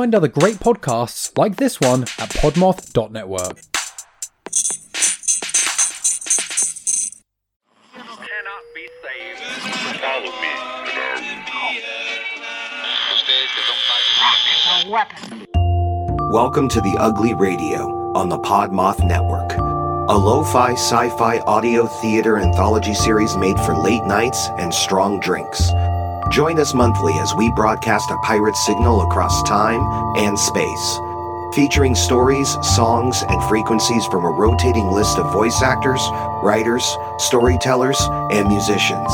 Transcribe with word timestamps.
Find 0.00 0.14
other 0.14 0.28
great 0.28 0.56
podcasts 0.56 1.36
like 1.36 1.56
this 1.56 1.78
one 1.78 2.04
at 2.04 2.30
podmoth.network. 2.30 3.60
cannot 7.92 8.62
be 8.74 8.88
saved. 9.02 9.42
Follow 10.00 10.32
me, 10.40 10.52
Welcome 16.32 16.70
to 16.70 16.80
the 16.80 16.96
Ugly 16.98 17.34
Radio 17.34 18.14
on 18.16 18.30
the 18.30 18.38
Podmoth 18.38 19.06
Network, 19.06 19.52
a 19.58 20.16
lo-fi 20.16 20.72
sci-fi 20.72 21.40
audio 21.40 21.86
theater 21.86 22.38
anthology 22.38 22.94
series 22.94 23.36
made 23.36 23.60
for 23.60 23.76
late 23.76 24.04
nights 24.04 24.48
and 24.56 24.72
strong 24.72 25.20
drinks. 25.20 25.72
Join 26.30 26.60
us 26.60 26.74
monthly 26.74 27.14
as 27.14 27.34
we 27.34 27.50
broadcast 27.50 28.12
a 28.12 28.18
pirate 28.18 28.54
signal 28.54 29.02
across 29.02 29.42
time 29.42 29.80
and 30.16 30.38
space, 30.38 30.98
featuring 31.56 31.96
stories, 31.96 32.48
songs, 32.62 33.24
and 33.28 33.42
frequencies 33.48 34.06
from 34.06 34.24
a 34.24 34.30
rotating 34.30 34.92
list 34.92 35.18
of 35.18 35.32
voice 35.32 35.60
actors, 35.60 36.00
writers, 36.44 36.86
storytellers, 37.18 38.00
and 38.30 38.46
musicians. 38.46 39.10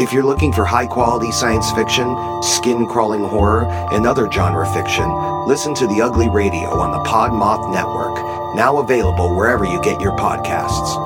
If 0.00 0.10
you're 0.10 0.24
looking 0.24 0.54
for 0.54 0.64
high 0.64 0.86
quality 0.86 1.32
science 1.32 1.70
fiction, 1.72 2.16
skin 2.42 2.86
crawling 2.86 3.24
horror, 3.24 3.66
and 3.92 4.06
other 4.06 4.32
genre 4.32 4.64
fiction, 4.72 5.06
listen 5.46 5.74
to 5.74 5.86
The 5.86 6.00
Ugly 6.00 6.30
Radio 6.30 6.70
on 6.80 6.92
the 6.92 7.10
Podmoth 7.10 7.70
Network, 7.70 8.56
now 8.56 8.78
available 8.78 9.36
wherever 9.36 9.66
you 9.66 9.82
get 9.82 10.00
your 10.00 10.16
podcasts. 10.16 10.96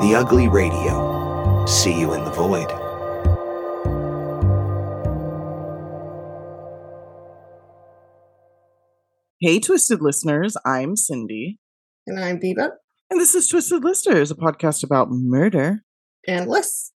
The 0.00 0.14
Ugly 0.14 0.46
Radio. 0.46 1.66
See 1.66 1.98
you 1.98 2.12
in 2.12 2.22
the 2.22 2.30
void. 2.30 2.81
Hey, 9.44 9.58
Twisted 9.58 10.00
listeners, 10.00 10.56
I'm 10.64 10.94
Cindy. 10.94 11.58
And 12.06 12.20
I'm 12.20 12.38
Biba. 12.38 12.68
And 13.10 13.20
this 13.20 13.34
is 13.34 13.48
Twisted 13.48 13.82
Listeners, 13.82 14.30
a 14.30 14.36
podcast 14.36 14.84
about 14.84 15.08
murder. 15.10 15.82
And 16.28 16.48
Liz. 16.48 16.92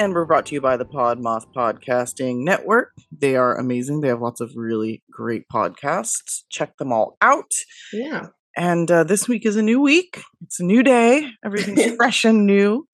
And 0.00 0.14
we're 0.14 0.24
brought 0.24 0.46
to 0.46 0.54
you 0.54 0.62
by 0.62 0.78
the 0.78 0.86
Podmoth 0.86 1.52
Podcasting 1.54 2.42
Network. 2.42 2.92
They 3.12 3.36
are 3.36 3.54
amazing. 3.58 4.00
They 4.00 4.08
have 4.08 4.22
lots 4.22 4.40
of 4.40 4.52
really 4.56 5.02
great 5.10 5.44
podcasts. 5.52 6.44
Check 6.48 6.78
them 6.78 6.90
all 6.90 7.18
out. 7.20 7.52
Yeah. 7.92 8.28
And 8.56 8.90
uh, 8.90 9.04
this 9.04 9.28
week 9.28 9.44
is 9.44 9.56
a 9.56 9.62
new 9.62 9.78
week. 9.78 10.22
It's 10.40 10.58
a 10.58 10.64
new 10.64 10.82
day. 10.82 11.28
Everything's 11.44 11.94
fresh 11.96 12.24
and 12.24 12.46
new. 12.46 12.88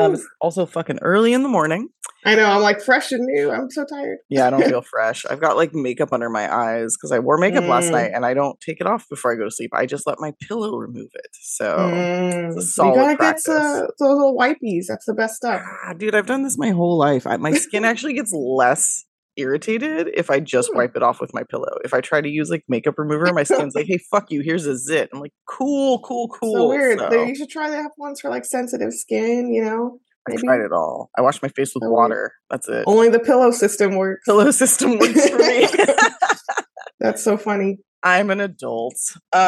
Um, 0.00 0.14
it's 0.14 0.26
also 0.40 0.64
fucking 0.64 1.00
early 1.02 1.34
in 1.34 1.42
the 1.42 1.48
morning. 1.50 1.90
I 2.26 2.34
know. 2.34 2.44
I'm 2.46 2.60
like 2.62 2.82
fresh 2.82 3.12
and 3.12 3.24
new. 3.24 3.50
I'm 3.50 3.70
so 3.70 3.84
tired. 3.84 4.18
Yeah, 4.28 4.46
I 4.48 4.50
don't 4.50 4.62
feel 4.68 4.82
fresh. 4.82 5.24
I've 5.24 5.40
got 5.40 5.56
like 5.56 5.72
makeup 5.74 6.12
under 6.12 6.28
my 6.28 6.52
eyes 6.54 6.96
because 6.96 7.12
I 7.12 7.18
wore 7.20 7.38
makeup 7.38 7.64
last 7.64 7.88
Mm. 7.88 7.92
night 7.92 8.10
and 8.14 8.26
I 8.26 8.34
don't 8.34 8.60
take 8.60 8.80
it 8.80 8.86
off 8.86 9.06
before 9.08 9.32
I 9.32 9.36
go 9.36 9.44
to 9.44 9.50
sleep. 9.50 9.70
I 9.72 9.86
just 9.86 10.06
let 10.06 10.18
my 10.20 10.32
pillow 10.40 10.76
remove 10.76 11.10
it. 11.14 11.28
So, 11.32 11.76
Mm. 11.76 12.56
it's 12.56 12.78
a 12.78 12.84
you 12.84 12.94
gotta 12.94 13.16
practice. 13.16 13.46
get 13.46 13.54
those 13.54 13.90
little 14.00 14.36
wipies. 14.36 14.86
That's 14.88 15.06
the 15.06 15.14
best 15.14 15.36
stuff. 15.36 15.62
Ah, 15.84 15.92
dude, 15.94 16.14
I've 16.14 16.26
done 16.26 16.42
this 16.42 16.58
my 16.58 16.70
whole 16.70 16.98
life. 16.98 17.26
I, 17.26 17.36
my 17.36 17.52
skin 17.52 17.84
actually 17.90 18.14
gets 18.14 18.32
less 18.34 19.04
irritated 19.38 20.08
if 20.14 20.30
I 20.30 20.40
just 20.40 20.70
Hmm. 20.72 20.78
wipe 20.78 20.96
it 20.96 21.02
off 21.02 21.20
with 21.20 21.34
my 21.34 21.42
pillow. 21.44 21.78
If 21.84 21.92
I 21.92 22.00
try 22.00 22.20
to 22.22 22.28
use 22.28 22.50
like 22.50 22.64
makeup 22.68 22.94
remover, 22.98 23.30
my 23.34 23.42
skin's 23.42 23.74
like, 23.74 23.86
"Hey, 23.86 23.98
fuck 24.10 24.30
you. 24.30 24.40
Here's 24.40 24.64
a 24.66 24.76
zit." 24.76 25.10
I'm 25.12 25.20
like, 25.20 25.32
"Cool, 25.46 25.98
cool, 26.00 26.28
cool." 26.28 26.54
So 26.54 26.68
weird. 26.68 26.98
So, 26.98 27.22
You 27.22 27.34
should 27.34 27.50
try 27.50 27.68
that 27.70 27.90
ones 27.98 28.20
for 28.20 28.30
like 28.30 28.46
sensitive 28.46 28.94
skin. 28.94 29.52
You 29.52 29.62
know, 29.64 29.98
I 30.26 30.30
maybe. 30.30 30.42
tried 30.42 30.60
it 30.60 30.72
all. 30.72 31.10
I 31.16 31.22
wash 31.22 31.40
my 31.42 31.48
face 31.48 31.72
with 31.74 31.82
So 31.84 31.90
water. 31.90 32.32
That's 32.50 32.68
it. 32.68 32.84
Only 32.86 33.08
the 33.08 33.20
pillow 33.20 33.50
system 33.50 33.96
works. 33.96 34.22
Pillow 34.26 34.50
system 34.50 34.98
works 34.98 35.28
for 35.28 35.38
me. 35.38 35.68
That's 37.00 37.22
so 37.22 37.36
funny. 37.36 37.78
I'm 38.02 38.30
an 38.30 38.40
adult. 38.40 38.96
Um, 39.32 39.42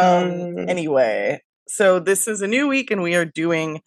Mm. 0.59 0.69
anyway, 0.71 1.43
so 1.69 1.99
this 2.01 2.29
is 2.29 2.43
a 2.43 2.47
new 2.47 2.69
week, 2.69 2.91
and 2.91 3.03
we 3.03 3.15
are 3.15 3.25
doing 3.25 3.81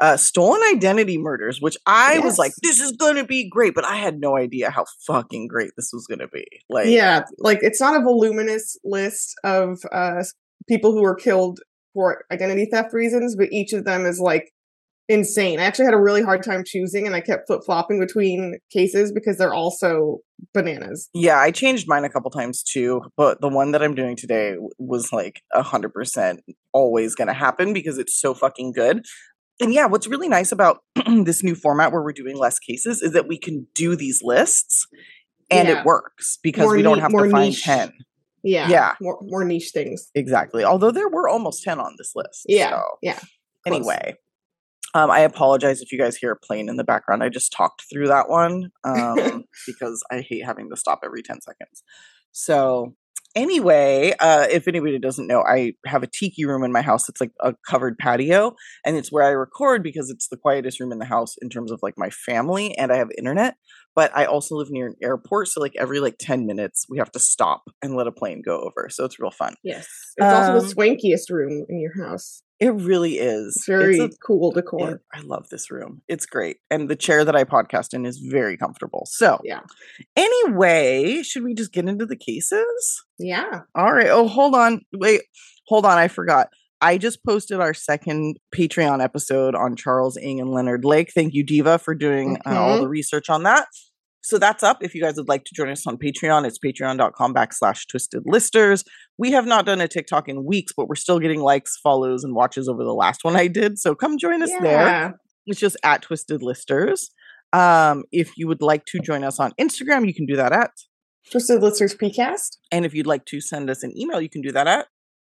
uh, 0.00 0.16
stolen 0.16 0.60
identity 0.74 1.16
murders, 1.18 1.60
which 1.60 1.76
I 1.86 2.18
was 2.20 2.36
like, 2.38 2.52
this 2.62 2.80
is 2.80 2.92
going 2.92 3.16
to 3.16 3.24
be 3.24 3.48
great, 3.48 3.74
but 3.74 3.84
I 3.84 3.96
had 3.96 4.18
no 4.18 4.36
idea 4.36 4.70
how 4.70 4.84
fucking 5.06 5.46
great 5.46 5.70
this 5.76 5.90
was 5.92 6.06
going 6.08 6.18
to 6.18 6.28
be. 6.28 6.44
Like, 6.68 6.88
yeah, 6.88 7.24
like 7.38 7.58
it's 7.62 7.80
not 7.80 7.94
a 8.00 8.02
voluminous 8.02 8.76
list 8.84 9.34
of 9.44 9.78
uh, 9.92 10.24
people 10.68 10.92
who 10.92 11.02
were 11.02 11.14
killed 11.14 11.60
for 11.94 12.24
identity 12.32 12.66
theft 12.70 12.92
reasons, 12.92 13.36
but 13.36 13.52
each 13.52 13.72
of 13.72 13.84
them 13.84 14.04
is 14.06 14.18
like 14.18 14.50
insane. 15.08 15.60
I 15.60 15.64
actually 15.64 15.86
had 15.86 15.94
a 15.94 16.00
really 16.00 16.22
hard 16.22 16.42
time 16.42 16.62
choosing, 16.64 17.06
and 17.06 17.14
I 17.14 17.20
kept 17.20 17.46
flip 17.46 17.60
flopping 17.64 17.98
between 18.00 18.58
cases 18.72 19.12
because 19.12 19.38
they're 19.38 19.54
all 19.54 19.70
so 19.70 20.20
bananas. 20.54 21.08
Yeah, 21.14 21.38
I 21.38 21.50
changed 21.50 21.86
mine 21.88 22.04
a 22.04 22.10
couple 22.10 22.30
times 22.30 22.62
too, 22.62 23.02
but 23.16 23.40
the 23.40 23.48
one 23.48 23.72
that 23.72 23.82
I'm 23.82 23.94
doing 23.94 24.16
today 24.16 24.56
was 24.78 25.12
like 25.12 25.42
a 25.52 25.62
hundred 25.62 25.92
percent 25.92 26.40
always 26.72 27.14
going 27.14 27.28
to 27.28 27.34
happen 27.34 27.72
because 27.72 27.98
it's 27.98 28.18
so 28.18 28.34
fucking 28.34 28.72
good. 28.72 29.04
And 29.60 29.72
yeah, 29.72 29.86
what's 29.86 30.06
really 30.08 30.28
nice 30.28 30.50
about 30.50 30.78
this 31.24 31.44
new 31.44 31.54
format 31.54 31.92
where 31.92 32.02
we're 32.02 32.12
doing 32.12 32.36
less 32.36 32.58
cases 32.58 33.02
is 33.02 33.12
that 33.12 33.28
we 33.28 33.38
can 33.38 33.66
do 33.74 33.94
these 33.94 34.20
lists 34.22 34.86
and 35.50 35.68
Yeah. 35.68 35.80
it 35.80 35.84
works 35.86 36.38
because 36.42 36.64
More 36.64 36.74
we 36.76 36.82
don't 36.82 36.98
have 36.98 37.10
to 37.12 37.30
find 37.30 37.50
niche. 37.50 37.62
10. 37.62 37.92
Yeah, 38.42 38.68
Yeah. 38.68 38.94
more 39.00 39.18
more 39.22 39.44
niche 39.44 39.70
things. 39.72 40.10
Exactly. 40.16 40.64
Although 40.64 40.90
there 40.90 41.08
were 41.08 41.28
almost 41.28 41.62
10 41.62 41.78
on 41.78 41.94
this 41.98 42.12
list. 42.16 42.44
Yeah, 42.48 42.70
so. 42.70 42.82
yeah. 43.02 43.12
close. 43.14 43.26
Anyway, 43.66 44.14
um, 44.94 45.10
I 45.10 45.20
apologize 45.20 45.80
if 45.80 45.90
you 45.92 45.98
guys 45.98 46.16
hear 46.16 46.32
a 46.32 46.36
plane 46.36 46.68
in 46.68 46.76
the 46.76 46.84
background. 46.84 47.22
I 47.22 47.28
just 47.28 47.52
talked 47.52 47.84
through 47.90 48.08
that 48.08 48.28
one 48.28 48.70
um, 48.84 49.44
because 49.66 50.04
I 50.10 50.20
hate 50.20 50.44
having 50.44 50.68
to 50.70 50.76
stop 50.76 51.00
every 51.04 51.22
10 51.22 51.40
seconds. 51.40 51.82
So, 52.32 52.94
anyway, 53.34 54.14
uh, 54.20 54.46
if 54.50 54.68
anybody 54.68 54.98
doesn't 54.98 55.26
know, 55.26 55.42
I 55.42 55.72
have 55.86 56.02
a 56.02 56.06
tiki 56.06 56.44
room 56.44 56.62
in 56.64 56.72
my 56.72 56.82
house. 56.82 57.08
It's 57.08 57.20
like 57.20 57.32
a 57.40 57.54
covered 57.66 57.98
patio, 57.98 58.54
and 58.84 58.96
it's 58.96 59.10
where 59.10 59.24
I 59.24 59.30
record 59.30 59.82
because 59.82 60.10
it's 60.10 60.28
the 60.28 60.36
quietest 60.36 60.80
room 60.80 60.92
in 60.92 60.98
the 60.98 61.06
house 61.06 61.36
in 61.40 61.48
terms 61.48 61.70
of 61.70 61.80
like 61.82 61.94
my 61.96 62.10
family, 62.10 62.76
and 62.76 62.92
I 62.92 62.96
have 62.96 63.08
internet. 63.16 63.56
But 63.94 64.14
I 64.16 64.24
also 64.24 64.56
live 64.56 64.70
near 64.70 64.86
an 64.86 64.96
airport, 65.02 65.48
so 65.48 65.60
like 65.60 65.74
every 65.76 66.00
like 66.00 66.16
10 66.18 66.46
minutes, 66.46 66.86
we 66.88 66.98
have 66.98 67.12
to 67.12 67.18
stop 67.18 67.64
and 67.82 67.94
let 67.94 68.06
a 68.06 68.12
plane 68.12 68.42
go 68.42 68.60
over. 68.60 68.88
So 68.90 69.04
it's 69.04 69.18
real 69.18 69.30
fun. 69.30 69.54
Yes, 69.62 69.86
it's 70.16 70.32
also 70.32 70.52
Um, 70.52 70.60
the 70.60 70.74
swankiest 70.74 71.30
room 71.30 71.66
in 71.68 71.78
your 71.78 71.92
house. 72.02 72.42
It 72.62 72.70
really 72.74 73.14
is. 73.18 73.56
It's 73.56 73.66
very 73.66 73.98
a- 73.98 74.08
cool 74.24 74.52
decor. 74.52 74.90
it- 74.92 75.00
I 75.12 75.20
love 75.22 75.48
this 75.50 75.70
room. 75.70 76.02
It's 76.06 76.26
great. 76.26 76.58
And 76.70 76.88
the 76.88 76.94
chair 76.96 77.24
that 77.24 77.34
I 77.34 77.42
podcast 77.44 77.92
in 77.92 78.06
is 78.06 78.18
very 78.18 78.56
comfortable. 78.56 79.02
So, 79.10 79.40
Yeah. 79.42 79.60
anyway, 80.16 81.22
should 81.22 81.42
we 81.42 81.54
just 81.54 81.72
get 81.72 81.88
into 81.88 82.06
the 82.06 82.16
cases? 82.16 83.02
Yeah. 83.18 83.62
All 83.74 83.92
right. 83.92 84.08
Oh, 84.08 84.28
hold 84.28 84.54
on. 84.54 84.82
Wait, 84.92 85.22
hold 85.66 85.84
on. 85.86 85.98
I 85.98 86.08
forgot. 86.08 86.48
I 86.80 86.98
just 86.98 87.24
posted 87.24 87.60
our 87.60 87.74
second 87.74 88.38
Patreon 88.54 89.02
episode 89.02 89.54
on 89.54 89.76
Charles 89.76 90.16
Ng 90.16 90.40
and 90.40 90.50
Leonard 90.50 90.84
Lake. 90.84 91.12
Thank 91.14 91.32
you, 91.34 91.44
Diva, 91.44 91.78
for 91.78 91.94
doing 91.94 92.38
uh, 92.46 92.56
all 92.56 92.80
the 92.80 92.88
research 92.88 93.30
on 93.30 93.44
that. 93.44 93.66
So 94.22 94.38
that's 94.38 94.62
up. 94.62 94.78
If 94.82 94.94
you 94.94 95.02
guys 95.02 95.16
would 95.16 95.28
like 95.28 95.44
to 95.44 95.54
join 95.54 95.68
us 95.68 95.86
on 95.86 95.98
Patreon, 95.98 96.46
it's 96.46 96.58
patreon.com 96.58 97.34
backslash 97.34 97.88
twisted 97.88 98.22
listers. 98.24 98.84
We 99.18 99.32
have 99.32 99.46
not 99.46 99.66
done 99.66 99.80
a 99.80 99.88
TikTok 99.88 100.28
in 100.28 100.44
weeks, 100.44 100.72
but 100.76 100.88
we're 100.88 100.94
still 100.94 101.18
getting 101.18 101.40
likes, 101.40 101.76
follows, 101.82 102.22
and 102.22 102.34
watches 102.34 102.68
over 102.68 102.84
the 102.84 102.94
last 102.94 103.24
one 103.24 103.34
I 103.34 103.48
did. 103.48 103.78
So 103.78 103.94
come 103.94 104.18
join 104.18 104.42
us 104.42 104.52
there. 104.60 105.18
It's 105.46 105.58
just 105.58 105.76
at 105.82 106.02
Twisted 106.02 106.40
Listers. 106.40 107.10
Um, 107.52 108.04
if 108.12 108.38
you 108.38 108.46
would 108.46 108.62
like 108.62 108.84
to 108.86 109.00
join 109.00 109.24
us 109.24 109.40
on 109.40 109.52
Instagram, 109.60 110.06
you 110.06 110.14
can 110.14 110.26
do 110.26 110.36
that 110.36 110.52
at. 110.52 110.70
Twisted 111.30 111.60
Listers 111.60 111.94
PCast. 111.94 112.58
And 112.70 112.86
if 112.86 112.94
you'd 112.94 113.06
like 113.06 113.24
to 113.26 113.40
send 113.40 113.70
us 113.70 113.82
an 113.82 113.96
email, 113.98 114.20
you 114.20 114.28
can 114.28 114.40
do 114.40 114.52
that 114.52 114.68
at. 114.68 114.86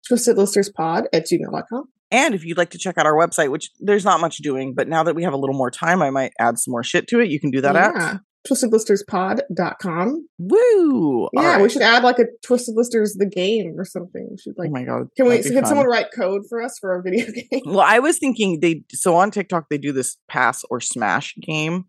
Twisted 0.06 0.36
Listers 0.36 0.68
Pod 0.68 1.06
at 1.12 1.26
gmail.com. 1.26 1.84
And 2.10 2.34
if 2.34 2.44
you'd 2.44 2.58
like 2.58 2.70
to 2.70 2.78
check 2.78 2.98
out 2.98 3.06
our 3.06 3.14
website, 3.14 3.50
which 3.50 3.70
there's 3.78 4.04
not 4.04 4.20
much 4.20 4.38
doing, 4.38 4.74
but 4.74 4.88
now 4.88 5.04
that 5.04 5.14
we 5.14 5.22
have 5.22 5.32
a 5.32 5.36
little 5.36 5.54
more 5.54 5.70
time, 5.70 6.02
I 6.02 6.10
might 6.10 6.32
add 6.40 6.58
some 6.58 6.72
more 6.72 6.82
shit 6.82 7.06
to 7.08 7.20
it. 7.20 7.30
You 7.30 7.38
can 7.38 7.52
do 7.52 7.60
that 7.60 7.76
yeah. 7.76 8.14
at. 8.14 8.20
twistedlisterspod.com. 8.48 10.28
Woo! 10.38 11.22
All 11.24 11.30
Yeah, 11.34 11.60
we 11.62 11.68
should 11.68 11.82
add 11.82 12.02
like 12.02 12.18
a 12.18 12.24
Twisted 12.44 12.74
Listers 12.76 13.14
the 13.14 13.26
game 13.26 13.74
or 13.78 13.84
something. 13.84 14.28
We 14.30 14.36
should 14.38 14.54
like 14.56 14.68
oh 14.70 14.72
my 14.72 14.84
god! 14.84 15.08
can 15.16 15.26
we 15.26 15.36
that'd 15.36 15.52
can 15.52 15.66
someone 15.66 15.86
write 15.86 16.06
code 16.16 16.42
for 16.48 16.62
us 16.62 16.78
for 16.80 16.94
a 16.98 17.02
video 17.02 17.26
game? 17.50 17.62
Well, 17.66 17.80
I 17.80 17.98
was 17.98 18.18
thinking 18.18 18.60
they 18.60 18.82
so 18.92 19.16
on 19.16 19.30
TikTok 19.30 19.66
they 19.68 19.78
do 19.78 19.92
this 19.92 20.16
pass 20.28 20.64
or 20.70 20.80
smash 20.80 21.34
game 21.42 21.84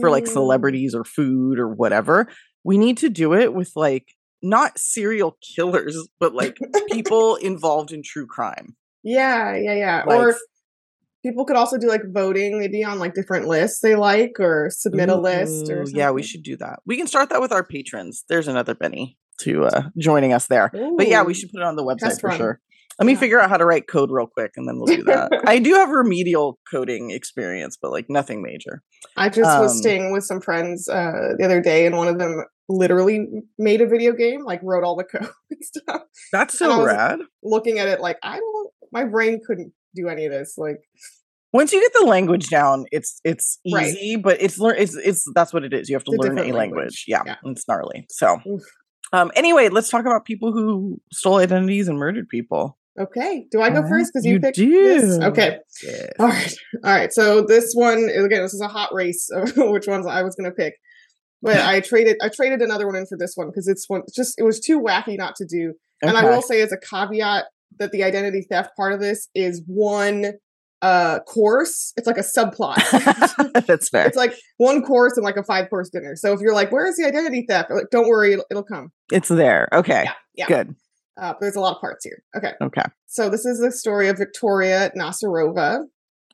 for 0.00 0.10
like 0.10 0.24
Mm. 0.24 0.28
celebrities 0.28 0.94
or 0.94 1.04
food 1.04 1.58
or 1.58 1.68
whatever. 1.68 2.28
We 2.64 2.78
need 2.78 2.98
to 2.98 3.08
do 3.08 3.34
it 3.34 3.54
with 3.54 3.70
like 3.76 4.08
not 4.42 4.78
serial 4.78 5.36
killers, 5.54 5.96
but 6.20 6.34
like 6.34 6.56
people 6.90 7.36
involved 7.36 7.92
in 7.92 8.02
true 8.04 8.26
crime. 8.26 8.76
Yeah, 9.02 9.54
yeah, 9.56 9.74
yeah. 9.74 10.02
Like- 10.06 10.18
or 10.20 10.36
people 11.26 11.44
could 11.44 11.56
also 11.56 11.76
do 11.78 11.88
like 11.88 12.02
voting 12.12 12.58
maybe 12.58 12.84
on 12.84 12.98
like 12.98 13.14
different 13.14 13.46
lists 13.48 13.80
they 13.80 13.94
like 13.94 14.32
or 14.38 14.68
submit 14.70 15.08
a 15.08 15.16
list 15.16 15.70
or 15.70 15.82
Ooh, 15.82 15.86
yeah, 15.92 16.10
we 16.10 16.22
should 16.22 16.42
do 16.42 16.56
that. 16.58 16.80
We 16.86 16.96
can 16.96 17.06
start 17.06 17.28
that 17.30 17.40
with 17.40 17.52
our 17.52 17.64
patrons. 17.64 18.24
There's 18.28 18.48
another 18.48 18.74
Benny 18.74 19.18
to 19.40 19.64
uh 19.66 19.82
joining 19.98 20.32
us 20.32 20.46
there. 20.46 20.70
But 20.96 21.08
yeah, 21.08 21.22
we 21.22 21.34
should 21.34 21.50
put 21.52 21.60
it 21.60 21.64
on 21.66 21.76
the 21.76 21.84
website 21.84 22.20
for 22.20 22.28
run. 22.28 22.36
sure. 22.38 22.60
Let 22.98 23.04
me 23.06 23.12
Yeah. 23.12 23.18
figure 23.18 23.40
out 23.40 23.50
how 23.50 23.58
to 23.58 23.66
write 23.66 23.86
code 23.88 24.10
real 24.10 24.26
quick 24.26 24.52
and 24.56 24.66
then 24.66 24.76
we'll 24.78 24.86
do 24.96 25.02
that. 25.04 25.30
I 25.46 25.58
do 25.58 25.74
have 25.74 25.90
remedial 25.90 26.58
coding 26.70 27.10
experience, 27.10 27.76
but 27.80 27.90
like 27.90 28.06
nothing 28.08 28.42
major. 28.42 28.82
I 29.18 29.28
just 29.28 29.60
was 29.60 29.72
Um, 29.72 29.76
staying 29.78 30.12
with 30.12 30.24
some 30.24 30.40
friends 30.40 30.88
uh, 30.88 31.34
the 31.38 31.44
other 31.44 31.60
day, 31.60 31.84
and 31.86 31.96
one 31.96 32.08
of 32.08 32.18
them 32.18 32.42
literally 32.70 33.26
made 33.58 33.80
a 33.82 33.86
video 33.86 34.12
game, 34.12 34.44
like 34.44 34.60
wrote 34.62 34.82
all 34.82 34.96
the 34.96 35.04
code 35.12 35.28
and 35.50 35.60
stuff. 35.62 36.02
That's 36.32 36.58
so 36.58 36.78
was- 36.78 36.86
rad. 36.86 37.18
Looking 37.42 37.78
at 37.78 37.88
it, 37.88 38.00
like 38.00 38.16
I 38.22 38.38
don't, 38.38 38.70
my 38.92 39.04
brain 39.04 39.40
couldn't 39.46 39.72
do 39.94 40.08
any 40.08 40.24
of 40.26 40.32
this. 40.32 40.54
Like, 40.56 40.78
Once 41.56 41.72
you 41.72 41.80
get 41.80 41.92
the 42.00 42.06
language 42.06 42.48
down, 42.48 42.84
it's 42.92 43.20
it's 43.24 43.58
Right. 43.72 43.86
easy, 43.86 44.16
but 44.16 44.40
it's 44.40 44.58
learn 44.58 44.76
it's 44.78 44.94
it's 44.96 45.24
that's 45.34 45.52
what 45.52 45.64
it 45.64 45.72
is. 45.72 45.88
You 45.88 45.96
have 45.96 46.04
to 46.04 46.12
It's 46.12 46.18
learn 46.22 46.32
a 46.32 46.34
different 46.36 46.56
language. 46.56 46.78
language. 46.78 47.04
Yeah, 47.08 47.22
Yeah. 47.26 47.36
it's 47.44 47.66
gnarly. 47.68 48.06
So 48.10 48.38
Oof. 48.46 48.62
um 49.12 49.30
anyway, 49.34 49.68
let's 49.68 49.88
talk 49.88 50.02
about 50.02 50.24
people 50.24 50.52
who 50.52 51.00
stole 51.12 51.36
identities 51.38 51.88
and 51.88 51.98
murdered 51.98 52.28
people. 52.28 52.78
okay, 52.98 53.46
do 53.50 53.60
I 53.60 53.68
go 53.70 53.76
Alright, 53.76 53.90
first 53.90 54.10
because 54.12 54.24
you, 54.24 54.34
you 54.34 54.40
picked 54.40 54.56
do. 54.56 54.70
this? 54.70 55.18
Okay, 55.28 55.58
Yeah. 55.82 56.06
all 56.18 56.28
right, 56.28 56.54
all 56.84 56.92
right. 56.94 57.12
So 57.12 57.42
this 57.42 57.72
one 57.74 57.98
again, 58.08 58.42
this 58.42 58.54
is 58.54 58.60
a 58.62 58.68
hot 58.68 58.90
race 58.94 59.28
of 59.34 59.52
which 59.56 59.86
ones 59.86 60.06
I 60.06 60.22
was 60.22 60.34
going 60.34 60.50
to 60.50 60.54
pick, 60.56 60.74
but 61.42 61.56
I 61.60 61.80
traded 61.90 62.16
I 62.22 62.28
traded 62.28 62.60
another 62.62 62.86
one 62.86 62.96
in 62.96 63.06
for 63.06 63.18
this 63.18 63.32
one 63.34 63.48
because 63.48 63.68
it's 63.68 63.88
one 63.88 64.00
it's 64.06 64.14
just 64.16 64.38
it 64.38 64.44
was 64.44 64.60
too 64.60 64.80
wacky 64.80 65.16
not 65.18 65.36
to 65.36 65.44
do. 65.46 65.74
And 66.02 66.16
I 66.16 66.24
will 66.24 66.42
say 66.42 66.60
as 66.60 66.72
a 66.72 66.78
caveat 66.78 67.44
that 67.78 67.90
the 67.92 68.02
identity 68.04 68.46
theft 68.50 68.70
part 68.76 68.92
of 68.92 69.00
this 69.00 69.28
is 69.34 69.62
one 69.66 70.32
uh 70.82 71.20
course. 71.20 71.92
It's 71.96 72.06
like 72.06 72.18
a 72.18 72.20
subplot. 72.20 72.76
That's 73.66 73.88
fair. 73.88 74.06
it's 74.06 74.16
like 74.16 74.34
one 74.58 74.82
course 74.82 75.16
and 75.16 75.24
like 75.24 75.36
a 75.36 75.42
five 75.44 75.70
course 75.70 75.88
dinner. 75.90 76.14
So 76.16 76.32
if 76.32 76.40
you're 76.40 76.54
like, 76.54 76.70
"Where's 76.70 76.96
the 76.96 77.06
identity 77.06 77.46
theft?" 77.48 77.70
Like, 77.70 77.86
don't 77.90 78.08
worry, 78.08 78.32
it'll, 78.34 78.44
it'll 78.50 78.62
come. 78.64 78.92
It's 79.12 79.28
there. 79.28 79.68
Okay. 79.72 80.04
yeah. 80.04 80.12
yeah. 80.34 80.46
Good. 80.46 80.74
Uh, 81.20 81.32
there's 81.40 81.56
a 81.56 81.60
lot 81.60 81.74
of 81.76 81.80
parts 81.80 82.04
here. 82.04 82.22
Okay, 82.36 82.52
Okay. 82.62 82.82
so 83.06 83.30
this 83.30 83.46
is 83.46 83.58
the 83.58 83.72
story 83.72 84.08
of 84.08 84.18
Viktoria 84.18 84.90
Nasyrova. 84.94 85.80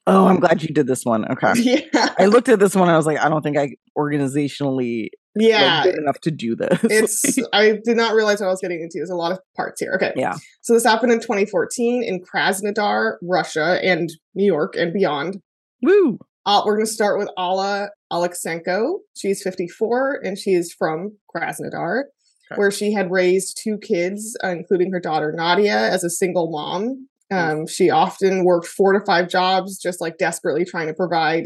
Oh, 0.09 0.27
I'm 0.27 0.41
glad 0.41 0.61
you 0.61 0.71
did 0.75 0.89
this 0.89 1.05
one. 1.05 1.25
Okay. 1.31 1.53
Yeah, 1.95 2.13
I 2.19 2.27
looked 2.27 2.49
at 2.49 2.59
this 2.59 2.75
one. 2.75 2.89
I 2.89 2.97
was 2.97 3.07
like, 3.07 3.19
I 3.19 3.29
don't 3.29 3.43
think 3.43 3.57
I 3.57 3.77
organizationally 3.97 5.11
like, 5.37 5.49
yeah. 5.49 5.83
good 5.85 5.97
enough 5.97 6.21
to 6.21 6.31
do 6.31 6.55
this. 6.57 6.79
It's. 6.85 7.39
I 7.53 7.79
did 7.85 7.97
not 7.97 8.15
realize 8.15 8.41
what 8.41 8.49
I 8.49 8.51
was 8.51 8.61
getting 8.61 8.81
into. 8.81 8.99
There's 8.99 9.11
a 9.11 9.17
lot 9.17 9.33
of 9.33 9.39
parts 9.57 9.81
here. 9.81 9.93
Okay. 9.95 10.13
yeah. 10.17 10.35
So 10.63 10.75
this 10.75 10.85
happened 10.85 11.13
in 11.13 11.21
2014 11.21 12.03
in 12.03 12.23
Krasnodar, 12.23 13.15
Russia, 13.23 13.79
and 13.83 14.11
New 14.35 14.45
York 14.47 14.75
and 14.77 14.93
beyond. 14.93 15.39
Woo. 15.83 16.19
Uh, 16.45 16.63
we're 16.67 16.75
going 16.75 16.87
to 16.87 16.93
start 16.93 17.19
with 17.19 17.29
Alla 17.37 17.91
Alexenko. 18.13 18.99
She's 19.17 19.43
54 19.43 20.21
and 20.25 20.37
she 20.37 20.53
is 20.55 20.75
from 20.77 21.17
Krasnodar, 21.35 22.05
Okay. 22.51 22.59
where 22.59 22.71
she 22.71 22.93
had 22.93 23.11
raised 23.11 23.59
two 23.63 23.79
kids, 23.79 24.37
uh, 24.45 24.49
including 24.49 24.93
her 24.93 25.01
daughter 25.01 25.33
Nadia, 25.35 25.77
as 25.91 26.05
a 26.05 26.11
single 26.11 26.51
mom. 26.51 27.09
Um, 27.31 27.67
she 27.67 27.89
often 27.89 28.45
worked 28.45 28.67
four 28.67 28.93
to 28.93 29.03
five 29.07 29.29
jobs, 29.29 29.79
just 29.79 30.01
like 30.03 30.19
desperately 30.19 30.67
trying 30.67 30.89
to 30.89 30.95
provide, 30.95 31.45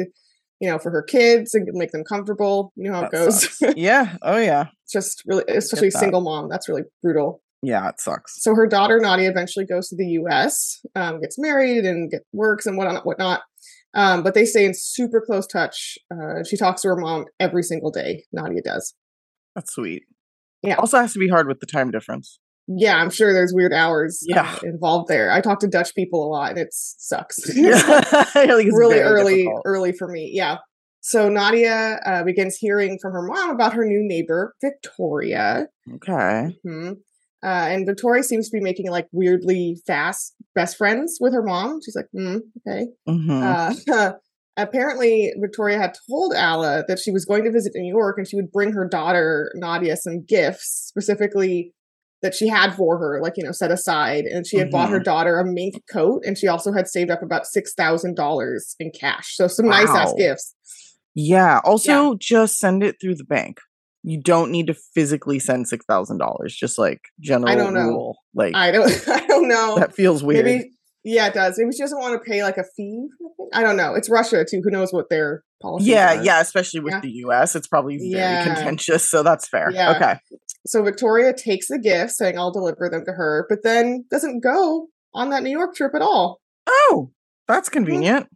you 0.61 0.71
know, 0.71 0.79
for 0.79 0.91
her 0.91 1.03
kids 1.03 1.55
and 1.55 1.69
make 1.73 1.93
them 1.93 2.05
comfortable. 2.05 2.73
You 2.77 2.91
know 2.91 2.95
how 2.95 3.01
That 3.03 3.09
it 3.09 3.13
goes. 3.13 3.63
yeah. 3.77 4.17
Oh 4.23 4.39
yeah. 4.39 4.69
just 4.91 5.23
really, 5.27 5.45
especially 5.49 5.91
single 5.91 6.21
mom. 6.21 6.49
That's 6.49 6.69
really 6.69 6.83
brutal. 7.03 7.43
Yeah. 7.63 7.89
It 7.89 8.01
sucks. 8.01 8.43
So 8.43 8.55
her 8.55 8.67
daughter 8.67 9.01
Nadia 9.01 9.31
eventually 9.31 9.67
goes 9.67 9.89
to 9.89 9.97
the 9.97 10.07
U.S., 10.07 10.81
um, 10.95 11.21
gets 11.21 11.39
married, 11.39 11.85
and 11.85 12.11
get, 12.11 12.23
works 12.33 12.67
and 12.67 12.77
whatnot, 12.77 13.05
whatnot. 13.05 13.43
Um, 13.95 14.23
but 14.23 14.35
they 14.35 14.45
stay 14.45 14.67
in 14.67 14.73
super 14.75 15.23
close 15.25 15.47
touch. 15.47 15.99
Uh, 16.13 16.45
she 16.45 16.57
talks 16.57 16.83
to 16.83 16.89
her 16.89 16.97
mom 16.97 17.25
every 17.41 17.63
single 17.63 17.91
day. 17.91 18.25
Nadia 18.33 18.61
does. 18.63 18.95
That's 19.55 19.73
sweet. 19.73 20.05
Yeah. 20.63 20.75
Also 20.77 20.99
has 20.99 21.13
to 21.15 21.19
be 21.19 21.29
hard 21.29 21.49
with 21.49 21.61
the 21.61 21.67
time 21.67 21.91
difference. 21.91 22.39
Yeah, 22.69 22.97
I'm 22.97 23.11
sure 23.11 23.33
there's 23.33 23.53
weird 23.55 23.73
hours 23.73 24.23
uh, 24.31 24.35
Yeah. 24.35 24.59
involved 24.65 25.09
there. 25.09 25.31
I 25.31 25.41
talk 25.41 25.61
to 25.61 25.69
Dutch 25.69 25.95
people 25.95 26.25
a 26.27 26.29
lot, 26.29 26.51
and 26.51 26.59
it 26.59 26.69
sucks. 26.73 27.39
It's 27.49 28.35
really 28.35 28.99
early, 29.01 29.37
difficult. 29.45 29.63
early 29.65 29.93
for 29.93 30.09
me. 30.09 30.31
Yeah. 30.33 30.59
So 31.01 31.29
Nadia 31.29 32.01
uh, 32.05 32.25
begins 32.25 32.57
hearing 32.57 32.99
from 33.01 33.13
her 33.13 33.23
mom 33.23 33.51
about 33.51 33.75
her 33.75 33.85
new 33.85 34.01
neighbor, 34.03 34.55
Victoria. 34.61 35.69
Okay. 35.95 36.57
hmm 36.65 36.93
Uh, 37.45 37.67
and 37.71 37.87
Victoria 37.87 38.23
seems 38.25 38.49
to 38.51 38.57
be 38.57 38.63
making 38.63 38.91
like 38.91 39.07
weirdly 39.13 39.81
fast 39.87 40.35
best 40.55 40.77
friends 40.77 41.19
with 41.21 41.33
her 41.33 41.43
mom. 41.45 41.79
She's 41.85 41.95
like, 41.95 42.09
mm, 42.17 42.41
okay. 42.67 42.87
Mhm. 43.09 43.87
Uh, 43.89 44.13
apparently, 44.57 45.33
Victoria 45.41 45.79
had 45.79 45.95
told 46.09 46.35
Alla 46.35 46.83
that 46.89 46.99
she 46.99 47.13
was 47.13 47.25
going 47.25 47.45
to 47.45 47.53
visit 47.53 47.73
New 47.77 47.87
York 47.95 48.17
and 48.19 48.27
she 48.27 48.35
would 48.37 48.51
bring 48.51 48.73
her 48.73 48.89
daughter 48.89 49.53
Nadia 49.55 49.97
some 49.97 50.25
gifts, 50.25 50.87
specifically 50.89 51.73
that 52.23 52.35
she 52.35 52.49
had 52.49 52.75
for 52.75 52.99
her, 52.99 53.21
like 53.23 53.35
you 53.37 53.45
know, 53.45 53.53
set 53.53 53.71
aside. 53.71 54.25
And 54.25 54.47
she 54.47 54.57
had 54.57 54.71
bought 54.71 54.91
her 54.91 54.97
mm-hmm. 54.97 55.05
daughter 55.05 55.39
a 55.39 55.45
mink 55.45 55.83
coat, 55.93 56.23
and 56.27 56.37
she 56.37 56.49
also 56.49 56.73
had 56.73 56.89
saved 56.89 57.11
up 57.11 57.23
about 57.23 57.47
six 57.47 57.75
thousand 57.75 58.17
dollars 58.17 58.75
in 58.79 58.91
cash. 58.91 59.37
So 59.37 59.49
some 59.49 59.67
nice 59.69 59.89
ass 59.91 60.13
gifts. 60.17 60.55
yeah. 61.15 61.61
Also, 61.65 62.15
just 62.21 62.59
send 62.59 62.83
it 62.83 62.97
through 63.01 63.17
the 63.17 63.25
bank. 63.25 63.59
You 64.03 64.21
don't 64.23 64.51
need 64.53 64.69
to 64.69 64.75
physically 64.95 65.39
send 65.39 65.69
six 65.69 65.85
thousand 65.85 66.19
dollars. 66.19 66.55
Just 66.55 66.79
like 66.79 67.01
general 67.21 67.51
I 67.51 67.55
don't 67.57 67.75
know. 67.75 67.89
rule. 67.89 68.19
Like 68.35 68.55
I 68.55 68.71
don't, 68.71 68.89
I 69.09 69.27
don't 69.27 69.49
know. 69.49 69.77
that 69.79 69.95
feels 69.95 70.23
weird. 70.23 70.45
Maybe, 70.45 70.71
yeah, 71.05 71.27
it 71.27 71.35
does. 71.35 71.57
Maybe 71.59 71.73
she 71.73 71.83
doesn't 71.83 71.99
want 71.99 72.15
to 72.23 72.31
pay 72.31 72.43
like 72.43 72.57
a 72.57 72.65
fee. 72.77 73.07
I 73.53 73.63
don't 73.63 73.77
know. 73.77 73.95
It's 73.95 74.11
Russia 74.11 74.45
too. 74.49 74.61
Who 74.65 74.71
knows 74.71 74.93
what 74.93 75.09
their 75.09 75.43
policy? 75.63 75.91
yeah, 75.91 76.19
are. 76.19 76.25
yeah. 76.25 76.41
Especially 76.41 76.81
with 76.81 76.95
Yeah. 76.95 77.01
the 77.01 77.11
U.S., 77.11 77.55
it's 77.55 77.69
probably 77.69 77.97
very 77.97 78.11
Yeah. 78.11 78.45
contentious. 78.45 79.09
So 79.09 79.23
that's 79.23 79.49
fair. 79.49 79.71
Yeah. 79.73 79.93
Okay. 79.93 80.19
So 80.67 80.83
Victoria 80.83 81.33
takes 81.33 81.69
the 81.69 81.79
gifts, 81.79 82.17
saying 82.19 82.39
I'll 82.39 82.53
deliver 82.53 82.89
them 82.89 83.05
to 83.07 83.13
her, 83.13 83.47
but 83.49 83.63
then 83.63 84.05
doesn't 84.11 84.41
go 84.43 84.89
on 85.15 85.31
that 85.31 85.43
New 85.43 85.51
York 85.51 85.75
trip 85.75 85.93
at 85.95 86.03
all. 86.03 86.41
Oh, 86.67 87.11
Mm-hmm. 87.49 87.53
that's 87.55 87.69
convenient. 87.69 88.27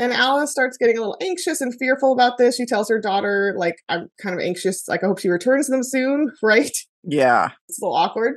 And 0.00 0.12
Alice 0.12 0.50
starts 0.52 0.76
getting 0.76 0.96
a 0.96 1.00
little 1.00 1.16
anxious 1.20 1.60
and 1.60 1.74
fearful 1.78 2.12
about 2.12 2.38
this. 2.38 2.56
She 2.56 2.66
tells 2.66 2.88
her 2.88 3.00
daughter, 3.00 3.54
like, 3.56 3.76
I'm 3.88 4.08
kind 4.22 4.34
of 4.34 4.40
anxious. 4.40 4.86
Like, 4.88 5.02
I 5.02 5.06
hope 5.06 5.18
she 5.18 5.28
returns 5.28 5.66
them 5.68 5.82
soon, 5.82 6.30
right? 6.42 6.70
Yeah. 7.04 7.50
It's 7.68 7.80
a 7.80 7.84
little 7.84 7.96
awkward. 7.96 8.34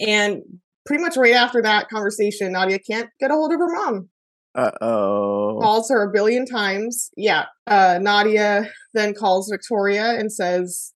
And 0.00 0.40
pretty 0.86 1.02
much 1.02 1.16
right 1.18 1.34
after 1.34 1.60
that 1.62 1.88
conversation, 1.88 2.52
Nadia 2.52 2.78
can't 2.78 3.10
get 3.20 3.30
a 3.30 3.34
hold 3.34 3.52
of 3.52 3.58
her 3.58 3.72
mom. 3.74 4.08
Uh 4.54 4.70
oh. 4.80 5.58
Calls 5.60 5.90
her 5.90 6.02
a 6.08 6.12
billion 6.12 6.46
times. 6.46 7.10
Yeah. 7.16 7.46
Uh, 7.66 7.98
Nadia 8.00 8.70
then 8.94 9.12
calls 9.14 9.50
Victoria 9.50 10.18
and 10.18 10.32
says, 10.32 10.92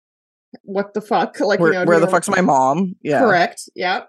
What 0.63 0.95
the 0.95 1.01
fuck? 1.01 1.39
Like, 1.41 1.61
Where, 1.61 1.73
you 1.73 1.79
know, 1.81 1.85
where 1.85 2.01
the 2.01 2.07
fuck's 2.09 2.29
my 2.29 2.41
mom? 2.41 2.95
Yeah. 3.03 3.21
Correct. 3.21 3.63
Yeah. 3.75 4.03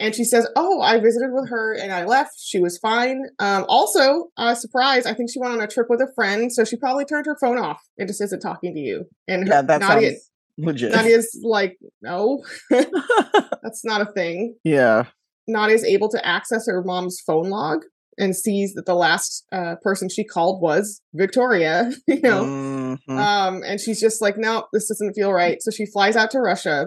and 0.00 0.14
she 0.14 0.24
says, 0.24 0.46
"Oh, 0.56 0.80
I 0.80 0.98
visited 0.98 1.30
with 1.32 1.48
her 1.50 1.72
and 1.74 1.92
I 1.92 2.04
left. 2.04 2.32
She 2.38 2.58
was 2.58 2.78
fine. 2.78 3.22
Um, 3.38 3.64
also, 3.68 4.26
uh, 4.36 4.54
surprise! 4.54 5.06
I 5.06 5.14
think 5.14 5.30
she 5.30 5.38
went 5.38 5.52
on 5.54 5.60
a 5.60 5.66
trip 5.68 5.86
with 5.88 6.00
a 6.00 6.08
friend, 6.14 6.52
so 6.52 6.64
she 6.64 6.76
probably 6.76 7.04
turned 7.04 7.26
her 7.26 7.36
phone 7.40 7.58
off 7.58 7.80
and 7.98 8.08
just 8.08 8.20
isn't 8.20 8.40
talking 8.40 8.74
to 8.74 8.80
you." 8.80 9.04
And 9.28 9.46
her, 9.48 9.54
Yeah, 9.54 9.62
that 9.62 9.80
Nadia, 9.80 10.10
sounds 10.10 10.30
legit. 10.58 10.92
Nadia's 10.92 11.40
like, 11.44 11.76
"No, 12.02 12.42
that's 13.62 13.84
not 13.84 14.00
a 14.00 14.06
thing." 14.12 14.56
yeah. 14.64 15.04
Nadia's 15.46 15.84
able 15.84 16.08
to 16.08 16.26
access 16.26 16.66
her 16.66 16.82
mom's 16.82 17.20
phone 17.26 17.50
log 17.50 17.84
and 18.18 18.36
sees 18.36 18.74
that 18.74 18.86
the 18.86 18.94
last 18.94 19.44
uh, 19.52 19.74
person 19.82 20.08
she 20.08 20.24
called 20.24 20.60
was 20.62 21.00
Victoria. 21.14 21.90
You 22.08 22.20
know, 22.20 22.44
Mhm. 22.44 23.18
um, 23.18 23.62
and 23.64 23.80
she's 23.80 24.00
just 24.00 24.20
like, 24.22 24.36
no, 24.38 24.66
this 24.72 24.88
doesn't 24.88 25.14
feel 25.14 25.32
right. 25.32 25.58
So 25.60 25.70
she 25.70 25.86
flies 25.86 26.16
out 26.16 26.30
to 26.32 26.40
Russia. 26.40 26.86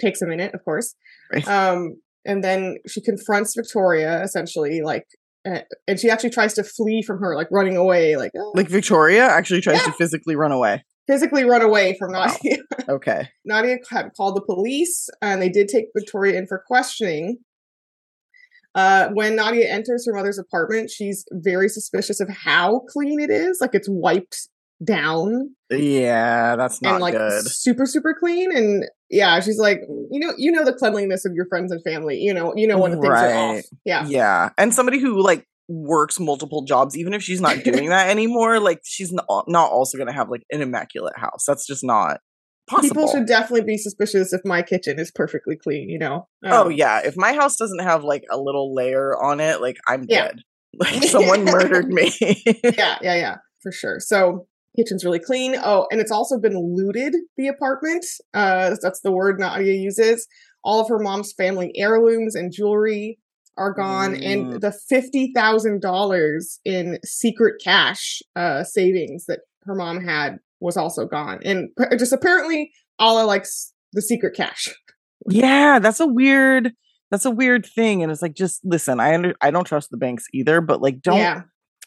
Takes 0.00 0.22
a 0.22 0.26
minute, 0.26 0.54
of 0.54 0.64
course. 0.64 0.94
Right. 1.32 1.46
Um, 1.48 1.96
and 2.24 2.42
then 2.44 2.76
she 2.86 3.00
confronts 3.00 3.54
Victoria, 3.56 4.22
essentially, 4.22 4.80
like, 4.82 5.04
uh, 5.48 5.60
and 5.86 5.98
she 5.98 6.08
actually 6.10 6.30
tries 6.30 6.54
to 6.54 6.62
flee 6.64 7.02
from 7.02 7.18
her, 7.20 7.34
like 7.34 7.48
running 7.50 7.76
away, 7.76 8.16
like, 8.16 8.32
"Oh," 8.36 8.52
like 8.54 8.68
Victoria 8.68 9.24
actually 9.24 9.60
tries 9.60 9.82
to 9.84 9.92
physically 9.92 10.36
run 10.36 10.52
away. 10.52 10.84
physically 11.06 11.44
run 11.44 11.62
away 11.62 11.96
from 11.98 12.12
Wow. 12.12 12.26
Nadia. 12.26 12.58
Okay. 12.88 13.28
Nadia 13.44 13.78
had 13.90 14.10
called 14.16 14.36
the 14.36 14.42
police, 14.42 15.08
and 15.22 15.40
they 15.42 15.48
did 15.48 15.68
take 15.68 15.86
Victoria 15.96 16.38
in 16.38 16.46
for 16.46 16.62
questioning. 16.66 17.38
Uh, 18.78 19.08
when 19.12 19.36
Nadia 19.36 19.68
enters 19.68 20.06
her 20.06 20.14
mother's 20.14 20.38
apartment, 20.38 20.90
she's 20.90 21.24
very 21.32 21.68
suspicious 21.68 22.20
of 22.20 22.28
how 22.28 22.80
clean 22.88 23.18
it 23.20 23.30
is. 23.30 23.58
Like 23.60 23.74
it's 23.74 23.88
wiped 23.90 24.48
down 24.84 25.54
Yeah, 25.70 26.54
that's 26.56 26.80
not 26.80 26.92
and 26.94 27.00
like 27.00 27.14
good. 27.14 27.44
super 27.46 27.84
super 27.84 28.14
clean 28.18 28.56
and 28.56 28.84
yeah 29.10 29.40
she's 29.40 29.58
like 29.58 29.80
you 30.12 30.20
know 30.20 30.32
you 30.36 30.52
know 30.52 30.64
the 30.64 30.72
cleanliness 30.72 31.24
of 31.24 31.32
your 31.34 31.46
friends 31.48 31.72
and 31.72 31.82
family 31.82 32.16
you 32.18 32.32
know 32.32 32.54
you 32.54 32.66
know 32.68 32.78
when 32.78 32.92
things 32.92 33.06
are 33.08 33.34
off 33.34 33.64
yeah 33.84 34.06
Yeah. 34.06 34.50
And 34.56 34.72
somebody 34.72 35.00
who 35.00 35.20
like 35.20 35.46
works 35.68 36.18
multiple 36.20 36.62
jobs, 36.62 36.96
even 36.96 37.12
if 37.12 37.22
she's 37.22 37.40
not 37.40 37.62
doing 37.64 37.88
that 37.94 38.08
anymore, 38.08 38.60
like 38.60 38.80
she's 38.84 39.12
not, 39.12 39.26
not 39.48 39.70
also 39.70 39.98
going 39.98 40.06
to 40.08 40.14
have 40.14 40.30
like 40.30 40.42
an 40.50 40.62
immaculate 40.62 41.18
house. 41.18 41.44
That's 41.46 41.66
just 41.66 41.84
not 41.84 42.20
possible. 42.68 42.88
people 42.88 43.08
should 43.10 43.26
definitely 43.26 43.62
be 43.64 43.76
suspicious 43.78 44.32
if 44.32 44.40
my 44.44 44.62
kitchen 44.62 44.98
is 44.98 45.10
perfectly 45.10 45.56
clean 45.56 45.88
you 45.88 45.98
know 45.98 46.26
oh, 46.44 46.66
Um, 46.66 46.72
yeah. 46.72 47.00
If 47.04 47.16
my 47.16 47.32
house 47.34 47.56
doesn't 47.56 47.80
have 47.80 48.04
like 48.04 48.24
a 48.30 48.38
little 48.38 48.74
layer 48.74 49.16
on 49.22 49.40
it, 49.40 49.60
like 49.60 49.78
I'm 49.88 50.04
Yeah. 50.08 50.28
dead. 50.28 50.40
Like 50.78 51.02
someone 51.16 51.44
murdered 51.44 51.88
me. 51.88 52.12
yeah 52.22 52.98
yeah 53.02 53.14
yeah 53.16 53.36
for 53.62 53.72
sure 53.72 53.98
so 53.98 54.46
kitchen's 54.76 55.04
really 55.04 55.18
clean 55.18 55.56
oh 55.64 55.86
and 55.90 56.00
it's 56.00 56.12
also 56.12 56.38
been 56.38 56.56
looted 56.76 57.16
the 57.36 57.48
apartment 57.48 58.04
uh 58.34 58.76
that's 58.80 59.00
the 59.00 59.10
word 59.10 59.40
nadia 59.40 59.72
uses 59.72 60.28
all 60.62 60.80
of 60.80 60.88
her 60.88 60.98
mom's 61.00 61.32
family 61.32 61.72
heirlooms 61.74 62.36
and 62.36 62.52
jewelry 62.52 63.18
are 63.56 63.72
gone 63.72 64.14
Mm. 64.14 64.30
and 64.32 64.62
the 64.62 64.72
$50000 64.92 66.58
in 66.64 66.98
secret 67.04 67.60
cash 67.62 68.22
uh 68.36 68.62
savings 68.64 69.26
that 69.26 69.40
her 69.64 69.74
mom 69.74 70.00
had 70.04 70.38
was 70.60 70.76
also 70.76 71.06
gone 71.06 71.38
and 71.44 71.68
just 71.98 72.12
apparently 72.12 72.72
alla 72.98 73.24
likes 73.24 73.72
the 73.92 74.02
secret 74.02 74.34
cash 74.36 74.74
yeah, 75.28 75.78
that's 75.78 76.00
a 76.00 76.06
weird 76.06 76.72
that's 77.10 77.24
a 77.24 77.30
weird 77.30 77.66
thing 77.66 78.02
and 78.02 78.12
it's 78.12 78.22
like 78.22 78.34
just 78.34 78.60
listen, 78.64 79.00
I 79.00 79.14
under, 79.14 79.34
I 79.40 79.50
don't 79.50 79.64
trust 79.66 79.90
the 79.90 79.96
banks 79.96 80.26
either, 80.32 80.60
but 80.60 80.80
like 80.80 81.02
don't 81.02 81.18
yeah 81.18 81.42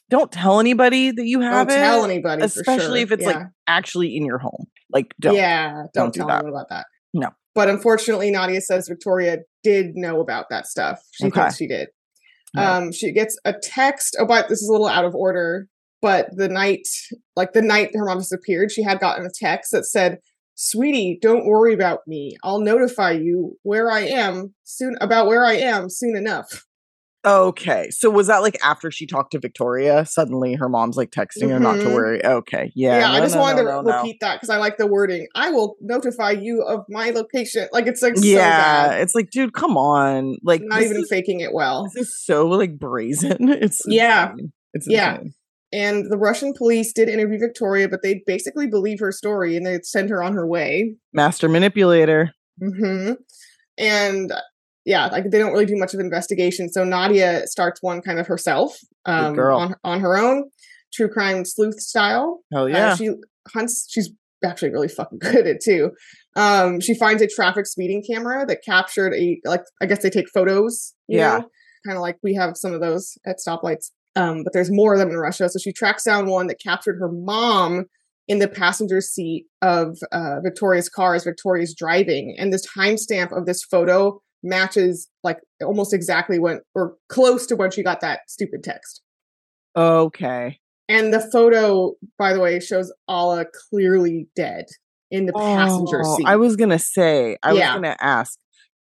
don't 0.09 0.31
tell 0.31 0.59
anybody 0.59 1.11
that 1.11 1.25
you 1.25 1.39
have 1.39 1.67
don't 1.69 1.77
it. 1.77 1.79
tell 1.79 2.03
anybody 2.05 2.41
for 2.41 2.45
especially 2.45 2.99
sure. 2.99 3.05
if 3.05 3.11
it's 3.13 3.25
like 3.25 3.47
actually 3.67 4.15
in 4.15 4.25
your 4.25 4.37
home. 4.37 4.65
Like 4.91 5.15
don't. 5.19 5.35
Yeah, 5.35 5.83
Don't 5.93 6.13
don't, 6.13 6.13
tell 6.13 6.27
that. 6.27 6.39
anyone 6.43 6.51
about 6.53 6.69
that. 6.69 6.85
No. 7.13 7.29
But 7.55 7.69
unfortunately, 7.69 8.29
Nadia 8.31 8.59
says 8.61 8.87
Victoria 8.89 9.37
did 9.63 9.95
know 9.95 10.19
about 10.19 10.47
that 10.49 10.67
stuff. 10.67 10.99
She 11.11 11.27
Okay. 11.27 11.39
thinks 11.39 11.57
she 11.57 11.67
did. 11.67 11.87
Um, 12.57 12.91
she 12.91 13.13
gets 13.13 13.39
a 13.45 13.53
text. 13.53 14.17
Oh, 14.19 14.25
but 14.25 14.49
this 14.49 14.61
is 14.61 14.67
a 14.67 14.71
little 14.71 14.87
out 14.87 15.05
of 15.05 15.15
order. 15.15 15.67
But 16.01 16.29
the 16.35 16.47
night, 16.49 16.87
like 17.35 17.53
the 17.53 17.61
night 17.61 17.91
her 17.93 18.05
mom 18.05 18.17
disappeared, 18.19 18.71
she 18.71 18.83
had 18.83 18.99
gotten 18.99 19.25
a 19.25 19.29
text 19.33 19.71
that 19.71 19.85
said, 19.85 20.17
"Sweetie, 20.55 21.19
don't 21.21 21.45
worry 21.45 21.73
about 21.73 21.99
me. 22.07 22.35
I'll 22.43 22.59
notify 22.59 23.11
you 23.11 23.57
where 23.63 23.91
I 23.91 24.01
am 24.01 24.53
soon 24.63 24.95
about 24.99 25.27
where 25.27 25.45
I 25.45 25.53
am 25.53 25.89
soon 25.89 26.15
enough." 26.15 26.65
Okay. 27.23 27.91
So 27.91 28.09
was 28.09 28.25
that 28.27 28.39
like 28.39 28.57
after 28.63 28.89
she 28.89 29.05
talked 29.05 29.33
to 29.33 29.39
Victoria? 29.39 30.05
Suddenly 30.07 30.55
her 30.55 30.67
mom's 30.67 30.97
like 30.97 31.11
texting 31.11 31.51
her 31.51 31.59
not 31.59 31.75
to 31.75 31.83
Mhm. 31.85 31.93
worry. 31.93 32.25
Okay. 32.25 32.71
Yeah. 32.75 32.97
Yeah, 33.01 33.11
I 33.11 33.19
just 33.19 33.35
no, 33.35 33.41
wanted 33.41 33.57
no, 33.57 33.63
to 33.63 33.71
no, 33.73 33.81
no. 33.91 33.97
repeat 33.97 34.17
that 34.21 34.37
because 34.37 34.49
I 34.49 34.57
like 34.57 34.77
the 34.77 34.87
wording. 34.87 35.27
I 35.35 35.51
will 35.51 35.75
notify 35.81 36.31
you 36.31 36.63
of 36.63 36.83
my 36.89 37.11
location. 37.11 37.67
Like 37.71 37.85
it's 37.85 38.01
like 38.01 38.17
so 38.17 38.23
yeah. 38.25 38.87
bad. 38.87 39.01
It's 39.01 39.13
like, 39.13 39.29
dude, 39.29 39.53
come 39.53 39.77
on. 39.77 40.37
Like 40.41 40.61
Not 40.63 40.81
even 40.81 40.97
is, 40.97 41.09
faking 41.11 41.41
it 41.41 41.53
well. 41.53 41.83
this 41.93 42.07
is 42.07 42.25
so 42.25 42.47
like 42.47 42.79
brazen. 42.79 43.49
It's 43.49 43.83
Yeah. 43.85 44.31
insane. 44.31 44.51
It's 44.73 44.87
Yeah. 44.89 45.19
And 45.73 46.11
the 46.11 46.17
Russian 46.17 46.53
police 46.53 46.91
did 46.91 47.07
interview 47.07 47.39
Victoria, 47.39 47.87
but 47.87 48.01
they 48.03 48.21
basically 48.27 48.67
believe 48.67 48.99
her 48.99 49.11
story 49.11 49.55
and 49.55 49.65
they 49.65 49.79
send 49.83 50.09
her 50.09 50.21
on 50.21 50.33
her 50.33 50.45
way. 50.45 50.95
Master 51.13 51.47
manipulator. 51.47 52.31
hmm 52.61 53.13
And 53.77 54.31
uh, 54.31 54.41
yeah, 54.85 55.07
like 55.07 55.29
they 55.31 55.39
don't 55.39 55.53
really 55.53 55.65
do 55.65 55.77
much 55.77 55.93
of 55.93 55.99
investigation. 55.99 56.69
So 56.69 56.83
Nadia 56.83 57.47
starts 57.47 57.81
one 57.81 58.01
kind 58.01 58.19
of 58.19 58.27
herself 58.27 58.77
um, 59.05 59.35
girl. 59.35 59.57
on 59.57 59.75
on 59.83 59.99
her 60.01 60.17
own, 60.17 60.49
true 60.93 61.07
crime 61.09 61.45
sleuth 61.45 61.79
style. 61.79 62.41
Hell 62.51 62.63
Uh, 62.65 62.67
yeah. 62.67 62.95
she 62.95 63.09
hunts. 63.53 63.87
She's 63.89 64.09
actually 64.43 64.71
really 64.71 64.87
fucking 64.87 65.19
good 65.21 65.35
at 65.35 65.47
it 65.47 65.61
too. 65.63 65.91
Um, 66.35 66.79
she 66.79 66.95
finds 66.95 67.21
a 67.21 67.27
traffic 67.27 67.65
speeding 67.67 68.03
camera 68.09 68.45
that 68.45 68.59
captured 68.65 69.13
a 69.13 69.39
like. 69.45 69.61
I 69.81 69.85
guess 69.85 70.01
they 70.01 70.09
take 70.09 70.27
photos. 70.33 70.93
Yeah. 71.07 71.41
kind 71.85 71.95
of 71.97 72.01
like 72.01 72.17
we 72.23 72.33
have 72.35 72.57
some 72.57 72.73
of 72.73 72.81
those 72.81 73.17
at 73.25 73.37
stoplights. 73.45 73.91
Um, 74.15 74.43
but 74.43 74.53
there's 74.53 74.71
more 74.71 74.93
of 74.93 74.99
them 74.99 75.09
in 75.09 75.17
Russia. 75.17 75.47
So 75.49 75.57
she 75.59 75.71
tracks 75.71 76.03
down 76.03 76.27
one 76.27 76.47
that 76.47 76.59
captured 76.59 76.97
her 76.99 77.09
mom 77.11 77.85
in 78.27 78.39
the 78.39 78.47
passenger 78.47 79.01
seat 79.01 79.45
of 79.61 79.97
uh, 80.11 80.39
Victoria's 80.41 80.89
car 80.89 81.15
as 81.15 81.23
Victoria's 81.23 81.73
driving, 81.73 82.35
and 82.37 82.51
this 82.53 82.65
timestamp 82.67 83.35
of 83.35 83.45
this 83.45 83.63
photo 83.63 84.21
matches 84.43 85.07
like 85.23 85.37
almost 85.63 85.93
exactly 85.93 86.39
when 86.39 86.61
or 86.75 86.95
close 87.09 87.45
to 87.47 87.55
when 87.55 87.71
she 87.71 87.83
got 87.83 88.01
that 88.01 88.21
stupid 88.27 88.63
text. 88.63 89.01
okay. 89.75 90.59
And 90.89 91.13
the 91.13 91.21
photo, 91.31 91.93
by 92.17 92.33
the 92.33 92.39
way, 92.41 92.59
shows 92.59 92.91
Alla 93.07 93.45
clearly 93.69 94.27
dead 94.35 94.65
in 95.09 95.25
the 95.25 95.31
passenger 95.33 96.01
Oh, 96.05 96.15
seat. 96.17 96.25
I 96.27 96.35
was 96.35 96.55
gonna 96.57 96.79
say, 96.79 97.37
I 97.43 97.53
Yeah. 97.53 97.67
was 97.73 97.75
gonna 97.81 97.95
ask, 98.01 98.37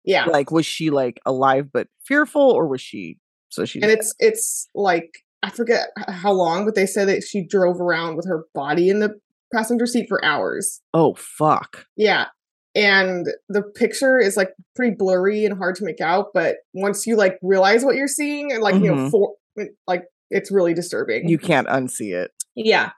yeah. 0.04 0.26
like, 0.26 0.52
was 0.52 0.66
she 0.66 0.90
like 0.90 1.22
alive 1.26 1.70
but 1.72 1.88
fearful, 2.06 2.42
or 2.42 2.68
was 2.68 2.82
she 2.82 3.18
so 3.54 3.66
she 3.66 3.82
and 3.82 3.92
it's 3.92 4.14
it's 4.20 4.70
like 4.76 5.10
I 5.42 5.50
forget 5.50 5.88
how 6.08 6.32
long, 6.32 6.66
but 6.66 6.76
they 6.76 6.86
said 6.86 7.08
that 7.10 7.24
she 7.24 7.46
drove 7.46 7.82
around 7.82 8.16
with 8.16 8.26
her 8.28 8.46
body 8.54 8.90
in 8.90 9.00
the 9.00 9.20
passenger 9.54 9.86
seat 9.86 10.06
for 10.10 10.24
hours. 10.24 10.82
oh 10.94 11.14
fuck. 11.16 11.86
Yeah. 11.96 12.26
And 12.76 13.28
the 13.50 13.62
picture 13.62 14.18
is 14.18 14.36
like 14.36 14.50
pretty 14.76 14.96
blurry 14.98 15.46
and 15.46 15.56
hard 15.58 15.76
to 15.76 15.84
make 15.86 16.02
out, 16.02 16.28
but 16.34 16.56
once 16.74 17.06
you 17.06 17.16
like 17.16 17.38
realize 17.44 17.86
what 17.86 17.96
you're 17.96 18.08
seeing 18.08 18.52
and 18.52 18.64
like 18.64 18.76
you 18.76 18.94
know 18.94 18.96
Mhm. 18.96 19.12
for 19.12 19.36
like 19.86 20.06
it's 20.32 20.52
really 20.52 20.74
disturbing. 20.74 21.30
You 21.30 21.38
can't 21.38 21.68
unsee 21.68 22.14
it. 22.16 22.32
yeah. 22.56 22.92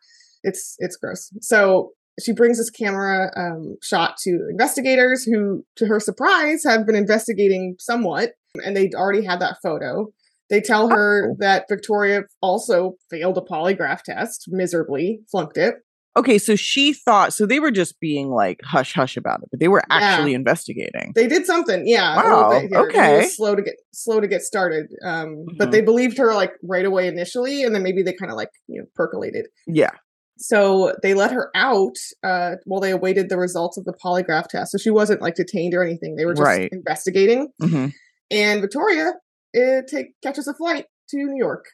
It's 0.43 0.75
it's 0.79 0.95
gross. 0.95 1.31
So 1.41 1.91
she 2.21 2.31
brings 2.31 2.57
this 2.59 2.69
camera 2.69 3.31
um, 3.35 3.75
shot 3.81 4.15
to 4.23 4.47
investigators 4.49 5.23
who, 5.25 5.65
to 5.75 5.85
her 5.87 5.99
surprise, 5.99 6.63
have 6.63 6.85
been 6.85 6.95
investigating 6.95 7.75
somewhat, 7.79 8.33
and 8.63 8.77
they'd 8.77 8.95
already 8.95 9.25
had 9.25 9.41
that 9.41 9.57
photo. 9.61 10.07
They 10.49 10.61
tell 10.61 10.89
her 10.89 11.31
Oh. 11.31 11.35
that 11.39 11.65
Victoria 11.69 12.23
also 12.41 12.95
failed 13.09 13.37
a 13.37 13.41
polygraph 13.41 14.01
test 14.03 14.45
miserably, 14.47 15.21
flunked 15.31 15.57
it. 15.57 15.75
Okay, 16.17 16.37
so 16.37 16.55
she 16.55 16.93
thought 16.93 17.33
so 17.33 17.45
they 17.45 17.59
were 17.59 17.71
just 17.71 17.99
being 17.99 18.29
like 18.29 18.61
hush 18.63 18.93
hush 18.93 19.17
about 19.17 19.41
it, 19.41 19.49
but 19.51 19.59
they 19.59 19.67
were 19.67 19.83
Yeah. 19.89 19.97
actually 19.97 20.33
investigating. 20.33 21.11
They 21.13 21.27
did 21.27 21.45
something, 21.45 21.85
yeah. 21.87 22.15
Wow. 22.15 22.61
Okay. 22.73 23.27
slow 23.27 23.53
to 23.55 23.61
get 23.61 23.75
slow 23.93 24.21
to 24.21 24.27
get 24.27 24.41
started, 24.41 24.85
um, 25.03 25.35
Mhm. 25.49 25.57
but 25.57 25.71
they 25.71 25.81
believed 25.81 26.17
her 26.17 26.33
like 26.33 26.53
right 26.63 26.85
away 26.85 27.07
initially, 27.07 27.63
and 27.63 27.75
then 27.75 27.83
maybe 27.83 28.01
they 28.01 28.13
kind 28.13 28.31
of 28.31 28.37
like 28.37 28.49
you 28.67 28.79
know 28.79 28.87
percolated. 28.95 29.47
Yeah. 29.67 29.91
So 30.37 30.93
they 31.01 31.13
let 31.13 31.31
her 31.31 31.49
out 31.55 31.95
uh, 32.23 32.55
while 32.65 32.79
they 32.81 32.91
awaited 32.91 33.27
the 33.29 33.37
results 33.37 33.77
of 33.77 33.83
the 33.85 33.93
polygraph 33.93 34.47
test. 34.47 34.71
So 34.71 34.77
she 34.77 34.89
wasn't 34.91 35.21
like 35.21 35.35
detained 35.35 35.73
or 35.73 35.83
anything. 35.83 36.15
They 36.15 36.25
were 36.25 36.33
just 36.33 36.45
Right. 36.45 36.69
investigating. 36.71 37.49
hmm 37.61 37.87
And 38.31 38.59
Victoria 38.61 39.13
uh, 39.55 39.81
take 39.87 40.07
catches 40.21 40.47
a 40.47 40.53
flight 40.53 40.85
to 41.09 41.17
New 41.17 41.37
York. 41.37 41.65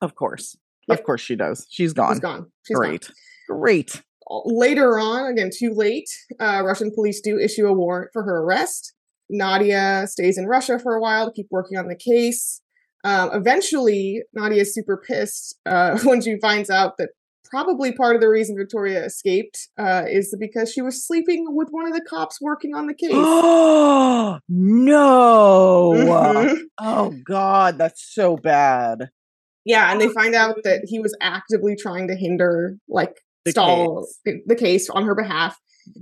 Of 0.00 0.14
course. 0.14 0.56
Yep. 0.88 0.98
Of 0.98 1.04
course 1.04 1.20
she 1.20 1.36
does. 1.36 1.66
She's 1.70 1.92
gone. 1.92 2.14
She's 2.14 2.20
gone. 2.20 2.46
She's 2.66 2.76
gone. 2.76 2.88
Great. 2.88 3.10
Great. 3.48 4.02
later 4.28 4.98
on, 4.98 5.26
again, 5.30 5.50
too 5.56 5.72
late, 5.72 6.08
uh, 6.40 6.62
Russian 6.64 6.90
police 6.92 7.20
do 7.20 7.38
issue 7.38 7.66
a 7.66 7.72
warrant 7.72 8.10
for 8.12 8.22
her 8.24 8.42
arrest. 8.42 8.92
Nadia 9.30 10.06
stays 10.08 10.38
in 10.38 10.46
Russia 10.46 10.78
for 10.78 10.94
a 10.94 11.00
while 11.00 11.26
to 11.26 11.32
keep 11.32 11.46
working 11.50 11.78
on 11.78 11.88
the 11.88 11.96
case. 11.96 12.60
Um, 13.04 13.30
eventually, 13.32 14.22
Nadia 14.34 14.62
is 14.62 14.74
super 14.74 14.96
pissed 14.96 15.58
uh, 15.66 15.98
when 16.04 16.20
she 16.20 16.38
finds 16.40 16.70
out 16.70 16.96
that 16.98 17.10
probably 17.48 17.92
part 17.92 18.14
of 18.16 18.20
the 18.20 18.28
reason 18.28 18.56
Victoria 18.56 19.04
escaped 19.04 19.68
uh, 19.78 20.04
is 20.08 20.34
because 20.38 20.72
she 20.72 20.82
was 20.82 21.06
sleeping 21.06 21.46
with 21.48 21.68
one 21.70 21.86
of 21.86 21.92
the 21.94 22.04
cops 22.08 22.40
working 22.40 22.74
on 22.74 22.86
the 22.86 22.94
case. 23.00 23.10
Oh 23.12 24.38
no. 24.48 26.62
Oh 26.78 27.14
God, 27.24 27.78
that's 27.78 28.04
so 28.14 28.36
bad. 28.36 29.10
Yeah, 29.64 29.90
and 29.90 30.00
they 30.00 30.08
find 30.08 30.34
out 30.34 30.56
that 30.64 30.82
he 30.86 31.00
was 31.00 31.16
actively 31.20 31.74
trying 31.76 32.06
to 32.08 32.14
hinder, 32.14 32.76
like, 32.88 33.16
The 33.44 33.50
stall 33.50 34.06
the 34.24 34.54
case 34.54 34.88
on 34.88 35.04
her 35.04 35.14
behalf. 35.14 35.58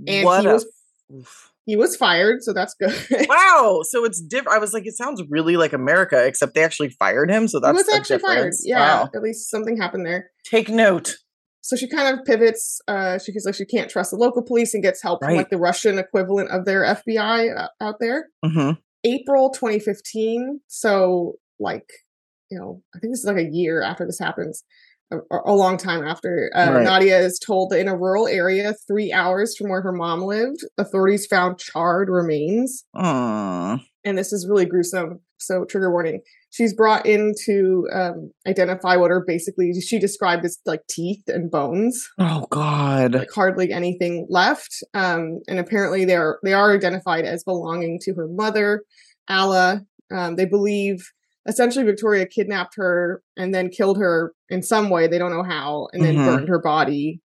And 0.07 0.25
What 0.25 0.41
he 0.41 0.47
a- 0.49 0.53
was 0.53 0.65
Oof. 1.13 1.51
he 1.65 1.75
was 1.75 1.95
fired, 1.95 2.43
so 2.43 2.53
that's 2.53 2.75
good. 2.79 2.93
Wow, 3.27 3.81
so 3.83 4.05
it's 4.05 4.21
different. 4.21 4.55
I 4.55 4.59
was 4.59 4.73
like, 4.73 4.85
it 4.85 4.95
sounds 4.95 5.23
really 5.29 5.57
like 5.57 5.73
America, 5.73 6.23
except 6.25 6.53
they 6.53 6.63
actually 6.63 6.89
fired 6.89 7.31
him. 7.31 7.47
So 7.47 7.57
he 7.59 7.63
that's 7.63 7.77
was 7.77 7.85
the 7.87 7.95
actually 7.95 8.19
fired. 8.19 8.53
Yeah, 8.63 9.01
Wow. 9.03 9.09
at 9.15 9.21
least 9.23 9.49
something 9.49 9.77
happened 9.77 10.05
there. 10.05 10.29
Take 10.45 10.69
note. 10.69 11.15
So 11.65 11.75
she 11.75 11.87
kind 11.87 12.15
of 12.15 12.23
pivots. 12.25 12.79
Uh, 12.87 13.17
she 13.17 13.31
feels 13.31 13.43
like 13.43 13.55
she 13.55 13.65
can't 13.65 13.89
trust 13.89 14.11
the 14.11 14.17
local 14.17 14.43
police 14.43 14.75
and 14.75 14.83
gets 14.83 15.01
help 15.01 15.23
from 15.23 15.33
like 15.33 15.49
the 15.49 15.57
Russian 15.57 15.97
equivalent 15.97 16.51
of 16.51 16.63
their 16.65 16.83
FBI 16.83 17.57
uh, 17.57 17.69
out 17.81 17.95
there. 17.99 18.27
hmm 18.45 18.73
April 19.03 19.49
2015. 19.49 20.59
So 20.67 21.33
like, 21.59 21.89
you 22.51 22.59
know, 22.59 22.83
I 22.95 22.99
think 22.99 23.13
this 23.13 23.21
is 23.21 23.25
like 23.25 23.37
a 23.37 23.49
year 23.49 23.81
after 23.81 24.05
this 24.05 24.19
happens, 24.19 24.63
a, 25.11 25.17
a 25.43 25.53
long 25.53 25.77
time 25.77 26.05
after. 26.05 26.51
Uh, 26.55 26.71
Right. 26.71 26.83
Nadia 26.83 27.17
is 27.17 27.39
told 27.39 27.71
that 27.71 27.79
in 27.79 27.87
a 27.87 27.97
rural 27.97 28.27
area, 28.27 28.75
three 28.87 29.11
hours 29.11 29.57
from 29.57 29.69
where 29.69 29.81
her 29.81 29.91
mom 29.91 30.21
lived, 30.21 30.59
authorities 30.77 31.25
found 31.25 31.57
charred 31.57 32.09
remains. 32.09 32.85
Mm. 32.95 33.83
And 34.03 34.15
this 34.15 34.31
is 34.31 34.47
really 34.47 34.65
gruesome. 34.67 35.21
So 35.37 35.65
trigger 35.65 35.91
warning. 35.91 36.21
She's 36.49 36.73
brought 36.73 37.05
in 37.05 37.33
to 37.45 37.87
um, 37.93 38.31
identify 38.47 38.95
what 38.95 39.11
are 39.11 39.23
basically 39.25 39.73
she 39.81 39.99
described 39.99 40.45
as 40.45 40.57
like 40.65 40.81
teeth 40.89 41.23
and 41.27 41.51
bones 41.51 42.07
Oh 42.17 42.47
God. 42.49 43.13
like 43.13 43.31
hardly 43.33 43.71
anything 43.73 44.27
left. 44.29 44.83
Um, 44.93 45.41
and 45.47 45.59
apparently 45.59 46.05
they 46.05 46.15
are 46.15 46.39
they 46.43 46.53
are 46.53 46.73
identified 46.73 47.25
as 47.25 47.43
belonging 47.43 47.99
to 48.03 48.13
her 48.13 48.27
mother, 48.27 48.83
Alla. 49.29 49.81
Um, 50.11 50.35
they 50.35 50.45
believe 50.45 51.11
essentially 51.47 51.85
Victoria 51.85 52.25
kidnapped 52.25 52.75
her 52.77 53.21
and 53.37 53.53
then 53.53 53.69
killed 53.69 53.97
her 53.97 54.33
in 54.49 54.61
some 54.63 54.89
way. 54.89 55.07
They 55.07 55.17
don't 55.19 55.31
know 55.31 55.43
how, 55.43 55.87
and 55.93 56.03
then 56.03 56.15
Mhm. 56.15 56.25
burned 56.25 56.49
her 56.49 56.59
body 56.59 57.21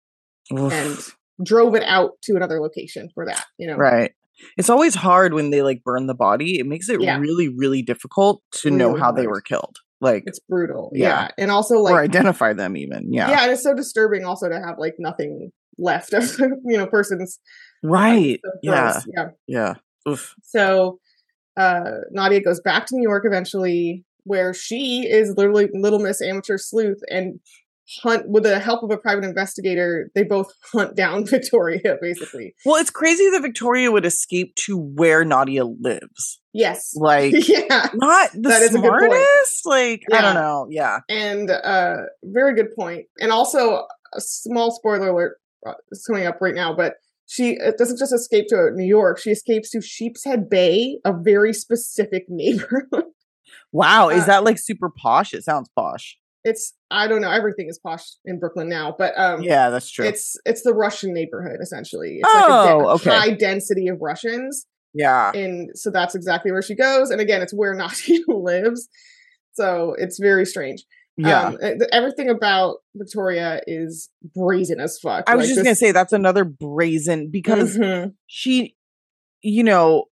Oof. 0.52 0.74
and 0.74 0.98
drove 1.46 1.76
it 1.76 1.84
out 1.84 2.12
to 2.24 2.36
another 2.36 2.60
location 2.60 3.10
for 3.14 3.26
that. 3.26 3.46
You 3.58 3.68
know, 3.68 3.78
Right. 3.78 4.12
It's 4.58 4.70
always 4.70 4.96
hard 4.96 5.34
when 5.34 5.50
they 5.50 5.62
like 5.62 5.84
burn 5.84 6.08
the 6.08 6.14
body. 6.16 6.60
It 6.60 6.66
makes 6.66 6.90
it 6.90 7.02
Yeah. 7.02 7.18
really, 7.20 7.50
really 7.50 7.82
difficult 7.82 8.42
to 8.62 8.72
know 8.72 8.90
Really 8.90 9.00
how 9.02 9.12
they 9.12 9.28
were 9.28 9.42
killed. 9.42 9.78
Like 10.02 10.24
It's 10.28 10.40
brutal. 10.40 10.92
Yeah. 10.94 11.08
Yeah, 11.24 11.28
and 11.38 11.52
also 11.52 11.80
like 11.80 11.94
or 11.94 12.00
identify 12.00 12.54
them 12.54 12.78
even. 12.78 13.12
Yeah. 13.12 13.30
yeah, 13.30 13.44
and 13.44 13.52
it's 13.52 13.64
so 13.64 13.74
disturbing 13.76 14.24
also 14.26 14.48
to 14.50 14.60
have 14.60 14.78
like 14.78 14.96
nothing 15.00 15.52
left 15.78 16.14
of 16.14 16.38
you 16.40 16.78
know 16.78 16.86
person's 16.88 17.40
Right. 17.84 18.40
so 18.44 18.52
Yeah. 18.62 19.02
yeah. 19.16 19.28
Yeah. 19.48 19.74
Oof. 20.08 20.36
So 20.44 21.00
uh, 21.58 21.92
Nadia 22.12 22.42
goes 22.42 22.62
back 22.62 22.86
to 22.88 22.96
New 22.96 23.04
York 23.04 23.24
eventually, 23.26 24.06
where 24.24 24.54
she 24.54 25.06
is 25.10 25.34
literally 25.36 25.68
Little 25.74 26.00
Miss 26.00 26.22
Amateur 26.22 26.58
Sleuth 26.58 27.02
and 27.10 27.40
hunt 28.04 28.26
with 28.30 28.44
the 28.44 28.60
help 28.60 28.84
of 28.84 28.92
a 28.92 28.98
private 28.98 29.24
investigator. 29.24 30.10
They 30.16 30.24
both 30.24 30.52
hunt 30.74 30.96
down 30.96 31.26
Victoria, 31.26 31.98
basically. 32.02 32.56
Well, 32.66 32.76
it's 32.76 32.90
crazy 32.90 33.30
that 33.32 33.42
Victoria 33.42 33.92
would 33.92 34.06
escape 34.06 34.56
to 34.66 34.78
where 34.78 35.24
Nadia 35.26 35.66
lives. 35.66 36.40
Yes, 36.54 36.94
Like 36.96 37.34
yeah, 37.48 37.90
not 37.94 38.32
the 38.34 38.50
That 38.50 38.62
is 38.62 38.76
a 38.76 38.80
good 38.80 38.90
point. 38.90 39.12
smartest. 39.12 39.66
Like 39.66 40.02
I 40.14 40.22
don't 40.22 40.36
know. 40.36 40.68
Yeah. 40.70 41.00
and 41.10 41.50
uh, 41.52 41.98
very 42.24 42.56
good 42.56 42.76
point. 42.76 43.06
And 43.20 43.32
also 43.32 43.86
a 44.14 44.20
small 44.22 44.72
spoiler 44.72 45.10
alert 45.10 45.38
uh, 45.66 45.74
is 45.92 46.04
coming 46.06 46.26
up 46.28 46.38
right 46.42 46.56
now, 46.56 46.76
but. 46.76 46.96
She 47.32 47.60
doesn't 47.78 48.00
just 48.00 48.12
escape 48.12 48.46
to 48.50 48.72
New 48.74 48.88
York. 48.88 49.20
She 49.20 49.30
escapes 49.30 49.70
to 49.70 49.82
Sheepshead 49.84 50.50
Bay, 50.50 50.98
a 51.06 51.14
very 51.14 51.54
specific 51.54 52.24
neighborhood. 52.28 53.04
Wow. 53.72 54.10
Is 54.10 54.24
Uh, 54.24 54.26
that 54.26 54.44
like 54.44 54.58
super 54.58 54.90
posh? 54.90 55.36
It 55.36 55.44
sounds 55.44 55.70
posh. 55.78 56.18
It's 56.50 56.74
I 56.92 57.08
don't 57.08 57.22
know. 57.22 57.32
Everything 57.32 57.68
is 57.70 57.80
posh 57.80 58.04
in 58.26 58.40
Brooklyn 58.40 58.68
now, 58.70 58.96
but 58.98 59.14
um, 59.18 59.42
Yeah, 59.44 59.70
that's 59.70 59.90
true. 59.90 60.06
It's 60.06 60.36
it's 60.46 60.64
the 60.64 60.74
Russian 60.74 61.14
neighborhood 61.14 61.58
essentially. 61.62 62.18
It's 62.22 62.30
Oh, 62.34 62.38
like 62.38 62.50
a 62.50 62.78
de- 63.04 63.10
okay. 63.10 63.20
high 63.20 63.34
density 63.36 63.88
of 63.88 63.98
Russians, 64.02 64.66
yeah. 64.94 65.32
and 65.34 65.70
so 65.76 65.92
that's 65.92 66.16
exactly 66.16 66.52
where 66.52 66.62
she 66.62 66.76
goes. 66.76 67.10
And 67.12 67.22
again, 67.22 67.42
it's 67.42 67.54
where 67.54 67.74
Nadia 67.82 68.20
lives, 68.28 68.90
so 69.54 69.96
it's 69.98 70.20
very 70.20 70.46
strange. 70.46 70.84
Yeah. 71.18 71.48
um, 71.48 71.58
uh, 71.62 71.72
everything 71.92 72.30
about 72.30 72.78
Victoria 72.96 73.62
is 73.68 74.10
brazen 74.34 74.80
as 74.80 74.98
fuck. 75.00 75.26
I 75.30 75.36
was 75.36 75.44
Like, 75.44 75.48
just 75.50 75.56
this- 75.58 75.64
gonna 75.66 75.76
say 75.76 75.92
that's 75.92 76.14
another 76.14 76.46
brazen 76.46 77.30
because 77.30 77.76
Mhm. 77.78 78.14
she, 78.28 78.76
you 79.42 79.64
know, 79.64 80.06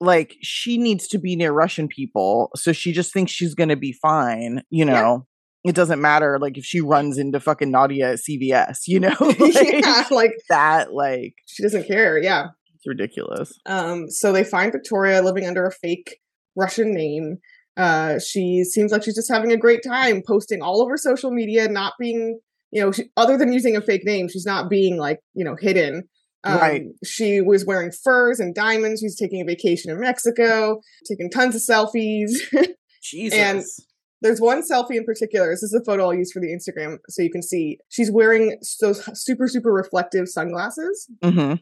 like 0.00 0.34
she 0.42 0.78
needs 0.78 1.08
to 1.08 1.18
be 1.18 1.36
near 1.36 1.52
Russian 1.52 1.88
people, 1.88 2.50
so 2.56 2.72
she 2.72 2.90
just 2.92 3.12
thinks 3.12 3.32
she's 3.32 3.54
gonna 3.54 3.76
be 3.76 3.92
fine. 3.92 4.62
You 4.70 4.84
know, 4.86 5.26
it 5.64 5.74
doesn't 5.74 6.00
matter. 6.00 6.38
Like 6.38 6.58
if 6.58 6.64
she 6.64 6.80
runs 6.80 7.16
into 7.18 7.40
fucking 7.40 7.70
Nadia 7.70 8.12
at 8.12 8.18
CVS, 8.18 8.80
you 8.86 9.00
know, 9.00 9.14
like, 9.20 9.72
yeah, 9.72 10.04
like 10.10 10.34
that. 10.50 10.92
Like 10.92 11.34
she 11.46 11.62
doesn't 11.62 11.86
care. 11.86 12.18
Yeah. 12.18 12.48
it's 12.74 12.86
ridiculous. 12.86 13.58
Um, 13.66 14.10
so 14.10 14.30
they 14.30 14.44
find 14.44 14.72
Victoria 14.72 15.22
living 15.22 15.46
under 15.46 15.66
a 15.66 15.72
fake 15.72 16.18
Russian 16.54 16.92
name. 16.92 17.38
Uh, 17.76 18.18
she 18.20 18.62
seems 18.62 18.92
like 18.92 19.02
she's 19.02 19.16
just 19.16 19.32
having 19.32 19.52
a 19.52 19.56
great 19.56 19.82
time 19.82 20.22
posting 20.24 20.62
all 20.62 20.82
over 20.82 20.96
social 20.96 21.30
media, 21.30 21.66
not 21.66 21.94
being, 21.98 22.38
you 22.70 22.80
know, 22.80 22.92
she, 22.92 23.04
other 23.16 23.36
than 23.36 23.52
using 23.52 23.76
a 23.76 23.80
fake 23.80 24.04
name, 24.04 24.28
she's 24.28 24.46
not 24.46 24.68
being 24.70 24.98
like, 24.98 25.18
you 25.32 25.44
know, 25.44 25.56
hidden. 25.58 26.04
Um, 26.44 26.58
Right. 26.58 26.82
She 27.04 27.40
was 27.40 27.64
wearing 27.64 27.90
furs 27.90 28.38
and 28.38 28.54
diamonds. 28.54 29.00
She's 29.00 29.16
taking 29.16 29.40
a 29.40 29.44
vacation 29.44 29.90
in 29.90 29.98
Mexico, 29.98 30.80
taking 31.08 31.30
tons 31.30 31.54
of 31.56 31.62
selfies. 31.62 32.32
Jesus. 33.02 33.80
There's 34.24 34.40
one 34.40 34.62
selfie 34.62 34.96
in 34.96 35.04
particular. 35.04 35.50
This 35.50 35.62
is 35.62 35.72
a 35.74 35.84
photo 35.84 36.06
I'll 36.06 36.14
use 36.14 36.32
for 36.32 36.40
the 36.40 36.48
Instagram 36.48 36.96
so 37.08 37.22
you 37.22 37.30
can 37.30 37.42
see. 37.42 37.78
She's 37.90 38.10
wearing 38.10 38.58
those 38.80 39.04
super, 39.22 39.46
super 39.46 39.72
reflective 39.72 40.26
sunglasses 40.28 41.08
hmm 41.22 41.54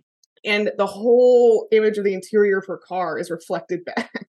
and 0.45 0.73
the 0.77 0.87
whole 0.87 1.69
image 1.71 1.99
of 1.99 2.05
the 2.05 2.15
interior 2.15 2.59
of 2.59 2.65
her 2.67 2.79
car 2.79 3.17
is 3.19 3.31
reflected 3.31 3.85
back 3.97 4.27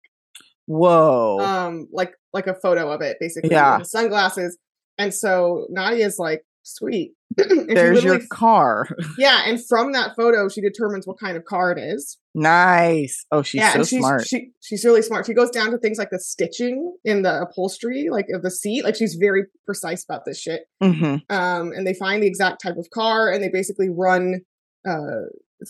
Whoa. 0.66 1.38
um 1.40 1.88
like 1.92 2.12
like 2.32 2.46
a 2.46 2.54
photo 2.54 2.90
of 2.90 3.00
it 3.00 3.16
basically 3.20 3.50
Yeah. 3.50 3.82
sunglasses 3.82 4.58
and 4.98 5.12
so 5.12 5.66
nadia's 5.70 6.18
like 6.18 6.42
sweet. 6.68 7.12
There's 7.36 8.02
your 8.02 8.20
car. 8.30 8.88
yeah 9.18 9.42
and 9.46 9.64
from 9.64 9.92
that 9.92 10.16
photo 10.16 10.48
she 10.48 10.60
determines 10.60 11.06
what 11.06 11.18
kind 11.18 11.36
of 11.36 11.44
car 11.44 11.72
it 11.72 11.78
is. 11.78 12.18
Nice. 12.34 13.24
Oh, 13.30 13.42
she's 13.42 13.60
yeah 13.60 13.72
so 13.72 13.84
she's 13.84 14.00
smart. 14.00 14.26
she, 14.26 14.50
she's 14.60 14.84
really 14.84 15.02
smart. 15.02 15.26
She 15.26 15.34
goes 15.34 15.50
down 15.50 15.70
to 15.70 15.78
things 15.78 15.98
like 15.98 16.10
the 16.10 16.20
stitching 16.20 16.96
in 17.04 17.22
the 17.22 17.42
upholstery 17.42 18.08
like 18.10 18.26
of 18.32 18.42
the 18.42 18.50
seat. 18.50 18.84
Like 18.84 18.96
she's 18.96 19.14
very 19.14 19.44
precise 19.66 20.04
about 20.04 20.24
this 20.24 20.40
shit. 20.40 20.62
Hmm 20.82 21.16
um, 21.30 21.72
and 21.72 21.86
they 21.86 21.94
find 21.94 22.22
the 22.22 22.26
exact 22.26 22.62
type 22.62 22.76
of 22.76 22.88
car 22.90 23.30
and 23.30 23.42
they 23.42 23.48
basically 23.48 23.88
run 23.88 24.40
uh, 24.88 25.26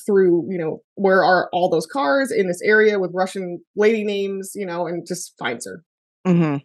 through 0.07 0.47
you 0.51 0.59
know 0.59 0.83
where 0.95 1.25
are 1.25 1.49
all 1.53 1.69
those 1.71 1.87
cars 1.87 2.31
in 2.31 2.47
this 2.47 2.61
area 2.63 2.99
with 2.99 3.11
russian 3.15 3.59
lady 3.75 4.05
names 4.05 4.53
you 4.55 4.67
know 4.67 4.87
and 4.87 5.07
just 5.07 5.35
finds 5.39 5.67
her. 5.67 5.83
Hmm 6.27 6.57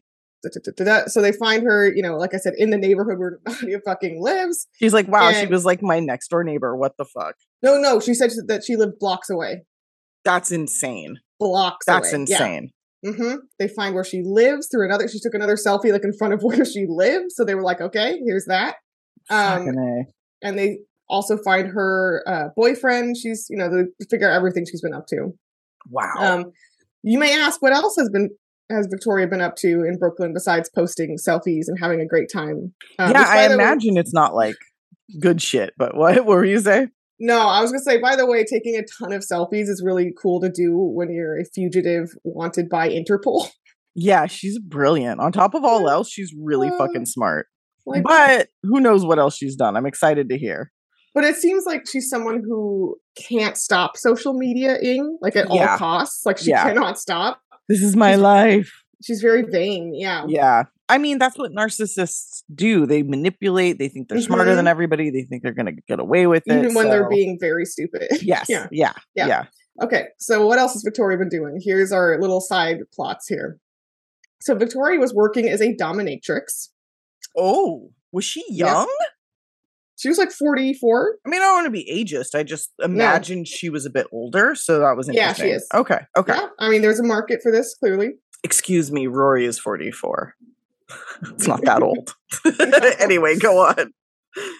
So 1.07 1.21
they 1.21 1.31
find 1.31 1.63
her 1.63 1.91
you 1.93 2.01
know 2.03 2.17
like 2.17 2.33
i 2.33 2.37
said 2.37 2.53
in 2.57 2.69
the 2.69 2.77
neighborhood 2.77 3.17
where 3.19 3.39
nadia 3.47 3.79
fucking 3.85 4.21
lives 4.21 4.67
She's 4.79 4.93
like, 4.93 5.07
wow, 5.07 5.31
she 5.31 5.47
was 5.47 5.65
like 5.65 5.81
my 5.81 5.99
next 5.99 6.27
door 6.29 6.43
neighbor. 6.43 6.75
What 6.75 6.97
the 6.97 7.05
fuck? 7.05 7.35
no 7.61 7.77
no 7.79 7.99
she 7.99 8.13
said 8.13 8.31
that 8.47 8.63
she 8.63 8.75
lived 8.75 8.99
blocks 8.99 9.29
away 9.29 9.63
That's 10.25 10.51
insane. 10.51 11.19
blocks 11.39 11.85
That's 11.85 12.11
away. 12.13 12.25
Yeah. 12.27 12.43
insane. 12.43 12.71
hmm 13.05 13.35
They 13.59 13.67
find 13.67 13.93
where 13.95 14.03
she 14.03 14.21
lives 14.23 14.67
through 14.71 14.85
another. 14.85 15.07
She 15.07 15.19
took 15.19 15.33
another 15.33 15.55
selfie 15.55 15.91
like 15.91 16.03
in 16.03 16.13
front 16.17 16.33
of 16.33 16.41
where 16.47 16.63
she 16.65 16.85
lives. 16.87 17.35
So 17.35 17.43
they 17.45 17.55
were 17.55 17.63
like, 17.63 17.81
okay, 17.81 18.19
here's 18.25 18.45
that. 18.45 18.75
Um, 19.29 19.67
and 20.41 20.57
they 20.57 20.79
also 21.09 21.37
find 21.37 21.67
her 21.69 22.23
uh, 22.27 22.47
boyfriend. 22.55 23.17
She's, 23.17 23.47
you 23.49 23.57
know, 23.57 23.69
they 23.69 24.05
figure 24.09 24.29
out 24.29 24.35
everything 24.35 24.65
she's 24.69 24.81
been 24.81 24.93
up 24.93 25.07
to. 25.07 25.33
Wow. 25.89 26.13
Um, 26.17 26.45
you 27.03 27.19
may 27.19 27.37
ask, 27.37 27.61
what 27.61 27.73
else 27.73 27.95
has 27.97 28.09
been 28.09 28.29
has 28.69 28.87
Victoria 28.89 29.27
been 29.27 29.41
up 29.41 29.55
to 29.57 29.83
in 29.83 29.97
Brooklyn 29.99 30.33
besides 30.33 30.69
posting 30.73 31.17
selfies 31.17 31.65
and 31.67 31.77
having 31.79 31.99
a 32.01 32.05
great 32.05 32.29
time? 32.31 32.73
Um, 32.99 33.11
yeah, 33.11 33.25
I 33.27 33.47
the 33.47 33.57
way- 33.57 33.63
imagine 33.63 33.97
it's 33.97 34.13
not 34.13 34.33
like 34.35 34.55
good 35.19 35.41
shit, 35.41 35.73
but 35.77 35.95
what, 35.95 36.15
what 36.25 36.37
were 36.37 36.45
you 36.45 36.59
saying? 36.59 36.89
no, 37.19 37.39
I 37.47 37.61
was 37.61 37.71
gonna 37.71 37.83
say. 37.83 37.99
By 37.99 38.15
the 38.15 38.25
way, 38.25 38.43
taking 38.43 38.75
a 38.75 38.83
ton 38.99 39.13
of 39.13 39.21
selfies 39.23 39.69
is 39.69 39.81
really 39.85 40.11
cool 40.21 40.41
to 40.41 40.49
do 40.49 40.75
when 40.77 41.11
you're 41.13 41.39
a 41.39 41.45
fugitive 41.45 42.09
wanted 42.23 42.69
by 42.69 42.89
Interpol. 42.89 43.47
Yeah, 43.95 44.25
she's 44.25 44.57
brilliant. 44.57 45.19
On 45.19 45.31
top 45.31 45.53
of 45.53 45.63
all 45.63 45.87
else, 45.87 46.09
she's 46.09 46.33
really 46.35 46.69
Uh, 46.69 46.77
fucking 46.79 47.05
smart. 47.05 47.45
like, 47.85 48.01
But 48.01 48.47
who 48.63 48.79
knows 48.79 49.05
what 49.05 49.19
else 49.19 49.35
she's 49.37 49.55
done? 49.55 49.77
I'm 49.77 49.85
excited 49.85 50.29
to 50.29 50.37
hear. 50.39 50.71
But 51.13 51.25
it 51.25 51.35
seems 51.35 51.65
like 51.67 51.87
she's 51.87 52.09
someone 52.09 52.41
who 52.43 52.95
can't 53.15 53.55
stop 53.55 53.95
social 53.95 54.33
media 54.33 54.79
ing 54.81 55.19
like 55.21 55.35
at 55.35 55.45
Yeah. 55.53 55.73
all 55.73 55.77
costs. 55.77 56.25
Like 56.25 56.39
she 56.39 56.49
Yeah. 56.49 56.63
cannot 56.63 56.97
stop. 56.97 57.39
This 57.69 57.81
is 57.81 57.95
my 57.95 58.11
She's- 58.11 58.19
life. 58.21 58.71
She's 59.03 59.21
very 59.21 59.41
vain. 59.43 59.93
Yeah. 59.93 60.25
Yeah. 60.27 60.63
I 60.89 60.97
mean, 60.97 61.17
that's 61.17 61.37
what 61.37 61.51
narcissists 61.51 62.43
do. 62.53 62.85
They 62.85 63.03
manipulate. 63.03 63.77
They 63.79 63.89
think 63.89 64.07
they're 64.09 64.21
smarter 64.21 64.55
than 64.55 64.65
Mhm. 64.65 64.69
everybody. 64.69 65.09
They 65.09 65.23
think 65.23 65.43
they're 65.43 65.53
going 65.53 65.65
to 65.65 65.81
get 65.87 65.99
away 65.99 66.25
with 66.27 66.43
it. 66.45 66.57
Even 66.59 66.73
when 66.73 66.89
they're 66.89 67.09
being 67.09 67.37
very 67.39 67.65
stupid. 67.65 68.07
Yes. 68.21 68.45
yeah. 68.49 68.67
Yeah. 68.71 68.93
Yeah. 69.15 69.27
Yeah. 69.27 69.27
Yeah. 69.27 69.45
Okay. 69.83 70.07
So 70.19 70.45
what 70.45 70.57
else 70.59 70.73
has 70.73 70.83
Victoria 70.83 71.17
been 71.17 71.29
doing? 71.29 71.59
Here's 71.61 71.91
our 71.91 72.19
little 72.21 72.39
side 72.41 72.79
plots 72.93 73.27
here. 73.27 73.57
So 74.41 74.55
Victoria 74.55 74.99
was 74.99 75.13
working 75.13 75.49
as 75.49 75.61
a 75.61 75.73
dominatrix. 75.75 76.69
Oh, 77.35 77.91
was 78.11 78.23
she 78.25 78.43
young? 78.49 78.87
She 80.03 80.09
was 80.09 80.17
like 80.17 80.31
44. 80.31 81.15
I 81.25 81.29
mean, 81.29 81.41
I 81.41 81.45
don't 81.45 81.55
want 81.63 81.65
to 81.67 81.71
be 81.71 81.89
ageist. 81.89 82.35
I 82.35 82.43
just 82.43 82.73
imagined 82.81 83.47
she 83.47 83.69
was 83.69 83.85
a 83.85 83.89
bit 83.89 84.05
older, 84.11 84.53
so 84.53 84.79
that 84.81 84.97
was 84.97 85.07
interesting. 85.07 85.47
Yeah, 85.47 85.53
she 85.53 85.55
is. 85.55 85.65
Okay, 85.73 85.99
okay. 86.17 86.33
Yeah, 86.33 86.47
I 86.59 86.69
mean, 86.69 86.81
there's 86.81 86.99
a 86.99 87.03
market 87.03 87.39
for 87.41 87.53
this, 87.53 87.73
clearly. 87.73 88.15
Excuse 88.43 88.91
me, 88.91 89.07
Rory 89.07 89.45
is 89.45 89.57
44. 89.57 90.35
it's 91.31 91.47
not 91.47 91.63
that 91.63 91.81
old. 91.81 92.15
anyway, 92.99 93.37
go 93.39 93.59
on. 93.59 93.93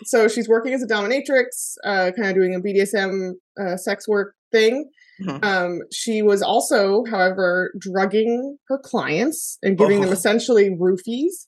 So 0.06 0.30
she's 0.30 0.48
working 0.48 0.74
as 0.74 0.82
a 0.82 0.88
dominatrix, 0.88 1.74
uh, 1.84 2.12
kind 2.16 2.30
of 2.30 2.36
doing 2.36 2.56
a 2.56 2.62
BDSM 2.62 3.32
uh, 3.60 3.76
sex 3.76 4.08
work 4.08 4.36
thing. 4.54 4.90
Mhm. 5.22 5.44
Um, 5.44 5.80
she 5.92 6.22
was 6.22 6.42
also, 6.42 7.04
however, 7.04 7.74
drugging 7.80 8.58
her 8.70 8.78
clients 8.78 9.58
and 9.62 9.78
giving 9.78 10.00
them 10.00 10.10
Oh. 10.10 10.14
essentially 10.14 10.70
roofies, 10.70 11.48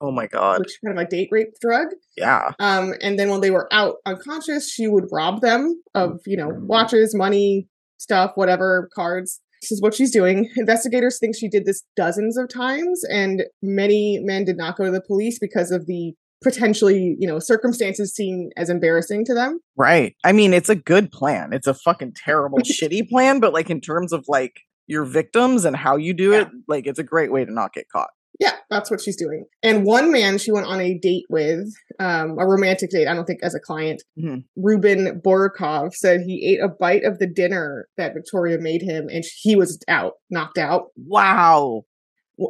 Oh 0.00 0.10
my 0.10 0.26
god. 0.26 0.60
which 0.60 0.78
kind 0.84 0.98
of 0.98 1.04
a 1.04 1.08
date 1.08 1.28
rape 1.32 1.54
drug. 1.60 1.88
Yeah. 2.16 2.52
Um, 2.58 2.94
and 3.00 3.18
then 3.18 3.30
when 3.30 3.40
they 3.40 3.50
were 3.50 3.68
out 3.72 3.96
unconscious, 4.06 4.70
she 4.70 4.86
would 4.86 5.06
rob 5.10 5.40
them 5.40 5.82
of, 5.94 6.20
you 6.26 6.36
know, 6.36 6.50
watches, 6.52 7.14
money, 7.14 7.68
stuff, 7.98 8.32
whatever, 8.36 8.88
cards. 8.94 9.40
This 9.62 9.72
is 9.72 9.82
what 9.82 9.94
she's 9.94 10.12
doing. 10.12 10.48
Investigators 10.56 11.18
think 11.18 11.36
she 11.36 11.48
did 11.48 11.66
this 11.66 11.82
dozens 11.96 12.38
of 12.38 12.48
times, 12.48 13.02
and 13.10 13.44
many 13.60 14.20
men 14.22 14.44
did 14.44 14.56
not 14.56 14.76
go 14.76 14.84
to 14.84 14.90
the 14.92 15.00
police 15.00 15.38
because 15.40 15.72
of 15.72 15.86
the 15.86 16.14
potentially, 16.42 17.16
you 17.18 17.26
know, 17.26 17.40
circumstances 17.40 18.14
seen 18.14 18.50
as 18.56 18.70
embarrassing 18.70 19.24
to 19.24 19.34
them. 19.34 19.58
Right. 19.76 20.14
I 20.24 20.30
mean, 20.30 20.54
it's 20.54 20.68
a 20.68 20.76
good 20.76 21.10
plan. 21.10 21.52
It's 21.52 21.66
a 21.66 21.74
fucking 21.74 22.14
terrible, 22.24 22.58
shitty 22.64 23.08
plan, 23.08 23.40
but 23.40 23.52
like 23.52 23.70
in 23.70 23.80
terms 23.80 24.12
of 24.12 24.24
like 24.28 24.60
your 24.86 25.04
victims 25.04 25.64
and 25.64 25.74
how 25.76 25.96
you 25.96 26.14
do 26.14 26.32
it, 26.32 26.48
like 26.68 26.86
it's 26.86 27.00
a 27.00 27.04
great 27.04 27.32
way 27.32 27.44
to 27.44 27.52
not 27.52 27.72
get 27.72 27.88
caught. 27.90 28.10
Yeah, 28.38 28.52
that's 28.70 28.88
what 28.90 29.00
she's 29.00 29.16
doing. 29.16 29.46
And 29.64 29.84
one 29.84 30.12
man 30.12 30.38
she 30.38 30.52
went 30.52 30.66
on 30.66 30.80
a 30.80 30.96
date 30.98 31.24
with, 31.28 31.66
um, 31.98 32.38
a 32.38 32.46
romantic 32.46 32.90
date, 32.90 33.08
I 33.08 33.14
don't 33.14 33.24
think 33.24 33.40
as 33.42 33.54
a 33.54 33.60
client, 33.60 34.02
Mhm. 34.18 34.44
Ruben 34.56 35.20
Borikov 35.20 35.92
said 35.94 36.20
he 36.20 36.46
ate 36.54 36.60
a 36.62 36.68
bite 36.68 37.02
of 37.04 37.18
the 37.18 37.26
dinner 37.26 37.88
that 37.96 38.14
Victoria 38.14 38.58
made 38.58 38.82
him 38.82 39.08
and 39.10 39.24
he 39.42 39.56
was 39.56 39.80
out, 39.88 40.14
knocked 40.30 40.58
out 40.58 40.92
Wow. 40.96 41.82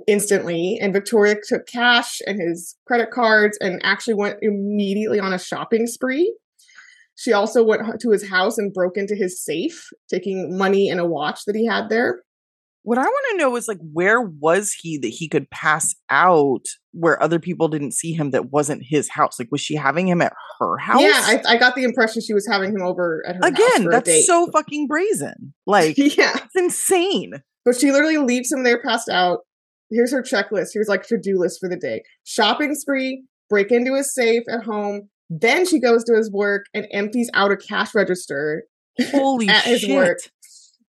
instantly. 0.06 0.78
And 0.80 0.92
Victoria 0.92 1.36
took 1.42 1.66
cash 1.66 2.20
and 2.26 2.38
his 2.38 2.76
credit 2.86 3.10
cards 3.10 3.56
and 3.60 3.80
actually 3.82 4.14
went 4.14 4.38
immediately 4.42 5.18
on 5.18 5.32
a 5.32 5.38
shopping 5.38 5.86
spree. 5.86 6.36
She 7.14 7.32
also 7.32 7.64
went 7.64 7.82
to 8.00 8.10
his 8.10 8.28
house 8.28 8.58
and 8.58 8.72
broke 8.72 8.96
into 8.98 9.14
his 9.14 9.42
safe, 9.42 9.88
taking 10.10 10.56
money 10.56 10.88
and 10.90 11.00
a 11.00 11.06
watch 11.06 11.40
that 11.46 11.56
he 11.56 11.64
had 11.66 11.88
there. 11.88 12.22
What 12.82 12.98
I 12.98 13.02
want 13.02 13.26
to 13.32 13.36
know 13.38 13.56
is 13.56 13.68
like 13.68 13.78
where 13.92 14.20
was 14.20 14.72
he 14.72 14.98
that 14.98 15.08
he 15.08 15.28
could 15.28 15.50
pass 15.50 15.94
out 16.10 16.64
where 16.92 17.22
other 17.22 17.38
people 17.38 17.68
didn't 17.68 17.92
see 17.92 18.12
him 18.12 18.30
that 18.30 18.50
wasn't 18.50 18.82
his 18.88 19.08
house? 19.08 19.38
Like 19.38 19.48
was 19.50 19.60
she 19.60 19.74
having 19.74 20.08
him 20.08 20.22
at 20.22 20.32
her 20.58 20.78
house? 20.78 21.02
Yeah, 21.02 21.20
I, 21.22 21.42
I 21.46 21.56
got 21.58 21.74
the 21.74 21.84
impression 21.84 22.22
she 22.22 22.34
was 22.34 22.46
having 22.50 22.70
him 22.72 22.82
over 22.82 23.22
at 23.26 23.36
her 23.36 23.40
house 23.42 23.50
Again, 23.52 23.82
for 23.84 23.90
a 23.90 24.00
date. 24.00 24.04
that's 24.06 24.26
so 24.26 24.46
fucking 24.52 24.86
brazen. 24.86 25.52
Like 25.66 25.96
yeah. 25.98 26.36
it's 26.36 26.56
insane. 26.56 27.32
But 27.64 27.76
she 27.76 27.92
literally 27.92 28.18
leaves 28.18 28.50
him 28.50 28.62
there 28.62 28.80
passed 28.80 29.08
out. 29.10 29.40
Here's 29.90 30.12
her 30.12 30.22
checklist. 30.22 30.68
Here's 30.72 30.88
like 30.88 31.06
to 31.08 31.18
do 31.18 31.38
list 31.38 31.60
for 31.60 31.68
the 31.68 31.76
day. 31.76 32.02
Shopping 32.24 32.74
spree, 32.74 33.24
break 33.50 33.70
into 33.70 33.94
his 33.94 34.14
safe 34.14 34.42
at 34.50 34.62
home. 34.62 35.08
Then 35.30 35.66
she 35.66 35.78
goes 35.78 36.04
to 36.04 36.14
his 36.16 36.30
work 36.32 36.64
and 36.72 36.86
empties 36.90 37.30
out 37.34 37.50
a 37.50 37.56
cash 37.56 37.94
register 37.94 38.64
Holy 39.10 39.48
at 39.50 39.64
his 39.64 39.80
shit. 39.80 39.94
work. 39.94 40.18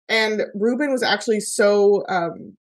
And 0.08 0.42
Ruben 0.54 0.92
was 0.92 1.02
actually 1.02 1.40
so 1.40 2.04
um 2.08 2.56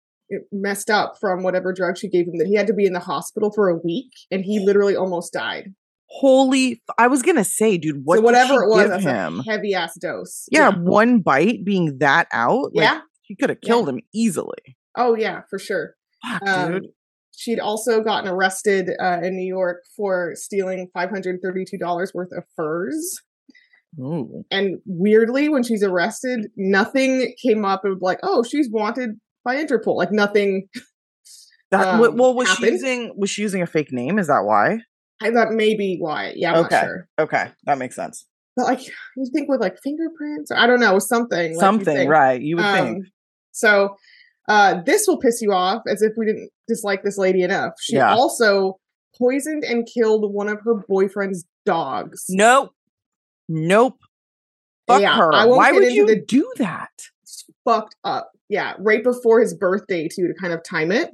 messed 0.51 0.89
up 0.89 1.15
from 1.19 1.43
whatever 1.43 1.73
drug 1.73 1.97
she 1.97 2.07
gave 2.07 2.25
him 2.27 2.37
that 2.37 2.47
he 2.47 2.55
had 2.55 2.67
to 2.67 2.73
be 2.73 2.85
in 2.85 2.93
the 2.93 2.99
hospital 3.01 3.51
for 3.51 3.67
a 3.67 3.75
week 3.75 4.11
and 4.31 4.45
he 4.45 4.59
literally 4.59 4.95
almost 4.95 5.33
died. 5.33 5.73
Holy 6.07 6.73
f- 6.87 6.95
I 6.97 7.07
was 7.07 7.21
gonna 7.21 7.43
say, 7.43 7.77
dude, 7.77 8.01
what 8.03 8.17
so 8.17 8.21
whatever 8.21 8.63
it 8.63 8.69
was, 8.69 9.03
him? 9.03 9.39
heavy 9.47 9.73
ass 9.73 9.97
dose. 9.99 10.47
yeah, 10.51 10.69
one 10.77 11.19
bite 11.19 11.65
being 11.65 11.97
that 11.99 12.27
out. 12.31 12.73
Like, 12.73 12.83
Yeah. 12.85 13.01
She 13.23 13.35
could 13.35 13.49
have 13.49 13.59
Yeah. 13.61 13.67
killed 13.67 13.89
him 13.89 13.99
easily. 14.13 14.77
Oh 14.97 15.15
yeah, 15.15 15.41
for 15.49 15.57
sure. 15.59 15.95
Fuck, 16.29 16.47
Um, 16.47 16.71
dude. 16.73 16.87
she'd 17.35 17.59
also 17.59 18.01
gotten 18.01 18.29
arrested 18.29 18.89
uh, 19.01 19.19
in 19.23 19.35
New 19.37 19.47
York 19.47 19.83
for 19.95 20.33
stealing 20.35 20.89
$532 20.95 22.13
worth 22.13 22.31
of 22.35 22.43
furs. 22.55 23.19
Ooh. 23.99 24.43
And 24.51 24.79
weirdly, 24.85 25.49
when 25.49 25.63
she's 25.63 25.83
arrested, 25.83 26.47
nothing 26.55 27.33
came 27.41 27.65
up 27.65 27.83
of 27.85 27.97
like, 28.01 28.19
oh, 28.23 28.43
she's 28.43 28.69
wanted 28.71 29.11
by 29.43 29.55
Interpol. 29.55 29.95
Like 29.95 30.11
nothing. 30.11 30.67
That 31.71 31.87
um, 31.87 31.99
well, 32.17 32.33
was 32.35 32.49
she 32.49 32.65
using 32.67 33.13
was 33.15 33.29
she 33.29 33.41
using 33.41 33.61
a 33.61 33.65
fake 33.67 33.91
name? 33.93 34.19
Is 34.19 34.27
that 34.27 34.41
why? 34.43 34.79
I 35.21 35.31
thought 35.31 35.51
maybe 35.51 35.97
why. 35.99 36.33
Yeah, 36.35 36.53
I'm 36.53 36.65
Okay. 36.65 36.81
sure. 36.81 37.07
Okay, 37.19 37.45
that 37.65 37.77
makes 37.77 37.95
sense. 37.95 38.25
But 38.57 38.65
like, 38.65 38.81
you 39.15 39.29
think 39.33 39.47
with 39.49 39.61
like 39.61 39.77
fingerprints, 39.81 40.51
or 40.51 40.57
I 40.57 40.67
don't 40.67 40.79
know, 40.81 40.99
something. 40.99 41.37
like, 41.37 41.51
you 41.53 41.59
Something, 41.59 42.07
right? 42.09 42.41
You 42.41 42.57
would 42.57 42.65
Um, 42.65 42.73
think. 42.75 43.05
So 43.53 43.95
uh, 44.49 44.81
this 44.85 45.05
will 45.07 45.17
piss 45.19 45.41
you 45.41 45.53
off 45.53 45.83
as 45.87 46.01
if 46.01 46.11
we 46.17 46.25
didn't 46.25 46.49
dislike 46.67 47.03
this 47.03 47.17
lady 47.17 47.41
enough. 47.41 47.73
She 47.79 47.95
Yeah. 47.95 48.13
also 48.13 48.77
poisoned 49.17 49.63
and 49.63 49.87
killed 49.87 50.33
one 50.33 50.49
of 50.49 50.59
her 50.65 50.75
boyfriend's 50.89 51.45
dogs. 51.65 52.25
Nope. 52.27 52.71
Nope. 53.53 53.97
Fuck 54.87 55.01
Yeah, 55.01 55.15
her. 55.17 55.33
I 55.33 55.45
won't 55.45 55.57
Why 55.57 55.71
would 55.71 55.91
you 55.91 56.05
the- 56.07 56.21
do 56.21 56.51
that? 56.57 56.89
Fucked 57.65 57.95
up. 58.03 58.31
Yeah, 58.49 58.73
right 58.79 59.03
before 59.03 59.39
his 59.41 59.53
birthday 59.53 60.07
too 60.07 60.27
to 60.27 60.33
kind 60.39 60.53
of 60.53 60.63
time 60.63 60.91
it. 60.91 61.11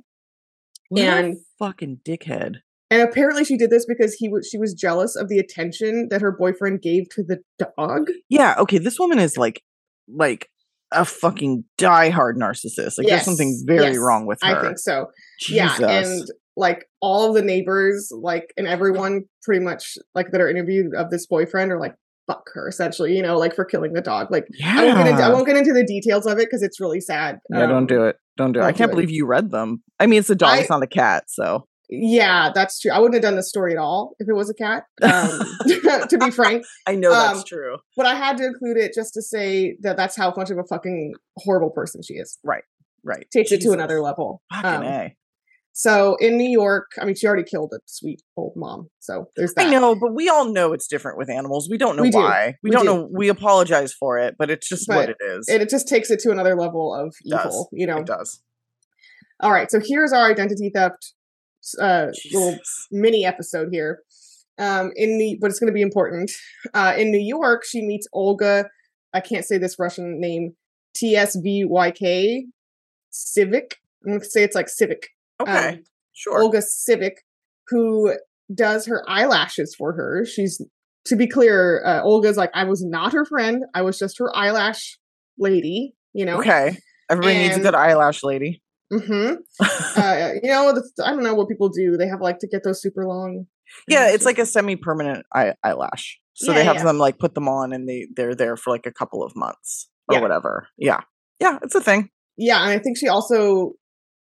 What 0.90 1.02
a 1.04 1.06
And- 1.18 1.38
fucking 1.60 2.02
dickhead. 2.06 2.58
And 2.90 3.02
apparently 3.02 3.44
she 3.44 3.58
did 3.58 3.70
this 3.70 3.86
because 3.86 4.14
he 4.14 4.30
was 4.30 4.48
she 4.50 4.58
was 4.58 4.74
jealous 4.74 5.16
of 5.18 5.28
the 5.28 5.40
attention 5.40 6.08
that 6.10 6.22
her 6.22 6.32
boyfriend 6.32 6.82
gave 6.82 7.10
to 7.16 7.24
the 7.24 7.40
dog. 7.60 8.10
Yeah. 8.30 8.56
Okay. 8.60 8.78
This 8.78 8.98
woman 8.98 9.20
is 9.20 9.36
like, 9.36 9.62
like 10.08 10.48
a 10.94 11.04
fucking 11.04 11.66
diehard 11.78 12.36
narcissist. 12.38 12.98
Like, 12.98 13.08
there's 13.08 13.26
something 13.26 13.62
very 13.68 13.88
yes, 13.88 13.98
wrong 13.98 14.26
with 14.26 14.40
her. 14.42 14.58
I 14.58 14.62
think 14.62 14.78
so. 14.80 15.08
Jesus. 15.42 15.80
Yeah, 15.82 15.90
and 15.90 16.24
like 16.56 16.86
all 17.02 17.28
of 17.28 17.36
the 17.36 17.42
neighbors, 17.42 18.10
like 18.18 18.54
and 18.56 18.68
everyone 18.68 19.24
pretty 19.44 19.64
much 19.64 19.98
like 20.16 20.32
that 20.32 20.40
are 20.40 20.50
interviewed 20.50 20.96
of 20.96 21.10
this 21.10 21.28
boyfriend 21.28 21.74
are 21.74 21.80
like 21.80 21.96
fuck 22.28 22.50
her 22.54 22.68
essentially, 22.68 23.16
you 23.16 23.22
know, 23.24 23.38
like 23.38 23.56
for 23.56 23.66
killing 23.66 23.94
the 23.94 24.02
dog. 24.02 24.30
Like 24.30 24.46
yeah. 24.60 24.76
I 24.80 24.84
won't 24.86 24.98
get 24.98 25.08
into 25.08 25.24
I 25.24 25.30
won't 25.30 25.48
get 25.48 25.58
into 25.58 25.74
the 25.74 25.86
details 25.86 26.26
of 26.26 26.34
it 26.40 26.46
because 26.48 26.62
it's 26.62 26.80
really 26.80 27.00
sad. 27.02 27.40
yeah. 27.50 27.64
Um, 27.64 27.70
don't 27.70 27.86
do 27.88 28.04
it. 28.04 28.18
Don't 28.36 28.52
do 28.52 28.60
it. 28.60 28.64
I 28.64 28.66
don't 28.68 28.74
do 28.74 28.78
can't 28.80 28.90
it. 28.92 28.94
believe 28.94 29.10
you 29.10 29.26
read 29.26 29.50
them. 29.52 29.82
I 30.00 30.06
mean, 30.08 30.20
it's 30.20 30.30
a 30.30 30.36
dog. 30.36 30.50
I- 30.50 30.60
it's 30.60 30.70
not 30.70 30.84
a 30.84 30.88
cat. 30.88 31.24
So 31.28 31.66
Yeah, 31.90 32.52
that's 32.54 32.80
true. 32.80 32.92
I 32.92 33.00
wouldn't 33.00 33.16
have 33.16 33.24
done 33.24 33.36
the 33.38 33.44
story 33.44 33.72
at 33.72 33.78
all 33.80 34.14
if 34.20 34.28
it 34.30 34.34
was 34.34 34.50
a 34.50 34.54
cat. 34.54 34.84
Um, 35.02 35.40
to 36.10 36.18
be 36.20 36.32
frank, 36.32 36.66
I 36.88 36.96
know 36.96 37.12
that's 37.12 37.44
true. 37.46 37.78
but 37.96 38.06
I 38.06 38.16
had 38.16 38.38
to 38.38 38.46
include 38.46 38.76
it 38.78 38.92
just 38.94 39.14
to 39.14 39.22
say 39.22 39.78
that 39.82 39.96
that's 39.96 40.16
how 40.18 40.34
much 40.36 40.50
of 40.52 40.58
a 40.58 40.64
fucking 40.66 41.14
horrible 41.38 41.70
person 41.70 42.02
she 42.04 42.16
is. 42.16 42.38
Right. 42.44 42.64
Right 43.04 43.26
takes 43.32 43.54
it 43.54 43.62
to 43.62 43.72
another 43.72 44.02
level. 44.02 44.42
Fucking 44.54 44.70
Um, 44.70 44.84
a. 44.84 45.16
So 45.80 46.16
in 46.16 46.40
New 46.40 46.50
York, 46.50 46.88
I 47.00 47.06
mean, 47.06 47.14
she 47.14 47.28
already 47.28 47.44
killed 47.44 47.72
a 47.72 47.78
sweet 47.86 48.24
old 48.36 48.54
mom. 48.56 48.90
So 48.98 49.30
there's 49.36 49.54
that. 49.54 49.68
I 49.68 49.70
know, 49.70 49.94
but 49.94 50.12
we 50.16 50.28
all 50.28 50.52
know 50.52 50.74
it's 50.74 50.88
different 50.88 51.20
with 51.20 51.30
animals. 51.30 51.70
We 51.70 51.78
don't 51.78 51.96
know 51.96 52.02
We 52.02 52.10
do. 52.10 52.18
why. 52.18 52.56
We, 52.64 52.72
We 52.72 52.72
don't 52.72 52.86
do. 52.86 52.94
know. 52.96 53.10
We 53.12 53.30
apologize 53.30 53.94
for 53.94 54.18
it, 54.18 54.38
but 54.40 54.50
it's 54.50 54.68
just 54.68 54.90
what 54.90 55.08
it 55.08 55.18
is. 55.22 55.48
And 55.48 55.62
it 55.62 55.70
just 55.70 55.88
takes 55.88 56.10
it 56.10 56.20
to 56.22 56.32
another 56.32 56.56
level 56.56 56.96
of 56.96 57.14
evil, 57.24 57.70
you 57.72 57.86
know. 57.86 57.98
It 57.98 58.08
does. 58.08 58.42
All 59.40 59.52
right, 59.52 59.70
so 59.70 59.80
here's 59.80 60.12
our 60.12 60.26
identity 60.28 60.72
theft 60.74 61.14
uh, 61.80 62.08
little 62.34 62.58
mini 62.92 63.24
episode 63.24 63.68
here. 63.72 64.00
Um, 64.58 64.92
in 64.96 65.20
the 65.20 65.38
but 65.40 65.52
it's 65.52 65.60
going 65.60 65.72
to 65.72 65.76
be 65.76 65.84
important. 65.84 66.32
Uh, 66.74 66.96
in 66.98 67.12
New 67.12 67.22
York, 67.24 67.64
she 67.64 67.84
meets 67.84 68.08
Olga. 68.14 68.66
I 69.14 69.20
can't 69.20 69.46
say 69.46 69.60
this 69.60 69.78
Russian 69.78 70.20
name. 70.20 70.56
T 70.96 71.16
S 71.16 71.36
V 71.36 71.66
Y 71.66 71.92
K 71.92 72.48
Civic. 73.12 73.76
I'm 74.04 74.14
going 74.14 74.22
to 74.22 74.26
say 74.28 74.44
it's 74.44 74.56
like 74.56 74.70
Civic. 74.70 75.10
Okay. 75.42 75.68
Um, 75.70 75.84
sure. 76.14 76.42
Olga 76.42 76.62
Civic, 76.62 77.24
who 77.68 78.14
does 78.54 78.86
her 78.86 79.04
eyelashes 79.10 79.76
for 79.78 79.94
her. 79.94 80.26
She's 80.26 80.62
to 81.06 81.16
be 81.16 81.28
clear, 81.28 81.84
uh, 81.86 82.02
Olga's 82.04 82.38
like 82.38 82.52
I 82.54 82.64
was 82.66 82.84
not 82.84 83.14
her 83.14 83.26
friend. 83.26 83.64
I 83.74 83.82
was 83.82 83.98
just 84.00 84.18
her 84.20 84.36
eyelash 84.36 84.98
lady. 85.38 85.94
You 86.14 86.26
know. 86.26 86.40
Okay. 86.40 86.78
Everybody 87.10 87.38
needs 87.38 87.56
a 87.58 87.62
good 87.62 87.76
eyelash 87.76 88.24
lady. 88.24 88.62
Mm 88.92 89.06
hmm 89.06 89.34
uh, 90.02 90.32
you 90.42 90.50
know, 90.50 90.72
the, 90.74 91.04
I 91.04 91.12
don't 91.12 91.24
know 91.24 91.34
what 91.36 91.50
people 91.50 91.68
do. 91.70 91.98
They 91.98 92.08
have 92.08 92.22
like 92.22 92.40
to 92.40 92.48
get 92.48 92.64
those 92.64 92.82
super 92.82 93.06
long. 93.06 93.46
yeah, 93.88 94.10
it's 94.12 94.24
like 94.26 94.40
a 94.40 94.46
semi-permanent 94.46 95.26
eye- 95.34 95.56
eyelash. 95.64 96.20
So 96.36 96.52
Yeah, 96.52 96.58
they 96.60 96.64
have 96.64 96.78
yeah. 96.78 96.84
them 96.86 96.98
like 96.98 97.20
put 97.20 97.34
them 97.36 97.50
on, 97.50 97.74
and 97.74 97.88
they 97.88 98.08
they're 98.16 98.34
there 98.36 98.56
for 98.56 98.72
like 98.72 98.86
a 98.86 98.92
couple 98.94 99.24
of 99.24 99.36
months 99.36 99.90
or 100.08 100.16
Yeah. 100.16 100.22
whatever. 100.22 100.68
Yeah, 100.78 101.02
yeah, 101.42 101.60
it's 101.64 101.76
a 101.76 101.82
thing. 101.82 102.10
yeah, 102.38 102.62
and 102.62 102.72
I 102.72 102.80
think 102.80 102.98
she 102.98 103.08
also 103.10 103.74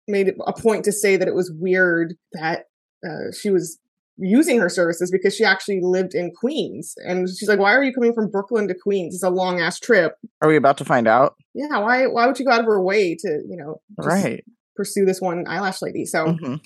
made 0.09 0.29
it 0.29 0.37
a 0.47 0.53
point 0.53 0.85
to 0.85 0.93
say 0.93 1.17
that 1.17 1.29
it 1.29 1.35
was 1.35 1.53
weird 1.55 2.15
that 2.33 2.65
uh, 3.07 3.33
she 3.39 3.51
was 3.51 3.79
using 4.19 4.59
her 4.61 4.69
services 4.69 5.11
because 5.11 5.35
she 5.35 5.45
actually 5.45 5.81
lived 5.83 6.15
in 6.15 6.31
Queens, 6.39 6.95
and 7.07 7.29
she's 7.29 7.49
like, 7.49 7.59
"Why 7.59 7.75
are 7.75 7.83
you 7.83 7.93
coming 7.93 8.13
from 8.13 8.31
Brooklyn 8.31 8.69
to 8.69 8.75
Queens? 8.75 9.15
It's 9.15 9.23
a 9.25 9.31
long 9.31 9.61
ass 9.61 9.79
trip." 9.81 10.17
Are 10.43 10.49
we 10.49 10.57
about 10.57 10.79
to 10.79 10.85
find 10.85 11.09
out? 11.09 11.35
Yeah, 11.55 11.79
why? 11.79 12.07
Why 12.07 12.27
would 12.27 12.39
you 12.39 12.45
go 12.45 12.53
out 12.53 12.61
of 12.61 12.67
her 12.67 12.83
way 12.83 13.15
to, 13.17 13.29
you 13.49 13.57
know, 13.57 13.81
right. 13.97 14.45
pursue 14.77 15.05
this 15.05 15.21
one 15.21 15.45
eyelash 15.49 15.83
lady. 15.83 16.05
So 16.05 16.27
Mhm. 16.27 16.61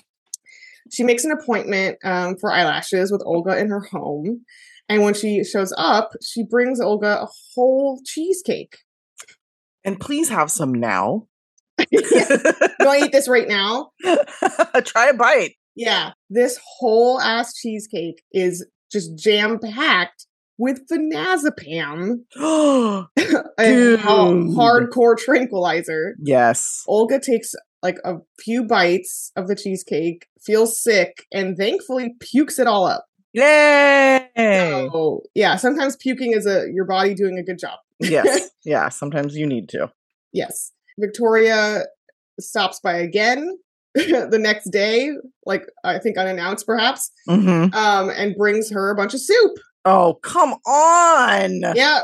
she 0.91 1.03
makes 1.03 1.23
an 1.25 1.31
appointment 1.31 1.97
um, 2.03 2.37
for 2.37 2.51
eyelashes 2.51 3.11
with 3.11 3.21
Olga 3.25 3.57
in 3.57 3.69
her 3.69 3.81
home. 3.81 4.45
And 4.89 5.03
when 5.03 5.13
she 5.13 5.43
shows 5.43 5.73
up, 5.77 6.11
she 6.23 6.43
brings 6.43 6.79
Olga 6.79 7.21
a 7.23 7.27
whole 7.53 7.99
cheesecake. 8.05 8.77
And 9.83 9.99
please 9.99 10.29
have 10.29 10.49
some 10.49 10.73
now. 10.73 11.27
Want 11.77 11.89
to 12.81 12.93
eat 13.05 13.11
this 13.11 13.27
right 13.27 13.47
now? 13.47 13.91
Try 14.83 15.07
a 15.09 15.13
bite. 15.13 15.55
Yeah. 15.75 16.11
This 16.29 16.59
whole 16.79 17.19
ass 17.21 17.53
cheesecake 17.53 18.23
is 18.31 18.65
just 18.91 19.15
jam 19.17 19.59
packed 19.59 20.25
with 20.57 20.87
phenazepam, 20.87 22.21
a 22.35 22.39
hardcore 23.59 25.17
tranquilizer. 25.17 26.15
yes. 26.23 26.83
Olga 26.87 27.19
takes 27.19 27.53
like 27.83 27.97
a 28.03 28.15
few 28.39 28.63
bites 28.63 29.31
of 29.35 29.47
the 29.47 29.55
cheesecake, 29.55 30.25
feels 30.41 30.81
sick, 30.81 31.25
and 31.31 31.55
thankfully 31.57 32.15
pukes 32.19 32.57
it 32.57 32.65
all 32.65 32.85
up. 32.85 33.05
Yay. 33.33 34.27
So, 34.35 35.21
yeah, 35.35 35.57
sometimes 35.57 35.95
puking 35.95 36.31
is 36.33 36.47
a 36.47 36.65
your 36.73 36.85
body 36.85 37.13
doing 37.13 37.37
a 37.37 37.43
good 37.43 37.59
job. 37.59 37.77
yes. 37.99 38.49
Yeah. 38.65 38.89
Sometimes 38.89 39.35
you 39.37 39.45
need 39.47 39.69
to. 39.69 39.89
Yes. 40.33 40.73
Victoria 40.99 41.85
stops 42.39 42.79
by 42.79 42.97
again 42.97 43.57
the 43.95 44.39
next 44.39 44.69
day, 44.69 45.11
like 45.45 45.65
I 45.83 45.99
think 45.99 46.17
unannounced 46.17 46.65
perhaps, 46.65 47.11
hmm 47.27 47.67
um, 47.73 48.09
and 48.09 48.35
brings 48.35 48.71
her 48.71 48.89
a 48.89 48.95
bunch 48.95 49.13
of 49.13 49.21
soup. 49.21 49.53
Oh, 49.85 50.15
come 50.21 50.53
on. 50.65 51.61
Yeah. 51.75 52.01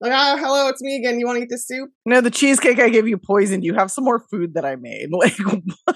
Like, 0.00 0.12
ah, 0.12 0.36
hello, 0.40 0.68
it's 0.68 0.80
me 0.80 0.96
again. 0.96 1.20
You 1.20 1.26
want 1.26 1.36
to 1.36 1.42
eat 1.42 1.50
this 1.50 1.66
soup? 1.66 1.90
No, 2.06 2.22
the 2.22 2.30
cheesecake 2.30 2.78
I 2.78 2.88
gave 2.88 3.06
you 3.06 3.18
poisoned. 3.18 3.64
You 3.64 3.74
have 3.74 3.90
some 3.90 4.02
more 4.02 4.18
food 4.18 4.54
that 4.54 4.64
I 4.64 4.76
made. 4.76 5.10
Like, 5.12 5.36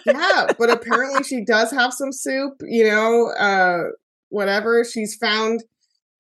Yeah, 0.05 0.49
but 0.59 0.69
apparently 0.69 1.23
she 1.25 1.43
does 1.43 1.71
have 1.71 1.95
some 1.95 2.13
soup, 2.13 2.53
you 2.61 2.85
know, 2.85 3.31
uh, 3.39 3.91
whatever. 4.29 4.85
She's 4.85 5.17
found, 5.17 5.65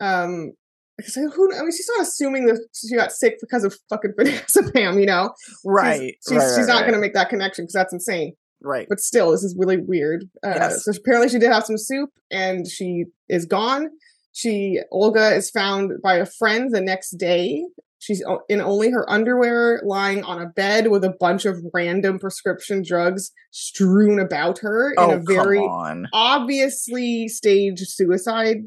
um, 0.00 0.54
so 1.02 1.28
who, 1.28 1.54
I 1.54 1.60
mean, 1.60 1.72
she's 1.72 1.90
not 1.96 2.06
assuming 2.06 2.46
that 2.46 2.64
she 2.72 2.94
got 2.94 3.12
sick 3.12 3.38
because 3.40 3.64
of 3.64 3.76
fucking 3.88 4.12
phenazepam, 4.18 4.98
you 5.00 5.06
know? 5.06 5.34
Right. 5.64 6.16
She's, 6.28 6.38
right, 6.38 6.48
she's 6.48 6.58
right, 6.58 6.66
not 6.68 6.74
right. 6.74 6.80
going 6.82 6.94
to 6.94 7.00
make 7.00 7.14
that 7.14 7.28
connection 7.28 7.64
because 7.64 7.74
that's 7.74 7.92
insane. 7.92 8.34
Right. 8.62 8.86
But 8.88 9.00
still, 9.00 9.32
this 9.32 9.42
is 9.42 9.56
really 9.58 9.78
weird. 9.78 10.24
Uh, 10.44 10.52
Yes. 10.54 10.84
So 10.84 10.92
apparently 10.92 11.28
she 11.28 11.38
did 11.38 11.50
have 11.50 11.64
some 11.64 11.78
soup 11.78 12.10
and 12.30 12.66
she 12.66 13.06
is 13.28 13.44
gone. 13.44 13.88
She, 14.32 14.80
Olga 14.90 15.34
is 15.34 15.50
found 15.50 15.92
by 16.02 16.16
a 16.16 16.26
friend 16.26 16.70
the 16.72 16.80
next 16.80 17.10
day. 17.12 17.64
She's 17.98 18.22
in 18.50 18.60
only 18.60 18.90
her 18.90 19.08
underwear, 19.10 19.80
lying 19.84 20.24
on 20.24 20.42
a 20.42 20.46
bed 20.46 20.88
with 20.88 21.04
a 21.04 21.14
bunch 21.18 21.46
of 21.46 21.64
random 21.72 22.18
prescription 22.18 22.82
drugs 22.86 23.32
strewn 23.50 24.18
about 24.20 24.58
her 24.58 24.90
in 24.90 24.96
oh, 24.98 25.10
a 25.12 25.22
very 25.26 25.66
obviously 26.12 27.28
staged 27.28 27.88
suicide 27.88 28.58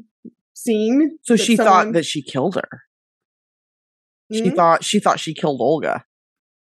scene. 0.62 1.18
So 1.22 1.36
she 1.36 1.56
someone- 1.56 1.86
thought 1.86 1.92
that 1.94 2.04
she 2.06 2.22
killed 2.22 2.54
her. 2.56 2.82
She 4.32 4.42
Mhm. 4.50 4.56
thought 4.56 4.84
she 4.84 5.00
thought 5.00 5.20
she 5.20 5.34
killed 5.34 5.60
Olga. 5.60 6.04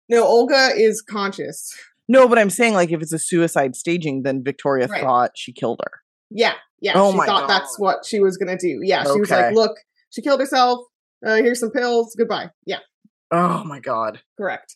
no, 0.10 0.24
Olga 0.26 0.72
is 0.76 1.02
conscious. 1.02 1.74
No, 2.08 2.28
but 2.28 2.38
I'm 2.38 2.50
saying 2.50 2.74
like 2.74 2.92
if 2.92 3.02
it's 3.02 3.14
a 3.14 3.20
suicide 3.20 3.76
staging, 3.76 4.24
then 4.24 4.44
Victoria 4.44 4.88
Right. 4.88 5.02
thought 5.02 5.32
she 5.36 5.54
killed 5.54 5.80
her. 5.84 6.00
Yeah, 6.30 6.56
yeah. 6.82 6.94
Oh 6.96 7.12
she 7.12 7.18
my 7.18 7.26
thought 7.26 7.48
that's 7.48 7.78
what 7.80 8.06
she 8.06 8.20
was 8.20 8.38
gonna 8.38 8.58
do. 8.58 8.80
Yeah, 8.84 9.04
she 9.04 9.20
was 9.20 9.30
like, 9.30 9.54
"Look, 9.54 9.78
she 10.10 10.22
killed 10.22 10.40
herself. 10.40 10.80
Uh, 11.26 11.36
here's 11.36 11.60
some 11.60 11.72
pills. 11.72 12.16
Goodbye." 12.18 12.50
Yeah, 12.66 12.80
Oh 13.32 13.64
my 13.64 13.80
god. 13.80 14.22
correct. 14.38 14.76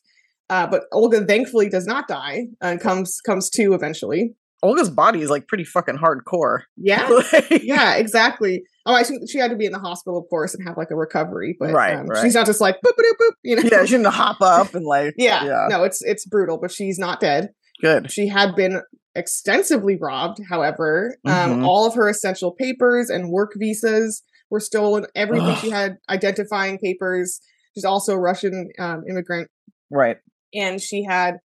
Uh, 0.49 0.67
but 0.67 0.83
Olga 0.91 1.25
thankfully 1.25 1.69
does 1.69 1.87
not 1.87 2.07
die 2.07 2.47
and 2.61 2.79
comes 2.79 3.19
comes 3.21 3.49
to 3.51 3.73
eventually. 3.73 4.35
Olga's 4.61 4.89
body 4.91 5.21
is 5.21 5.29
like 5.29 5.47
pretty 5.47 5.63
fucking 5.63 5.97
hardcore. 5.97 6.61
Yeah, 6.77 7.07
Like- 7.33 7.63
yeah, 7.63 7.95
exactly. 7.95 8.63
Oh, 8.85 8.93
I 8.93 9.03
think 9.03 9.29
she 9.29 9.39
had 9.39 9.49
to 9.51 9.57
be 9.57 9.65
in 9.65 9.71
the 9.71 9.79
hospital, 9.79 10.19
of 10.19 10.29
course, 10.29 10.53
and 10.53 10.67
have 10.67 10.77
like 10.77 10.91
a 10.91 10.95
recovery. 10.95 11.55
But 11.59 11.73
Right, 11.73 11.95
um, 11.95 12.05
right. 12.07 12.21
she's 12.21 12.35
not 12.35 12.45
just 12.45 12.61
like 12.61 12.75
boop 12.85 12.91
boop 12.91 13.11
boop. 13.19 13.31
You 13.43 13.55
know. 13.57 13.63
yeah, 13.71 13.83
she 13.85 13.91
didn't 13.97 14.07
hop 14.07 14.41
up 14.41 14.75
and 14.75 14.85
like 14.85 15.15
yeah, 15.17 15.43
yeah. 15.45 15.67
No, 15.69 15.83
it's 15.83 16.01
it's 16.03 16.25
brutal, 16.25 16.57
but 16.59 16.71
she's 16.71 16.99
not 16.99 17.19
dead. 17.19 17.49
Good. 17.81 18.11
She 18.11 18.27
had 18.27 18.55
been 18.55 18.81
extensively 19.15 19.95
robbed, 19.99 20.39
however. 20.49 21.17
Um, 21.25 21.33
Mhm. 21.61 21.65
all 21.65 21.87
of 21.87 21.95
her 21.95 22.07
essential 22.09 22.51
papers 22.51 23.09
and 23.09 23.29
work 23.31 23.53
visas 23.57 24.21
were 24.49 24.59
stolen. 24.59 25.05
Everything 25.15 25.55
she 25.55 25.69
had, 25.71 25.97
identifying 26.09 26.77
papers. 26.77 27.39
She's 27.73 27.85
also 27.85 28.13
a 28.13 28.19
Russian 28.19 28.69
um, 28.79 29.03
immigrant. 29.09 29.49
Right. 29.91 30.17
And 30.53 30.81
she 30.81 31.03
had 31.03 31.37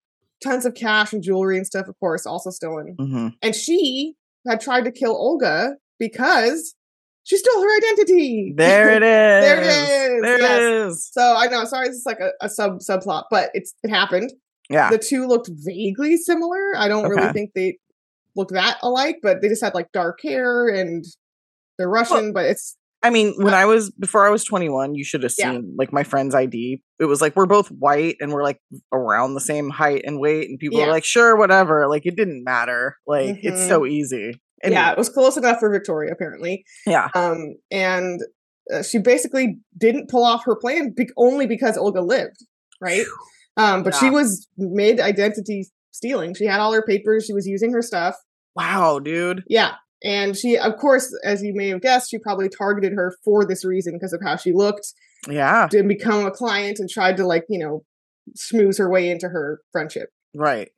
tons 0.43 0.65
of 0.67 0.75
cash 0.75 1.13
and 1.13 1.23
jewelry 1.23 1.57
and 1.57 1.67
stuff, 1.67 1.89
of 1.89 1.99
course, 1.99 2.27
also 2.27 2.51
stolen. 2.51 2.95
hmm 2.99 3.29
And 3.43 3.55
she 3.55 4.15
had 4.47 4.61
tried 4.61 4.85
to 4.85 4.93
kill 4.93 5.13
Olga 5.17 5.73
because 5.99 6.75
she 7.31 7.37
stole 7.37 7.63
her 7.63 7.77
identity. 7.77 8.53
There 8.57 8.91
it 8.91 9.03
is. 9.05 9.45
There 9.45 9.61
it 9.61 9.67
is, 9.67 10.23
There 10.23 10.39
yes. 10.41 10.61
it 10.61 10.89
is. 10.89 11.09
so 11.13 11.37
I 11.37 11.47
know, 11.47 11.65
sorry, 11.65 11.87
this 11.87 11.99
is 11.99 12.07
like 12.07 12.19
a, 12.19 12.31
a 12.41 12.49
sub 12.49 12.79
subplot, 12.81 13.25
but 13.31 13.51
it's 13.55 13.73
it 13.85 13.91
happened. 13.91 14.33
Yeah. 14.69 14.91
The 14.91 14.99
two 14.99 15.27
looked 15.29 15.49
vaguely 15.53 16.17
similar. 16.17 16.77
I 16.77 16.89
don't 16.89 17.09
really 17.09 17.33
think 17.33 17.53
they 17.55 17.79
look 18.35 18.49
that 18.49 18.79
alike, 18.83 19.19
but 19.23 19.41
they 19.41 19.49
just 19.49 19.63
had 19.63 19.75
like 19.75 19.93
dark 19.93 20.19
hair 20.25 20.69
and 20.69 21.05
they're 21.79 21.89
Russian, 21.89 22.33
but 22.33 22.47
it's 22.47 22.77
I 23.03 23.09
mean, 23.11 23.33
when 23.39 23.55
I 23.55 23.65
was 23.65 23.91
before 23.93 24.27
I 24.27 24.31
was 24.31 24.45
21, 24.45 24.95
you 24.95 25.05
should 25.05 25.23
have 25.23 25.33
Yeah. 25.39 25.53
seen 25.53 25.75
like 25.79 25.93
my 25.93 26.03
friend's 26.03 26.35
ID. 26.35 26.83
It 26.99 27.05
was 27.07 27.21
like 27.23 27.35
we're 27.37 27.47
both 27.47 27.69
white 27.69 28.17
and 28.21 28.33
we're 28.33 28.43
like 28.43 28.59
around 28.93 29.35
the 29.35 29.41
same 29.41 29.71
height 29.71 30.03
and 30.05 30.19
weight, 30.21 30.51
and 30.51 30.59
people 30.59 30.79
Yeah. 30.81 30.87
were 30.87 30.93
like, 30.93 31.05
"Sure, 31.05 31.35
whatever." 31.37 31.89
Like 31.89 32.05
it 32.05 32.15
didn't 32.17 32.43
matter. 32.45 32.97
Like 33.07 33.39
it's 33.43 33.61
Mhm. 33.63 33.69
so 33.69 33.87
easy. 33.87 34.41
And 34.63 34.73
yeah, 34.73 34.93
it 34.93 34.99
was 34.99 35.09
close 35.09 35.37
enough 35.37 35.59
for 35.59 35.71
Victoria 35.71 36.13
apparently. 36.13 36.65
yeah, 36.87 37.09
Um, 37.15 37.57
and 37.71 38.21
uh, 38.73 38.83
she 38.83 38.99
basically 38.99 39.59
didn't 39.77 40.09
pull 40.11 40.25
off 40.25 40.45
her 40.45 40.55
plan 40.57 40.91
be- 40.97 41.09
only 41.17 41.47
because 41.47 41.77
Olga 41.77 42.03
lived, 42.03 42.45
right? 42.81 43.05
Um, 43.57 43.83
but 43.83 43.95
she 43.95 44.11
was 44.11 44.47
mid 44.57 45.01
identity 45.01 45.69
stealing. 45.91 46.35
She 46.35 46.45
had 46.47 46.61
all 46.61 46.73
her 46.73 46.83
papers. 46.83 47.25
She 47.27 47.33
was 47.33 47.47
using 47.47 47.73
her 47.73 47.83
stuff. 47.83 48.15
Wow, 48.55 48.99
dude. 49.01 49.43
Yeah. 49.49 49.73
And 50.03 50.37
she, 50.37 50.57
of 50.57 50.77
course, 50.77 51.15
as 51.25 51.43
you 51.43 51.53
may 51.55 51.69
have 51.69 51.83
guessed, 51.83 52.11
she 52.11 52.19
probably 52.19 52.49
targeted 52.49 52.93
her 52.93 53.15
for 53.25 53.45
this 53.45 53.65
reason 53.65 53.95
because 53.95 54.13
of 54.15 54.21
how 54.25 54.37
she 54.37 54.53
looked, 54.53 54.87
Yeah, 55.29 55.69
to 55.73 55.83
become 55.83 56.25
a 56.25 56.31
client 56.31 56.79
and 56.79 56.89
tried 56.89 57.17
to, 57.19 57.27
like, 57.27 57.45
you 57.51 57.59
know, 57.59 57.85
smooth 58.35 58.79
her 58.79 58.89
way 58.89 59.11
into 59.11 59.29
her 59.29 59.61
friendship. 59.73 60.09
right. 60.35 60.71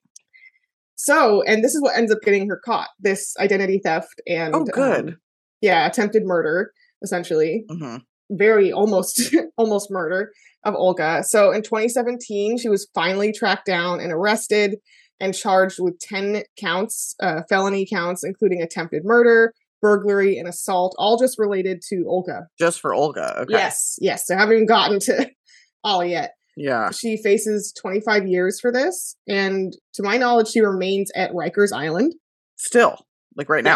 So, 1.05 1.43
and 1.43 1.65
this 1.65 1.75
is 1.75 1.83
what 1.83 1.97
ends 1.97 2.13
up 2.13 2.19
getting 2.23 2.49
her 2.49 2.61
caught 2.65 2.89
this 3.01 3.35
identity 3.41 3.81
theft 3.85 4.21
and, 4.29 4.55
Oh, 4.55 4.63
good. 4.65 5.09
um, 5.09 5.17
yeah, 5.61 5.85
attempted 5.85 6.25
murder, 6.25 6.73
essentially. 7.03 7.65
hmm 7.69 7.97
Very 8.31 8.73
almost, 8.73 9.35
almost 9.57 9.91
murder 9.91 10.31
of 10.65 10.77
Olga. 10.77 11.25
So 11.25 11.51
in 11.51 11.63
2017, 11.63 12.57
she 12.59 12.69
was 12.69 12.87
finally 12.95 13.33
tracked 13.33 13.67
down 13.67 13.99
and 13.99 14.13
arrested 14.13 14.77
and 15.19 15.35
charged 15.35 15.79
with 15.81 15.99
10 15.99 16.45
counts, 16.57 17.17
uh, 17.21 17.43
felony 17.49 17.85
counts, 17.85 18.23
including 18.23 18.63
attempted 18.63 19.05
murder, 19.05 19.53
burglary, 19.81 20.39
and 20.39 20.47
assault, 20.47 20.95
all 20.99 21.19
just 21.19 21.37
related 21.37 21.83
to 21.89 22.05
Olga. 22.07 22.47
Just 22.61 22.81
for 22.81 22.95
Olga. 22.95 23.41
Okay. 23.41 23.55
Yes, 23.55 23.99
yes. 24.01 24.25
So 24.29 24.37
haven't 24.37 24.55
even 24.55 24.67
gotten 24.67 25.01
to 25.01 25.29
all 25.85 26.05
yet. 26.05 26.35
Yeah. 26.57 26.91
She 26.91 27.17
faces 27.23 27.73
25 27.81 28.27
years 28.27 28.61
for 28.61 28.71
this, 28.73 29.17
and 29.27 29.73
to 29.95 30.03
my 30.03 30.17
knowledge, 30.17 30.49
she 30.49 30.61
remains 30.61 31.11
at 31.17 31.33
Rikers 31.33 31.73
Island. 31.73 32.15
Still, 32.57 32.99
like 33.37 33.49
right 33.49 33.65
Yeah. 33.65 33.73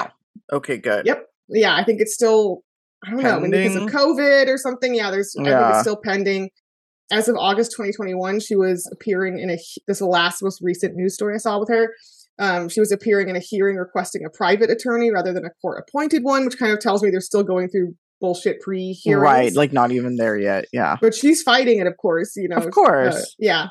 now. 0.50 0.56
Okay, 0.58 0.76
good. 0.76 1.06
Yep. 1.06 1.26
Yeah, 1.48 1.74
I 1.74 1.84
think 1.84 2.00
it's 2.00 2.14
still, 2.14 2.62
I 3.06 3.10
don't 3.10 3.22
know, 3.22 3.40
maybe 3.40 3.68
because 3.68 3.76
of 3.76 3.88
COVID 3.88 4.48
or 4.48 4.58
something. 4.58 4.94
Yeah, 4.94 5.10
there's, 5.10 5.34
I 5.38 5.42
think 5.44 5.48
Yeah. 5.48 5.70
it's 5.70 5.80
still 5.80 5.96
pending. 6.02 6.50
As 7.10 7.28
of 7.28 7.36
August 7.36 7.70
2021, 7.72 8.40
she 8.40 8.56
was 8.56 8.88
appearing 8.92 9.38
in 9.38 9.48
a, 9.50 9.58
this 9.86 10.00
last 10.00 10.42
most 10.42 10.60
recent 10.60 10.94
news 10.96 11.14
story 11.14 11.34
I 11.34 11.38
saw 11.38 11.58
with 11.60 11.68
her. 11.68 11.94
Um, 12.38 12.68
she 12.68 12.80
was 12.80 12.92
appearing 12.92 13.28
in 13.28 13.36
a 13.36 13.40
hearing 13.40 13.76
requesting 13.76 14.24
a 14.24 14.28
private 14.30 14.70
attorney 14.70 15.10
rather 15.10 15.32
than 15.32 15.44
a 15.44 15.50
court 15.62 15.82
appointed 15.88 16.22
one, 16.24 16.44
which 16.44 16.58
kind 16.58 16.72
of 16.72 16.80
tells 16.80 17.02
me 17.02 17.10
they're 17.10 17.20
still 17.20 17.44
going 17.44 17.68
through 17.68 17.94
bullshit 18.20 18.60
pre 18.60 18.92
hearings. 18.92 19.22
Right. 19.22 19.54
Like 19.54 19.72
not 19.72 19.92
even 19.92 20.16
there 20.16 20.36
yet. 20.38 20.66
Yeah. 20.72 20.96
but 21.00 21.14
she's 21.14 21.42
fighting 21.42 21.78
it, 21.78 21.86
of 21.86 21.96
course. 21.96 22.34
You 22.36 22.48
know, 22.48 22.56
Of 22.56 22.66
uh, 22.66 22.70
course. 22.70 23.34
yeah. 23.38 23.68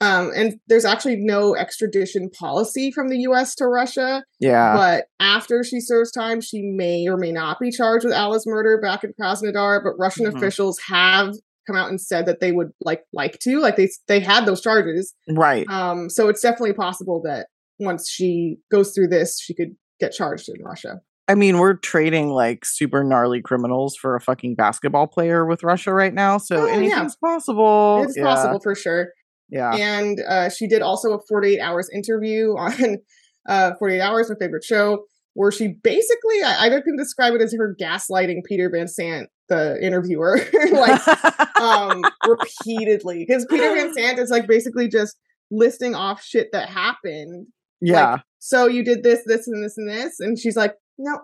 Um, 0.00 0.32
and 0.34 0.58
there's 0.66 0.84
actually 0.84 1.16
no 1.16 1.54
extradition 1.56 2.28
policy 2.28 2.90
from 2.90 3.08
the 3.08 3.18
U.S. 3.20 3.54
to 3.56 3.66
Russia. 3.66 4.22
Yeah. 4.40 4.74
But 4.76 5.04
after 5.20 5.62
she 5.64 5.80
serves 5.80 6.10
time, 6.10 6.40
she 6.40 6.62
may 6.62 7.06
or 7.08 7.16
may 7.16 7.32
not 7.32 7.58
be 7.60 7.70
charged 7.70 8.04
with 8.04 8.12
Alice 8.12 8.44
murder 8.46 8.78
back 8.82 9.04
in 9.04 9.14
Krasnodar. 9.18 9.82
But 9.82 9.92
Russian 9.98 10.26
Mhm. 10.26 10.36
officials 10.36 10.78
have 10.88 11.34
come 11.66 11.76
out 11.76 11.88
and 11.88 11.98
said 12.00 12.26
that 12.26 12.40
they 12.40 12.52
would 12.52 12.72
like 12.84 13.04
like 13.14 13.38
to, 13.38 13.60
like 13.60 13.76
they 13.76 13.88
they 14.08 14.20
had 14.20 14.44
those 14.44 14.60
charges. 14.60 15.14
right. 15.30 15.66
Um, 15.70 16.10
so 16.10 16.28
it's 16.28 16.42
definitely 16.42 16.74
possible 16.74 17.22
that 17.24 17.46
once 17.78 18.10
she 18.10 18.58
goes 18.70 18.92
through 18.92 19.08
this, 19.08 19.40
she 19.40 19.54
could 19.54 19.74
get 20.00 20.12
charged 20.12 20.48
in 20.50 20.62
Russia. 20.62 21.00
I 21.26 21.34
mean, 21.34 21.58
we're 21.58 21.74
trading 21.74 22.30
like 22.30 22.64
super 22.66 23.02
gnarly 23.02 23.40
criminals 23.40 23.96
for 23.96 24.14
a 24.14 24.20
fucking 24.20 24.56
basketball 24.56 25.06
player 25.06 25.46
with 25.46 25.62
Russia 25.62 25.92
right 25.92 26.12
now, 26.12 26.36
so 26.38 26.56
Oh, 26.62 26.66
yeah. 26.66 26.72
anything's 26.74 27.16
possible. 27.16 28.02
it's 28.04 28.16
Yeah. 28.16 28.24
possible 28.24 28.60
for 28.62 28.74
sure. 28.74 29.08
Yeah. 29.50 29.74
and 29.74 30.20
uh, 30.28 30.48
she 30.48 30.66
did 30.66 30.80
also 30.82 31.12
a 31.12 31.18
48 31.28 31.60
hours 31.60 31.88
interview 31.94 32.50
on 32.58 32.98
uh, 33.46 33.72
48 33.78 34.00
hours 34.00 34.28
my 34.30 34.36
favorite 34.40 34.64
show 34.64 35.04
where 35.34 35.52
she 35.52 35.68
basically 35.82 36.42
i, 36.42 36.66
I 36.66 36.80
can 36.80 36.96
describe 36.96 37.34
it 37.34 37.42
as 37.42 37.52
her 37.52 37.76
gaslighting 37.80 38.44
peter 38.46 38.70
van 38.70 38.88
sant 38.88 39.28
the 39.50 39.78
interviewer 39.84 40.38
like 40.72 41.06
um 41.60 42.02
repeatedly 42.26 43.24
because 43.28 43.44
peter 43.50 43.74
van 43.74 43.92
sant 43.92 44.18
is 44.18 44.30
like 44.30 44.46
basically 44.46 44.88
just 44.88 45.16
listing 45.50 45.94
off 45.94 46.22
shit 46.22 46.48
that 46.52 46.70
happened 46.70 47.46
yeah. 47.80 48.18
so 48.38 48.66
you 48.66 48.82
did 48.82 49.02
this 49.02 49.20
this 49.26 49.46
and 49.46 49.62
this 49.62 49.76
and 49.76 49.88
this 49.88 50.20
and 50.20 50.38
she's 50.38 50.56
like 50.56 50.74
no 50.98 51.20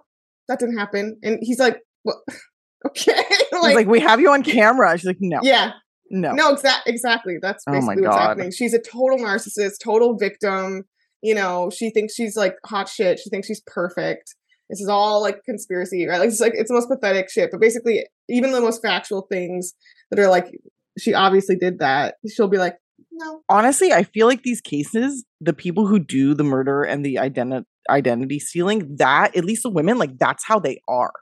that 0.49 0.59
didn't 0.59 0.79
happen 0.79 1.19
and 1.23 1.39
he's 1.43 1.59
like 1.59 1.79
what 2.03 2.17
okay 2.87 3.13
He's 3.51 3.75
like, 3.75 3.89
we 3.89 4.01
have 4.01 4.21
you 4.21 4.31
on 4.31 4.43
camera. 4.43 4.97
She's 4.97 5.05
like, 5.07 5.19
no, 5.21 5.41
yeah 5.43 5.73
no. 6.11 6.33
no, 6.33 6.55
exa- 6.55 6.81
exactly. 6.87 7.37
That's 7.41 7.63
Oh 7.69 7.73
basically 7.73 8.03
what's 8.03 8.17
God. 8.17 8.29
happening. 8.29 8.51
She's 8.53 8.75
a 8.75 8.79
total 8.81 9.19
narcissist, 9.19 9.75
total 9.83 10.17
victim. 10.17 10.85
You 11.23 11.35
know, 11.35 11.71
she 11.71 11.91
thinks 11.91 12.15
she's 12.15 12.37
like 12.37 12.57
hot 12.67 12.89
shit. 12.89 13.19
She 13.19 13.31
thinks 13.31 13.47
she's 13.47 13.63
perfect. 13.67 14.35
This 14.69 14.81
is 14.81 14.89
all 14.89 15.21
like 15.21 15.45
conspiracy, 15.45 16.07
right? 16.07 16.19
Like 16.19 16.29
it's 16.29 16.41
like 16.41 16.55
it's 16.55 16.69
the 16.69 16.75
most 16.75 16.89
pathetic 16.89 17.31
shit. 17.31 17.51
But 17.51 17.61
basically, 17.61 18.07
even 18.29 18.53
the 18.53 18.61
most 18.61 18.83
factual 18.83 19.27
things 19.31 19.75
that 20.11 20.19
are 20.19 20.29
like, 20.29 20.47
she 20.99 21.15
obviously 21.15 21.57
did 21.57 21.79
that. 21.81 22.15
She'll 22.29 22.49
be 22.49 22.59
like, 22.59 22.77
no, 23.13 23.43
Honestly, 23.49 23.93
I 23.93 24.05
feel 24.05 24.27
like 24.27 24.43
these 24.43 24.61
cases, 24.61 25.25
the 25.41 25.53
people 25.53 25.87
who 25.87 25.99
do 25.99 26.35
the 26.35 26.45
murder 26.45 26.83
and 26.83 27.05
the 27.05 27.17
identi- 27.17 27.65
identity 27.89 28.39
stealing, 28.39 28.97
that 28.97 29.35
at 29.37 29.45
least 29.45 29.63
the 29.63 29.71
women, 29.71 29.99
like 29.99 30.19
that's 30.19 30.45
how 30.45 30.59
they 30.59 30.81
are. 30.89 31.13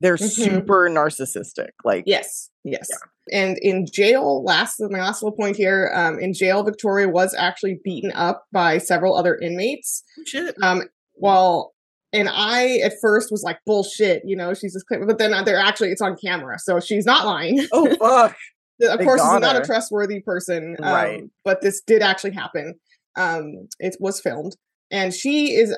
They're 0.00 0.16
Mhm. 0.16 0.30
super 0.30 0.88
narcissistic. 0.90 1.70
Like, 1.84 2.04
Yes, 2.06 2.50
yes. 2.64 2.88
And 3.32 3.58
in 3.58 3.86
jail, 3.90 4.44
last 4.44 4.76
my 4.78 5.00
last 5.00 5.22
little 5.22 5.36
point 5.36 5.56
here, 5.56 5.90
um, 5.94 6.18
in 6.20 6.32
jail, 6.32 6.64
Viktoria 6.64 7.10
was 7.10 7.34
actually 7.34 7.80
beaten 7.82 8.12
up 8.12 8.44
by 8.52 8.78
several 8.78 9.16
other 9.16 9.36
inmates. 9.36 10.04
shit. 10.26 10.54
Um, 10.62 10.82
well, 11.16 11.72
and 12.12 12.28
I 12.30 12.76
at 12.84 12.92
first 13.00 13.32
was 13.32 13.42
like, 13.42 13.58
bullshit, 13.66 14.22
you 14.24 14.36
know, 14.36 14.54
she's 14.54 14.74
just, 14.74 14.84
but 15.06 15.18
then 15.18 15.32
they're 15.44 15.58
actually 15.58 15.90
it's 15.90 16.00
on 16.02 16.16
camera, 16.16 16.58
so 16.58 16.78
she's 16.78 17.04
not 17.06 17.26
lying. 17.26 17.66
Oh 17.72 17.86
fuck. 17.98 18.36
of 18.82 18.98
They 18.98 19.04
course, 19.04 19.20
is 19.22 19.40
not 19.40 19.56
a 19.60 19.64
trustworthy 19.64 20.20
person, 20.20 20.76
um, 20.82 20.92
Right. 20.92 21.22
But 21.44 21.62
this 21.62 21.80
did 21.80 22.02
actually 22.02 22.32
happen. 22.32 22.74
Um, 23.16 23.66
it 23.80 23.96
was 23.98 24.20
filmed, 24.20 24.56
and 24.90 25.12
she 25.14 25.54
is 25.56 25.74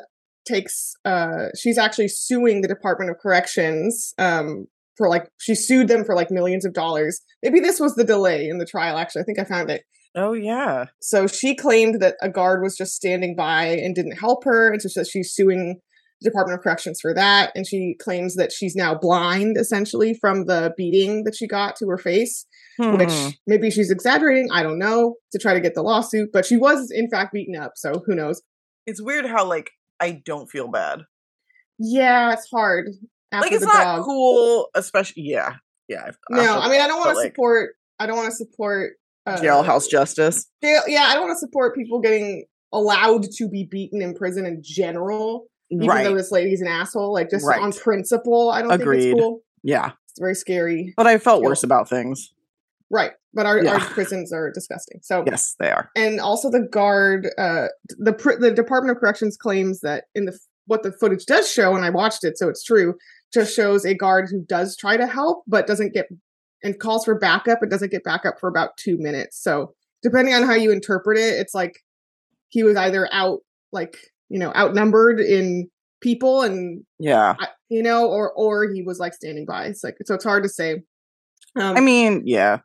takes. 0.48 0.94
Uh, 1.04 1.48
she's 1.56 1.78
actually 1.78 2.08
suing 2.08 2.60
the 2.62 2.68
Department 2.68 3.10
of 3.10 3.18
Corrections. 3.18 4.14
Um, 4.18 4.66
for 4.96 5.08
like 5.08 5.28
she 5.38 5.54
sued 5.54 5.86
them 5.86 6.04
for 6.04 6.16
like 6.16 6.28
millions 6.30 6.64
of 6.64 6.72
dollars. 6.72 7.20
Maybe 7.44 7.60
this 7.60 7.78
was 7.78 7.94
the 7.94 8.02
delay 8.02 8.48
in 8.48 8.58
the 8.58 8.66
trial. 8.66 8.98
Actually, 8.98 9.22
I 9.22 9.24
think 9.26 9.38
I 9.38 9.44
found 9.44 9.70
it. 9.70 9.82
Oh 10.16 10.32
yeah. 10.32 10.86
So 11.00 11.28
she 11.28 11.54
claimed 11.54 12.00
that 12.00 12.16
a 12.20 12.28
guard 12.28 12.62
was 12.62 12.76
just 12.76 12.94
standing 12.96 13.36
by 13.36 13.66
and 13.66 13.94
didn't 13.94 14.18
help 14.18 14.42
her, 14.44 14.72
and 14.72 14.82
so 14.82 15.04
she's 15.04 15.32
suing 15.32 15.78
the 16.20 16.30
Department 16.30 16.58
of 16.58 16.64
Corrections 16.64 16.98
for 17.00 17.14
that. 17.14 17.52
And 17.54 17.64
she 17.64 17.94
claims 18.00 18.34
that 18.34 18.50
she's 18.50 18.74
now 18.74 18.96
blind, 18.96 19.56
essentially, 19.56 20.14
from 20.14 20.46
the 20.46 20.74
beating 20.76 21.22
that 21.22 21.36
she 21.36 21.46
got 21.46 21.76
to 21.76 21.86
her 21.86 21.98
face 21.98 22.44
which 22.78 23.10
Hmm. 23.10 23.28
maybe 23.46 23.70
she's 23.70 23.90
exaggerating. 23.90 24.50
I 24.52 24.62
don't 24.62 24.78
know 24.78 25.16
to 25.32 25.38
try 25.38 25.52
to 25.54 25.60
get 25.60 25.74
the 25.74 25.82
lawsuit, 25.82 26.30
but 26.32 26.46
she 26.46 26.56
was 26.56 26.92
in 26.92 27.10
fact 27.10 27.32
beaten 27.32 27.56
up. 27.56 27.72
So 27.76 28.02
who 28.06 28.14
knows? 28.14 28.40
it's 28.86 29.02
weird 29.02 29.26
how 29.26 29.44
like 29.44 29.70
I 30.00 30.22
don't 30.24 30.50
feel 30.50 30.68
bad. 30.68 31.00
Yeah, 31.78 32.32
it's 32.32 32.48
hard. 32.50 32.88
Like 33.32 33.52
it's 33.52 33.64
not 33.64 33.84
dog. 33.84 34.04
cool, 34.04 34.68
especially 34.74 35.22
yeah, 35.24 35.54
yeah. 35.88 36.10
No, 36.30 36.58
I 36.60 36.68
mean 36.70 36.80
I 36.80 36.88
don't 36.88 36.98
want 36.98 37.10
to 37.10 37.16
like, 37.16 37.32
support. 37.32 37.74
I 37.98 38.06
don't 38.06 38.16
want 38.16 38.30
to 38.30 38.36
support 38.36 38.92
uh, 39.26 39.36
jailhouse 39.38 39.88
justice. 39.88 40.46
Jail, 40.62 40.80
yeah, 40.86 41.02
I 41.02 41.14
don't 41.14 41.26
want 41.26 41.36
to 41.36 41.38
support 41.40 41.74
people 41.74 42.00
getting 42.00 42.46
allowed 42.72 43.24
to 43.36 43.48
be 43.48 43.64
beaten 43.64 44.00
in 44.02 44.14
prison 44.14 44.46
in 44.46 44.60
general. 44.62 45.46
Even 45.70 45.86
Right. 45.86 46.04
though 46.04 46.14
this 46.16 46.30
lady's 46.32 46.62
an 46.62 46.68
asshole, 46.68 47.12
like 47.12 47.28
just 47.28 47.46
Right. 47.46 47.60
on 47.60 47.72
principle, 47.72 48.50
I 48.50 48.62
don't 48.62 48.70
think 48.78 48.88
it's 48.94 49.20
cool. 49.20 49.40
Yeah, 49.62 49.92
It's 50.08 50.18
very 50.18 50.34
scary. 50.34 50.94
but 50.96 51.06
I 51.06 51.18
felt 51.18 51.42
Feel- 51.42 51.50
worse 51.50 51.62
about 51.62 51.88
things. 51.90 52.32
Right, 52.90 53.12
but 53.34 53.46
our, 53.46 53.64
our 53.66 53.80
prisons 53.80 54.32
are 54.32 54.50
disgusting. 54.50 55.00
So 55.02 55.24
Yes, 55.26 55.54
they 55.58 55.70
are. 55.70 55.90
and 55.96 56.20
also 56.20 56.50
the 56.50 56.60
guard 56.62 57.28
uh 57.38 57.68
the 57.98 58.12
the 58.40 58.50
department 58.50 58.96
of 58.96 59.00
corrections 59.00 59.36
claims 59.36 59.80
that 59.80 60.04
in 60.14 60.24
the 60.26 60.38
what 60.66 60.82
the 60.82 60.92
footage 60.92 61.24
does 61.24 61.50
show 61.50 61.74
and 61.74 61.82
i 61.84 61.88
watched 61.90 62.24
it 62.24 62.36
so 62.36 62.46
it's 62.48 62.62
true 62.62 62.94
just 63.32 63.54
shows 63.56 63.84
a 63.86 63.94
guard 63.94 64.28
who 64.30 64.42
does 64.44 64.76
try 64.76 64.96
to 64.98 65.06
help 65.06 65.42
but 65.46 65.66
doesn't 65.66 65.94
get 65.94 66.08
and 66.62 66.78
calls 66.78 67.04
for 67.06 67.18
backup 67.18 67.62
and 67.62 67.70
doesn't 67.70 67.90
get 67.90 68.04
backup 68.04 68.38
for 68.38 68.48
about 68.48 68.76
two 68.76 68.98
minutes 68.98 69.42
so 69.42 69.72
depending 70.02 70.34
on 70.34 70.42
how 70.42 70.52
you 70.54 70.70
interpret 70.70 71.16
it 71.18 71.38
it's 71.40 71.54
like 71.54 71.82
he 72.50 72.62
was 72.62 72.76
either 72.76 73.08
out 73.12 73.40
like 73.72 73.96
you 74.28 74.38
know 74.38 74.52
outnumbered 74.54 75.20
in 75.20 75.70
people 76.00 76.42
and 76.42 76.84
Yeah. 76.98 77.34
You 77.70 77.82
know 77.82 78.06
or 78.06 78.30
or 78.32 78.70
he 78.70 78.82
was 78.82 78.98
like 78.98 79.14
standing 79.14 79.46
by 79.46 79.66
it's 79.66 79.82
like 79.82 79.96
so 80.04 80.14
it's 80.14 80.24
hard 80.24 80.42
to 80.42 80.48
say 80.50 80.82
um 81.56 81.76
I 81.76 81.80
mean, 81.80 82.22
yeah. 82.26 82.58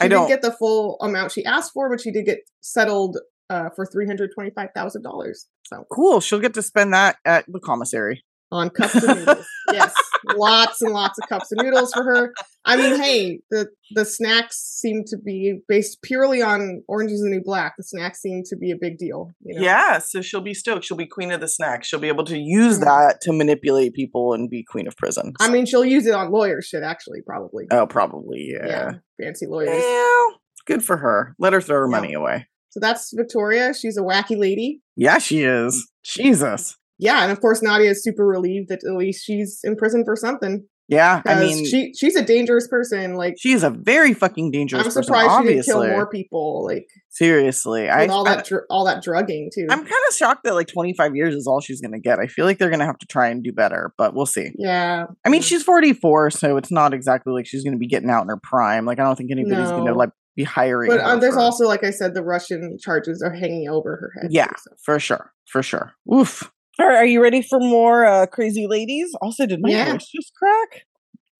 She 0.00 0.06
I 0.06 0.08
don't. 0.08 0.28
didn't 0.28 0.42
get 0.42 0.50
the 0.50 0.56
full 0.56 0.96
amount 1.00 1.32
she 1.32 1.44
asked 1.44 1.72
for, 1.72 1.88
but 1.90 2.00
she 2.00 2.10
did 2.10 2.24
get 2.26 2.38
settled 2.60 3.18
uh, 3.50 3.68
for 3.76 3.86
three 3.86 4.06
hundred 4.06 4.30
twenty-five 4.34 4.70
thousand 4.74 5.02
dollars. 5.02 5.46
So 5.66 5.84
cool. 5.92 6.20
She'll 6.20 6.40
get 6.40 6.54
to 6.54 6.62
spend 6.62 6.92
that 6.94 7.16
at 7.24 7.44
the 7.46 7.60
commissary. 7.60 8.24
on 8.52 8.70
cups 8.70 8.94
of 8.94 9.16
noodles, 9.18 9.46
yes, 9.72 9.94
lots 10.36 10.82
and 10.82 10.92
lots 10.92 11.18
of 11.18 11.28
cups 11.28 11.50
of 11.52 11.58
noodles 11.62 11.92
for 11.92 12.02
her. 12.04 12.32
I 12.64 12.76
mean, 12.76 13.00
hey, 13.02 13.40
the 13.50 13.68
the 13.94 14.04
snacks 14.04 14.56
seem 14.56 15.04
to 15.08 15.16
be 15.18 15.60
based 15.68 16.02
purely 16.02 16.42
on 16.42 16.82
Orange 16.88 17.12
is 17.12 17.20
the 17.22 17.28
New 17.28 17.42
Black. 17.44 17.74
The 17.76 17.84
snacks 17.84 18.20
seem 18.20 18.42
to 18.46 18.56
be 18.56 18.70
a 18.70 18.76
big 18.80 18.98
deal. 18.98 19.30
You 19.44 19.56
know? 19.58 19.62
Yeah, 19.64 19.98
so 19.98 20.22
she'll 20.22 20.40
be 20.40 20.54
stoked. 20.54 20.84
She'll 20.84 20.96
be 20.96 21.06
queen 21.06 21.30
of 21.32 21.40
the 21.40 21.48
snacks. 21.48 21.86
She'll 21.88 22.00
be 22.00 22.08
able 22.08 22.24
to 22.24 22.38
use 22.38 22.78
Mhm. 22.78 22.84
that 22.84 23.20
to 23.22 23.32
manipulate 23.32 23.94
people 23.94 24.32
and 24.32 24.48
be 24.50 24.64
queen 24.64 24.86
of 24.86 24.96
prison. 24.96 25.32
I 25.40 25.50
mean, 25.50 25.66
she'll 25.66 25.84
use 25.84 26.06
it 26.06 26.14
on 26.14 26.30
lawyer 26.30 26.60
shit. 26.62 26.82
Actually, 26.82 27.20
probably. 27.22 27.66
oh, 27.70 27.86
probably. 27.86 28.48
Yeah. 28.52 28.66
yeah, 28.66 28.92
fancy 29.20 29.46
lawyers. 29.46 29.68
Well, 29.70 30.40
good 30.66 30.84
for 30.84 30.96
her. 30.98 31.34
Let 31.38 31.52
her 31.52 31.60
throw 31.60 31.76
her 31.80 31.86
Yeah. 31.90 32.00
money 32.00 32.14
away. 32.14 32.46
So 32.70 32.80
that's 32.80 33.14
Viktoria. 33.14 33.72
She's 33.80 33.96
a 33.96 34.00
wacky 34.02 34.36
lady. 34.36 34.80
Yeah, 34.96 35.18
she 35.18 35.42
is. 35.44 35.90
Jesus. 36.04 36.76
Yeah, 36.98 37.22
and 37.22 37.32
of 37.32 37.40
course 37.40 37.62
Nadia 37.62 37.90
is 37.90 38.02
super 38.02 38.26
relieved 38.26 38.68
that 38.68 38.84
at 38.84 38.96
least 38.96 39.24
she's 39.24 39.60
in 39.64 39.76
prison 39.76 40.04
for 40.04 40.16
something. 40.16 40.66
Yeah, 40.86 41.22
I 41.24 41.40
mean, 41.40 41.64
she 41.64 41.94
she's 41.94 42.14
a 42.14 42.22
dangerous 42.22 42.68
person. 42.68 43.14
Like 43.14 43.36
she 43.38 43.52
is 43.52 43.62
a 43.62 43.70
very 43.70 44.12
fucking 44.12 44.50
dangerous 44.50 44.80
I'm 44.80 44.84
person. 44.84 45.04
surprised 45.04 45.30
she 45.30 45.36
didn't 45.36 45.48
Obviously, 45.60 45.72
kill 45.72 45.86
more 45.88 46.06
people. 46.06 46.64
Like 46.66 46.86
seriously, 47.08 47.88
I, 47.88 48.06
all 48.06 48.28
I 48.28 48.34
that 48.36 48.44
dr- 48.44 48.64
all 48.68 48.84
that 48.84 49.02
drugging 49.02 49.50
too. 49.54 49.66
I'm 49.70 49.78
kind 49.78 50.02
of 50.08 50.14
shocked 50.14 50.44
that 50.44 50.52
like 50.54 50.68
25 50.68 51.16
years 51.16 51.34
is 51.34 51.46
all 51.46 51.62
she's 51.62 51.80
gonna 51.80 52.00
get. 52.00 52.18
I 52.18 52.26
feel 52.26 52.44
like 52.44 52.58
they're 52.58 52.68
gonna 52.68 52.84
have 52.84 52.98
to 52.98 53.06
try 53.06 53.28
and 53.28 53.42
do 53.42 53.50
better, 53.50 53.94
but 53.96 54.14
we'll 54.14 54.26
see. 54.26 54.50
yeah, 54.58 55.06
I 55.24 55.30
mean, 55.30 55.40
she's 55.40 55.62
44, 55.62 56.30
so 56.32 56.58
it's 56.58 56.70
not 56.70 56.92
exactly 56.92 57.32
like 57.32 57.46
she's 57.46 57.64
gonna 57.64 57.78
be 57.78 57.88
getting 57.88 58.10
out 58.10 58.20
in 58.22 58.28
her 58.28 58.36
prime. 58.42 58.84
Like, 58.84 59.00
I 59.00 59.04
don't 59.04 59.16
think 59.16 59.30
anybody's 59.30 59.70
gonna 59.70 59.94
like 59.94 60.10
be 60.36 60.44
hiring. 60.44 60.90
but 60.90 61.00
her 61.00 61.06
uh, 61.06 61.16
there's 61.16 61.32
for- 61.32 61.40
also, 61.40 61.66
like 61.66 61.82
I 61.82 61.90
said, 61.90 62.12
the 62.12 62.22
Russian 62.22 62.76
charges 62.78 63.22
are 63.22 63.32
hanging 63.32 63.70
over 63.70 63.96
her 63.96 64.12
head. 64.20 64.32
Yeah. 64.32 64.48
too, 64.48 64.54
so. 64.58 64.70
for 64.84 65.00
sure, 65.00 65.32
for 65.46 65.62
sure. 65.62 65.94
Oof. 66.14 66.50
All 66.78 66.86
right, 66.86 66.96
are 66.96 67.06
you 67.06 67.22
ready 67.22 67.40
for 67.42 67.60
more 67.60 68.04
uh, 68.04 68.26
crazy 68.26 68.66
ladies? 68.66 69.12
Also, 69.22 69.46
did 69.46 69.60
my 69.62 69.70
Yeah. 69.70 69.92
voice 69.92 70.08
just 70.08 70.32
crack? 70.34 70.82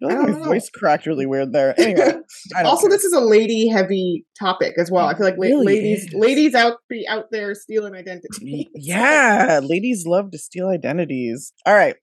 I 0.03 0.09
feel 0.11 0.18
I 0.18 0.23
my 0.27 0.38
know. 0.38 0.44
voice 0.44 0.68
cracked 0.70 1.07
really 1.07 1.25
weird 1.27 1.53
there. 1.53 1.75
Anyway, 1.81 2.12
also, 2.64 2.83
care. 2.88 2.90
this 2.97 3.05
is 3.05 3.12
a 3.14 3.20
lady 3.20 3.68
heavy 3.68 4.27
topic 4.38 4.75
as 4.79 4.90
well. 4.90 5.07
I 5.07 5.16
feel 5.16 5.25
like 5.27 5.37
really 5.38 5.64
ladies 5.66 6.05
is. 6.07 6.12
ladies 6.14 6.55
out 6.55 6.75
be 6.90 7.07
out 7.09 7.27
there 7.31 7.55
stealing 7.55 7.94
identities. 7.94 8.66
Yeah, 8.75 9.61
ladies 9.62 10.05
love 10.07 10.31
to 10.33 10.38
steal 10.38 10.68
identities. 10.68 11.53
All 11.66 11.75
right. 11.75 11.97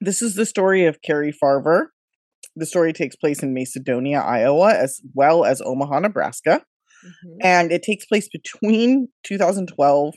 This 0.00 0.20
is 0.22 0.34
the 0.34 0.46
story 0.46 0.84
of 0.86 1.00
Cari 1.02 1.32
Farver. 1.32 1.92
The 2.56 2.66
story 2.66 2.92
takes 2.92 3.14
place 3.16 3.42
in 3.42 3.54
Macedonia, 3.54 4.18
Iowa, 4.20 4.74
as 4.74 5.00
well 5.14 5.44
as 5.44 5.60
Omaha, 5.64 6.00
Nebraska. 6.00 6.62
Mhm. 7.04 7.36
And 7.42 7.72
it 7.72 7.82
takes 7.84 8.04
place 8.06 8.28
between 8.28 9.08
2012 9.24 10.14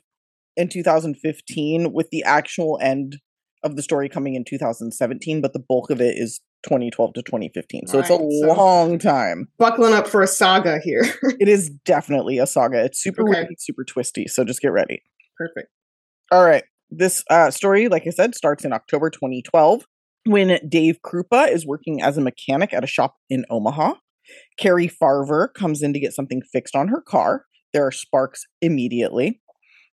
and 0.62 0.72
2015, 0.72 1.92
with 1.92 2.10
the 2.12 2.24
actual 2.24 2.80
end 2.82 3.18
of 3.64 3.76
the 3.76 3.82
story 3.84 4.10
coming 4.10 4.36
in 4.36 4.44
2017, 4.44 5.42
but 5.42 5.54
the 5.54 5.60
bulk 5.60 5.90
of 5.92 6.02
it 6.02 6.16
is 6.18 6.40
2012 6.64 7.14
to 7.14 7.22
2015. 7.24 7.88
So 7.88 8.00
it's 8.00 8.10
a 8.10 8.18
so- 8.18 8.24
long 8.24 8.98
time. 9.00 9.48
Buckling 9.58 9.94
up 9.94 10.08
for 10.08 10.22
a 10.22 10.28
saga 10.28 10.80
here. 10.84 11.04
It 11.40 11.48
is 11.48 11.70
definitely 11.86 12.38
a 12.38 12.48
saga. 12.48 12.84
It's 12.84 13.02
super 13.02 13.22
Okay. 13.24 13.32
weird, 13.42 13.48
super 13.60 13.84
twisty. 13.84 14.28
So 14.28 14.44
just 14.44 14.62
get 14.62 14.72
ready. 14.72 15.02
Perfect. 15.38 15.70
All 16.32 16.44
right. 16.46 16.64
This 16.90 17.24
uh, 17.30 17.50
story, 17.52 17.88
like 17.88 18.06
I 18.06 18.12
said, 18.12 18.36
starts 18.36 18.64
in 18.66 18.74
October 18.74 19.10
2012 19.10 19.86
when 20.26 20.60
Dave 20.68 21.00
Kroupa 21.04 21.50
is 21.52 21.66
working 21.66 22.02
as 22.02 22.18
a 22.18 22.22
mechanic 22.22 22.74
at 22.74 22.84
a 22.84 22.88
shop 22.88 23.16
in 23.30 23.46
Omaha. 23.50 23.94
Cari 24.60 24.88
Farver 24.88 25.48
comes 25.54 25.82
in 25.82 25.94
to 25.94 26.00
get 26.00 26.14
something 26.14 26.42
fixed 26.52 26.76
on 26.76 26.90
her 26.90 27.02
car. 27.02 27.46
There 27.74 27.86
are 27.88 27.92
sparks 27.92 28.46
immediately. 28.62 29.41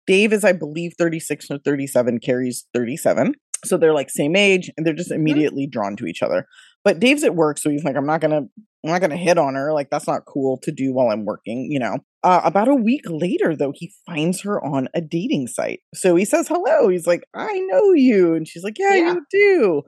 Dave 0.06 0.32
is, 0.32 0.44
I 0.44 0.52
believe, 0.52 0.92
36 0.98 1.50
or 1.50 1.58
37. 1.58 2.20
Cari's 2.20 2.66
37. 2.74 3.34
So 3.64 3.76
they're 3.76 3.94
like 3.94 4.10
same 4.10 4.36
age 4.36 4.70
and 4.76 4.86
they're 4.86 4.94
just 4.94 5.10
immediately 5.10 5.66
drawn 5.66 5.96
to 5.96 6.06
each 6.06 6.22
other. 6.22 6.46
But 6.84 7.00
Dave's 7.00 7.24
at 7.24 7.34
work, 7.34 7.58
so 7.58 7.70
he's 7.70 7.84
like, 7.84 7.96
I'm 7.96 8.06
not 8.06 8.20
going 8.20 8.30
to 8.30 8.48
I'm 8.86 8.92
not 8.92 9.00
gonna 9.00 9.16
hit 9.16 9.36
on 9.36 9.54
her. 9.54 9.72
Like 9.72 9.90
that's 9.90 10.06
not 10.06 10.26
cool 10.26 10.58
to 10.62 10.70
do 10.70 10.92
while 10.92 11.08
I'm 11.10 11.24
working, 11.24 11.72
you 11.72 11.80
know. 11.80 11.98
Uh, 12.22 12.40
about 12.44 12.68
a 12.68 12.74
week 12.74 13.02
later, 13.06 13.56
though, 13.56 13.72
he 13.74 13.92
finds 14.06 14.42
her 14.42 14.64
on 14.64 14.88
a 14.94 15.00
dating 15.00 15.48
site. 15.48 15.80
So 15.92 16.14
he 16.14 16.24
says 16.24 16.46
hello. 16.46 16.88
He's 16.88 17.06
like, 17.06 17.24
"I 17.34 17.58
know 17.68 17.92
you," 17.94 18.34
and 18.34 18.46
she's 18.46 18.62
like, 18.62 18.78
"Yeah, 18.78 18.94
Yeah. 18.94 19.14
you 19.14 19.26
do." 19.30 19.82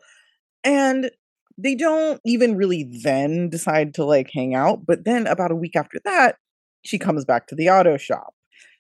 And 0.65 1.11
they 1.57 1.77
don't 1.77 2.21
even 2.25 2.57
really 2.57 2.91
then 3.05 3.49
decide 3.49 3.95
to 3.95 4.05
like 4.05 4.31
hang 4.35 4.57
out. 4.57 4.85
But 4.85 5.05
then 5.05 5.29
about 5.29 5.53
a 5.53 5.57
week 5.57 5.77
after 5.77 6.01
that, 6.05 6.37
she 6.85 6.99
comes 6.99 7.25
back 7.25 7.47
to 7.49 7.55
the 7.55 7.71
auto 7.71 7.97
shop. 7.99 8.35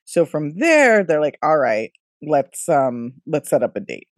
So 0.08 0.24
from 0.24 0.58
there, 0.58 1.04
they're 1.04 1.20
like, 1.20 1.38
"All 1.42 1.58
right, 1.58 1.92
let's 2.22 2.66
um 2.66 3.12
let's 3.26 3.50
set 3.50 3.62
up 3.62 3.76
a 3.76 3.80
date." 3.80 4.08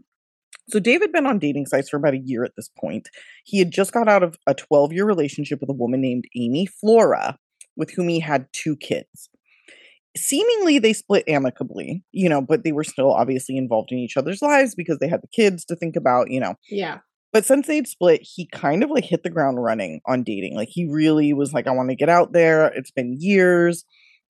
So 0.68 0.78
Dave 0.78 1.00
had 1.00 1.10
been 1.10 1.26
on 1.26 1.40
dating 1.40 1.66
sites 1.66 1.90
for 1.90 1.96
about 1.96 2.14
a 2.14 2.22
year 2.24 2.44
at 2.44 2.52
this 2.56 2.70
point. 2.78 3.08
He 3.44 3.58
had 3.58 3.72
just 3.72 3.92
got 3.92 4.06
out 4.06 4.22
of 4.22 4.36
a 4.46 4.54
12 4.54 4.92
year 4.92 5.04
relationship 5.04 5.60
with 5.60 5.68
a 5.68 5.74
woman 5.74 6.00
named 6.00 6.26
Amy 6.36 6.66
Flora, 6.66 7.36
with 7.76 7.90
whom 7.90 8.08
he 8.08 8.20
had 8.20 8.46
two 8.52 8.76
kids. 8.76 9.30
Seemingly, 10.16 10.78
they 10.78 10.92
split 10.92 11.24
amicably, 11.26 12.04
you 12.12 12.28
know, 12.28 12.40
but 12.40 12.62
they 12.62 12.70
were 12.70 12.84
still 12.84 13.12
obviously 13.12 13.56
involved 13.56 13.90
in 13.90 13.98
each 13.98 14.16
other's 14.16 14.42
lives 14.42 14.76
because 14.76 14.98
they 15.00 15.08
had 15.08 15.22
the 15.22 15.28
kids 15.34 15.64
to 15.64 15.74
think 15.74 15.96
about, 15.96 16.30
you 16.30 16.38
know. 16.38 16.54
Yeah. 16.70 16.98
But 17.32 17.44
since 17.44 17.66
they'd 17.66 17.88
split, 17.88 18.20
he 18.22 18.46
kind 18.52 18.84
of 18.84 18.90
like 18.90 19.04
hit 19.04 19.24
the 19.24 19.30
ground 19.30 19.60
running 19.60 20.00
on 20.06 20.22
dating. 20.22 20.54
Like 20.54 20.68
he 20.70 20.88
really 20.88 21.32
was 21.32 21.52
like, 21.52 21.66
I 21.66 21.72
want 21.72 21.90
to 21.90 21.96
get 21.96 22.08
out 22.08 22.32
there. 22.32 22.68
It's 22.68 22.92
been 22.92 23.16
years. 23.18 23.84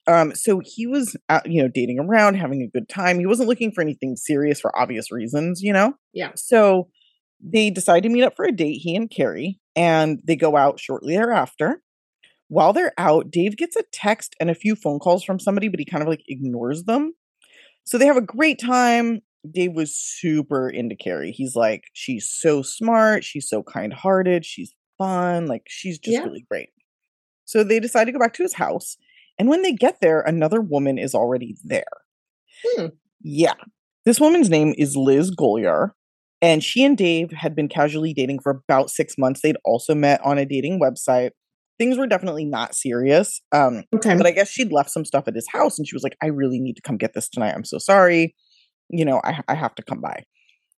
Um, 0.07 0.33
so 0.35 0.61
he 0.63 0.87
was, 0.87 1.15
out, 1.29 1.49
you 1.49 1.61
know, 1.61 1.69
dating 1.69 1.99
around, 1.99 2.35
having 2.35 2.61
a 2.61 2.67
good 2.67 2.89
time. 2.89 3.19
He 3.19 3.25
wasn't 3.25 3.49
looking 3.49 3.71
for 3.71 3.81
anything 3.81 4.15
serious 4.15 4.59
for 4.59 4.77
obvious 4.79 5.11
reasons, 5.11 5.61
you 5.61 5.71
know. 5.73 5.93
Yeah. 6.13 6.31
So 6.35 6.89
they 7.39 7.69
decide 7.69 8.03
to 8.03 8.09
meet 8.09 8.23
up 8.23 8.35
for 8.35 8.45
a 8.45 8.51
date, 8.51 8.79
he 8.81 8.95
and 8.95 9.09
Cari, 9.09 9.59
and 9.75 10.19
they 10.25 10.35
go 10.35 10.55
out 10.57 10.79
shortly 10.79 11.15
thereafter. 11.15 11.81
While 12.47 12.73
they're 12.73 12.93
out, 12.97 13.31
Dave 13.31 13.55
gets 13.57 13.75
a 13.75 13.83
text 13.93 14.35
and 14.39 14.49
a 14.49 14.55
few 14.55 14.75
phone 14.75 14.99
calls 14.99 15.23
from 15.23 15.39
somebody, 15.39 15.67
but 15.69 15.79
he 15.79 15.85
kind 15.85 16.01
of 16.03 16.09
like 16.09 16.23
ignores 16.27 16.83
them. 16.83 17.13
So 17.85 17.97
they 17.97 18.05
have 18.07 18.17
a 18.17 18.21
great 18.21 18.59
time. 18.59 19.21
Dave 19.49 19.73
was 19.73 19.95
super 19.95 20.69
into 20.69 20.95
Cari. 20.95 21.31
He's 21.31 21.55
like, 21.55 21.85
she's 21.93 22.29
so 22.29 22.61
smart, 22.61 23.23
she's 23.23 23.47
so 23.49 23.63
kind 23.63 23.93
hearted, 23.93 24.45
she's 24.45 24.73
fun, 24.97 25.47
like 25.47 25.63
she's 25.67 25.97
just 25.97 26.17
Yeah. 26.17 26.23
really 26.23 26.45
great. 26.49 26.69
So 27.45 27.63
they 27.63 27.79
decide 27.79 28.05
to 28.05 28.11
go 28.11 28.19
back 28.19 28.33
to 28.33 28.43
his 28.43 28.53
house. 28.53 28.97
And 29.41 29.49
when 29.49 29.63
they 29.63 29.71
get 29.73 30.01
there, 30.01 30.21
another 30.21 30.61
woman 30.61 30.99
is 30.99 31.15
already 31.15 31.55
there. 31.63 31.83
Hmm. 32.63 32.85
Yeah. 33.23 33.55
This 34.05 34.19
woman's 34.19 34.51
name 34.51 34.75
is 34.77 34.95
Liz 34.95 35.31
Golyar, 35.35 35.93
And 36.43 36.63
she 36.63 36.83
and 36.83 36.95
Dave 36.95 37.31
had 37.31 37.55
been 37.55 37.67
casually 37.67 38.13
dating 38.13 38.41
for 38.41 38.51
about 38.51 38.91
six 38.91 39.15
months. 39.17 39.41
They'd 39.41 39.57
also 39.65 39.95
met 39.95 40.21
on 40.23 40.37
a 40.37 40.45
dating 40.45 40.79
website. 40.79 41.31
Things 41.79 41.97
were 41.97 42.05
definitely 42.05 42.45
not 42.45 42.75
serious. 42.75 43.41
Um, 43.51 43.83
Okay. 43.95 44.15
but 44.15 44.27
I 44.27 44.31
guess 44.31 44.47
she'd 44.51 44.71
left 44.71 44.91
some 44.91 45.05
stuff 45.05 45.27
at 45.27 45.33
his 45.33 45.47
house 45.51 45.79
and 45.79 45.87
she 45.87 45.95
was 45.95 46.03
like, 46.03 46.15
I 46.21 46.27
really 46.27 46.59
need 46.59 46.75
to 46.75 46.81
come 46.83 46.97
get 46.97 47.15
this 47.15 47.27
tonight. 47.27 47.55
I'm 47.55 47.65
so 47.65 47.79
sorry. 47.79 48.35
You 48.89 49.05
know, 49.05 49.21
I, 49.23 49.41
I 49.47 49.55
have 49.55 49.73
to 49.73 49.81
come 49.83 50.01
by. 50.01 50.23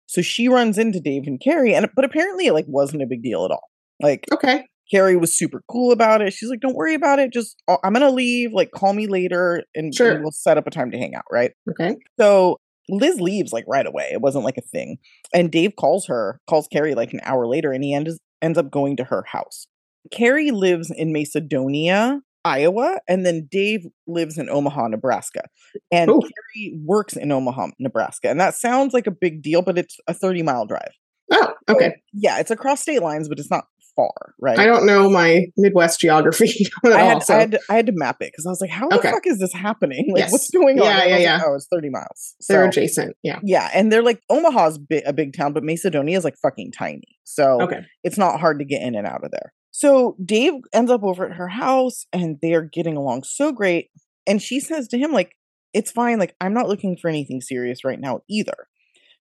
So 0.07 0.23
she 0.23 0.47
runs 0.47 0.79
into 0.79 1.01
Dave 1.01 1.25
and 1.27 1.41
Cari, 1.41 1.75
and 1.75 1.89
but 1.97 2.05
apparently 2.05 2.47
it 2.47 2.53
like 2.53 2.67
wasn't 2.69 3.03
a 3.03 3.07
big 3.07 3.23
deal 3.25 3.45
at 3.45 3.51
all. 3.51 3.71
Like 4.01 4.27
okay. 4.33 4.67
Cari 4.93 5.17
was 5.17 5.37
super 5.37 5.63
cool 5.71 5.93
about 5.93 6.21
it. 6.23 6.33
She's 6.33 6.51
like, 6.51 6.61
"Don't 6.61 6.77
worry 6.77 6.95
about 6.95 7.19
it. 7.19 7.33
Just 7.33 7.63
uh, 7.69 7.77
I'm 7.83 7.93
gonna 7.93 8.11
leave. 8.11 8.53
Like, 8.53 8.71
call 8.73 8.93
me 8.93 9.07
later, 9.07 9.63
and, 9.75 9.93
and 9.99 10.23
we'll 10.23 10.33
set 10.33 10.59
up 10.59 10.67
a 10.67 10.71
time 10.71 10.91
to 10.91 10.99
hang 10.99 11.15
out." 11.15 11.25
Right. 11.31 11.53
Okay. 11.71 11.97
So 12.21 12.59
Liz 12.89 13.21
leaves 13.21 13.53
like 13.53 13.65
right 13.67 13.87
away. 13.87 14.11
It 14.13 14.21
wasn't 14.21 14.45
like 14.45 14.59
a 14.59 14.63
thing. 14.63 14.99
And 15.35 15.51
Dave 15.51 15.77
calls 15.77 16.07
her, 16.07 16.41
calls 16.49 16.69
Cari 16.73 16.95
like 16.95 17.13
an 17.13 17.21
hour 17.23 17.47
later, 17.47 17.73
and 17.73 17.83
he 17.83 17.95
ends 17.95 18.19
ends 18.43 18.59
up 18.59 18.71
going 18.71 18.97
to 18.97 19.05
her 19.05 19.25
house. 19.27 19.67
Cari 20.11 20.51
lives 20.51 20.91
in 20.91 21.13
Macedonia, 21.13 22.21
Iowa, 22.45 22.99
and 23.09 23.25
then 23.25 23.49
Dave 23.51 23.87
lives 24.07 24.37
in 24.37 24.49
Omaha, 24.51 24.89
Nebraska. 24.89 25.43
And 25.93 26.11
Ooh. 26.11 26.21
Cari 26.21 26.75
works 26.85 27.17
in 27.17 27.31
Omaha, 27.31 27.69
Nebraska. 27.79 28.29
And 28.29 28.41
that 28.41 28.55
sounds 28.55 28.93
like 28.93 29.07
a 29.07 29.13
big 29.13 29.43
deal, 29.43 29.63
but 29.63 29.79
it's 29.79 29.97
a 30.09 30.15
30 30.15 30.43
mile 30.43 30.67
drive. 30.67 30.91
Oh, 31.31 31.55
So, 31.69 31.77
okay. 31.77 31.95
yeah, 32.13 32.41
it's 32.41 32.51
across 32.51 32.81
state 32.83 33.01
lines, 33.01 33.29
but 33.29 33.39
it's 33.39 33.51
not 33.51 33.65
far, 33.97 34.35
right? 34.41 34.59
I 34.59 34.67
don't 34.67 34.87
know 34.87 35.09
my 35.11 35.47
Midwest 35.57 36.01
geography 36.01 36.67
at 36.85 36.93
I 36.93 37.01
all. 37.03 37.09
had, 37.09 37.23
so 37.23 37.35
I 37.35 37.39
had 37.41 37.51
to, 37.53 37.61
I 37.71 37.75
had 37.75 37.87
to 37.87 37.93
map 37.95 38.17
it 38.21 38.31
because 38.33 38.47
I 38.47 38.51
was 38.51 38.61
like, 38.61 38.71
how 38.71 38.89
the 38.89 38.99
fuck 39.01 39.27
is 39.27 39.39
this 39.39 39.53
happening? 39.53 40.07
Like, 40.13 40.21
Yes. 40.21 40.33
what's 40.33 40.51
going 40.51 40.79
on? 40.81 40.85
Yeah, 40.87 41.05
yeah, 41.05 41.17
yeah. 41.19 41.37
like, 41.37 41.47
oh, 41.47 41.55
it's 41.55 41.67
30 41.73 41.91
miles. 41.91 42.35
they're 42.49 42.65
adjacent. 42.67 43.17
Yeah. 43.23 43.41
yeah, 43.43 43.71
and 43.75 43.93
they're 43.93 44.03
like 44.03 44.21
Omaha's 44.31 44.79
bi- 44.79 45.03
a 45.07 45.13
big 45.13 45.35
town, 45.37 45.53
but 45.53 45.65
Macedonia 45.65 46.17
is 46.19 46.25
like 46.25 46.37
fucking 46.43 46.73
tiny. 46.73 47.03
So 47.25 47.63
Okay. 47.63 47.81
it's 48.03 48.19
not 48.19 48.41
hard 48.41 48.59
to 48.59 48.65
get 48.65 48.83
in 48.83 48.95
and 48.95 49.07
out 49.07 49.25
of 49.25 49.31
there. 49.31 49.53
So 49.71 50.17
Dave 50.23 50.53
ends 50.73 50.91
up 50.91 51.03
over 51.03 51.25
at 51.27 51.37
her 51.37 51.49
house 51.49 52.05
and 52.13 52.39
they 52.43 52.53
are 52.55 52.63
getting 52.63 52.97
along 52.97 53.23
so 53.25 53.53
great. 53.53 53.89
And 54.27 54.41
she 54.43 54.61
says 54.61 54.87
to 54.89 54.99
him, 54.99 55.13
like, 55.13 55.33
it's 55.73 55.91
fine. 55.91 56.19
Like, 56.19 56.35
I'm 56.41 56.53
not 56.53 56.69
looking 56.69 56.97
for 57.01 57.09
anything 57.09 57.41
serious 57.41 57.83
right 57.85 57.99
now 57.99 58.21
either. 58.29 58.69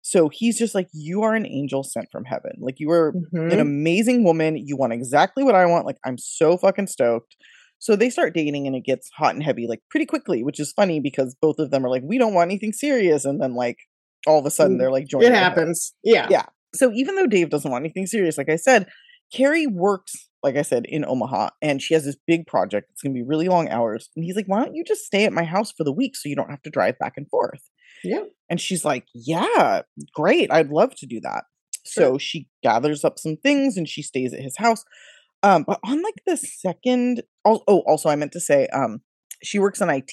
So 0.02 0.30
he's 0.30 0.58
just 0.58 0.74
like, 0.74 0.88
you 0.94 1.22
are 1.24 1.36
an 1.36 1.46
angel 1.46 1.84
sent 1.84 2.08
from 2.12 2.26
heaven. 2.26 2.54
Like, 2.60 2.80
you 2.80 2.90
are 2.92 3.14
Mhm. 3.14 3.54
an 3.54 3.60
amazing 3.60 4.24
woman. 4.24 4.58
You 4.58 4.76
want 4.76 4.94
exactly 4.94 5.44
what 5.44 5.56
I 5.56 5.66
want. 5.66 5.86
Like, 5.86 5.98
I'm 6.06 6.18
so 6.18 6.58
fucking 6.58 6.88
stoked. 6.88 7.36
So 7.80 7.96
they 7.96 8.10
start 8.10 8.34
dating 8.34 8.68
and 8.68 8.76
it 8.76 8.84
gets 8.84 9.10
hot 9.10 9.34
and 9.34 9.44
heavy 9.44 9.68
like 9.68 9.82
pretty 9.90 10.06
quickly, 10.06 10.44
which 10.44 10.60
is 10.60 10.72
funny 10.72 11.00
because 11.00 11.36
both 11.40 11.60
of 11.60 11.72
them 11.72 11.86
are 11.86 11.90
like, 11.90 12.04
we 12.06 12.18
don't 12.18 12.34
want 12.34 12.50
anything 12.50 12.74
serious. 12.74 13.26
And 13.26 13.42
then, 13.42 13.56
like, 13.56 13.78
all 14.28 14.40
of 14.40 14.46
a 14.46 14.52
sudden 14.52 14.78
Mm, 14.78 14.80
they're 14.80 14.92
like 14.92 15.08
joining. 15.08 15.30
It 15.30 15.36
happens. 15.36 15.94
Yeah. 16.04 16.28
Yeah. 16.30 16.46
So 16.76 16.92
even 16.94 17.16
though 17.16 17.28
Dave 17.28 17.50
doesn't 17.50 17.70
want 17.70 17.84
anything 17.84 18.06
serious, 18.06 18.38
like 18.38 18.50
I 18.50 18.56
said, 18.56 18.88
Cari 19.34 19.66
works, 19.66 20.30
like 20.44 20.56
I 20.58 20.62
said, 20.62 20.86
in 20.88 21.06
Omaha 21.06 21.50
and 21.62 21.82
she 21.82 21.94
has 21.94 22.06
this 22.06 22.18
big 22.28 22.46
project. 22.48 22.90
It's 22.92 23.02
going 23.02 23.14
to 23.14 23.18
be 23.18 23.24
really 23.28 23.48
long 23.48 23.68
hours. 23.70 24.10
And 24.16 24.24
he's 24.26 24.36
like, 24.36 24.48
why 24.48 24.64
don't 24.64 24.76
you 24.76 24.84
just 24.84 25.06
stay 25.06 25.26
at 25.26 25.34
my 25.34 25.44
house 25.44 25.72
for 25.72 25.84
the 25.84 25.92
week 25.94 26.16
so 26.16 26.30
you 26.30 26.36
don't 26.36 26.50
have 26.50 26.62
to 26.64 26.70
drive 26.70 27.00
back 27.00 27.14
and 27.18 27.28
forth? 27.30 27.62
Yeah. 28.04 28.24
And 28.50 28.60
she's 28.60 28.84
like, 28.84 29.06
yeah, 29.14 29.82
great. 30.14 30.52
I'd 30.52 30.70
love 30.70 30.96
to 30.98 31.06
do 31.06 31.20
that. 31.22 31.46
So 31.86 32.18
she 32.18 32.48
gathers 32.64 33.04
up 33.04 33.18
some 33.18 33.38
things 33.38 33.76
and 33.78 33.88
she 33.88 34.02
stays 34.02 34.34
at 34.34 34.42
his 34.42 34.58
house. 34.58 34.84
Um, 35.44 35.64
but 35.64 35.80
on 35.84 36.02
like 36.04 36.22
the 36.28 36.38
second, 36.38 37.24
oh, 37.46 37.62
oh, 37.68 37.80
also 37.88 38.10
I 38.10 38.16
meant 38.16 38.32
to 38.34 38.40
say, 38.40 38.68
um, 38.68 39.02
she 39.44 39.58
works 39.58 39.82
in 39.82 39.90
IT. 39.90 40.12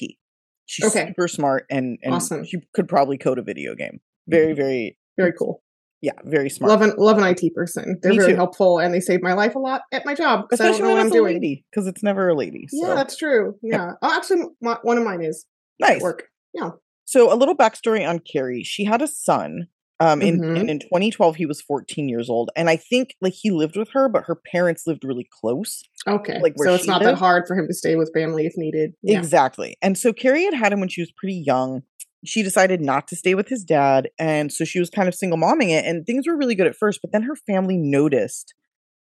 She's 0.66 0.86
Okay. 0.86 1.08
super 1.08 1.28
smart 1.28 1.66
and 1.70 1.98
and 2.02 2.14
Awesome. 2.14 2.44
she 2.44 2.58
could 2.74 2.88
probably 2.88 3.18
code 3.18 3.38
a 3.38 3.42
video 3.42 3.74
game. 3.74 4.00
Very, 4.26 4.52
very, 4.54 4.98
Very 5.18 5.32
cool. 5.32 5.62
yeah, 6.00 6.12
very 6.24 6.48
smart. 6.50 6.70
Love 6.70 6.82
an 6.82 6.94
love 6.96 7.18
an 7.18 7.24
IT 7.24 7.54
person. 7.54 7.98
They're 8.02 8.12
Me 8.12 8.18
very 8.18 8.32
too. 8.32 8.36
helpful 8.36 8.78
and 8.78 8.92
they 8.94 9.00
save 9.00 9.22
my 9.22 9.32
life 9.34 9.54
a 9.54 9.58
lot 9.58 9.82
at 9.92 10.06
my 10.06 10.14
job 10.14 10.44
because 10.48 10.60
I 10.60 10.64
don't 10.64 10.72
Especially 10.74 10.82
know 10.88 10.94
when 10.94 10.96
what 10.96 11.00
I'm 11.06 11.12
a 11.12 11.14
doing. 11.14 11.34
lady, 11.34 11.64
because 11.70 11.86
it's 11.86 12.02
never 12.02 12.28
a 12.28 12.34
lady. 12.34 12.66
So. 12.68 12.86
Yeah, 12.88 12.94
that's 12.94 13.16
true. 13.16 13.56
Yeah. 13.62 13.92
Oh, 14.02 14.16
actually, 14.16 14.44
my, 14.62 14.78
one 14.82 14.96
of 14.98 15.04
mine 15.04 15.22
is 15.22 15.44
nice. 15.80 16.00
work. 16.00 16.28
Yeah. 16.54 16.70
So 17.08 17.32
a 17.32 17.36
little 17.36 17.56
backstory 17.56 18.06
on 18.06 18.18
Cari. 18.18 18.62
She 18.62 18.84
had 18.84 19.00
a 19.00 19.06
son. 19.06 19.68
Um, 19.98 20.20
in 20.22 20.40
Mhm. 20.40 20.60
and 20.60 20.70
in 20.70 20.78
2012 20.78 21.36
he 21.36 21.46
was 21.46 21.60
14 21.60 22.06
years 22.08 22.28
old, 22.30 22.50
and 22.54 22.68
I 22.70 22.76
think 22.76 23.16
like 23.20 23.32
he 23.32 23.50
lived 23.50 23.76
with 23.76 23.88
her, 23.94 24.08
but 24.08 24.24
her 24.26 24.36
parents 24.36 24.86
lived 24.86 25.04
really 25.04 25.26
close. 25.40 25.82
Okay. 26.06 26.38
Like, 26.40 26.52
where 26.54 26.68
so 26.68 26.74
it's 26.74 26.86
not 26.86 27.00
lived? 27.00 27.14
that 27.14 27.18
hard 27.18 27.48
for 27.48 27.56
him 27.56 27.66
to 27.66 27.74
stay 27.74 27.96
with 27.96 28.12
family 28.14 28.46
if 28.46 28.52
needed. 28.56 28.92
Yeah. 29.02 29.18
Exactly. 29.18 29.76
And 29.82 29.98
so 29.98 30.12
Cari 30.12 30.44
had 30.44 30.54
had 30.54 30.72
him 30.72 30.80
when 30.80 30.88
she 30.90 31.00
was 31.00 31.10
pretty 31.10 31.34
young. 31.34 31.82
She 32.24 32.42
decided 32.44 32.80
not 32.80 33.08
to 33.08 33.16
stay 33.16 33.34
with 33.34 33.48
his 33.48 33.64
dad, 33.64 34.10
and 34.20 34.52
so 34.52 34.64
she 34.64 34.78
was 34.78 34.90
kind 34.90 35.08
of 35.08 35.14
single 35.16 35.38
momming 35.38 35.70
it. 35.70 35.84
And 35.86 36.06
things 36.06 36.28
were 36.28 36.36
really 36.36 36.54
good 36.54 36.66
at 36.68 36.76
first, 36.76 37.00
but 37.02 37.10
then 37.10 37.22
her 37.22 37.34
family 37.34 37.78
noticed 37.78 38.54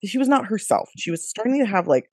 that 0.02 0.10
she 0.10 0.18
was 0.18 0.28
not 0.28 0.48
herself. 0.48 0.90
She 0.98 1.12
was 1.12 1.26
starting 1.26 1.60
to 1.60 1.66
have 1.66 1.88
like 1.88 2.10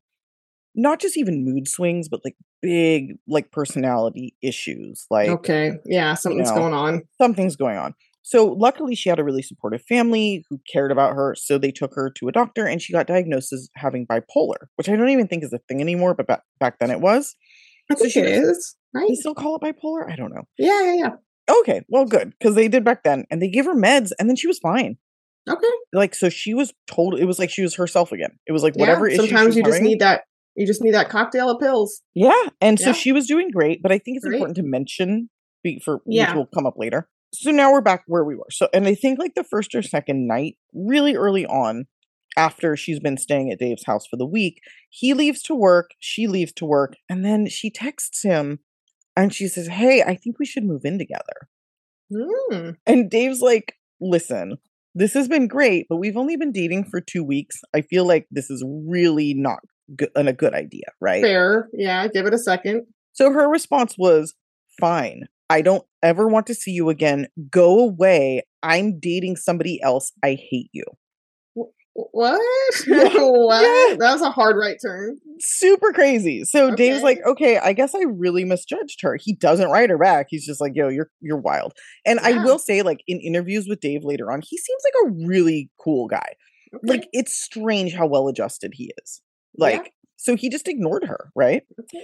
not 0.77 1.01
just 1.01 1.17
even 1.17 1.45
mood 1.45 1.67
swings, 1.67 2.09
but 2.09 2.21
like 2.25 2.37
big 2.63 3.17
like 3.27 3.51
personality 3.51 4.35
issues. 4.43 5.07
Like 5.11 5.29
okay. 5.29 5.73
Yeah. 5.85 6.15
Something's 6.15 6.51
know, 6.51 6.57
going 6.57 6.75
on. 6.75 7.03
something's 7.21 7.57
going 7.57 7.79
on. 7.79 7.95
So 8.23 8.45
luckily 8.45 8.95
she 8.95 9.09
had 9.09 9.19
a 9.19 9.25
really 9.25 9.43
supportive 9.43 9.83
family 9.83 10.45
who 10.51 10.61
cared 10.71 10.93
about 10.93 11.15
her. 11.15 11.35
So 11.39 11.57
they 11.57 11.71
took 11.71 11.95
her 11.95 12.11
to 12.11 12.29
a 12.29 12.33
doctor 12.33 12.67
and 12.67 12.83
she 12.83 12.93
got 12.93 13.07
diagnosed 13.07 13.53
as 13.53 13.71
having 13.75 14.07
bipolar, 14.07 14.67
which 14.77 14.89
I 14.89 14.97
don't 14.97 15.09
even 15.09 15.29
think 15.29 15.45
is 15.45 15.53
a 15.53 15.61
thing 15.69 15.81
anymore, 15.81 16.15
but 16.15 16.27
back, 16.27 16.43
back 16.61 16.79
then 16.79 16.91
it 16.91 17.01
was. 17.01 17.35
I 17.91 17.95
So 17.95 18.01
think 18.01 18.13
she 18.13 18.21
it 18.21 18.27
is. 18.27 18.77
Right. 18.95 19.09
They 19.09 19.15
still 19.15 19.35
call 19.35 19.57
it 19.57 19.63
bipolar? 19.63 20.11
I 20.11 20.17
don't 20.17 20.35
know. 20.35 20.43
Yeah. 20.59 20.83
Yeah. 20.83 20.95
Yeah. 20.95 21.11
Okay, 21.61 21.83
well 21.89 22.05
good, 22.05 22.35
because 22.39 22.55
they 22.55 22.69
did 22.69 22.85
back 22.85 23.05
then. 23.05 23.25
And 23.31 23.41
they 23.41 23.49
gave 23.49 23.65
her 23.65 23.75
meds 23.75 24.11
and 24.19 24.29
then 24.29 24.37
she 24.37 24.47
was 24.47 24.59
fine. 24.59 24.99
Okay. 25.49 25.67
Like 25.95 26.15
so 26.15 26.29
she 26.29 26.53
was 26.53 26.75
told 26.87 27.19
it 27.19 27.25
was 27.25 27.39
like 27.39 27.49
she 27.51 27.63
was 27.63 27.75
herself 27.77 28.13
again. 28.13 28.39
It 28.47 28.53
was 28.53 28.63
like 28.63 28.77
whatever 28.77 29.09
she 29.09 29.17
Sometimes 29.17 29.57
you 29.57 29.63
just 29.63 29.81
need 29.81 30.01
that. 30.01 30.25
You 30.59 30.67
just 30.67 30.83
need 30.83 30.93
that 30.95 31.09
cocktail 31.09 31.49
of 31.51 31.61
pills. 31.61 32.03
Yeah. 32.15 32.35
And 32.61 32.79
so 32.81 32.87
Yeah. 32.87 32.93
she 32.93 33.13
was 33.13 33.27
doing 33.27 33.51
great, 33.51 33.81
but 33.83 33.93
I 33.93 33.99
think 33.99 34.17
it's 34.17 34.25
Great. 34.27 34.37
important 34.37 34.57
to 34.57 34.63
mention 34.65 35.31
for 35.85 36.01
Yeah. 36.07 36.31
which 36.31 36.37
will 36.37 36.47
come 36.47 36.67
up 36.67 36.75
later. 36.77 37.09
So 37.35 37.51
now 37.51 37.73
we're 37.73 37.81
back 37.81 38.03
where 38.07 38.25
we 38.25 38.35
were. 38.35 38.47
So 38.51 38.69
and 38.75 38.87
I 38.87 38.95
think 38.95 39.19
like 39.19 39.35
the 39.35 39.45
first 39.45 39.75
or 39.75 39.83
second 39.83 40.27
night, 40.27 40.57
really 40.75 41.15
early 41.15 41.47
on, 41.47 41.87
after 42.37 42.77
she's 42.77 42.99
been 43.01 43.17
staying 43.19 43.53
at 43.53 43.59
Dave's 43.59 43.85
house 43.87 44.07
for 44.07 44.17
the 44.17 44.27
week, 44.27 44.61
he 44.91 45.15
leaves 45.15 45.43
to 45.45 45.55
work, 45.55 45.91
she 46.01 46.27
leaves 46.27 46.53
to 46.55 46.65
work, 46.65 46.95
and 47.09 47.25
then 47.25 47.47
she 47.47 47.71
texts 47.71 48.23
him 48.23 48.59
and 49.17 49.33
she 49.35 49.47
says, 49.47 49.69
Hey, 49.69 50.03
I 50.03 50.17
think 50.17 50.39
we 50.39 50.47
should 50.47 50.65
move 50.65 50.83
in 50.85 50.99
together. 50.99 51.49
Mm. 52.13 52.77
And 52.87 53.11
Dave's 53.11 53.41
like, 53.41 53.75
Listen, 54.01 54.59
this 54.95 55.15
has 55.15 55.29
been 55.29 55.47
great, 55.49 55.87
but 55.89 55.97
we've 55.97 56.17
only 56.17 56.37
been 56.37 56.53
dating 56.53 56.85
for 56.85 57.01
two 57.01 57.23
weeks. 57.25 57.61
I 57.75 57.83
feel 57.83 58.07
like 58.07 58.27
this 58.31 58.49
is 58.51 58.65
really 58.67 59.35
not 59.35 59.61
good 59.97 60.11
and 60.17 60.29
a 60.29 60.33
good 60.33 60.55
idea, 60.55 60.85
right? 61.01 61.23
Fair. 61.23 61.69
Yeah, 61.73 62.07
give 62.09 62.27
it 62.27 62.35
a 62.35 62.39
second. 62.39 62.87
So 63.13 63.31
her 63.33 63.49
response 63.49 63.97
was, 63.99 64.35
"Fine. 64.81 65.25
I 65.51 65.63
don't 65.63 65.85
ever 66.03 66.29
want 66.29 66.47
to 66.49 66.55
see 66.55 66.73
you 66.73 66.89
again. 66.89 67.29
Go 67.51 67.79
away. 67.81 68.43
I'm 68.63 68.99
dating 69.01 69.37
somebody 69.37 69.81
else. 69.83 70.13
I 70.23 70.39
hate 70.51 70.71
you." 70.73 70.85
What? 71.95 72.41
Yeah. 72.87 73.09
what? 73.17 73.63
Yeah. 73.63 73.97
That 73.99 74.13
was 74.13 74.23
a 74.23 74.31
hard 74.31 74.57
right 74.57 74.77
turn. 74.81 75.19
Super 75.41 75.93
crazy. 75.93 76.45
So 76.45 76.75
Dave's 76.75 77.03
like, 77.03 77.19
"Okay, 77.27 77.59
I 77.59 77.73
guess 77.73 77.95
I 77.95 78.03
really 78.03 78.45
misjudged 78.45 79.01
her." 79.03 79.17
He 79.21 79.35
doesn't 79.35 79.71
write 79.71 79.91
her 79.91 79.99
back. 79.99 80.27
He's 80.31 80.47
just 80.47 80.61
like, 80.61 80.73
"Yo, 80.75 80.89
you're 80.89 81.11
you're 81.21 81.39
wild." 81.39 81.73
And 82.07 82.21
I 82.21 82.45
will 82.45 82.59
say 82.59 82.83
like 82.83 83.03
in 83.09 83.21
interviews 83.21 83.67
with 83.69 83.81
Dave 83.81 84.05
later 84.05 84.31
on, 84.31 84.43
he 84.47 84.57
seems 84.59 84.83
like 84.85 84.95
a 85.13 85.27
really 85.27 85.71
cool 85.83 86.07
guy. 86.07 86.35
Okay. 86.75 86.87
Like 86.87 87.09
it's 87.13 87.35
strange 87.35 87.95
how 87.95 88.07
well 88.07 88.29
adjusted 88.29 88.73
he 88.75 88.93
is. 89.03 89.23
Yeah. 89.55 89.67
Like 89.67 89.93
so 90.21 90.35
he 90.35 90.51
just 90.51 90.67
ignored 90.67 91.05
her, 91.05 91.31
right? 91.37 91.63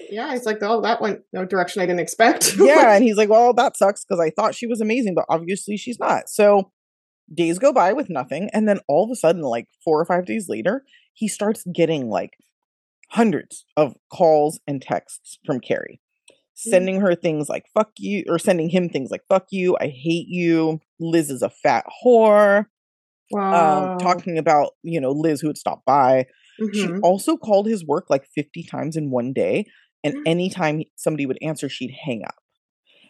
Yeah, 0.09 0.33
he's 0.33 0.47
like, 0.47 0.59
oh, 0.63 0.81
that 0.83 1.03
went 1.03 1.23
no 1.33 1.45
direction 1.45 1.83
I 1.83 1.87
didn't 1.87 2.01
expect. 2.01 2.55
yeah, 2.59 2.95
and 2.95 3.03
he's 3.03 3.17
like, 3.17 3.29
"Well, 3.29 3.53
that 3.55 3.77
sucks 3.77 4.05
because 4.05 4.21
I 4.21 4.31
thought 4.31 4.55
she 4.55 4.69
was 4.69 4.81
amazing, 4.81 5.17
but 5.17 5.27
obviously 5.29 5.77
she's 5.77 5.99
not." 5.99 6.29
So 6.29 6.71
days 7.33 7.59
go 7.59 7.73
by 7.73 7.93
with 7.93 8.09
nothing, 8.09 8.51
and 8.53 8.69
then 8.69 8.79
all 8.89 9.05
of 9.05 9.11
a 9.11 9.17
sudden, 9.17 9.43
like 9.43 9.67
four 9.85 10.01
or 10.01 10.05
five 10.05 10.27
days 10.27 10.49
later, 10.49 10.85
he 11.13 11.27
starts 11.27 11.65
getting 11.75 12.09
like 12.09 12.31
hundreds 13.11 13.65
of 13.77 13.95
calls 14.13 14.61
and 14.65 14.81
texts 14.81 15.39
from 15.45 15.59
Cari, 15.59 16.01
sending 16.55 17.01
her 17.01 17.17
things 17.17 17.49
like 17.49 17.65
"fuck 17.75 17.91
you" 17.99 18.23
or 18.29 18.39
sending 18.39 18.69
him 18.69 18.89
things 18.89 19.11
like 19.11 19.23
"fuck 19.29 19.47
you," 19.51 19.77
"I 19.81 19.89
hate 19.89 20.29
you," 20.29 20.79
"Liz 21.01 21.31
is 21.31 21.43
a 21.43 21.51
fat 21.51 21.85
whore," 22.05 22.67
wow. 23.33 23.95
um, 23.95 23.99
talking 23.99 24.39
about 24.39 24.75
you 24.85 25.01
know 25.01 25.11
Liz 25.11 25.41
who 25.41 25.49
had 25.49 25.59
stopped 25.59 25.85
by. 25.85 26.27
She 26.73 26.87
Mhm. 26.87 27.01
also 27.03 27.37
called 27.37 27.67
his 27.67 27.85
work 27.87 28.07
like 28.11 28.27
50 28.35 28.63
times 28.63 28.97
in 28.97 29.11
one 29.11 29.33
day. 29.33 29.67
And 30.03 30.15
Mm. 30.15 30.23
anytime 30.27 30.83
somebody 30.97 31.27
would 31.27 31.39
answer, 31.43 31.69
she'd 31.69 31.95
hang 32.05 32.23
up. 32.25 32.37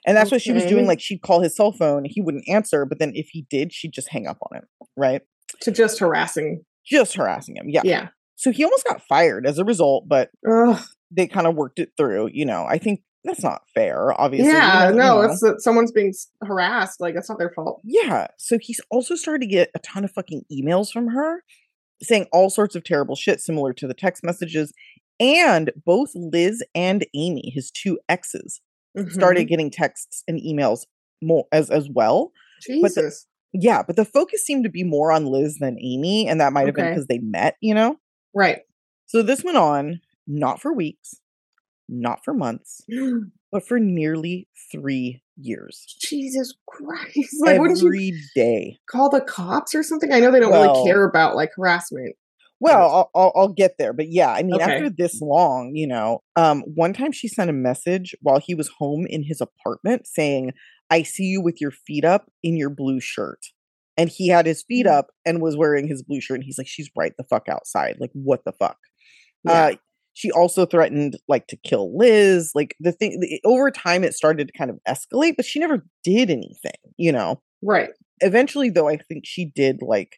And 0.07 0.17
that's 0.17 0.31
what 0.31 0.43
she 0.43 0.53
was 0.53 0.65
doing. 0.67 0.87
Like 0.87 1.01
she'd 1.01 1.23
call 1.23 1.41
his 1.41 1.57
cell 1.57 1.73
phone, 1.73 2.05
he 2.05 2.21
wouldn't 2.21 2.45
answer, 2.49 2.85
but 2.85 2.99
then 2.99 3.13
if 3.15 3.29
he 3.33 3.47
did, 3.51 3.73
she'd 3.73 3.93
just 3.93 4.11
hang 4.11 4.27
up 4.27 4.39
on 4.43 4.59
him. 4.59 4.65
Right. 4.97 5.23
to 5.61 5.71
just 5.71 5.99
harassing. 6.01 6.65
Just 6.85 7.15
harassing 7.15 7.57
him. 7.57 7.69
Yeah. 7.69 7.83
Yeah. 7.85 8.09
So 8.37 8.51
he 8.51 8.65
almost 8.65 8.85
got 8.85 9.01
fired 9.03 9.47
as 9.47 9.59
a 9.59 9.65
result, 9.65 10.09
but 10.09 10.31
Ugh. 10.49 10.83
they 11.11 11.27
kind 11.29 11.47
of 11.47 11.55
worked 11.55 11.79
it 11.79 11.93
through. 11.97 12.31
You 12.33 12.45
know, 12.45 12.65
I 12.69 12.77
think 12.79 13.03
that's 13.23 13.43
not 13.43 13.63
fair, 13.75 14.13
obviously. 14.21 14.49
you 14.51 14.57
Yeah. 14.57 14.85
know- 14.85 14.89
you 14.91 14.95
No, 14.97 15.23
know. 15.23 15.31
it's 15.31 15.41
that 15.41 15.63
someone's 15.63 15.93
being 15.93 16.13
harassed. 16.43 17.01
Like 17.01 17.15
it's 17.15 17.29
not 17.29 17.39
their 17.39 17.53
fault. 17.55 17.81
Yeah. 17.85 18.27
So 18.37 18.59
he's 18.61 18.81
also 18.91 19.15
started 19.15 19.43
to 19.43 19.47
get 19.47 19.71
a 19.75 19.79
ton 19.79 20.05
of 20.05 20.11
fucking 20.11 20.43
emails 20.53 20.91
from 20.91 21.09
her 21.09 21.43
saying 22.03 22.27
all 22.33 22.51
sorts 22.51 22.75
of 22.75 22.85
terrible 22.85 23.17
shit 23.17 23.41
similar 23.41 23.73
to 23.75 23.87
the 23.87 23.95
text 23.95 24.23
messages. 24.25 24.73
And 25.21 25.71
both 25.87 26.11
Liz 26.15 26.63
and 26.75 27.07
Amy, 27.15 27.53
his 27.55 27.71
two 27.71 27.99
exes, 28.09 28.61
started 29.11 29.45
getting 29.49 29.71
texts 29.71 30.23
and 30.29 30.41
emails 30.41 30.87
more 31.23 31.47
as 31.53 31.71
as 31.71 31.89
well. 31.89 32.33
Mhm. 32.69 32.81
but 32.83 32.95
the- 32.95 33.01
Jesus. 33.03 33.27
Yeah, 33.53 33.83
but 33.87 33.95
the 33.97 34.05
focus 34.05 34.45
seemed 34.45 34.65
to 34.65 34.71
be 34.71 34.83
more 34.83 35.13
on 35.13 35.27
Liz 35.27 35.59
than 35.61 35.79
Amy, 35.81 36.27
and 36.29 36.41
that 36.41 36.53
might 36.53 36.67
have 36.67 36.75
been 36.75 36.87
because 36.91 37.07
they 37.07 37.19
met, 37.19 37.57
you 37.61 37.73
know? 37.75 37.99
right. 38.35 38.63
So 39.07 39.23
this 39.23 39.45
went 39.45 39.57
on 39.59 40.01
not 40.27 40.61
for 40.61 40.73
weeks, 40.73 41.21
not 41.89 42.25
for 42.25 42.35
months, 42.35 42.83
but 43.53 43.67
for 43.67 43.79
nearly 43.79 44.49
three 44.73 45.23
years. 45.37 45.85
Jesus 46.01 46.55
Christ. 46.69 47.35
Like, 47.41 47.61
wouldn't 47.61 47.81
you 47.81 47.89
Every 47.89 48.13
day. 48.35 48.79
call 48.91 49.11
the 49.11 49.21
cops 49.21 49.75
or 49.75 49.83
something? 49.83 50.13
I 50.13 50.21
know 50.21 50.31
they 50.31 50.41
don't 50.41 50.51
Well- 50.51 50.73
really 50.75 50.85
care 50.91 51.05
about 51.05 51.37
like 51.37 51.51
harassment. 51.57 52.17
Well, 52.61 52.81
I'll, 52.81 53.11
I'll, 53.15 53.33
I'll 53.37 53.49
get 53.53 53.75
there, 53.79 53.93
but 53.93 54.07
yeah, 54.11 54.31
I 54.31 54.43
mean, 54.43 54.55
Okay. 54.55 54.65
after 54.73 54.89
this 54.89 55.21
long, 55.21 55.73
you 55.75 55.87
know, 55.87 56.23
um, 56.37 56.63
one 56.63 56.95
time 56.95 57.13
she 57.13 57.29
sent 57.29 57.51
a 57.51 57.53
message 57.53 58.15
while 58.23 58.39
he 58.39 58.55
was 58.55 58.71
home 58.79 59.07
in 59.07 59.25
his 59.25 59.41
apartment 59.43 60.07
saying, 60.07 60.53
"I 60.89 61.03
see 61.03 61.25
you 61.25 61.43
with 61.43 61.61
your 61.61 61.73
feet 61.73 62.05
up 62.07 62.31
in 62.43 62.57
your 62.57 62.71
blue 62.71 63.01
shirt," 63.01 63.41
and 63.99 64.09
he 64.09 64.29
had 64.29 64.47
his 64.47 64.63
feet 64.63 64.87
Mm. 64.87 64.93
up 64.99 65.09
and 65.27 65.43
was 65.43 65.57
wearing 65.59 65.89
his 65.89 66.03
blue 66.05 66.21
shirt, 66.23 66.37
and 66.37 66.45
he's 66.45 66.57
like, 66.57 66.69
"She's 66.69 66.89
right 66.97 67.13
the 67.19 67.25
fuck 67.25 67.49
outside, 67.51 67.97
like 68.01 68.13
what 68.15 68.45
the 68.47 68.53
fuck." 68.53 68.79
Yeah. 69.45 69.53
Uh, 69.53 69.75
she 70.15 70.31
also 70.31 70.65
threatened 70.65 71.19
like 71.29 71.47
to 71.49 71.57
kill 71.57 71.97
Liz. 71.97 72.53
Like 72.55 72.75
the 72.81 72.93
thing 72.93 73.19
the, 73.21 73.41
over 73.45 73.71
time, 73.71 74.03
it 74.05 74.15
started 74.15 74.49
to 74.49 74.57
kind 74.59 74.71
of 74.71 74.79
escalate, 74.89 75.35
but 75.37 75.45
she 75.45 75.59
never 75.61 75.85
did 76.03 76.31
anything, 76.31 76.73
you 76.97 77.13
know 77.13 77.41
right. 77.63 77.91
eventually 78.21 78.71
though 78.71 78.89
i 78.89 78.97
think 78.97 79.25
she 79.27 79.47
did 79.55 79.79
like 79.81 80.17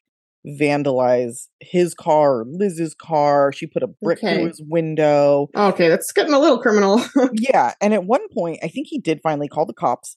vandalize 0.60 1.46
his 1.60 1.94
car 1.94 2.40
or 2.40 2.44
liz's 2.48 2.94
car 2.94 3.52
she 3.52 3.66
put 3.66 3.82
a 3.82 3.86
brick 4.02 4.18
Okay. 4.18 4.34
through 4.36 4.46
his 4.48 4.62
window 4.68 5.48
Okay, 5.56 5.88
that's 5.88 6.12
getting 6.12 6.32
a 6.34 6.38
little 6.38 6.60
criminal. 6.60 7.00
yeah 7.32 7.72
and 7.80 7.94
at 7.94 8.04
one 8.04 8.26
point 8.32 8.58
i 8.62 8.68
think 8.68 8.86
he 8.88 8.98
did 9.00 9.20
finally 9.22 9.48
call 9.48 9.66
the 9.66 9.72
cops 9.72 10.16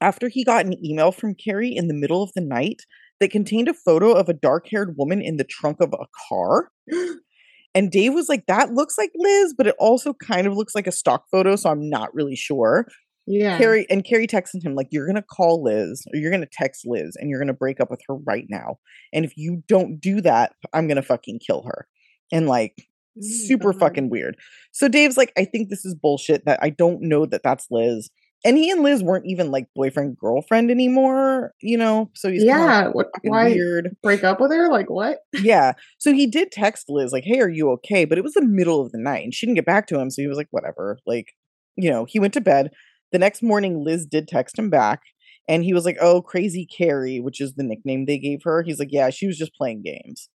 after 0.00 0.28
he 0.28 0.44
got 0.44 0.66
an 0.66 0.74
email 0.84 1.12
from 1.12 1.34
cari 1.34 1.74
in 1.74 1.88
the 1.88 1.94
middle 1.94 2.22
of 2.22 2.30
the 2.34 2.40
night 2.42 2.82
that 3.20 3.30
contained 3.30 3.68
a 3.68 3.74
photo 3.74 4.12
of 4.12 4.28
a 4.28 4.34
dark-haired 4.34 4.94
woman 4.98 5.22
in 5.22 5.36
the 5.36 5.44
trunk 5.44 5.80
of 5.80 5.92
a 5.92 6.06
car 6.28 6.70
and 7.74 7.90
dave 7.90 8.14
was 8.14 8.28
like 8.28 8.46
that 8.46 8.72
looks 8.72 8.96
like 8.98 9.10
liz 9.14 9.54
but 9.56 9.66
it 9.66 9.74
also 9.78 10.14
kind 10.14 10.46
of 10.46 10.54
looks 10.56 10.74
like 10.74 10.86
a 10.86 10.92
stock 10.92 11.24
photo 11.30 11.56
so 11.56 11.70
i'm 11.70 11.88
not 11.88 12.14
really 12.14 12.36
sure 12.36 12.86
yeah. 13.26 13.56
Cari 13.56 13.86
and 13.88 14.04
Cari 14.04 14.26
texted 14.26 14.62
him 14.62 14.74
like 14.74 14.88
you're 14.90 15.06
gonna 15.06 15.22
call 15.22 15.62
Liz 15.62 16.04
or 16.12 16.18
you're 16.18 16.30
gonna 16.30 16.44
text 16.52 16.86
Liz 16.86 17.16
and 17.18 17.30
you're 17.30 17.38
gonna 17.38 17.54
break 17.54 17.80
up 17.80 17.90
with 17.90 18.02
her 18.06 18.16
right 18.16 18.44
now. 18.50 18.76
And 19.14 19.24
if 19.24 19.32
you 19.34 19.62
don't 19.66 19.98
do 19.98 20.20
that, 20.20 20.52
I'm 20.74 20.86
gonna 20.88 21.00
fucking 21.00 21.38
kill 21.38 21.62
her. 21.62 21.86
And 22.30 22.46
like 22.46 22.86
Oh 23.16 23.22
super 23.22 23.70
uh-huh. 23.70 23.78
fucking 23.78 24.10
weird. 24.10 24.36
So 24.72 24.88
Dave's 24.88 25.16
like, 25.16 25.32
I 25.38 25.44
think 25.44 25.68
this 25.68 25.84
is 25.84 25.94
bullshit. 25.94 26.44
That 26.46 26.58
I 26.62 26.70
don't 26.70 27.02
know 27.02 27.26
that 27.26 27.42
that's 27.42 27.66
Liz. 27.70 28.10
And 28.44 28.58
he 28.58 28.70
and 28.70 28.82
Liz 28.82 29.02
weren't 29.02 29.24
even 29.26 29.50
like 29.50 29.66
boyfriend 29.74 30.18
girlfriend 30.18 30.70
anymore, 30.70 31.54
you 31.60 31.78
know. 31.78 32.10
So 32.14 32.30
he's 32.30 32.44
Yeah. 32.44 32.88
What? 32.88 33.10
Why 33.22 33.48
weird. 33.48 33.96
break 34.02 34.22
up 34.22 34.38
with 34.38 34.50
her? 34.50 34.70
Like 34.70 34.90
what? 34.90 35.20
Yeah. 35.40 35.72
So 35.98 36.12
he 36.12 36.26
did 36.26 36.52
text 36.52 36.90
Liz 36.90 37.12
like, 37.12 37.24
"Hey, 37.24 37.40
are 37.40 37.48
you 37.48 37.70
okay?" 37.72 38.04
But 38.04 38.18
it 38.18 38.24
was 38.24 38.34
the 38.34 38.44
middle 38.44 38.80
of 38.80 38.92
the 38.92 38.98
night, 38.98 39.24
and 39.24 39.34
she 39.34 39.46
didn't 39.46 39.56
get 39.56 39.66
back 39.66 39.86
to 39.88 39.98
him. 39.98 40.10
So 40.10 40.22
he 40.22 40.28
was 40.28 40.36
like, 40.36 40.48
"Whatever." 40.50 40.98
Like, 41.06 41.32
you 41.76 41.90
know, 41.90 42.04
he 42.04 42.18
went 42.20 42.34
to 42.34 42.40
bed. 42.40 42.70
The 43.12 43.18
next 43.18 43.42
morning, 43.42 43.82
Liz 43.82 44.06
did 44.06 44.28
text 44.28 44.58
him 44.58 44.70
back, 44.70 45.02
and 45.48 45.64
he 45.64 45.72
was 45.72 45.84
like, 45.84 45.96
"Oh, 46.00 46.20
crazy 46.20 46.66
Cari," 46.66 47.20
which 47.20 47.40
is 47.40 47.54
the 47.54 47.62
nickname 47.62 48.04
they 48.04 48.18
gave 48.18 48.42
her. 48.44 48.62
He's 48.62 48.78
like, 48.78 48.92
"Yeah, 48.92 49.10
she 49.10 49.26
was 49.26 49.38
just 49.38 49.54
playing 49.54 49.82
games." 49.82 50.28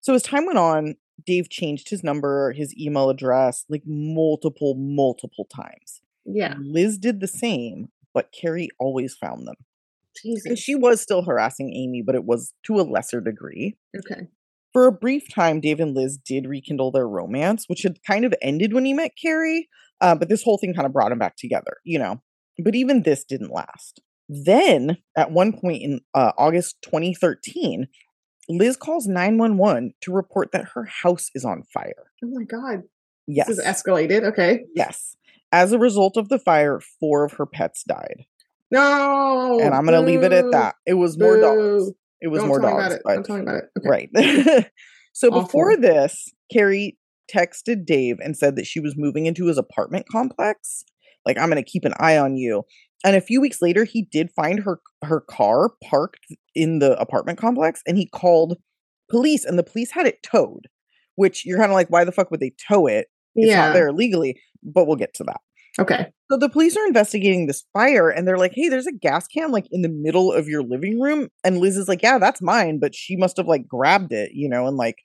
So 0.00 0.14
as 0.14 0.22
time 0.22 0.46
went 0.46 0.58
on, 0.58 0.94
Dave 1.26 1.48
changed 1.50 1.90
his 1.90 2.04
number, 2.04 2.52
his 2.52 2.76
email 2.78 3.10
address, 3.10 3.64
like 3.68 3.82
multiple, 3.86 4.74
multiple 4.74 5.46
times. 5.46 6.00
Yeah. 6.26 6.54
Liz 6.60 6.98
did 6.98 7.20
the 7.20 7.28
same, 7.28 7.88
but 8.12 8.32
Cari 8.32 8.68
always 8.78 9.14
found 9.14 9.46
them. 9.46 9.56
And 10.46 10.58
she 10.58 10.74
was 10.74 11.00
still 11.00 11.22
harassing 11.22 11.74
Amy, 11.74 12.02
but 12.02 12.14
it 12.14 12.24
was 12.24 12.52
to 12.64 12.80
a 12.80 12.82
lesser 12.82 13.20
degree. 13.20 13.76
okay. 13.96 14.28
For 14.72 14.86
a 14.86 14.92
brief 14.92 15.32
time, 15.34 15.60
Dave 15.60 15.80
and 15.80 15.94
Liz 15.94 16.18
did 16.18 16.46
rekindle 16.46 16.90
their 16.90 17.08
romance, 17.08 17.64
which 17.66 17.82
had 17.82 18.02
kind 18.06 18.26
of 18.26 18.34
ended 18.42 18.74
when 18.74 18.84
he 18.84 18.92
met 18.92 19.12
Cari. 19.20 19.68
Uh, 20.02 20.14
but 20.14 20.28
this 20.28 20.42
whole 20.42 20.58
thing 20.58 20.74
kind 20.74 20.84
of 20.84 20.92
brought 20.92 21.08
them 21.08 21.18
back 21.18 21.36
together, 21.36 21.78
you 21.84 21.98
know. 21.98 22.20
But 22.62 22.74
even 22.74 23.02
this 23.02 23.24
didn't 23.24 23.52
last. 23.52 24.00
Then, 24.28 24.98
at 25.16 25.30
one 25.30 25.52
point 25.52 25.82
in 25.82 26.00
uh, 26.14 26.32
August 26.36 26.76
2013, 26.82 27.86
Liz 28.48 28.76
calls 28.76 29.06
911 29.06 29.92
to 30.02 30.12
report 30.12 30.52
that 30.52 30.70
her 30.74 30.84
house 30.84 31.30
is 31.34 31.44
on 31.44 31.62
fire. 31.72 32.10
Oh 32.22 32.28
my 32.32 32.44
God. 32.44 32.82
Yes. 33.26 33.48
This 33.48 33.58
is 33.58 33.64
escalated. 33.64 34.24
Okay. 34.24 34.60
yes. 34.74 35.16
As 35.52 35.72
a 35.72 35.78
result 35.78 36.16
of 36.16 36.28
the 36.28 36.38
fire, 36.38 36.80
four 37.00 37.24
of 37.24 37.32
her 37.34 37.46
pets 37.46 37.84
died. 37.86 38.24
No. 38.70 39.60
and 39.60 39.74
I'm 39.74 39.86
going 39.86 39.98
to 40.00 40.06
leave 40.06 40.22
it 40.22 40.32
at 40.32 40.50
that. 40.52 40.74
It 40.86 40.94
was 40.94 41.18
more 41.18 41.40
dogs. 41.40 41.92
It 42.20 42.28
was 42.28 42.40
Don't 42.40 42.48
more 42.48 42.60
dogs. 42.60 42.94
about 42.94 43.00
but- 43.04 43.24
tell 43.24 43.36
me 43.36 43.42
about 43.42 43.56
it. 43.56 43.64
Okay. 43.78 43.88
Right. 43.88 44.10
so 45.12 45.28
Awful. 45.28 45.42
before 45.42 45.76
this, 45.76 46.28
Cari 46.52 46.98
texted 47.32 47.84
Dave 47.86 48.16
and 48.20 48.36
said 48.36 48.56
that 48.56 48.66
she 48.66 48.80
was 48.80 48.94
moving 48.96 49.26
into 49.26 49.46
his 49.46 49.58
apartment 49.58 50.06
complex. 50.10 50.84
Like, 51.24 51.38
I'm 51.38 51.48
going 51.50 51.62
to 51.62 51.68
keep 51.68 51.84
an 51.84 51.94
eye 51.98 52.18
on 52.18 52.36
you. 52.36 52.64
And 53.04 53.14
a 53.16 53.20
few 53.20 53.40
weeks 53.40 53.60
later, 53.60 53.84
he 53.84 54.02
did 54.10 54.30
find 54.34 54.60
her 54.60 54.80
her 55.04 55.20
car 55.20 55.70
parked 55.84 56.26
in 56.54 56.78
the 56.78 56.98
apartment 56.98 57.38
complex, 57.38 57.82
and 57.86 57.96
he 57.96 58.08
called 58.08 58.56
police, 59.10 59.44
and 59.44 59.58
the 59.58 59.62
police 59.62 59.90
had 59.92 60.06
it 60.06 60.22
towed. 60.22 60.66
Which 61.14 61.44
you're 61.46 61.58
kind 61.58 61.70
of 61.70 61.74
like, 61.74 61.88
why 61.88 62.04
the 62.04 62.12
fuck 62.12 62.30
would 62.30 62.40
they 62.40 62.52
tow 62.68 62.86
it? 62.86 63.06
It's 63.36 63.50
yeah. 63.50 63.66
not 63.66 63.74
there 63.74 63.92
legally, 63.92 64.40
But 64.62 64.86
we'll 64.86 64.96
get 64.96 65.14
to 65.14 65.24
that. 65.24 65.40
Okay. 65.78 66.06
So 66.30 66.38
the 66.38 66.48
police 66.48 66.76
are 66.76 66.86
investigating 66.86 67.46
this 67.46 67.64
fire 67.72 68.08
and 68.10 68.26
they're 68.26 68.38
like, 68.38 68.52
hey, 68.54 68.68
there's 68.68 68.86
a 68.86 68.92
gas 68.92 69.26
can 69.28 69.52
like 69.52 69.66
in 69.70 69.82
the 69.82 69.88
middle 69.88 70.32
of 70.32 70.48
your 70.48 70.62
living 70.62 70.98
room. 71.00 71.28
And 71.44 71.58
Liz 71.58 71.76
is 71.76 71.86
like, 71.88 72.02
yeah, 72.02 72.18
that's 72.18 72.40
mine. 72.42 72.78
But 72.80 72.94
she 72.94 73.16
must 73.16 73.36
have 73.36 73.46
like 73.46 73.68
grabbed 73.68 74.12
it, 74.12 74.30
you 74.32 74.48
know, 74.48 74.66
and 74.66 74.76
like, 74.76 74.96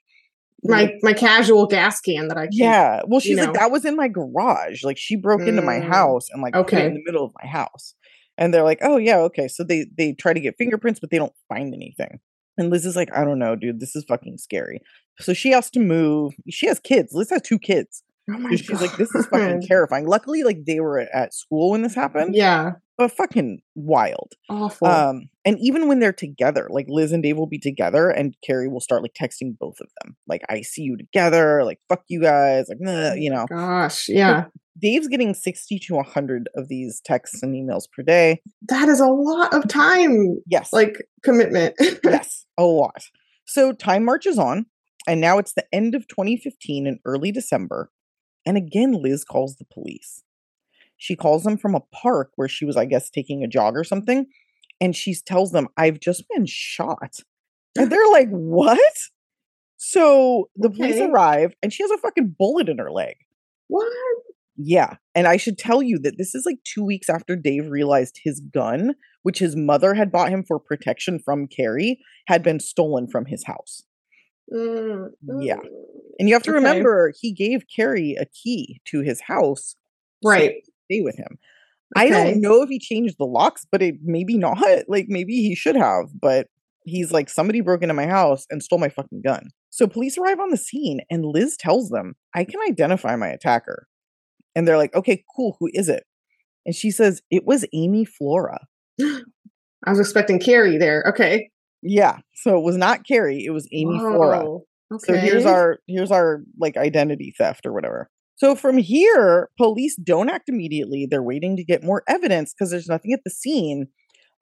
My 0.64 0.92
my 1.02 1.12
casual 1.12 1.66
gas 1.66 2.00
can 2.00 2.28
that 2.28 2.38
I 2.38 2.46
keep. 2.46 2.60
yeah. 2.60 3.02
Well, 3.06 3.20
she's 3.20 3.38
like, 3.38 3.48
know. 3.48 3.52
that 3.60 3.70
was 3.70 3.84
in 3.84 3.96
my 3.96 4.08
garage. 4.08 4.82
Like 4.82 4.96
she 4.98 5.16
broke 5.16 5.42
into 5.42 5.62
my 5.62 5.80
Mm, 5.80 5.88
house 5.88 6.28
and 6.32 6.42
like 6.42 6.54
it 6.56 6.86
in 6.86 6.94
the 6.94 7.02
middle 7.04 7.24
of 7.24 7.32
my 7.42 7.48
house. 7.48 7.94
And 8.38 8.52
they're 8.54 8.62
like, 8.64 8.78
oh, 8.82 8.96
yeah, 8.96 9.18
okay. 9.18 9.48
So 9.48 9.62
they 9.64 9.86
they 9.96 10.14
try 10.14 10.32
to 10.32 10.40
get 10.40 10.56
fingerprints, 10.56 11.00
but 11.00 11.10
they 11.10 11.18
don't 11.18 11.34
find 11.48 11.74
anything. 11.74 12.18
And 12.56 12.70
Liz 12.70 12.86
is 12.86 12.96
like, 12.96 13.10
I 13.14 13.24
don't 13.24 13.38
know, 13.38 13.56
dude, 13.56 13.80
this 13.80 13.94
is 13.96 14.04
fucking 14.04 14.38
scary. 14.38 14.80
So 15.20 15.34
she 15.34 15.50
has 15.50 15.70
to 15.70 15.80
move. 15.80 16.34
She 16.48 16.66
has 16.66 16.78
kids. 16.80 17.12
Liz 17.12 17.30
has 17.30 17.42
two 17.42 17.58
kids. 17.58 18.02
Oh 18.34 18.38
my 18.38 18.56
she's 18.56 18.80
like, 18.80 18.96
this 18.96 19.14
is 19.14 19.26
fucking 19.26 19.62
terrifying. 19.62 20.06
Luckily, 20.06 20.42
like 20.42 20.64
they 20.66 20.80
were 20.80 20.98
at 21.00 21.34
school 21.34 21.70
when 21.72 21.82
this 21.82 21.94
happened. 21.94 22.34
Yeah, 22.34 22.72
But 22.98 23.12
fucking 23.12 23.60
wild. 23.74 24.32
awful. 24.48 24.88
Um, 24.88 25.28
and 25.44 25.58
even 25.60 25.88
when 25.88 25.98
they're 25.98 26.12
together, 26.12 26.68
like 26.70 26.86
Liz 26.88 27.12
and 27.12 27.22
Dave 27.22 27.36
will 27.36 27.46
be 27.48 27.58
together, 27.58 28.08
and 28.10 28.34
Cari 28.46 28.68
will 28.68 28.80
start 28.80 29.02
like 29.02 29.14
texting 29.14 29.56
both 29.58 29.80
of 29.80 29.88
them, 30.02 30.16
like 30.26 30.42
"I 30.48 30.62
see 30.62 30.82
you 30.82 30.96
together," 30.96 31.64
like 31.64 31.78
"fuck 31.88 32.02
you 32.08 32.20
guys," 32.20 32.66
like 32.68 32.78
"Nah," 32.80 33.14
you 33.14 33.30
know. 33.30 33.46
Gosh, 33.48 34.08
yeah, 34.08 34.44
Dave's 34.80 35.08
getting 35.08 35.34
sixty 35.34 35.78
to 35.80 36.00
hundred 36.02 36.48
of 36.56 36.68
these 36.68 37.00
texts 37.04 37.42
and 37.42 37.54
emails 37.54 37.84
per 37.94 38.02
day. 38.02 38.40
that 38.68 38.88
is 38.88 39.00
a 39.00 39.06
lot 39.08 39.52
of 39.54 39.66
time. 39.68 40.38
Yes, 40.46 40.72
Like 40.72 41.02
commitment. 41.22 41.74
yes, 42.04 42.46
a 42.58 42.62
lot. 42.64 43.02
So 43.44 43.72
time 43.72 44.04
marches 44.04 44.38
on, 44.38 44.66
and 45.06 45.20
now 45.20 45.38
it's 45.38 45.52
the 45.54 45.66
end 45.72 45.94
of 45.96 46.06
2015 46.08 46.86
and 46.86 46.98
early 47.04 47.32
December, 47.32 47.90
and 48.46 48.56
again 48.56 48.92
Liz 48.92 49.24
calls 49.24 49.56
the 49.56 49.64
police. 49.64 50.22
She 50.96 51.16
calls 51.16 51.42
them 51.44 51.56
from 51.56 51.74
a 51.74 51.80
park 51.92 52.30
where 52.36 52.48
she 52.48 52.64
was, 52.64 52.76
I 52.76 52.84
guess, 52.84 53.10
taking 53.10 53.42
a 53.42 53.48
jog 53.48 53.76
or 53.76 53.84
something, 53.84 54.26
and 54.80 54.94
she 54.94 55.14
tells 55.14 55.50
them, 55.52 55.68
"I've 55.76 56.00
just 56.00 56.24
been 56.32 56.46
shot," 56.46 57.16
and 57.76 57.90
they're 57.90 58.10
like, 58.10 58.28
"What?" 58.30 58.92
So 59.76 60.48
the 60.56 60.70
police 60.70 61.00
arrive, 61.00 61.54
and 61.62 61.72
she 61.72 61.82
has 61.82 61.90
a 61.90 61.98
fucking 61.98 62.36
bullet 62.38 62.68
in 62.68 62.78
her 62.78 62.90
leg. 62.92 63.16
what? 63.68 63.90
Yeah. 64.56 64.96
And 65.14 65.26
I 65.26 65.38
should 65.38 65.56
tell 65.58 65.82
you 65.82 65.98
that 66.00 66.18
this 66.18 66.34
is 66.34 66.44
like 66.44 66.58
two 66.62 66.84
weeks 66.84 67.08
after 67.08 67.34
Dave 67.36 67.68
realized 67.70 68.20
his 68.22 68.38
gun, 68.38 68.94
which 69.22 69.38
his 69.38 69.56
mother 69.56 69.94
had 69.94 70.12
bought 70.12 70.28
him 70.28 70.44
for 70.44 70.60
protection 70.60 71.18
from 71.18 71.48
Cari, 71.48 71.98
had 72.28 72.42
been 72.42 72.60
stolen 72.60 73.08
from 73.08 73.24
his 73.24 73.44
house. 73.46 73.82
Mm, 74.52 75.08
Yeah. 75.40 75.58
And 76.18 76.28
you 76.28 76.34
have 76.34 76.42
to 76.44 76.50
Okay. 76.50 76.56
remember, 76.56 77.12
he 77.20 77.32
gave 77.32 77.64
Cari 77.74 78.14
a 78.18 78.26
key 78.26 78.80
to 78.86 79.00
his 79.00 79.20
house 79.22 79.76
Right. 80.24 80.54
could 80.64 80.72
stay 80.90 81.00
with 81.02 81.16
him. 81.16 81.38
I 81.96 82.08
don't 82.08 82.40
know 82.40 82.62
if 82.62 82.68
he 82.68 82.78
changed 82.78 83.16
the 83.18 83.26
locks, 83.26 83.66
but 83.70 83.82
it 83.82 83.96
maybe 84.02 84.38
not. 84.38 84.58
Like 84.88 85.06
maybe 85.08 85.34
he 85.34 85.54
should 85.54 85.76
have, 85.76 86.06
but 86.20 86.46
he's 86.84 87.12
like, 87.12 87.28
somebody 87.28 87.60
broke 87.60 87.82
into 87.82 87.94
my 87.94 88.06
house 88.06 88.46
and 88.50 88.62
stole 88.62 88.78
my 88.78 88.88
fucking 88.88 89.22
gun. 89.22 89.48
So 89.70 89.86
police 89.86 90.16
arrive 90.18 90.40
on 90.40 90.50
the 90.50 90.56
scene 90.56 91.00
and 91.10 91.24
Liz 91.24 91.56
tells 91.56 91.88
them, 91.90 92.14
I 92.34 92.44
can 92.44 92.60
identify 92.66 93.16
my 93.16 93.28
attacker. 93.28 93.86
And 94.54 94.66
they're 94.66 94.76
like, 94.78 94.94
okay, 94.94 95.24
cool. 95.34 95.56
Who 95.60 95.70
is 95.72 95.88
it? 95.88 96.04
And 96.66 96.74
she 96.74 96.90
says, 96.90 97.22
it 97.30 97.44
was 97.44 97.64
Amy 97.72 98.04
Flora. 98.04 98.66
I 99.00 99.90
was 99.90 99.98
expecting 100.00 100.38
Cari 100.38 100.78
there. 100.78 101.04
Okay. 101.08 101.50
Yeah. 101.82 102.18
So 102.34 102.56
it 102.56 102.62
was 102.62 102.76
not 102.76 103.04
Cari. 103.06 103.44
It 103.44 103.50
was 103.50 103.68
Amy 103.72 103.98
Flora. 103.98 104.46
Whoa, 104.92 104.98
So 104.98 105.14
here's 105.14 105.46
our 105.46 105.78
here's 105.86 106.10
our 106.10 106.42
like 106.58 106.76
identity 106.76 107.34
theft 107.36 107.66
or 107.66 107.72
whatever. 107.72 108.10
So 108.36 108.54
from 108.54 108.78
here, 108.78 109.50
police 109.56 109.96
don't 109.96 110.28
act 110.28 110.48
immediately. 110.48 111.06
They're 111.08 111.22
waiting 111.22 111.56
to 111.56 111.64
get 111.64 111.84
more 111.84 112.02
evidence 112.08 112.52
because 112.52 112.70
there's 112.70 112.88
nothing 112.88 113.12
at 113.12 113.20
the 113.24 113.30
scene. 113.30 113.86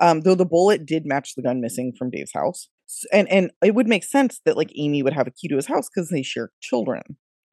Um, 0.01 0.23
though 0.23 0.35
the 0.35 0.47
bullet 0.47 0.87
did 0.87 1.05
match 1.05 1.35
the 1.35 1.43
gun 1.43 1.61
missing 1.61 1.93
from 1.99 2.11
Dave's 2.11 2.33
house, 2.33 2.69
and 3.13 3.29
and 3.29 3.51
it 3.63 3.75
would 3.75 3.89
make 3.89 4.05
sense 4.05 4.41
that 4.45 4.57
like 4.57 4.73
Amy 4.77 5.03
would 5.03 5.13
have 5.13 5.27
a 5.27 5.31
key 5.31 5.49
to 5.49 5.57
his 5.57 5.67
house 5.67 5.89
because 5.89 6.09
they 6.09 6.23
share 6.23 6.51
children, 6.61 7.03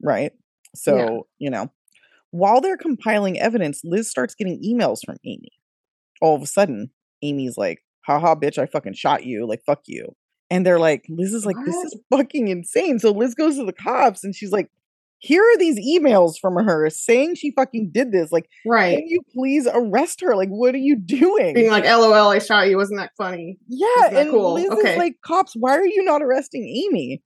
right? 0.02 0.32
So 0.74 1.26
you 1.38 1.50
know, 1.50 1.70
while 2.30 2.60
they're 2.60 2.78
compiling 2.78 3.38
evidence, 3.38 3.82
Liz 3.84 4.08
starts 4.08 4.34
getting 4.34 4.62
emails 4.62 5.00
from 5.04 5.16
Amy. 5.24 5.50
All 6.22 6.34
of 6.34 6.42
a 6.42 6.46
sudden, 6.46 6.90
Amy's 7.22 7.58
like, 7.58 7.80
"Haha, 8.06 8.34
bitch, 8.34 8.58
I 8.58 8.66
fucking 8.66 8.94
shot 8.94 9.24
you. 9.24 9.46
Like, 9.46 9.60
fuck 9.66 9.82
you." 9.86 10.14
And 10.50 10.64
they're 10.64 10.78
like, 10.78 11.04
Liz 11.08 11.34
is 11.34 11.44
like, 11.44 11.56
this 11.64 11.76
is 11.76 11.96
fucking 12.10 12.48
insane. 12.48 12.98
So 12.98 13.10
Liz 13.10 13.34
goes 13.34 13.56
to 13.56 13.66
the 13.66 13.72
cops 13.72 14.24
and 14.24 14.34
she's 14.34 14.50
like, 14.50 14.70
here 15.18 15.42
are 15.42 15.58
these 15.58 15.78
emails 15.78 16.38
from 16.40 16.54
her 16.54 16.88
saying 16.90 17.34
she 17.34 17.50
fucking 17.50 17.90
did 17.92 18.12
this. 18.12 18.30
Like, 18.30 18.48
right. 18.64 18.96
can 18.96 19.06
you 19.06 19.20
please 19.34 19.66
arrest 19.72 20.20
her? 20.20 20.36
Like, 20.36 20.48
what 20.48 20.74
are 20.74 20.78
you 20.78 20.96
doing? 20.96 21.54
Being 21.54 21.70
like, 21.70 21.84
"LOL, 21.84 22.30
I 22.30 22.38
shot 22.38 22.68
you." 22.68 22.76
Wasn't 22.76 22.98
that 23.00 23.10
funny? 23.18 23.58
yeah, 23.66 23.86
that 24.10 24.14
and 24.14 24.30
cool? 24.30 24.54
Liz 24.54 24.70
Okay. 24.70 24.92
is 24.92 24.98
like, 24.98 25.16
cops, 25.24 25.54
why 25.56 25.76
are 25.76 25.86
you 25.86 26.04
not 26.04 26.22
arresting 26.22 26.62
Amy? 26.62 27.22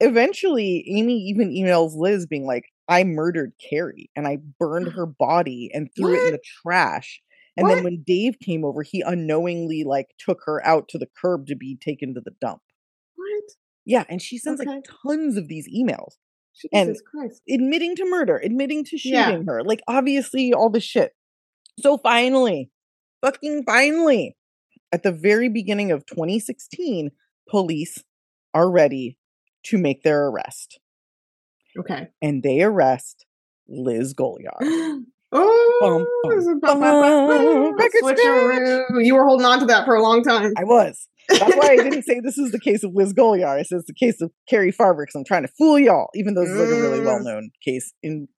Eventually, 0.00 0.84
Amy 0.88 1.18
even 1.18 1.50
emails 1.50 1.92
Liz 1.94 2.26
being 2.26 2.46
like, 2.46 2.64
I 2.88 3.04
murdered 3.04 3.52
Cari 3.70 4.10
and 4.16 4.26
I 4.26 4.38
burned 4.58 4.88
her 4.92 5.06
body 5.06 5.70
and 5.72 5.90
threw 5.96 6.14
it 6.14 6.26
in 6.26 6.32
the 6.32 6.40
trash. 6.62 7.20
And 7.56 7.70
then 7.70 7.84
when 7.84 8.02
Dave 8.04 8.40
came 8.40 8.64
over, 8.64 8.82
he 8.82 9.00
unknowingly 9.02 9.84
like 9.84 10.08
took 10.18 10.40
her 10.44 10.66
out 10.66 10.88
to 10.88 10.98
the 10.98 11.06
curb 11.20 11.46
to 11.46 11.54
be 11.54 11.76
taken 11.76 12.14
to 12.14 12.20
the 12.20 12.32
dump. 12.40 12.60
Yeah, 13.86 14.04
and 14.08 14.20
she 14.22 14.38
sends 14.38 14.62
like 14.64 14.84
tons 15.06 15.36
of 15.36 15.48
these 15.48 15.68
emails 15.68 16.14
Jesus 16.54 16.70
And- 16.72 16.96
Christ. 17.04 17.42
admitting 17.50 17.96
to 17.96 18.04
murder, 18.08 18.38
admitting 18.38 18.84
to 18.84 18.96
shooting 18.98 19.18
Yeah. 19.18 19.42
her, 19.46 19.62
like 19.64 19.80
obviously 19.88 20.52
all 20.52 20.70
the 20.70 20.80
shit. 20.80 21.12
So 21.80 21.98
finally, 21.98 22.70
fucking 23.20 23.64
finally, 23.66 24.36
at 24.92 25.02
the 25.02 25.12
very 25.12 25.48
beginning 25.48 25.90
of 25.90 26.06
2016, 26.06 27.10
police 27.48 28.02
are 28.54 28.70
ready 28.70 29.18
to 29.64 29.76
make 29.78 30.02
their 30.02 30.26
arrest. 30.28 30.78
Okay. 31.76 32.08
And 32.22 32.42
they 32.42 32.62
arrest 32.62 33.26
Liz 33.68 34.14
Golyar. 34.14 35.02
oh, 35.32 35.78
Bum, 35.80 36.06
bum, 36.60 36.80
bum. 36.80 37.76
You 39.00 39.14
were 39.16 39.24
holding 39.24 39.46
on 39.46 39.58
to 39.60 39.66
that 39.66 39.84
for 39.84 39.94
a 39.96 40.02
long 40.02 40.22
time. 40.22 40.52
I 40.56 40.64
was. 40.64 41.08
That's 41.28 41.56
why 41.56 41.70
I 41.72 41.76
didn't 41.76 42.02
say 42.08 42.20
this 42.20 42.38
is 42.38 42.52
the 42.52 42.60
case 42.60 42.82
of 42.84 42.92
Liz 42.94 43.12
Golyar. 43.12 43.58
I 43.58 43.62
said 43.62 43.78
it's 43.78 43.86
the 43.86 43.94
case 43.94 44.20
of 44.20 44.30
Cari 44.48 44.70
Farver 44.70 45.02
because 45.04 45.14
I'm 45.14 45.24
trying 45.24 45.42
to 45.42 45.52
fool 45.58 45.78
y'all, 45.78 46.08
even 46.14 46.34
though 46.34 46.42
this 46.42 46.50
is 46.50 46.58
like 46.60 46.68
a 46.68 46.80
really 46.82 47.00
Mm. 47.00 47.04
well 47.04 47.20
known 47.20 47.50
case 47.64 47.92
in, 48.02 48.28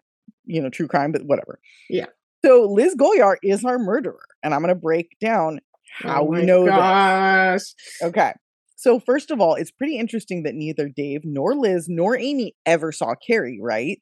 you 0.45 0.61
know, 0.63 0.71
true 0.71 0.89
crime, 0.89 1.13
but 1.13 1.23
whatever. 1.25 1.59
Yeah. 1.91 2.07
So 2.45 2.69
Liz 2.71 2.95
Golyar 2.95 3.37
is 3.43 3.65
our 3.65 3.79
murderer, 3.79 4.21
and 4.43 4.55
I'm 4.55 4.61
going 4.63 4.75
to 4.75 4.81
break 4.81 5.17
down 5.21 5.61
how 6.03 6.23
oh 6.23 6.25
we 6.27 6.43
know 6.45 6.65
this. 6.65 6.75
gosh. 6.75 7.63
Okay. 8.03 8.33
So 8.77 9.01
first 9.01 9.31
of 9.31 9.41
all, 9.41 9.55
it's 9.55 9.71
pretty 9.71 9.99
interesting 9.99 10.43
that 10.45 10.55
neither 10.55 10.89
Dave 10.89 11.23
nor 11.25 11.55
Liz 11.55 11.87
nor 11.89 12.17
Amy 12.19 12.55
ever 12.67 12.93
saw 12.93 13.15
Cari, 13.27 13.59
right? 13.61 14.01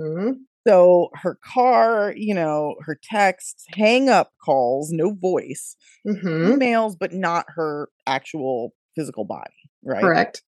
hmm 0.00 0.30
So 0.66 1.10
her 1.14 1.38
car, 1.44 2.12
you 2.16 2.34
know, 2.34 2.74
her 2.82 2.98
texts, 3.02 3.64
hang 3.68 4.08
up 4.08 4.32
calls, 4.44 4.90
no 4.90 5.12
voice, 5.12 5.76
hmm 6.04 6.50
emails, 6.50 6.96
but 6.98 7.12
not 7.12 7.46
her 7.54 7.88
actual 8.06 8.74
physical 8.94 9.24
body, 9.24 9.70
right? 9.84 10.00
Correct. 10.00 10.42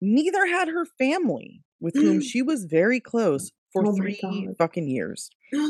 Neither 0.00 0.46
had 0.46 0.68
her 0.68 0.84
family, 0.98 1.62
with 1.80 1.94
whom 1.94 2.20
she 2.20 2.42
was 2.42 2.64
very 2.64 3.00
close 3.00 3.50
for 3.72 3.86
Oh 3.86 3.94
three 3.94 4.20
fucking 4.58 4.88
years. 4.88 5.30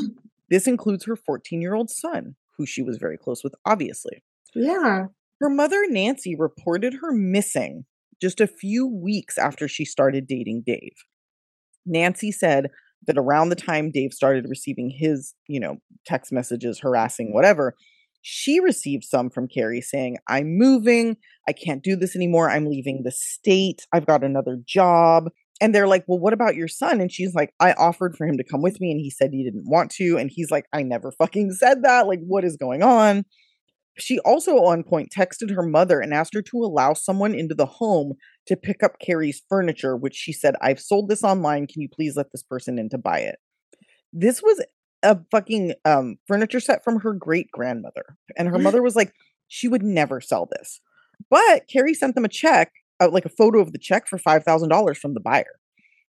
This 0.49 0.65
includes 0.65 1.03
her 1.03 1.17
14 1.17 1.61
year 1.61 1.73
old 1.73 1.89
son, 1.89 2.37
who 2.57 2.65
she 2.65 2.81
was 2.81 2.97
very 2.97 3.17
close 3.17 3.43
with, 3.43 3.53
obviously. 3.65 4.23
Yeah. 4.55 5.07
Her 5.41 5.49
mother, 5.49 5.83
Nancy, 5.89 6.37
reported 6.37 6.95
her 7.01 7.11
missing 7.11 7.83
just 8.21 8.39
a 8.39 8.47
few 8.47 8.87
weeks 8.87 9.37
after 9.37 9.67
she 9.67 9.83
started 9.83 10.25
dating 10.25 10.63
Dave. 10.65 11.03
Nancy 11.85 12.31
said 12.31 12.69
that 13.05 13.17
around 13.17 13.49
the 13.49 13.55
time 13.55 13.91
Dave 13.91 14.13
started 14.13 14.49
receiving 14.49 14.89
his, 14.89 15.33
you 15.47 15.59
know, 15.59 15.77
text 16.05 16.31
messages 16.31 16.79
harassing 16.79 17.33
whatever, 17.33 17.75
she 18.21 18.59
received 18.59 19.05
some 19.05 19.29
from 19.29 19.47
Cari 19.47 19.79
saying, 19.79 20.17
I'm 20.27 20.57
moving. 20.57 21.17
I 21.47 21.53
can't 21.53 21.83
do 21.83 21.95
this 21.95 22.15
anymore. 22.15 22.49
I'm 22.49 22.65
leaving 22.65 23.03
the 23.03 23.11
state. 23.11 23.87
I've 23.93 24.05
got 24.05 24.23
another 24.23 24.57
job. 24.65 25.29
And 25.61 25.73
they're 25.73 25.87
like, 25.87 26.03
Well, 26.07 26.19
what 26.19 26.33
about 26.33 26.55
your 26.55 26.67
son? 26.67 26.99
And 26.99 27.11
she's 27.11 27.33
like, 27.33 27.53
I 27.59 27.71
offered 27.73 28.15
for 28.17 28.27
him 28.27 28.37
to 28.37 28.43
come 28.43 28.61
with 28.61 28.81
me 28.81 28.91
and 28.91 28.99
he 28.99 29.09
said 29.09 29.31
he 29.31 29.43
didn't 29.43 29.69
want 29.69 29.91
to. 29.91 30.17
And 30.17 30.29
he's 30.29 30.51
like, 30.51 30.65
I 30.73 30.83
never 30.83 31.11
fucking 31.11 31.51
said 31.51 31.83
that. 31.83 32.07
Like, 32.07 32.19
what 32.19 32.43
is 32.43 32.57
going 32.57 32.83
on? 32.83 33.23
She 33.97 34.19
also, 34.19 34.57
on 34.57 34.83
point, 34.83 35.11
texted 35.17 35.55
her 35.55 35.63
mother 35.63 35.99
and 35.99 36.13
asked 36.13 36.35
her 36.35 36.43
to 36.43 36.57
allow 36.57 36.93
someone 36.93 37.33
into 37.33 37.55
the 37.55 37.65
home 37.65 38.13
to 38.47 38.55
pick 38.55 38.83
up 38.83 38.99
Cari's 38.99 39.41
furniture, 39.49 39.95
which 39.95 40.15
she 40.15 40.33
said, 40.33 40.55
I've 40.61 40.79
sold 40.79 41.09
this 41.09 41.23
online. 41.23 41.67
Can 41.67 41.81
you 41.81 41.89
please 41.89 42.15
let 42.15 42.31
this 42.31 42.43
person 42.43 42.79
in 42.79 42.89
to 42.89 42.97
buy 42.97 43.19
it? 43.19 43.37
This 44.13 44.41
was 44.41 44.63
a 45.03 45.19
fucking 45.31 45.73
um, 45.85 46.17
furniture 46.27 46.59
set 46.59 46.83
from 46.83 46.99
her 47.01 47.13
great 47.13 47.51
grandmother. 47.51 48.17
And 48.37 48.47
her 48.47 48.57
mother 48.57 48.81
was 48.81 48.95
like, 48.95 49.13
she 49.47 49.67
would 49.67 49.83
never 49.83 50.19
sell 50.21 50.47
this. 50.51 50.81
But 51.29 51.67
Cari 51.67 51.93
sent 51.93 52.15
them 52.15 52.25
a 52.25 52.29
check, 52.29 52.71
uh, 52.99 53.09
like 53.09 53.25
a 53.25 53.29
photo 53.29 53.59
of 53.59 53.73
the 53.73 53.79
check 53.79 54.07
for 54.07 54.17
$5,000 54.17 54.97
from 54.97 55.13
the 55.13 55.19
buyer. 55.19 55.59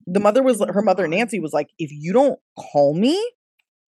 The 0.06 0.20
mother 0.20 0.42
was, 0.42 0.64
her 0.64 0.82
mother, 0.82 1.08
Nancy, 1.08 1.40
was 1.40 1.54
like, 1.54 1.70
if 1.80 1.92
you 1.92 2.14
don't 2.14 2.40
call 2.58 2.94
me 2.94 3.32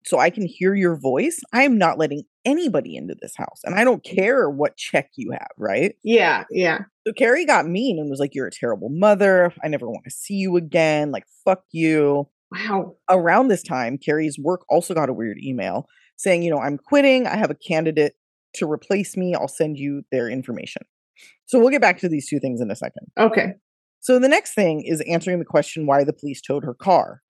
so 0.04 0.18
I 0.18 0.30
can 0.30 0.46
hear 0.46 0.74
your 0.74 0.96
voice, 0.96 1.40
I 1.52 1.64
am 1.64 1.76
not 1.76 1.98
letting 1.98 2.22
anybody 2.44 2.96
into 2.96 3.14
this 3.20 3.34
house. 3.36 3.60
And 3.64 3.74
I 3.74 3.84
don't 3.84 4.04
care 4.04 4.48
what 4.48 4.76
check 4.76 5.10
you 5.16 5.32
have, 5.32 5.50
right? 5.58 5.94
Yeah. 6.02 6.44
Yeah. 6.50 6.84
So 7.06 7.12
Cari 7.12 7.44
got 7.44 7.66
mean 7.66 7.98
and 7.98 8.10
was 8.10 8.18
like, 8.18 8.34
You're 8.34 8.48
a 8.48 8.50
terrible 8.52 8.88
mother. 8.90 9.52
I 9.62 9.68
never 9.68 9.88
want 9.88 10.04
to 10.04 10.10
see 10.10 10.34
you 10.34 10.56
again. 10.56 11.12
Like, 11.12 11.24
fuck 11.44 11.62
you. 11.70 12.28
Wow. 12.50 12.96
Around 13.08 13.48
this 13.48 13.62
time, 13.62 13.96
Cari's 13.96 14.38
work 14.38 14.62
also 14.68 14.92
got 14.92 15.08
a 15.08 15.12
weird 15.12 15.38
email 15.42 15.86
saying, 16.16 16.42
You 16.42 16.50
know, 16.50 16.58
I'm 16.60 16.78
quitting. 16.78 17.26
I 17.26 17.36
have 17.36 17.50
a 17.50 17.54
candidate 17.54 18.14
to 18.56 18.70
replace 18.70 19.16
me. 19.16 19.34
I'll 19.34 19.46
send 19.46 19.78
you 19.78 20.02
their 20.10 20.28
information. 20.28 20.82
So 21.46 21.60
we'll 21.60 21.70
get 21.70 21.80
back 21.80 21.98
to 22.00 22.08
these 22.08 22.28
two 22.28 22.40
things 22.40 22.60
in 22.60 22.70
a 22.70 22.76
second. 22.76 23.06
Okay. 23.16 23.52
So 24.00 24.18
the 24.18 24.28
next 24.28 24.54
thing 24.54 24.82
is 24.84 25.00
answering 25.02 25.38
the 25.38 25.44
question 25.44 25.86
why 25.86 26.02
the 26.02 26.12
police 26.12 26.40
towed 26.40 26.64
her 26.64 26.74
car. 26.74 27.22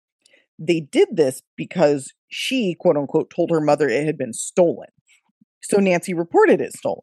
They 0.57 0.81
did 0.81 1.09
this 1.13 1.43
because 1.57 2.13
she, 2.29 2.77
quote 2.79 2.97
unquote, 2.97 3.33
told 3.35 3.51
her 3.51 3.61
mother 3.61 3.89
it 3.89 4.07
had 4.07 4.17
been 4.17 4.33
stolen. 4.33 4.89
So 5.63 5.79
Nancy 5.79 6.15
reported 6.15 6.61
it 6.61 6.75
stolen. 6.75 7.03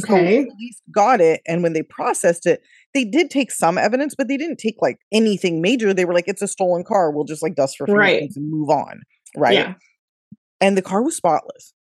So 0.00 0.14
Okay. 0.14 0.44
police 0.44 0.80
got 0.94 1.20
it, 1.20 1.40
and 1.46 1.62
when 1.62 1.72
they 1.72 1.82
processed 1.82 2.46
it, 2.46 2.62
they 2.94 3.04
did 3.04 3.30
take 3.30 3.50
some 3.50 3.78
evidence, 3.78 4.14
but 4.16 4.28
they 4.28 4.36
didn't 4.36 4.58
take 4.58 4.76
like 4.80 4.98
anything 5.12 5.60
major. 5.60 5.92
They 5.94 6.04
were 6.04 6.14
like, 6.14 6.28
"It's 6.28 6.42
a 6.42 6.48
stolen 6.48 6.84
car. 6.84 7.10
We'll 7.10 7.24
just 7.24 7.42
like 7.42 7.54
dust 7.54 7.76
for 7.78 7.84
Right. 7.86 8.06
fingerprints 8.10 8.36
and 8.36 8.50
move 8.50 8.70
on." 8.70 9.02
Right? 9.36 9.54
Yeah. 9.54 9.74
And 10.60 10.76
the 10.76 10.82
car 10.82 11.02
was 11.02 11.16
spotless, 11.16 11.72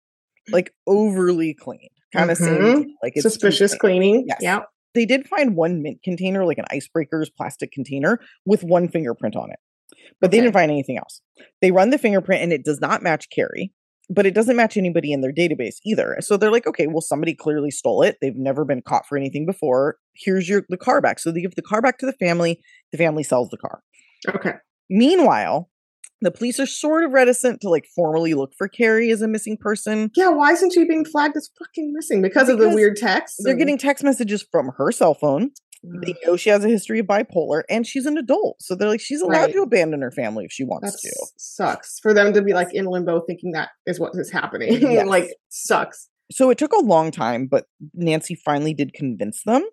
like 0.51 0.73
overly 0.87 1.53
clean, 1.53 1.89
kind 2.15 2.31
of 2.31 2.37
Mhm. 2.37 2.85
like 3.03 3.13
it's 3.15 3.23
Suspicious 3.23 3.75
clean. 3.75 4.01
cleaning. 4.01 4.25
Yes. 4.27 4.39
Yeah. 4.41 4.59
They 4.93 5.05
did 5.05 5.27
find 5.27 5.55
one 5.55 5.81
mint 5.81 6.03
container, 6.03 6.45
like 6.45 6.57
an 6.57 6.65
icebreaker's 6.71 7.29
plastic 7.29 7.71
container, 7.71 8.19
with 8.45 8.63
one 8.63 8.87
fingerprint 8.89 9.35
on 9.35 9.49
it, 9.51 9.59
but 10.19 10.31
they 10.31 10.39
didn't 10.41 10.53
find 10.53 10.69
anything 10.71 10.97
else. 10.97 11.21
They 11.61 11.71
run 11.71 11.91
the 11.91 11.97
fingerprint, 11.97 12.41
and 12.43 12.51
it 12.51 12.65
does 12.65 12.81
not 12.81 13.01
match 13.03 13.29
Cari, 13.29 13.71
but 14.09 14.25
it 14.25 14.33
doesn't 14.33 14.55
match 14.55 14.77
anybody 14.77 15.13
in 15.13 15.21
their 15.21 15.33
database 15.33 15.75
either. 15.85 16.17
So 16.19 16.37
they're 16.37 16.51
like, 16.51 16.67
okay, 16.67 16.87
well, 16.87 17.01
somebody 17.01 17.33
clearly 17.33 17.71
stole 17.71 18.01
it. 18.01 18.17
They've 18.21 18.35
never 18.35 18.65
been 18.65 18.81
caught 18.81 19.07
for 19.07 19.17
anything 19.17 19.45
before. 19.45 19.97
Here's 20.13 20.49
your 20.49 20.63
the 20.69 20.77
car 20.77 21.01
back. 21.01 21.19
So 21.19 21.31
they 21.31 21.41
give 21.41 21.55
the 21.55 21.61
car 21.61 21.81
back 21.81 21.97
to 21.99 22.05
the 22.05 22.13
family. 22.13 22.61
The 22.91 22.97
family 22.97 23.23
sells 23.23 23.49
the 23.49 23.57
car. 23.57 23.81
Okay. 24.27 24.53
Meanwhile, 24.89 25.69
the 26.21 26.31
police 26.31 26.59
are 26.59 26.65
sort 26.65 27.03
of 27.03 27.13
reticent 27.13 27.61
to 27.61 27.69
like 27.69 27.87
formally 27.95 28.33
look 28.33 28.51
for 28.57 28.67
Cari 28.67 29.09
as 29.11 29.21
a 29.21 29.27
missing 29.27 29.57
person. 29.57 30.11
Yeah. 30.15 30.29
Why 30.29 30.51
isn't 30.51 30.73
she 30.73 30.85
being 30.85 31.05
flagged 31.05 31.37
as 31.37 31.49
fucking 31.57 31.93
missing? 31.95 32.21
Because, 32.21 32.49
of 32.49 32.59
the 32.59 32.69
weird 32.69 32.97
text. 32.97 33.41
They're 33.43 33.55
getting 33.55 33.77
text 33.77 34.03
messages 34.03 34.45
from 34.51 34.71
her 34.77 34.91
cell 34.91 35.13
phone. 35.13 35.51
They 35.83 36.13
mm. 36.13 36.17
know 36.25 36.37
she 36.37 36.49
has 36.49 36.63
a 36.63 36.69
history 36.69 36.99
of 36.99 37.07
bipolar 37.07 37.63
and 37.69 37.87
she's 37.87 38.05
an 38.05 38.17
adult. 38.17 38.61
So 38.61 38.75
they're 38.75 38.87
like, 38.87 39.01
she's 39.01 39.21
allowed 39.21 39.45
Right. 39.45 39.53
to 39.53 39.61
abandon 39.61 40.01
her 40.01 40.11
family 40.11 40.45
if 40.45 40.51
she 40.51 40.63
wants 40.63 40.91
That 40.91 40.99
to. 41.09 41.27
sucks 41.37 41.99
for 41.99 42.13
them 42.13 42.33
to 42.33 42.41
be 42.41 42.53
like 42.53 42.67
in 42.71 42.85
limbo, 42.85 43.21
thinking 43.21 43.51
that 43.53 43.69
is 43.87 43.99
what 43.99 44.11
is 44.15 44.31
happening. 44.31 44.69
Yes. 44.81 45.07
like 45.07 45.33
sucks. 45.49 46.07
So 46.31 46.49
it 46.49 46.57
took 46.57 46.71
a 46.71 46.81
long 46.81 47.11
time, 47.11 47.47
but 47.47 47.65
Nancy 47.93 48.35
finally 48.35 48.73
did 48.73 48.93
convince 48.93 49.43
them. 49.43 49.63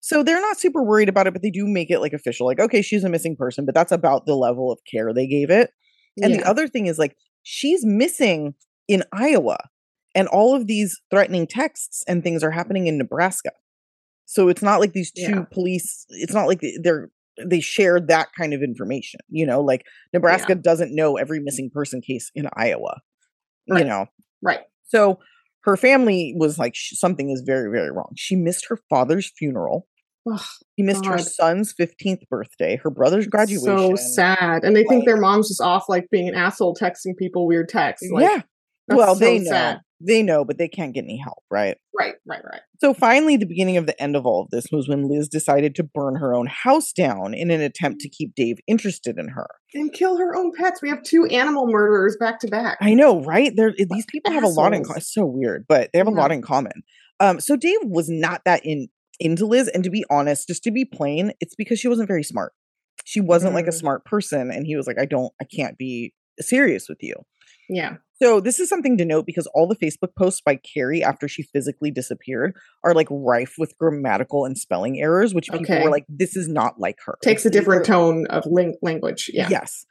So 0.00 0.22
they're 0.22 0.40
not 0.40 0.58
super 0.60 0.82
worried 0.82 1.08
about 1.08 1.26
it, 1.26 1.32
but 1.32 1.42
they 1.42 1.50
do 1.50 1.66
make 1.66 1.90
it 1.90 2.00
like 2.00 2.12
official. 2.12 2.46
Like, 2.46 2.60
okay, 2.60 2.82
she's 2.82 3.02
a 3.02 3.08
missing 3.08 3.34
person, 3.34 3.66
but 3.66 3.74
that's 3.74 3.90
about 3.90 4.26
the 4.26 4.36
level 4.36 4.70
of 4.70 4.78
care 4.90 5.12
they 5.12 5.26
gave 5.26 5.50
it. 5.50 5.70
And 6.22 6.34
the 6.34 6.42
other 6.44 6.68
thing 6.68 6.86
is 6.86 6.98
like, 6.98 7.16
she's 7.42 7.84
missing 7.84 8.54
in 8.88 9.04
Iowa, 9.12 9.58
and 10.14 10.28
all 10.28 10.54
of 10.54 10.66
these 10.66 11.00
threatening 11.10 11.46
texts 11.46 12.02
and 12.08 12.22
things 12.22 12.42
are 12.42 12.50
happening 12.50 12.86
in 12.86 12.98
Nebraska. 12.98 13.50
So 14.30 14.48
it's 14.48 14.60
not 14.62 14.78
like 14.78 14.92
these 14.92 15.10
two 15.10 15.22
Yeah. 15.22 15.44
police, 15.50 16.04
it's 16.10 16.34
not 16.34 16.46
like 16.48 16.60
they're 16.82 17.10
they 17.46 17.60
share 17.60 17.98
that 18.00 18.28
kind 18.36 18.52
of 18.52 18.62
information, 18.62 19.20
you 19.30 19.46
know, 19.46 19.60
like 19.60 19.86
Nebraska 20.12 20.54
doesn't 20.56 20.92
know 20.94 21.16
every 21.16 21.38
missing 21.40 21.70
person 21.72 22.00
case 22.00 22.30
in 22.34 22.48
Iowa, 22.56 23.00
you 23.68 23.84
know. 23.84 24.06
right. 24.42 24.60
So 24.88 25.20
her 25.62 25.76
family 25.76 26.34
was 26.36 26.58
like, 26.58 26.74
sh- 26.74 26.94
something 26.96 27.30
is 27.30 27.42
very, 27.46 27.70
very 27.70 27.92
wrong. 27.92 28.10
She 28.16 28.34
missed 28.34 28.66
her 28.68 28.78
father's 28.90 29.30
funeral. 29.38 29.86
Ugh, 30.30 30.40
She 30.76 30.82
missed 30.82 31.06
her 31.06 31.18
son's 31.18 31.72
15th 31.80 32.28
birthday, 32.28 32.76
her 32.82 32.90
brother's 32.90 33.28
graduation. 33.28 33.64
So 33.64 33.94
sad. 33.94 34.64
And 34.64 34.74
they 34.74 34.82
think 34.84 35.04
their 35.06 35.16
mom's 35.16 35.46
just 35.48 35.60
off 35.60 35.84
like 35.88 36.08
being 36.10 36.28
an 36.28 36.34
asshole 36.34 36.74
texting 36.74 37.16
people 37.16 37.46
weird 37.46 37.68
texts. 37.68 38.08
Like, 38.12 38.24
yeah. 38.24 38.42
Well, 38.88 39.14
so 39.14 39.20
they 39.20 39.38
know. 39.38 39.50
sad. 39.50 39.80
They 40.00 40.22
know, 40.22 40.44
but 40.44 40.58
they 40.58 40.68
can't 40.68 40.94
get 40.94 41.04
any 41.04 41.18
help, 41.18 41.42
right? 41.50 41.76
Right, 41.98 42.14
right, 42.24 42.42
right. 42.44 42.60
So 42.80 42.94
finally, 42.94 43.36
the 43.36 43.46
beginning 43.46 43.76
of 43.76 43.86
the 43.86 44.00
end 44.00 44.14
of 44.14 44.24
all 44.26 44.42
of 44.42 44.50
this 44.50 44.66
was 44.70 44.88
when 44.88 45.08
Liz 45.08 45.28
decided 45.28 45.74
to 45.74 45.82
burn 45.82 46.16
her 46.16 46.34
own 46.34 46.46
house 46.46 46.92
down 46.92 47.34
in 47.34 47.50
an 47.50 47.60
attempt 47.60 48.00
to 48.02 48.08
keep 48.08 48.34
Dave 48.36 48.58
interested 48.68 49.18
in 49.18 49.28
her. 49.28 49.48
And 49.74 49.92
kill 49.92 50.16
her 50.18 50.36
own 50.36 50.52
pets. 50.56 50.80
We 50.80 50.88
have 50.88 51.02
two 51.02 51.26
animal 51.26 51.66
murderers 51.66 52.16
back 52.20 52.38
to 52.40 52.48
back. 52.48 52.78
I 52.80 52.94
know, 52.94 53.20
right? 53.22 53.52
There, 53.56 53.74
these 53.76 54.06
people 54.06 54.32
have 54.32 54.44
a 54.44 54.48
lot 54.48 54.72
in 54.72 54.84
common. 54.84 54.98
It's 54.98 55.12
so 55.12 55.24
weird, 55.26 55.64
but 55.68 55.90
they 55.92 55.98
have 55.98 56.06
a 56.06 56.12
lot 56.12 56.30
in 56.30 56.42
common. 56.42 56.84
Um, 57.18 57.40
so 57.40 57.56
Dave 57.56 57.78
was 57.82 58.08
not 58.08 58.42
that 58.44 58.64
in 58.64 58.88
into 59.20 59.46
Liz, 59.46 59.66
and 59.66 59.82
to 59.82 59.90
be 59.90 60.04
honest, 60.10 60.46
just 60.46 60.62
to 60.62 60.70
be 60.70 60.84
plain, 60.84 61.32
it's 61.40 61.56
because 61.56 61.80
she 61.80 61.88
wasn't 61.88 62.06
very 62.06 62.22
smart. 62.22 62.52
She 63.04 63.20
wasn't 63.20 63.54
like 63.54 63.66
a 63.66 63.70
Mm. 63.70 63.80
smart 63.80 64.04
person, 64.04 64.52
and 64.52 64.64
he 64.64 64.76
was 64.76 64.86
like, 64.86 65.00
"I 65.00 65.06
don't, 65.06 65.32
I 65.40 65.44
can't 65.44 65.76
be 65.76 66.14
serious 66.40 66.88
with 66.88 66.98
you." 67.02 67.14
Yeah. 67.68 67.96
So 68.22 68.40
this 68.40 68.58
is 68.58 68.68
something 68.68 68.96
to 68.98 69.04
note 69.04 69.26
because 69.26 69.46
all 69.54 69.66
the 69.68 69.76
Facebook 69.76 70.14
posts 70.16 70.40
by 70.40 70.56
Cari 70.56 71.02
after 71.02 71.28
she 71.28 71.42
physically 71.42 71.90
disappeared 71.90 72.56
are 72.84 72.94
like 72.94 73.06
rife 73.10 73.54
with 73.58 73.76
grammatical 73.78 74.44
and 74.44 74.58
spelling 74.58 75.00
errors, 75.00 75.34
which 75.34 75.46
people 75.50 75.60
Okay. 75.60 75.84
were 75.84 75.90
like, 75.90 76.04
"This 76.08 76.36
is 76.36 76.48
not 76.48 76.80
like 76.80 76.98
her." 77.06 77.16
Takes 77.22 77.46
a 77.46 77.50
different 77.50 77.84
tone 77.84 78.26
of 78.28 78.44
ling- 78.46 78.76
language. 78.82 79.30
Yeah. 79.32 79.48
Yes. 79.50 79.86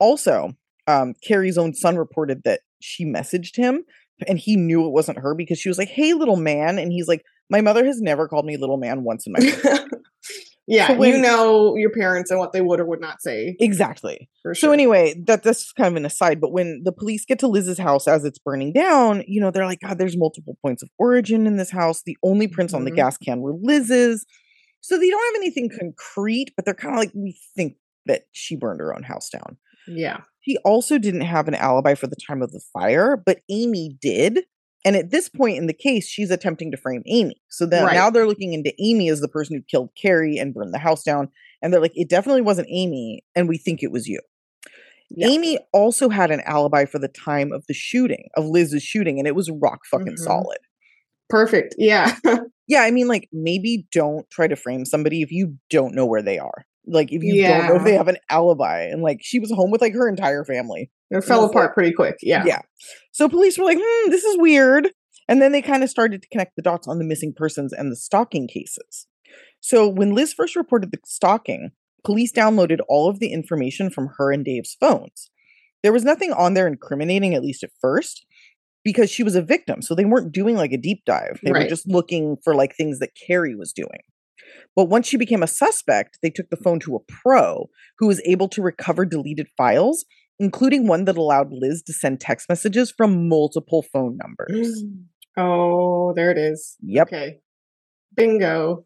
Also, 0.00 0.54
um, 0.86 1.14
Cari's 1.22 1.58
own 1.58 1.74
son 1.74 1.96
reported 1.96 2.42
that 2.44 2.60
she 2.80 3.04
messaged 3.04 3.56
him 3.56 3.84
and 4.26 4.38
he 4.38 4.56
knew 4.56 4.84
it 4.86 4.90
wasn't 4.92 5.18
her 5.18 5.34
because 5.34 5.58
she 5.58 5.68
was 5.68 5.78
like, 5.78 5.88
Hey, 5.88 6.14
little 6.14 6.36
man. 6.36 6.78
And 6.78 6.92
he's 6.92 7.06
like, 7.08 7.24
My 7.50 7.60
mother 7.60 7.84
has 7.84 8.00
never 8.00 8.26
called 8.28 8.46
me 8.46 8.56
little 8.56 8.76
man 8.76 9.04
once 9.04 9.26
in 9.26 9.32
my 9.32 9.38
life. 9.40 9.64
yeah. 10.68 10.86
So 10.88 11.02
you 11.02 11.18
know 11.18 11.74
your 11.76 11.90
parents 11.90 12.30
and 12.30 12.38
what 12.38 12.52
they 12.52 12.60
would 12.60 12.78
or 12.78 12.84
would 12.86 13.00
not 13.00 13.20
say. 13.20 13.56
exactly. 13.58 14.28
For 14.42 14.54
So 14.54 14.70
anyway, 14.72 15.14
that 15.26 15.42
that's 15.42 15.72
kind 15.72 15.88
of 15.88 15.96
an 15.96 16.06
aside. 16.06 16.40
But 16.40 16.52
when 16.52 16.82
the 16.84 16.92
police 16.92 17.24
get 17.24 17.38
to 17.40 17.48
Liz's 17.48 17.78
house 17.78 18.06
as 18.06 18.24
it's 18.24 18.38
burning 18.38 18.72
down, 18.72 19.24
you 19.26 19.40
know, 19.40 19.50
they're 19.50 19.66
like, 19.66 19.80
God, 19.80 19.98
there's 19.98 20.16
multiple 20.16 20.56
points 20.62 20.82
of 20.82 20.90
origin 20.98 21.46
in 21.46 21.56
this 21.56 21.70
house. 21.70 22.02
The 22.04 22.16
only 22.22 22.46
prints 22.46 22.74
on 22.74 22.84
the 22.84 22.92
Mhm. 22.92 22.96
gas 22.96 23.16
can 23.18 23.40
were 23.40 23.54
Liz's. 23.60 24.24
So 24.80 24.96
they 24.98 25.10
don't 25.10 25.34
have 25.34 25.40
anything 25.42 25.70
concrete, 25.76 26.52
but 26.54 26.64
they're 26.64 26.74
kind 26.74 26.94
of 26.94 26.98
like, 27.00 27.10
we 27.14 27.36
think 27.56 27.76
that 28.06 28.26
she 28.32 28.54
burned 28.54 28.80
her 28.80 28.94
own 28.94 29.02
house 29.02 29.28
down. 29.28 29.56
Yeah. 29.86 30.20
He 30.40 30.56
also 30.64 30.98
didn't 30.98 31.22
have 31.22 31.48
an 31.48 31.54
alibi 31.54 31.94
for 31.94 32.06
the 32.06 32.16
time 32.26 32.42
of 32.42 32.52
the 32.52 32.60
fire, 32.72 33.16
but 33.16 33.40
Amy 33.50 33.96
did. 34.00 34.44
And 34.84 34.94
at 34.96 35.10
this 35.10 35.28
point 35.28 35.58
in 35.58 35.66
the 35.66 35.72
case, 35.74 36.06
she's 36.08 36.30
attempting 36.30 36.70
to 36.70 36.76
frame 36.76 37.02
Amy. 37.06 37.40
So 37.48 37.66
then 37.66 37.84
Right. 37.84 37.94
now 37.94 38.10
they're 38.10 38.26
looking 38.26 38.52
into 38.52 38.72
Amy 38.80 39.08
as 39.10 39.20
the 39.20 39.28
person 39.28 39.56
who 39.56 39.62
killed 39.62 39.90
Cari 40.00 40.38
and 40.38 40.54
burned 40.54 40.72
the 40.72 40.78
house 40.78 41.02
down. 41.02 41.28
And 41.60 41.72
they're 41.72 41.80
like, 41.80 41.96
it 41.96 42.08
definitely 42.08 42.42
wasn't 42.42 42.68
Amy, 42.70 43.24
and 43.34 43.48
we 43.48 43.58
think 43.58 43.82
it 43.82 43.90
was 43.90 44.06
you. 44.06 44.20
Yeah. 45.10 45.26
Amy 45.28 45.58
also 45.72 46.08
had 46.08 46.30
an 46.30 46.40
alibi 46.46 46.84
for 46.84 46.98
the 46.98 47.08
time 47.08 47.50
of 47.50 47.64
the 47.66 47.74
shooting, 47.74 48.28
of 48.36 48.44
Liz's 48.46 48.82
shooting, 48.82 49.18
and 49.18 49.26
it 49.26 49.34
was 49.34 49.50
rock 49.50 49.80
fucking 49.90 50.14
Mhm. 50.14 50.18
solid. 50.18 50.58
Perfect. 51.28 51.74
Yeah. 51.78 52.14
Yeah, 52.70 52.82
I 52.82 52.90
mean, 52.90 53.08
like, 53.08 53.30
maybe 53.32 53.86
don't 53.94 54.28
try 54.28 54.46
to 54.46 54.54
frame 54.54 54.84
somebody 54.84 55.22
if 55.22 55.32
you 55.32 55.56
don't 55.70 55.94
know 55.94 56.04
where 56.04 56.20
they 56.20 56.38
are. 56.38 56.66
Like, 56.86 57.10
if 57.10 57.22
you 57.22 57.42
don't 57.42 57.66
know 57.66 57.76
if 57.76 57.84
they 57.84 57.94
have 57.94 58.08
an 58.08 58.18
alibi. 58.28 58.82
And 58.82 59.00
like, 59.02 59.20
she 59.22 59.38
was 59.40 59.50
home 59.50 59.70
with 59.70 59.80
like 59.80 59.94
her 59.94 60.06
entire 60.06 60.44
family. 60.44 60.90
It 61.10 61.24
fell 61.24 61.44
apart 61.44 61.74
pretty 61.74 61.92
quick. 61.92 62.16
Yeah. 62.22 62.44
Yeah. 62.44 62.60
So 63.12 63.28
police 63.28 63.58
were 63.58 63.64
like, 63.64 63.78
hmm, 63.80 64.10
this 64.10 64.24
is 64.24 64.36
weird. 64.38 64.90
And 65.28 65.42
then 65.42 65.52
they 65.52 65.62
kind 65.62 65.82
of 65.82 65.90
started 65.90 66.22
to 66.22 66.28
connect 66.28 66.56
the 66.56 66.62
dots 66.62 66.88
on 66.88 66.98
the 66.98 67.04
missing 67.04 67.34
persons 67.36 67.72
and 67.72 67.90
the 67.92 67.96
stalking 67.96 68.48
cases. 68.48 69.06
So 69.60 69.88
when 69.88 70.14
Liz 70.14 70.32
first 70.32 70.56
reported 70.56 70.90
the 70.90 70.98
stalking, 71.04 71.70
police 72.04 72.32
downloaded 72.32 72.78
all 72.88 73.08
of 73.08 73.18
the 73.18 73.32
information 73.32 73.90
from 73.90 74.10
her 74.16 74.32
and 74.32 74.44
Dave's 74.44 74.76
phones. 74.80 75.30
There 75.82 75.92
was 75.92 76.04
nothing 76.04 76.32
on 76.32 76.54
there 76.54 76.66
incriminating, 76.66 77.34
at 77.34 77.42
least 77.42 77.62
at 77.62 77.70
first, 77.80 78.24
because 78.84 79.10
she 79.10 79.22
was 79.22 79.36
a 79.36 79.42
victim. 79.42 79.82
So 79.82 79.94
they 79.94 80.04
weren't 80.04 80.32
doing 80.32 80.56
like 80.56 80.72
a 80.72 80.78
deep 80.78 81.02
dive. 81.04 81.40
They 81.42 81.52
were 81.52 81.68
just 81.68 81.86
looking 81.86 82.36
for 82.42 82.54
like 82.54 82.74
things 82.74 82.98
that 82.98 83.10
Cari 83.26 83.54
was 83.54 83.72
doing. 83.72 84.00
But 84.74 84.86
once 84.86 85.06
she 85.06 85.16
became 85.16 85.42
a 85.42 85.48
suspect, 85.48 86.18
they 86.22 86.30
took 86.30 86.50
the 86.50 86.56
phone 86.56 86.80
to 86.80 86.96
a 86.96 87.00
pro 87.00 87.68
who 87.98 88.06
was 88.06 88.22
able 88.24 88.48
to 88.48 88.62
recover 88.62 89.04
deleted 89.04 89.48
files, 89.56 90.04
including 90.38 90.86
one 90.86 91.04
that 91.06 91.16
allowed 91.16 91.52
Liz 91.52 91.82
to 91.84 91.92
send 91.92 92.20
text 92.20 92.48
messages 92.48 92.90
from 92.96 93.28
multiple 93.28 93.82
phone 93.92 94.16
numbers. 94.16 94.84
Oh, 95.40 96.12
there 96.16 96.32
it 96.32 96.36
is. 96.38 96.76
Yep. 96.82 97.06
Okay. 97.06 97.38
Bingo. 98.16 98.84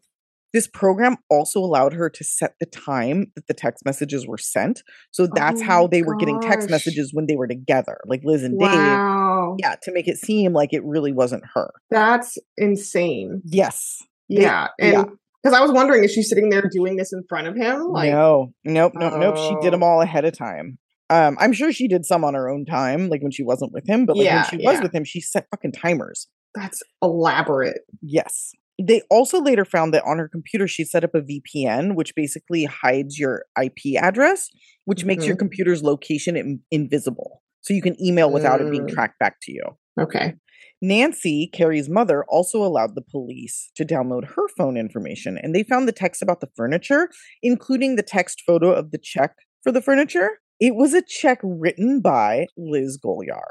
This 0.53 0.67
program 0.67 1.17
also 1.31 1.59
allowed 1.59 1.93
her 1.93 2.11
to 2.11 2.23
set 2.23 2.53
the 2.59 2.67
time 2.67 3.31
that 3.35 3.47
the 3.47 3.55
text 3.55 3.83
messages 3.85 4.27
were 4.27 4.37
sent. 4.37 4.83
So 5.09 5.27
that's 5.33 5.61
Oh 5.63 5.65
how 5.65 5.87
they 5.87 6.03
were 6.03 6.15
getting 6.15 6.39
text 6.41 6.69
messages 6.69 7.09
when 7.11 7.25
they 7.25 7.35
were 7.35 7.47
together, 7.47 7.97
like 8.05 8.21
Liz 8.23 8.43
and 8.43 8.59
Dave. 8.59 8.69
Yeah, 8.69 9.75
to 9.81 9.91
make 9.91 10.07
it 10.07 10.17
seem 10.17 10.53
like 10.53 10.73
it 10.73 10.83
really 10.85 11.11
wasn't 11.11 11.43
her. 11.55 11.71
That's 11.89 12.37
insane. 12.55 13.41
Yes. 13.45 14.03
They- 14.29 14.41
Yeah. 14.43 14.67
And 14.79 14.93
yeah. 14.93 15.03
because 15.41 15.57
I 15.57 15.61
was 15.61 15.71
wondering, 15.71 16.03
is 16.03 16.11
she 16.13 16.21
sitting 16.21 16.51
there 16.51 16.69
doing 16.71 16.97
this 16.97 17.11
in 17.11 17.23
front 17.27 17.47
of 17.47 17.55
him? 17.55 17.85
Like, 17.89 18.11
no, 18.11 18.53
nope, 18.63 18.93
nope, 18.95 19.13
nope. 19.17 19.37
She 19.37 19.55
did 19.61 19.69
Oh. 19.69 19.71
them 19.71 19.81
all 19.83 20.01
ahead 20.01 20.23
of 20.25 20.37
time. 20.37 20.77
Um, 21.13 21.37
I'm 21.39 21.53
sure 21.53 21.71
she 21.71 21.87
did 21.87 22.05
some 22.05 22.23
on 22.23 22.33
her 22.33 22.49
own 22.49 22.65
time, 22.65 23.07
like 23.09 23.21
when 23.21 23.31
she 23.31 23.43
wasn't 23.43 23.71
with 23.71 23.87
him, 23.87 24.05
but 24.05 24.17
like 24.17 24.25
Yeah, 24.25 24.35
when 24.41 24.45
she 24.49 24.57
was 24.65 24.75
yeah. 24.77 24.81
with 24.81 24.95
him, 24.95 25.03
she 25.03 25.21
set 25.21 25.45
fucking 25.51 25.73
timers. 25.73 26.27
that's 26.55 26.81
elaborate. 27.01 27.81
Yes. 28.01 28.51
They 28.81 29.01
also 29.09 29.41
later 29.41 29.65
found 29.65 29.93
that 29.93 30.03
on 30.05 30.17
her 30.19 30.27
computer, 30.27 30.67
she 30.67 30.83
set 30.85 31.03
up 31.03 31.15
a 31.15 31.21
VPN, 31.21 31.95
which 31.95 32.13
basically 32.15 32.65
hides 32.65 33.17
your 33.19 33.45
IP 33.59 33.97
address, 33.97 34.49
which 34.85 35.03
makes 35.03 35.25
your 35.25 35.35
Mhm. 35.35 35.39
computer's 35.39 35.81
location 35.83 36.35
in- 36.35 36.61
invisible. 36.71 37.41
So 37.61 37.73
you 37.73 37.81
can 37.81 37.95
email 38.03 38.31
without 38.31 38.61
it 38.61 38.69
being 38.71 38.85
Mm. 38.85 38.93
tracked 38.93 39.17
back 39.19 39.37
to 39.43 39.51
you. 39.51 39.63
Okay. 39.99 40.33
Nancy, 40.81 41.49
Cari's 41.53 41.89
mother, 41.89 42.23
also 42.27 42.63
allowed 42.63 42.93
the 42.95 43.01
police 43.01 43.71
to 43.75 43.85
download 43.85 44.25
her 44.35 44.47
phone 44.57 44.75
information, 44.77 45.37
and 45.37 45.55
they 45.55 45.63
found 45.63 45.87
the 45.87 45.91
text 45.93 46.21
about 46.21 46.39
the 46.41 46.49
furniture, 46.55 47.09
including 47.41 47.95
the 47.95 48.03
text 48.03 48.41
photo 48.45 48.71
of 48.71 48.91
the 48.91 48.97
check 48.99 49.33
for 49.63 49.71
the 49.71 49.81
furniture. 49.81 50.39
It 50.65 50.75
was 50.75 50.93
a 50.93 51.01
check 51.01 51.39
written 51.43 51.99
by 51.99 52.45
Liz 52.57 52.97
Golyar. 53.03 53.43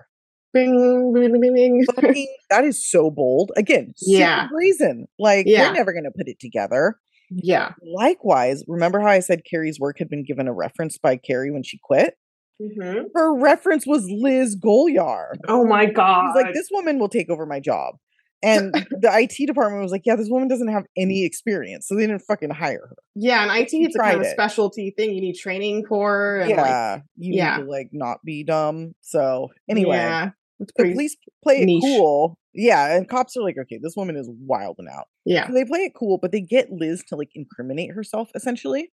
Bing, 0.54 1.12
bing, 1.14 1.40
bing. 1.40 1.84
Fucking, 1.94 2.26
that 2.50 2.64
is 2.64 2.88
so 2.88 3.10
bold. 3.10 3.52
Again, 3.56 3.92
Yeah. 4.00 4.48
brazen. 4.50 5.06
Like 5.18 5.44
Yeah. 5.46 5.64
they're 5.64 5.74
never 5.74 5.92
going 5.92 6.04
to 6.04 6.10
put 6.10 6.28
it 6.28 6.38
together. 6.40 6.96
yeah. 7.30 7.72
Likewise, 7.82 8.62
remember 8.68 9.00
how 9.00 9.08
I 9.08 9.20
said 9.20 9.42
Cari's 9.50 9.78
work 9.80 9.98
had 9.98 10.08
been 10.10 10.24
given 10.24 10.48
a 10.48 10.52
reference 10.54 10.96
by 10.98 11.16
Cari 11.16 11.50
when 11.50 11.62
she 11.62 11.78
quit? 11.82 12.14
Mhm. 12.60 13.06
Her 13.14 13.34
reference 13.34 13.86
was 13.86 14.06
Liz 14.10 14.56
Golyar. 14.58 15.34
Oh 15.48 15.66
my 15.66 15.86
god. 15.86 16.26
He's 16.34 16.42
like, 16.44 16.54
this 16.54 16.68
woman 16.70 16.98
will 16.98 17.08
take 17.08 17.28
over 17.30 17.44
my 17.46 17.58
job. 17.60 17.94
And 18.42 18.72
the 18.72 19.10
IT 19.12 19.46
department 19.46 19.82
was 19.82 19.92
like, 19.92 20.02
yeah, 20.04 20.16
this 20.16 20.28
woman 20.28 20.48
doesn't 20.48 20.68
have 20.68 20.84
any 20.96 21.24
experience. 21.24 21.86
So 21.86 21.94
they 21.94 22.06
didn't 22.06 22.22
fucking 22.22 22.50
hire 22.50 22.86
her. 22.88 22.96
yeah, 23.14 23.42
and 23.42 23.50
IT 23.52 23.70
She 23.70 23.84
is 23.84 23.94
a 23.94 23.98
kind 23.98 24.20
of 24.20 24.26
specialty 24.26 24.92
thing 24.96 25.12
you 25.12 25.20
need 25.20 25.36
training 25.36 25.86
for. 25.86 26.40
And 26.40 26.50
like, 26.50 26.58
yeah. 26.58 26.98
you 27.16 27.34
yeah. 27.34 27.56
need 27.56 27.62
to 27.64 27.70
like 27.70 27.88
not 27.92 28.18
be 28.24 28.44
dumb. 28.44 28.94
So 29.00 29.48
anyway, 29.68 29.96
yeah, 29.96 30.30
it's 30.60 30.72
the 30.76 30.84
police 30.84 31.16
play 31.42 31.62
it 31.62 31.80
cool. 31.80 32.38
Yeah. 32.54 32.96
And 32.96 33.08
cops 33.08 33.36
are 33.36 33.42
like, 33.42 33.56
okay, 33.58 33.78
this 33.82 33.94
woman 33.96 34.16
is 34.16 34.28
wild 34.46 34.76
and 34.78 34.88
out. 34.88 35.06
yeah, 35.24 35.46
So 35.46 35.54
they 35.54 35.64
play 35.64 35.80
it 35.80 35.92
cool, 35.94 36.18
but 36.18 36.32
they 36.32 36.40
get 36.40 36.70
Liz 36.70 37.02
to 37.08 37.16
like 37.16 37.30
incriminate 37.34 37.92
herself 37.92 38.30
essentially. 38.34 38.90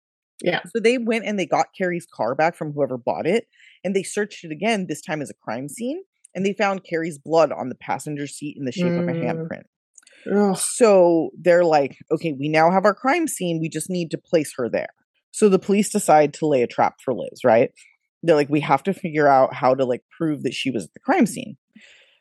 Yeah. 0.43 0.63
So 0.65 0.81
they 0.81 0.99
went 0.99 1.25
and 1.25 1.39
they 1.39 1.47
got 1.47 1.67
Cari's 1.79 2.07
car 2.13 2.35
back 2.35 2.57
from 2.57 2.73
whoever 2.73 2.99
bought 2.99 3.27
it 3.27 3.47
and 3.85 3.95
they 3.95 4.03
searched 4.03 4.45
it 4.45 4.51
again, 4.51 4.87
this 4.89 5.01
time 5.01 5.23
as 5.23 5.31
a 5.31 5.35
crime 5.35 5.69
scene. 5.69 6.03
And 6.35 6.45
they 6.45 6.53
found 6.53 6.85
Cari's 6.85 7.19
blood 7.19 7.53
on 7.53 7.69
the 7.69 7.75
passenger 7.77 8.27
seat 8.27 8.57
in 8.59 8.65
the 8.65 8.73
shape 8.73 8.93
of 8.93 9.07
a 9.09 9.13
Mm. 9.13 9.23
handprint. 9.23 9.63
Ugh. 10.33 10.57
So 10.57 11.31
they're 11.39 11.65
like, 11.65 11.97
okay, 12.11 12.33
we 12.33 12.49
now 12.49 12.71
have 12.71 12.85
our 12.85 12.95
crime 12.95 13.29
scene. 13.29 13.61
We 13.61 13.69
just 13.69 13.91
need 13.91 14.11
to 14.13 14.19
place 14.19 14.55
her 14.57 14.69
there. 14.69 14.89
So 15.33 15.49
the 15.49 15.59
police 15.59 15.91
decide 15.91 16.33
to 16.35 16.47
lay 16.47 16.63
a 16.63 16.67
trap 16.67 17.01
for 17.05 17.13
Liz, 17.15 17.45
right? 17.45 17.71
They're 18.23 18.37
like, 18.37 18.49
we 18.49 18.61
have 18.61 18.83
to 18.85 18.95
figure 18.95 19.29
out 19.29 19.53
how 19.53 19.75
to 19.75 19.85
like 19.85 20.03
prove 20.17 20.43
that 20.45 20.55
she 20.55 20.71
was 20.71 20.85
at 20.85 20.95
the 20.95 21.01
crime 21.01 21.27
scene. 21.27 21.57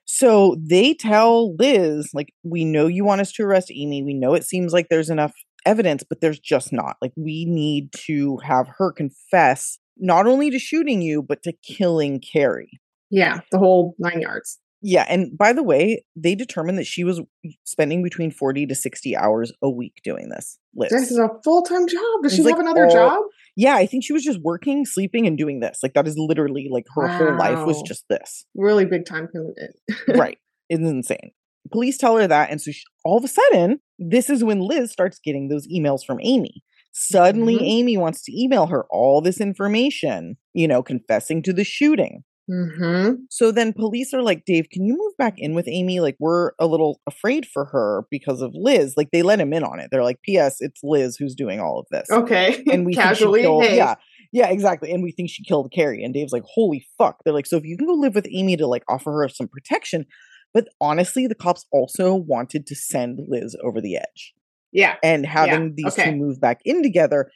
So 0.05 0.57
they 0.59 0.93
tell 0.93 1.55
Liz, 1.55 2.09
like, 2.13 2.33
we 2.43 2.65
know 2.65 2.87
you 2.87 3.05
want 3.05 3.21
us 3.21 3.31
to 3.33 3.43
arrest 3.43 3.71
Amy. 3.73 4.03
We 4.03 4.13
know 4.13 4.33
it 4.33 4.43
seems 4.45 4.73
like 4.73 4.89
there's 4.89 5.09
enough 5.09 5.33
evidence, 5.65 6.03
but 6.03 6.19
there's 6.19 6.39
just 6.39 6.73
not. 6.73 6.97
Like, 7.01 7.13
we 7.15 7.45
need 7.45 7.93
to 8.07 8.37
have 8.43 8.67
her 8.79 8.91
confess 8.91 9.77
not 9.97 10.27
only 10.27 10.49
to 10.49 10.59
shooting 10.59 11.01
you, 11.01 11.21
but 11.21 11.41
to 11.43 11.53
killing 11.53 12.19
Cari. 12.19 12.81
Yeah, 13.13 13.39
the 13.51 13.59
whole 13.59 13.95
nine 13.99 14.19
yards. 14.21 14.59
Yeah, 14.85 15.05
and 15.07 15.37
by 15.37 15.53
the 15.53 15.63
way, 15.63 16.03
they 16.15 16.35
determined 16.35 16.77
that 16.77 16.85
she 16.85 17.05
was 17.05 17.21
spending 17.63 18.03
between 18.03 18.31
40 18.31 18.65
to 18.65 18.75
60 18.75 19.15
hours 19.15 19.53
a 19.61 19.69
week 19.69 19.93
doing 20.03 20.27
this. 20.27 20.59
Liz. 20.75 20.89
This 20.91 21.09
is 21.11 21.17
a 21.17 21.29
full 21.43 21.61
time 21.61 21.87
job. 21.87 22.01
Does 22.21 22.33
It's 22.33 22.35
she 22.35 22.43
like 22.43 22.55
have 22.55 22.59
another 22.65 22.89
job? 22.89 23.21
yeah, 23.55 23.75
I 23.75 23.85
think 23.85 24.03
she 24.03 24.11
was 24.11 24.23
just 24.23 24.39
working, 24.41 24.85
sleeping, 24.85 25.25
and 25.25 25.37
doing 25.37 25.61
this. 25.61 25.79
Like 25.83 25.93
that 25.93 26.05
is 26.07 26.15
literally 26.17 26.67
like 26.69 26.83
her 26.95 27.07
whole 27.07 27.37
life 27.37 27.65
was 27.65 27.81
just 27.83 28.03
this. 28.09 28.45
Really 28.55 28.85
big 28.85 29.05
time 29.05 29.27
commitment. 29.31 29.75
right. 30.19 30.37
It's 30.69 30.81
insane. 30.81 31.31
Police 31.71 31.97
tell 31.97 32.17
her 32.17 32.27
that, 32.27 32.49
and 32.51 32.59
so 32.59 32.71
she, 32.71 32.83
all 33.05 33.17
of 33.17 33.23
a 33.23 33.27
sudden, 33.29 33.79
this 33.97 34.29
is 34.29 34.43
when 34.43 34.59
Liz 34.59 34.91
starts 34.91 35.19
getting 35.23 35.47
those 35.47 35.65
emails 35.73 36.03
from 36.05 36.19
Amy. 36.21 36.61
Suddenly, 36.91 37.55
Mhm. 37.55 37.61
Amy 37.63 37.97
wants 37.97 38.21
to 38.25 38.37
email 38.37 38.67
her 38.67 38.83
all 38.91 39.21
this 39.21 39.39
information, 39.39 40.35
you 40.53 40.67
know, 40.67 40.83
confessing 40.83 41.41
to 41.43 41.53
the 41.53 41.63
shooting. 41.63 42.23
Mm-hmm. 42.49 43.13
So 43.29 43.51
then 43.51 43.73
police 43.73 44.13
are 44.13 44.21
like, 44.21 44.43
Dave, 44.45 44.69
can 44.69 44.85
you 44.85 44.93
move 44.97 45.15
back 45.17 45.35
in 45.37 45.53
with 45.53 45.67
Amy? 45.67 45.99
Like, 45.99 46.17
we're 46.19 46.51
a 46.59 46.67
little 46.67 46.99
afraid 47.07 47.45
for 47.45 47.65
her 47.65 48.05
because 48.11 48.41
of 48.41 48.51
Liz. 48.53 48.95
Like, 48.97 49.11
they 49.11 49.21
let 49.21 49.39
him 49.39 49.53
in 49.53 49.63
on 49.63 49.79
it. 49.79 49.89
They're 49.91 50.03
like, 50.03 50.21
P.S., 50.23 50.57
it's 50.59 50.81
Liz 50.83 51.15
who's 51.17 51.35
doing 51.35 51.59
all 51.59 51.79
of 51.79 51.87
this. 51.91 52.09
Okay. 52.11 52.63
And 52.73 52.85
we 52.85 52.95
casually. 52.95 53.41
think 53.41 53.43
she 53.43 53.47
killed, 53.47 53.63
hey. 53.65 53.77
yeah, 53.77 53.95
yeah, 54.31 54.49
exactly. 54.49 54.91
And 54.91 55.03
we 55.03 55.11
think 55.11 55.29
she 55.29 55.43
killed 55.43 55.71
Cari. 55.71 56.03
And 56.03 56.13
Dave's 56.13 56.33
like, 56.33 56.43
holy 56.45 56.87
fuck. 56.97 57.19
They're 57.23 57.33
like, 57.33 57.45
so 57.45 57.57
if 57.57 57.63
you 57.65 57.77
can 57.77 57.85
go 57.85 57.93
live 57.93 58.15
with 58.15 58.27
Amy 58.31 58.57
to 58.57 58.65
like 58.65 58.83
offer 58.89 59.11
her 59.11 59.29
some 59.29 59.47
protection. 59.47 60.05
But 60.53 60.69
honestly, 60.81 61.27
the 61.27 61.35
cops 61.35 61.65
also 61.71 62.15
wanted 62.15 62.65
to 62.67 62.75
send 62.75 63.19
Liz 63.27 63.55
over 63.63 63.79
the 63.79 63.97
edge. 63.97 64.33
Yeah. 64.71 64.95
And 65.03 65.25
having 65.25 65.75
these 65.75 65.93
okay. 65.93 66.11
two 66.11 66.17
move 66.17 66.41
back 66.41 66.61
in 66.65 66.81
together 66.81 67.31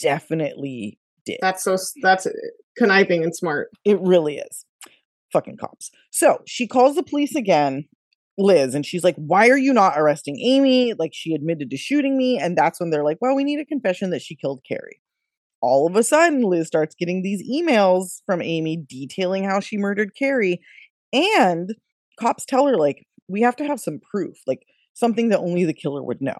definitely 0.00 0.98
did. 1.26 1.38
That's 1.42 1.62
so. 1.64 1.76
That's 2.02 2.26
uh, 2.26 2.30
conniving 2.78 3.22
and 3.22 3.34
smart. 3.34 3.70
It 3.84 3.98
really 4.00 4.38
is. 4.38 4.64
Fucking 5.32 5.58
cops. 5.58 5.90
So 6.10 6.40
she 6.46 6.66
calls 6.66 6.96
the 6.96 7.02
police 7.02 7.34
again, 7.34 7.86
Liz, 8.38 8.74
and 8.74 8.86
she's 8.86 9.04
like, 9.04 9.16
Why 9.16 9.48
are 9.48 9.58
you 9.58 9.72
not 9.72 9.98
arresting 9.98 10.40
Amy? 10.40 10.94
Like, 10.94 11.12
she 11.12 11.34
admitted 11.34 11.70
to 11.70 11.76
shooting 11.76 12.16
me. 12.16 12.38
And 12.38 12.56
that's 12.56 12.80
when 12.80 12.90
they're 12.90 13.04
like, 13.04 13.18
Well, 13.20 13.34
we 13.34 13.44
need 13.44 13.60
a 13.60 13.66
confession 13.66 14.10
that 14.10 14.22
she 14.22 14.36
killed 14.36 14.62
Cari. 14.66 15.00
All 15.60 15.86
of 15.86 15.96
a 15.96 16.04
sudden, 16.04 16.42
Liz 16.42 16.68
starts 16.68 16.94
getting 16.94 17.22
these 17.22 17.42
emails 17.50 18.22
from 18.24 18.40
Amy 18.40 18.76
detailing 18.76 19.44
how 19.44 19.60
she 19.60 19.76
murdered 19.76 20.14
Cari. 20.16 20.60
And 21.12 21.74
cops 22.18 22.44
tell 22.44 22.66
her, 22.66 22.76
like, 22.76 23.06
we 23.28 23.42
have 23.42 23.56
to 23.56 23.64
have 23.64 23.80
some 23.80 24.00
proof, 24.10 24.36
like 24.46 24.62
something 24.94 25.28
that 25.28 25.40
only 25.40 25.64
the 25.64 25.74
killer 25.74 26.02
would 26.02 26.22
know. 26.22 26.38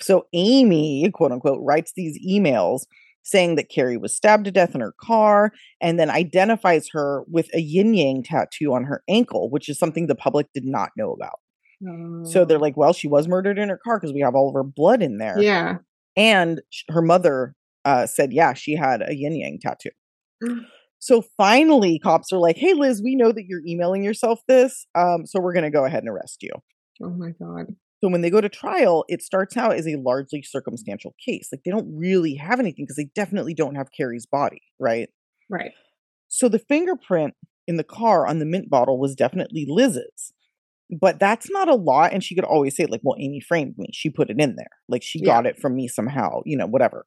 So 0.00 0.26
Amy, 0.32 1.10
quote 1.12 1.32
unquote, 1.32 1.60
writes 1.62 1.92
these 1.96 2.18
emails 2.26 2.82
saying 3.26 3.56
that 3.56 3.68
Cari 3.68 3.96
was 3.96 4.14
stabbed 4.14 4.44
to 4.44 4.52
death 4.52 4.72
in 4.74 4.80
her 4.80 4.94
car 5.00 5.52
and 5.80 5.98
then 5.98 6.10
identifies 6.10 6.88
her 6.92 7.24
with 7.26 7.50
a 7.52 7.60
yin 7.60 7.92
yang 7.92 8.22
tattoo 8.22 8.72
on 8.72 8.84
her 8.84 9.02
ankle, 9.08 9.50
which 9.50 9.68
is 9.68 9.78
something 9.78 10.06
the 10.06 10.14
public 10.14 10.46
did 10.54 10.64
not 10.64 10.90
know 10.96 11.12
about. 11.12 11.40
So 12.24 12.44
they're 12.44 12.60
like, 12.60 12.76
well, 12.76 12.92
she 12.92 13.08
was 13.08 13.26
murdered 13.26 13.58
in 13.58 13.68
her 13.68 13.76
car 13.76 13.98
because 13.98 14.14
we 14.14 14.20
have 14.20 14.34
all 14.36 14.48
of 14.48 14.54
her 14.54 14.62
blood 14.62 15.02
in 15.02 15.18
there. 15.18 15.36
yeah. 15.42 15.78
And 16.16 16.62
sh- 16.70 16.84
her 16.88 17.02
mother 17.02 17.54
uh, 17.84 18.06
said, 18.06 18.32
yeah, 18.32 18.54
she 18.54 18.74
had 18.76 19.02
a 19.06 19.14
yin 19.14 19.34
yang 19.34 19.58
tattoo. 19.60 19.90
So 20.98 21.22
finally, 21.36 21.98
cops 21.98 22.32
are 22.32 22.38
like, 22.38 22.56
hey, 22.56 22.72
Liz, 22.72 23.02
we 23.02 23.14
know 23.16 23.30
that 23.32 23.44
you're 23.46 23.64
emailing 23.66 24.02
yourself 24.02 24.40
this. 24.48 24.86
Um, 24.94 25.26
so 25.26 25.40
we're 25.40 25.52
going 25.52 25.64
to 25.64 25.70
go 25.70 25.84
ahead 25.84 26.02
and 26.02 26.08
arrest 26.08 26.42
you. 26.42 26.50
Oh 27.02 27.10
my 27.10 27.32
god. 27.38 27.66
So 28.02 28.10
when 28.10 28.20
they 28.20 28.30
go 28.30 28.40
to 28.40 28.48
trial, 28.48 29.04
it 29.08 29.22
starts 29.22 29.56
out 29.56 29.74
as 29.74 29.86
a 29.86 29.96
largely 29.96 30.42
circumstantial 30.42 31.14
case. 31.24 31.48
Like 31.50 31.62
they 31.64 31.70
don't 31.70 31.96
really 31.96 32.34
have 32.34 32.60
anything 32.60 32.84
because 32.84 32.96
they 32.96 33.08
definitely 33.14 33.54
don't 33.54 33.74
have 33.76 33.88
Cari's 33.96 34.26
body, 34.26 34.60
right? 34.78 35.08
Right. 35.50 35.72
So 36.28 36.48
the 36.48 36.58
fingerprint 36.58 37.34
in 37.66 37.76
the 37.76 37.84
car 37.84 38.26
on 38.26 38.38
the 38.38 38.44
mint 38.44 38.68
bottle 38.68 38.98
was 38.98 39.14
definitely 39.14 39.64
Liz's. 39.68 40.32
But 41.00 41.18
that's 41.18 41.50
not 41.50 41.68
a 41.68 41.74
lot. 41.74 42.12
And 42.12 42.22
she 42.22 42.34
could 42.36 42.44
always 42.44 42.76
say, 42.76 42.86
like, 42.86 43.00
well, 43.02 43.16
Amy 43.18 43.40
framed 43.40 43.74
me. 43.76 43.88
She 43.92 44.08
put 44.10 44.30
it 44.30 44.38
in 44.38 44.54
there. 44.56 44.68
Like 44.88 45.02
she 45.02 45.18
Yeah. 45.20 45.26
got 45.26 45.46
it 45.46 45.58
from 45.58 45.74
me 45.74 45.88
somehow, 45.88 46.42
you 46.44 46.56
know, 46.56 46.66
whatever. 46.66 47.06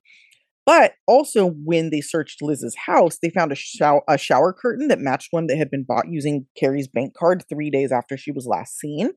But 0.65 0.93
also, 1.07 1.47
when 1.63 1.89
they 1.89 2.01
searched 2.01 2.41
Liz's 2.41 2.75
house, 2.85 3.17
they 3.21 3.29
found 3.29 3.51
a, 3.51 3.55
show- 3.55 4.01
a 4.07 4.17
shower 4.17 4.53
curtain 4.53 4.87
that 4.89 4.99
matched 4.99 5.29
one 5.31 5.47
that 5.47 5.57
had 5.57 5.71
been 5.71 5.83
bought 5.87 6.05
using 6.09 6.45
Cari's 6.59 6.87
bank 6.87 7.13
card 7.17 7.43
three 7.49 7.69
days 7.71 7.91
after 7.91 8.17
she 8.17 8.31
was 8.31 8.45
last 8.45 8.77
seen. 8.77 9.11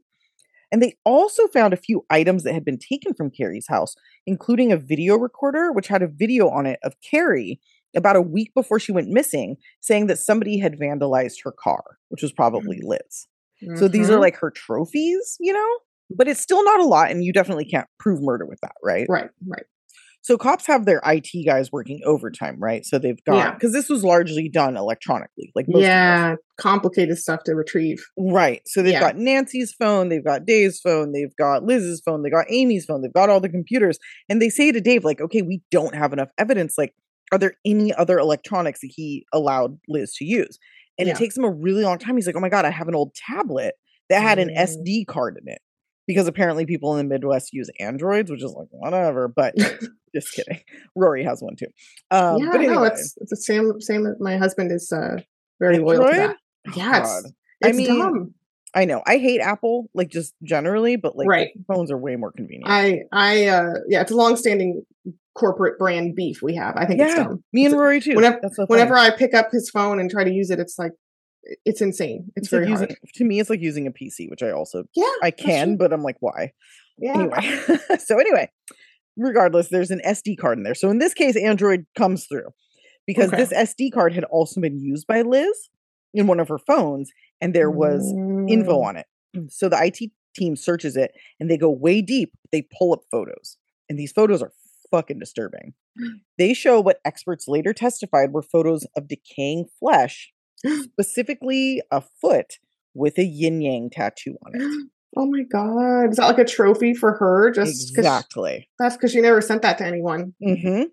And 0.73 0.83
they 0.83 0.97
also 1.05 1.47
found 1.49 1.75
a 1.75 1.77
few 1.77 2.05
items 2.11 2.45
that 2.45 2.55
had 2.55 2.65
been 2.65 2.79
taken 2.79 3.15
from 3.15 3.31
Cari's 3.31 3.69
house, 3.69 3.95
including 4.27 4.73
a 4.73 4.79
video 4.79 5.17
recorder, 5.17 5.73
which 5.73 5.89
had 5.89 6.03
a 6.03 6.09
video 6.09 6.49
on 6.49 6.67
it 6.67 6.81
of 6.83 6.95
Cari 7.09 7.61
about 7.95 8.17
a 8.17 8.23
week 8.23 8.53
before 8.55 8.81
she 8.81 8.93
went 8.93 9.09
missing, 9.11 9.57
saying 9.81 10.07
that 10.09 10.19
somebody 10.19 10.59
had 10.59 10.79
vandalized 10.81 11.45
her 11.45 11.53
car, 11.53 11.99
which 12.09 12.23
was 12.23 12.33
probably 12.33 12.81
Liz. 12.83 13.29
So 13.75 13.89
these 13.89 14.11
are 14.11 14.17
Mhm. 14.17 14.21
like 14.21 14.37
her 14.39 14.51
trophies, 14.51 15.37
you 15.41 15.53
know? 15.53 15.79
But 16.11 16.29
it's 16.29 16.41
still 16.41 16.65
not 16.65 16.81
a 16.81 16.85
lot, 16.87 17.11
and 17.11 17.25
you 17.25 17.33
definitely 17.33 17.65
can't 17.67 17.89
prove 17.99 18.23
murder 18.23 18.47
with 18.47 18.61
that, 18.63 18.75
right? 18.83 19.07
right. 19.09 19.31
Right. 19.47 19.65
So 20.25 20.39
cops 20.39 20.67
have 20.69 20.87
their 20.87 21.01
IT 21.05 21.45
guys 21.45 21.73
working 21.73 22.01
overtime, 22.05 22.57
right? 22.61 22.87
So 22.87 22.99
they've 22.99 23.23
got 23.25 23.37
Yeah. 23.37 23.55
because 23.55 23.73
this 23.73 23.89
was 23.89 24.05
largely 24.05 24.49
done 24.49 24.77
electronically, 24.77 25.51
like 25.57 25.67
most 25.69 25.81
of. 25.83 25.89
Yeah. 25.89 26.37
Complicated 26.59 27.19
stuff 27.19 27.43
to 27.45 27.55
retrieve. 27.57 28.01
Right. 28.17 28.63
So 28.67 28.83
they've 28.83 28.93
Yeah. 28.93 29.01
got 29.01 29.17
Nancy's 29.19 29.73
phone, 29.73 30.09
they've 30.11 30.25
got 30.25 30.45
Dave's 30.47 30.79
phone, 30.81 31.11
they've 31.13 31.35
got 31.37 31.65
Liz's 31.65 32.01
phone, 32.05 32.23
they've 32.23 32.33
got 32.33 32.47
Amy's 32.49 32.85
phone, 32.85 33.03
they've 33.03 33.13
got 33.13 33.31
all 33.31 33.41
the 33.41 33.49
computers. 33.49 33.99
And 34.29 34.41
they 34.41 34.49
say 34.49 34.71
to 34.71 34.81
Dave, 34.81 35.05
like, 35.05 35.21
okay, 35.21 35.43
we 35.43 35.61
don't 35.73 35.95
have 35.95 36.13
enough 36.13 36.31
evidence. 36.39 36.75
Like, 36.79 36.95
are 37.33 37.39
there 37.39 37.55
any 37.65 37.93
other 37.93 38.19
electronics 38.19 38.81
that 38.83 38.93
he 38.95 39.27
allowed 39.33 39.79
Liz 39.89 40.15
to 40.19 40.25
use? 40.25 40.59
And 40.99 41.09
Yeah. 41.09 41.15
it 41.15 41.19
takes 41.19 41.37
him 41.37 41.43
a 41.45 41.51
really 41.51 41.83
long 41.83 41.99
time. 41.99 42.17
He's 42.17 42.27
like, 42.27 42.37
oh 42.37 42.41
my 42.41 42.49
God, 42.49 42.65
I 42.65 42.71
have 42.71 42.87
an 42.87 42.95
old 42.95 43.13
tablet 43.15 43.75
that 44.09 44.23
had 44.23 44.39
an 44.39 44.51
Mm. 44.51 44.57
SD 44.59 45.05
card 45.05 45.37
in 45.43 45.51
it. 45.53 45.61
Because 46.07 46.27
apparently 46.27 46.67
people 46.67 46.97
in 46.97 47.07
the 47.07 47.13
Midwest 47.15 47.53
use 47.53 47.71
Androids, 47.79 48.31
which 48.31 48.43
is 48.43 48.53
like, 48.53 48.69
whatever. 48.71 49.29
But 49.29 49.55
just 50.15 50.33
kidding. 50.35 50.61
Rory 50.97 51.23
has 51.25 51.41
one 51.43 51.57
too. 51.57 51.67
Um, 52.11 52.39
yeah. 52.39 52.49
but 52.51 52.57
anyway, 52.57 52.75
No, 52.75 52.83
it's 52.85 53.15
it's 53.19 53.31
the 53.31 53.37
same. 53.37 53.81
Same. 53.81 54.15
My 54.19 54.37
husband 54.37 54.73
is 54.73 54.91
uh 54.93 55.19
very 55.61 55.79
loyal 55.79 56.05
to 56.09 56.11
that. 56.17 56.37
Oh. 56.77 57.21
It's, 57.25 57.33
I 57.65 57.73
mean, 57.73 57.99
dumb. 57.99 58.35
I 58.75 58.85
know. 58.87 59.03
I 59.07 59.19
hate 59.19 59.41
Apple, 59.41 59.89
like 59.95 60.09
just 60.09 60.35
generally, 60.43 60.97
but 60.97 61.15
like 61.17 61.29
Right. 61.29 61.51
phones 61.69 61.91
are 61.93 61.99
way 61.99 62.17
more 62.17 62.33
convenient. 62.33 62.65
I 62.69 63.03
I 63.13 63.47
uh 63.47 63.75
yeah. 63.89 64.01
It's 64.01 64.11
a 64.11 64.17
long-standing 64.17 64.83
corporate 65.35 65.79
brand 65.79 66.15
beef 66.17 66.43
we 66.43 66.55
have. 66.57 66.75
I 66.77 66.85
think 66.87 67.01
it's 67.01 67.15
yeah, 67.15 67.25
dumb. 67.25 67.45
me 67.53 67.65
and 67.67 67.75
Rory 67.79 68.01
too. 68.01 68.15
whenever- 68.17 68.41
so 68.53 68.67
Whenever. 68.67 68.97
I 68.97 69.11
pick 69.17 69.35
up 69.35 69.51
his 69.53 69.71
phone 69.71 69.99
and 70.01 70.11
try 70.11 70.25
to 70.25 70.33
use 70.33 70.51
it, 70.51 70.59
it's 70.59 70.79
like 70.79 70.93
it's 71.65 71.81
insane. 71.81 72.31
It's, 72.37 72.45
It's 72.47 72.51
very 72.51 72.67
like 72.69 72.79
hard. 72.79 72.97
to 73.15 73.25
me 73.25 73.41
it's 73.41 73.51
like 73.51 73.61
using 73.61 73.87
a 73.87 73.91
PC, 73.91 74.29
which 74.31 74.43
I 74.43 74.51
also 74.51 74.85
Yeah, 74.95 75.07
I 75.23 75.31
can, 75.31 75.77
but 75.77 75.93
I'm 75.93 76.03
like, 76.03 76.17
why? 76.21 76.53
Yeah. 76.99 77.15
Anyway. 77.15 77.61
so 77.99 78.19
anyway, 78.19 78.51
regardless, 79.17 79.69
there's 79.69 79.91
an 79.91 80.01
SD 80.07 80.39
card 80.39 80.59
in 80.59 80.65
there. 80.65 80.75
So 80.75 80.91
in 80.91 80.99
this 80.99 81.15
case, 81.15 81.37
Android 81.37 81.87
comes 81.97 82.27
through 82.27 82.49
because 83.07 83.33
Okay. 83.33 83.45
this 83.45 83.53
SD 83.53 83.93
card 83.93 84.13
had 84.15 84.25
also 84.25 84.61
been 84.61 84.79
used 84.79 85.07
by 85.07 85.23
Liz 85.23 85.69
in 86.15 86.27
one 86.27 86.39
of 86.41 86.49
her 86.49 86.59
phones, 86.59 87.11
and 87.41 87.55
there 87.55 87.71
was 87.71 88.03
info 88.49 88.79
Mm. 88.81 88.85
on 88.85 88.97
it. 88.97 89.07
So 89.49 89.69
the 89.69 89.83
IT 89.83 90.11
team 90.35 90.57
searches 90.57 90.97
it 90.97 91.13
and 91.41 91.51
they 91.51 91.57
go 91.57 91.71
way 91.71 92.03
deep. 92.03 92.33
They 92.53 92.63
pull 92.79 92.93
up 92.93 93.01
photos, 93.11 93.57
and 93.89 93.99
these 93.99 94.13
photos 94.13 94.43
are 94.43 94.53
fucking 94.91 95.19
disturbing. 95.19 95.75
They 96.39 96.55
show 96.55 96.81
what 96.81 97.01
experts 97.05 97.47
later 97.47 97.73
testified 97.75 98.33
were 98.33 98.43
photos 98.43 98.87
of 98.97 99.07
decaying 99.07 99.67
flesh, 99.79 100.32
specifically 100.67 101.83
a 101.91 102.03
foot 102.21 102.59
with 102.95 103.19
a 103.19 103.25
yin 103.25 103.61
yang 103.63 103.91
tattoo 103.91 104.37
on 104.47 104.53
it. 104.55 104.89
Oh 105.15 105.27
my 105.27 105.43
god! 105.43 106.11
Is 106.11 106.17
that 106.17 106.25
like 106.25 106.39
a 106.39 106.45
trophy 106.47 106.95
for 106.95 107.13
her? 107.13 107.51
Just 107.51 107.91
Exactly. 107.95 108.71
that's 108.79 108.97
because 108.97 109.13
she 109.13 109.21
never 109.21 109.43
sent 109.43 109.61
that 109.61 109.77
to 109.77 109.85
anyone. 109.85 110.33
hmm 110.43 110.85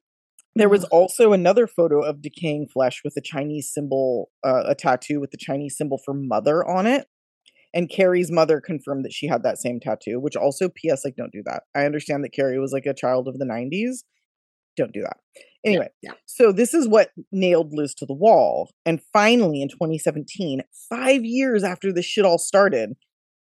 There 0.56 0.68
was 0.68 0.84
also 0.84 1.32
another 1.32 1.68
photo 1.68 2.02
of 2.02 2.22
decaying 2.22 2.68
flesh 2.68 3.00
with 3.06 3.14
a 3.16 3.22
Chinese 3.22 3.72
symbol, 3.74 4.30
uh, 4.44 4.64
a 4.66 4.76
tattoo 4.76 5.22
with 5.22 5.32
the 5.32 5.38
Chinese 5.38 5.78
symbol 5.78 5.98
for 6.04 6.14
mother 6.14 6.68
on 6.68 6.86
it. 6.86 7.08
And 7.74 7.90
Cari's 7.90 8.30
mother 8.30 8.60
confirmed 8.60 9.06
that 9.06 9.14
she 9.14 9.28
had 9.28 9.44
that 9.44 9.58
same 9.58 9.80
tattoo, 9.80 10.20
which 10.20 10.36
also, 10.36 10.68
P.S., 10.68 11.06
like, 11.06 11.16
don't 11.16 11.32
do 11.32 11.44
that. 11.46 11.64
I 11.74 11.86
understand 11.86 12.26
that 12.26 12.34
Cari 12.34 12.60
was 12.60 12.74
like 12.74 12.86
a 12.88 12.94
child 12.94 13.30
of 13.30 13.38
the 13.40 13.46
90s. 13.46 14.04
Don't 14.80 14.94
do 14.94 15.02
that. 15.02 15.18
Anyway, 15.66 15.90
yeah. 16.02 16.14
so 16.26 16.54
this 16.54 16.74
is 16.74 16.88
what 16.88 17.12
nailed 17.34 17.74
Liz 17.74 17.94
to 17.96 18.06
the 18.06 18.14
wall. 18.14 18.72
And 18.86 19.02
finally, 19.12 19.62
in 19.62 19.68
2017, 19.68 20.62
five 20.90 21.26
years 21.26 21.66
after 21.66 21.92
this 21.92 22.06
shit 22.06 22.24
all 22.24 22.38
started, 22.38 22.94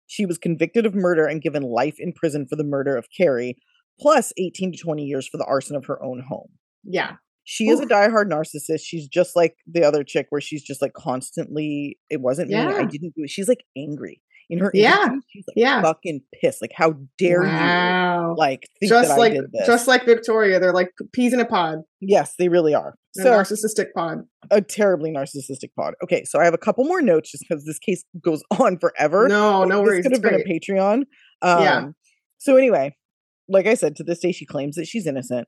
she 0.07 0.25
was 0.25 0.37
convicted 0.37 0.85
of 0.85 0.95
murder 0.95 1.25
and 1.25 1.41
given 1.41 1.63
life 1.63 1.95
in 1.99 2.13
prison 2.13 2.47
for 2.47 2.55
the 2.55 2.63
murder 2.63 2.95
of 2.95 3.07
Cari, 3.15 3.57
plus 3.99 4.31
18 4.37 4.71
to 4.71 4.77
20 4.77 5.03
years 5.03 5.27
for 5.27 5.37
the 5.37 5.45
arson 5.45 5.75
of 5.75 5.85
her 5.87 6.01
own 6.01 6.23
home. 6.27 6.51
Yeah. 6.85 7.17
She 7.43 7.65
is 7.67 7.81
a 7.81 7.85
diehard 7.85 8.31
narcissist. 8.31 8.81
She's 8.83 9.07
just 9.07 9.35
like 9.35 9.57
the 9.67 9.83
other 9.83 10.03
chick 10.03 10.27
where 10.29 10.41
she's 10.41 10.63
just 10.63 10.81
like 10.81 10.93
constantly, 10.93 11.99
it 12.09 12.21
wasn't 12.21 12.49
me. 12.49 12.55
I 12.55 12.85
didn't 12.85 13.13
do 13.15 13.23
it. 13.23 13.29
She's 13.29 13.49
like 13.49 13.65
angry. 13.77 14.21
In 14.49 14.59
her 14.59 14.69
Yeah. 14.73 15.09
she's 15.29 15.43
like 15.47 15.55
Yeah. 15.55 15.81
fucking 15.81 16.21
pissed. 16.39 16.61
Like, 16.61 16.71
how 16.75 16.93
dare 17.17 17.43
you 17.43 18.35
like 18.37 18.67
think 18.79 18.89
just 18.91 19.09
that 19.09 19.17
like 19.19 19.31
I 19.31 19.35
did 19.35 19.51
this? 19.51 19.65
just 19.65 19.87
like 19.87 20.03
Viktoria, 20.03 20.59
they're 20.59 20.73
like 20.73 20.91
peas 21.13 21.33
in 21.33 21.39
a 21.39 21.45
pod, 21.45 21.79
yes, 21.99 22.35
they 22.37 22.47
really 22.47 22.73
are. 22.75 22.95
a 23.17 23.21
So 23.23 23.31
narcissistic 23.31 23.87
pod. 23.95 24.19
a 24.51 24.61
terribly 24.61 25.11
narcissistic 25.11 25.69
pod. 25.75 25.95
Okay, 26.03 26.23
so 26.25 26.39
I 26.39 26.45
have 26.45 26.53
a 26.53 26.57
couple 26.59 26.83
more 26.85 27.01
notes 27.01 27.31
just 27.31 27.43
because 27.47 27.65
this 27.65 27.79
case 27.79 28.03
goes 28.23 28.43
on 28.59 28.77
forever. 28.77 29.27
No, 29.27 29.63
no 29.63 29.79
this 29.79 29.87
worries. 29.87 30.03
could 30.03 30.11
have 30.11 30.21
been 30.21 30.41
great. 30.43 30.63
a 30.63 30.71
Patreon. 30.73 31.03
Um, 31.41 31.61
Yeah. 31.63 31.85
So 32.37 32.55
anyway, 32.57 32.95
like 33.47 33.65
I 33.67 33.73
said, 33.73 33.95
to 33.95 34.03
this 34.03 34.19
day 34.19 34.31
she 34.31 34.45
claims 34.45 34.75
that 34.75 34.85
she's 34.87 35.07
innocent, 35.07 35.47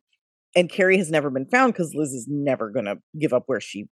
and 0.55 0.69
Cari 0.69 0.97
has 0.97 1.11
never 1.11 1.29
been 1.29 1.45
found 1.45 1.73
because 1.73 1.93
Liz 1.93 2.13
is 2.13 2.25
never 2.29 2.71
gonna 2.71 2.95
give 3.19 3.33
up 3.33 3.43
where 3.47 3.59
she 3.61 3.87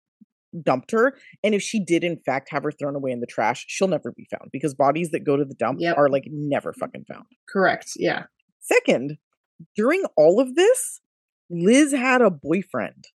dumped 0.62 0.90
her. 0.90 1.14
And 1.42 1.54
if 1.54 1.62
she 1.62 1.82
did 1.82 2.04
in 2.04 2.18
fact 2.24 2.48
have 2.50 2.62
her 2.64 2.72
thrown 2.72 2.94
away 2.96 3.10
in 3.10 3.20
the 3.20 3.26
trash, 3.26 3.64
she'll 3.68 3.88
never 3.88 4.12
be 4.12 4.26
found 4.30 4.50
because 4.52 4.74
bodies 4.74 5.10
that 5.10 5.24
go 5.24 5.36
to 5.36 5.44
the 5.44 5.54
dump 5.54 5.78
Yep. 5.80 5.96
are 5.96 6.08
like 6.08 6.24
never 6.30 6.72
fucking 6.72 7.04
found. 7.08 7.24
Correct. 7.48 7.90
Yeah. 7.96 8.24
Second, 8.60 9.18
during 9.76 10.04
all 10.16 10.40
of 10.40 10.54
this, 10.54 11.00
Liz 11.50 11.92
had 11.92 12.22
a 12.22 12.30
boyfriend. 12.30 13.06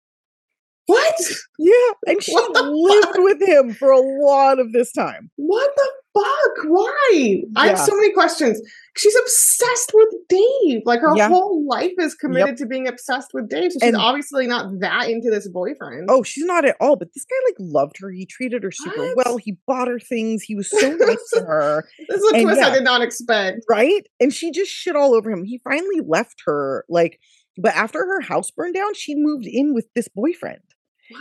What? 0.87 1.15
Yeah, 1.59 1.73
and 2.07 2.23
she 2.23 2.35
lived 2.37 3.17
with 3.19 3.43
him 3.43 3.75
for 3.75 3.91
a 3.91 4.01
lot 4.01 4.59
of 4.61 4.73
this 4.73 4.93
time. 4.93 5.31
What 5.37 5.71
the 5.77 5.93
fuck? 6.17 6.65
Why? 6.69 7.43
I 7.57 7.69
have 7.69 7.79
so 7.79 7.95
many 7.95 8.13
questions. 8.13 8.61
She's 8.97 9.15
obsessed 9.17 9.93
with 9.93 10.09
Dave. 10.29 10.83
Like 10.87 11.01
her 11.01 11.15
Yeah. 11.17 11.29
whole 11.29 11.67
life 11.67 11.93
is 11.99 12.15
committed 12.15 12.57
to 12.59 12.67
being 12.67 12.89
obsessed 12.89 13.33
with 13.35 13.49
Dave. 13.49 13.73
So 13.73 13.79
she's 13.81 13.89
And- 13.89 13.97
obviously 13.97 14.47
not 14.47 14.81
that 14.81 15.11
into 15.11 15.31
this 15.31 15.47
boyfriend. 15.49 16.07
Oh, 16.11 16.23
she's 16.23 16.45
not 16.47 16.65
at 16.65 16.77
all. 16.81 16.97
But 16.97 17.13
this 17.15 17.25
guy 17.25 17.37
like 17.47 17.57
loved 17.59 17.97
her. 18.01 18.11
He 18.11 18.25
treated 18.25 18.63
her 18.63 18.71
super 18.73 19.13
What? 19.15 19.27
well. 19.27 19.37
He 19.37 19.59
bought 19.67 19.89
her 19.89 19.99
things. 20.01 20.43
He 20.43 20.55
was 20.55 20.71
so 20.71 20.93
nice 20.97 21.29
to 21.35 21.41
her, 21.47 21.85
this 22.09 22.19
is 22.23 22.33
a 22.33 22.37
and 22.37 22.45
twist 22.45 22.61
yeah. 22.61 22.69
I 22.69 22.75
did 22.75 22.85
not 22.85 23.03
expect. 23.03 23.61
right? 23.69 24.07
And 24.19 24.33
she 24.33 24.51
just 24.51 24.71
shit 24.71 24.97
all 24.97 25.15
over 25.15 25.31
him. 25.31 25.45
He 25.45 25.59
finally 25.63 26.01
left 26.07 26.43
her. 26.47 26.85
Like, 26.89 27.21
but 27.59 27.75
after 27.75 27.99
her 27.99 28.21
house 28.23 28.51
burned 28.51 28.75
down, 28.75 28.95
she 28.95 29.15
moved 29.15 29.47
in 29.47 29.75
with 29.75 29.87
this 29.95 30.09
boyfriend, 30.09 30.61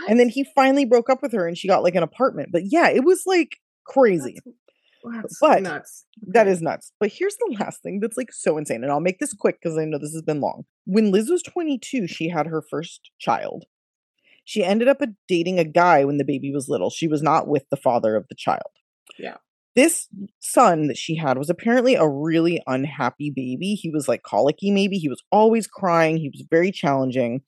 and 0.10 0.20
then 0.20 0.28
he 0.30 0.44
finally 0.56 0.84
broke 0.86 1.10
up 1.10 1.22
with 1.22 1.32
her, 1.34 1.48
and 1.48 1.58
she 1.58 1.68
got 1.68 1.84
like 1.84 1.96
an 1.96 2.04
apartment. 2.04 2.50
But 2.52 2.64
yeah, 2.66 2.90
it 2.90 3.04
was 3.06 3.24
like 3.26 3.58
crazy. 3.86 4.38
That's 4.46 4.58
But 5.42 5.62
nuts. 5.64 6.06
That 6.28 6.48
is 6.48 6.62
nuts. 6.62 6.92
But 7.00 7.12
here's 7.12 7.36
the 7.38 7.56
last 7.60 7.82
thing 7.82 8.00
that's 8.00 8.18
like 8.18 8.32
so 8.32 8.58
insane. 8.58 8.84
And 8.84 8.92
I'll 8.92 9.00
make 9.00 9.20
this 9.20 9.34
quick 9.34 9.60
because 9.62 9.78
I 9.78 9.86
know 9.86 9.98
this 9.98 10.14
has 10.14 10.22
been 10.22 10.42
long. 10.42 10.66
When 10.86 11.12
Liz 11.12 11.30
was 11.30 11.44
22, 11.44 12.08
she 12.08 12.30
had 12.30 12.48
her 12.48 12.62
first 12.62 13.12
child. 13.20 13.66
She 14.44 14.64
ended 14.64 14.88
up 14.88 15.02
dating 15.28 15.58
a 15.60 15.64
guy 15.64 16.06
when 16.06 16.18
the 16.18 16.24
baby 16.24 16.52
was 16.52 16.70
little. 16.70 16.90
She 16.90 17.08
was 17.08 17.22
not 17.22 17.48
with 17.48 17.64
the 17.72 17.78
father 17.78 18.16
of 18.16 18.26
the 18.30 18.36
child. 18.36 18.72
Yeah. 19.18 19.38
This 19.76 20.08
son 20.40 20.88
that 20.88 20.98
she 20.98 21.16
had 21.16 21.38
was 21.38 21.50
apparently 21.50 21.96
a 21.96 22.08
really 22.08 22.62
unhappy 22.68 23.30
baby. 23.36 23.74
He 23.74 23.90
was 23.90 24.08
like 24.08 24.24
colicky, 24.24 24.72
maybe. 24.72 24.98
He 24.98 25.10
was 25.10 25.24
always 25.32 25.68
crying. 25.68 26.18
He 26.18 26.30
was 26.30 26.46
very 26.50 26.72
challenging. 26.72 27.42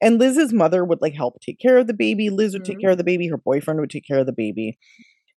And 0.00 0.18
Liz's 0.20 0.52
mother 0.52 0.84
would 0.84 1.00
like 1.02 1.14
help 1.14 1.40
take 1.40 1.58
care 1.58 1.78
of 1.78 1.88
the 1.88 1.94
baby. 1.94 2.30
Liz 2.30 2.52
would 2.52 2.64
take 2.64 2.76
Mhm. 2.78 2.82
care 2.82 2.90
of 2.90 2.98
the 2.98 3.04
baby. 3.04 3.26
Her 3.26 3.36
boyfriend 3.38 3.80
would 3.80 3.90
take 3.90 4.06
care 4.06 4.18
of 4.18 4.26
the 4.26 4.32
baby. 4.32 4.78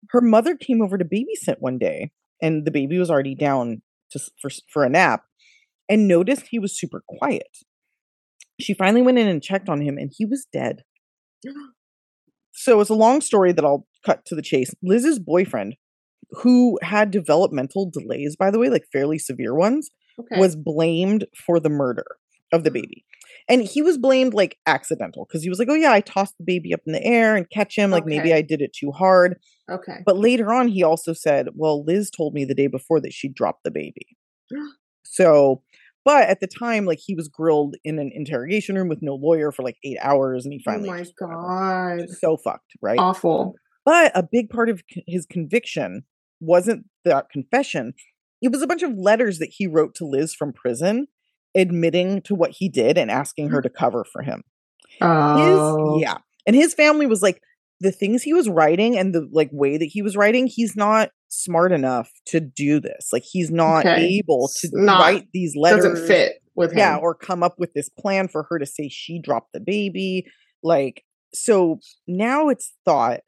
Her 0.10 0.22
mother 0.22 0.56
came 0.56 0.82
over 0.82 0.98
to 0.98 1.06
babysit 1.06 1.58
one 1.60 1.78
day 1.78 2.12
and 2.42 2.66
the 2.66 2.72
baby 2.72 2.98
was 2.98 3.12
already 3.12 3.36
down 3.36 3.82
to, 4.12 4.20
for, 4.42 4.50
for 4.72 4.84
a 4.84 4.90
nap 4.90 5.24
and 5.88 6.08
noticed 6.08 6.48
he 6.50 6.60
was 6.60 6.78
super 6.78 7.04
quiet. 7.08 7.48
She 8.60 8.74
finally 8.74 9.02
went 9.02 9.20
in 9.20 9.28
and 9.28 9.42
checked 9.42 9.70
on 9.70 9.82
him 9.82 9.98
and 9.98 10.12
he 10.16 10.26
was 10.26 10.48
dead. 10.52 10.84
So 12.52 12.80
it's 12.82 12.90
a 12.90 12.96
long 12.96 13.22
story 13.22 13.52
that 13.54 13.64
I'll 13.64 13.88
cut 14.06 14.26
to 14.26 14.36
the 14.36 14.42
chase. 14.42 14.74
Liz's 14.84 15.20
boyfriend, 15.20 15.76
who 16.32 16.78
had 16.82 17.12
developmental 17.12 17.90
delays, 17.90 18.36
by 18.36 18.52
the 18.52 18.60
way, 18.60 18.70
like 18.70 18.86
fairly 18.92 19.18
severe 19.18 19.56
ones, 19.56 19.90
Okay. 20.20 20.38
was 20.38 20.58
blamed 20.58 21.26
for 21.46 21.62
the 21.62 21.70
murder 21.70 22.06
of 22.52 22.66
the 22.66 22.72
baby. 22.72 23.06
And 23.50 23.64
he 23.64 23.82
was 23.82 23.98
blamed 23.98 24.34
like 24.36 24.58
accidental 24.68 25.26
because 25.28 25.42
he 25.44 25.50
was 25.50 25.58
like, 25.58 25.68
oh, 25.70 25.76
yeah, 25.76 25.92
I 25.92 26.02
tossed 26.02 26.38
the 26.38 26.44
baby 26.46 26.74
up 26.74 26.82
in 26.86 26.94
the 26.94 27.04
air 27.04 27.36
and 27.36 27.50
catch 27.50 27.76
him. 27.76 27.90
Like 27.90 28.06
maybe 28.06 28.32
I 28.32 28.42
did 28.44 28.62
it 28.62 28.74
too 28.74 28.92
hard. 28.92 29.38
okay. 29.70 29.98
But 30.06 30.18
later 30.18 30.54
on, 30.54 30.68
he 30.68 30.84
also 30.84 31.14
said, 31.14 31.48
well, 31.56 31.84
Liz 31.84 32.12
told 32.12 32.34
me 32.36 32.46
the 32.46 32.54
day 32.54 32.68
before 32.68 33.02
that 33.02 33.12
she 33.12 33.28
dropped 33.28 33.64
the 33.64 33.72
baby. 33.72 34.06
so, 35.04 35.64
but 36.06 36.30
at 36.30 36.40
the 36.40 36.48
time, 36.48 36.86
like 36.86 37.00
he 37.04 37.16
was 37.16 37.28
grilled 37.28 37.76
in 37.84 38.00
an 38.00 38.12
interrogation 38.14 38.76
room 38.76 38.88
with 38.88 39.00
no 39.02 39.16
lawyer 39.16 39.52
for 39.52 39.64
like 39.64 39.78
eight 39.84 39.98
hours 40.02 40.46
and 40.46 40.54
he 40.54 40.62
Oh 40.66 40.72
finally. 40.72 40.90
my 40.90 41.00
just 41.00 41.14
god. 41.20 42.10
So 42.10 42.38
fucked, 42.38 42.72
right? 42.82 43.00
Awful. 43.00 43.56
But 43.86 44.12
a 44.16 44.24
big 44.24 44.50
part 44.50 44.70
of 44.70 44.82
his 45.08 45.26
conviction 45.26 46.04
wasn't 46.40 46.86
that 47.06 47.30
confession. 47.32 47.94
It 48.42 48.52
was 48.52 48.62
a 48.62 48.68
bunch 48.68 48.84
of 48.84 48.94
letters 48.96 49.40
that 49.40 49.50
he 49.58 49.68
wrote 49.68 49.96
to 49.96 50.06
Liz 50.06 50.34
from 50.34 50.54
prison, 50.54 51.08
admitting 51.56 52.22
to 52.24 52.36
what 52.36 52.52
he 52.52 52.70
did 52.70 52.98
and 52.98 53.10
asking 53.10 53.50
her 53.50 53.60
mm. 53.60 53.64
to 53.64 53.70
cover 53.70 54.06
for 54.12 54.22
him. 54.22 54.44
Oh. 55.02 55.96
His, 55.96 56.04
yeah. 56.04 56.18
And 56.46 56.56
his 56.56 56.74
family 56.74 57.06
was 57.06 57.22
like, 57.22 57.42
the 57.82 57.92
things 57.92 58.24
he 58.24 58.34
was 58.34 58.50
writing 58.50 58.98
and 58.98 59.16
the 59.16 59.28
like 59.32 59.50
way 59.54 59.78
that 59.78 59.86
he 59.86 60.02
was 60.02 60.18
writing, 60.18 60.48
he's 60.48 60.76
not 60.76 61.12
smart 61.30 61.72
enough 61.72 62.12
to 62.26 62.42
do 62.42 62.80
this. 62.80 63.08
Like 63.14 63.24
he's 63.24 63.50
not 63.50 63.86
Okay. 63.86 64.20
able 64.22 64.50
to 64.58 64.70
not- 64.74 65.00
write 65.00 65.28
these 65.34 65.56
letters. 65.56 65.86
Doesn't 65.86 66.08
fit 66.08 66.42
with 66.56 66.72
him. 66.72 66.80
Yeah, 66.80 66.98
or 66.98 67.16
come 67.16 67.42
up 67.42 67.56
with 67.58 67.74
this 67.74 67.88
plan 67.88 68.28
for 68.28 68.46
her 68.50 68.60
to 68.60 68.66
say 68.66 68.90
she 68.90 69.22
dropped 69.22 69.54
the 69.54 69.62
baby. 69.62 70.26
Like, 70.62 71.04
so 71.34 71.80
now 72.06 72.50
it's 72.50 72.74
thought 72.84 73.22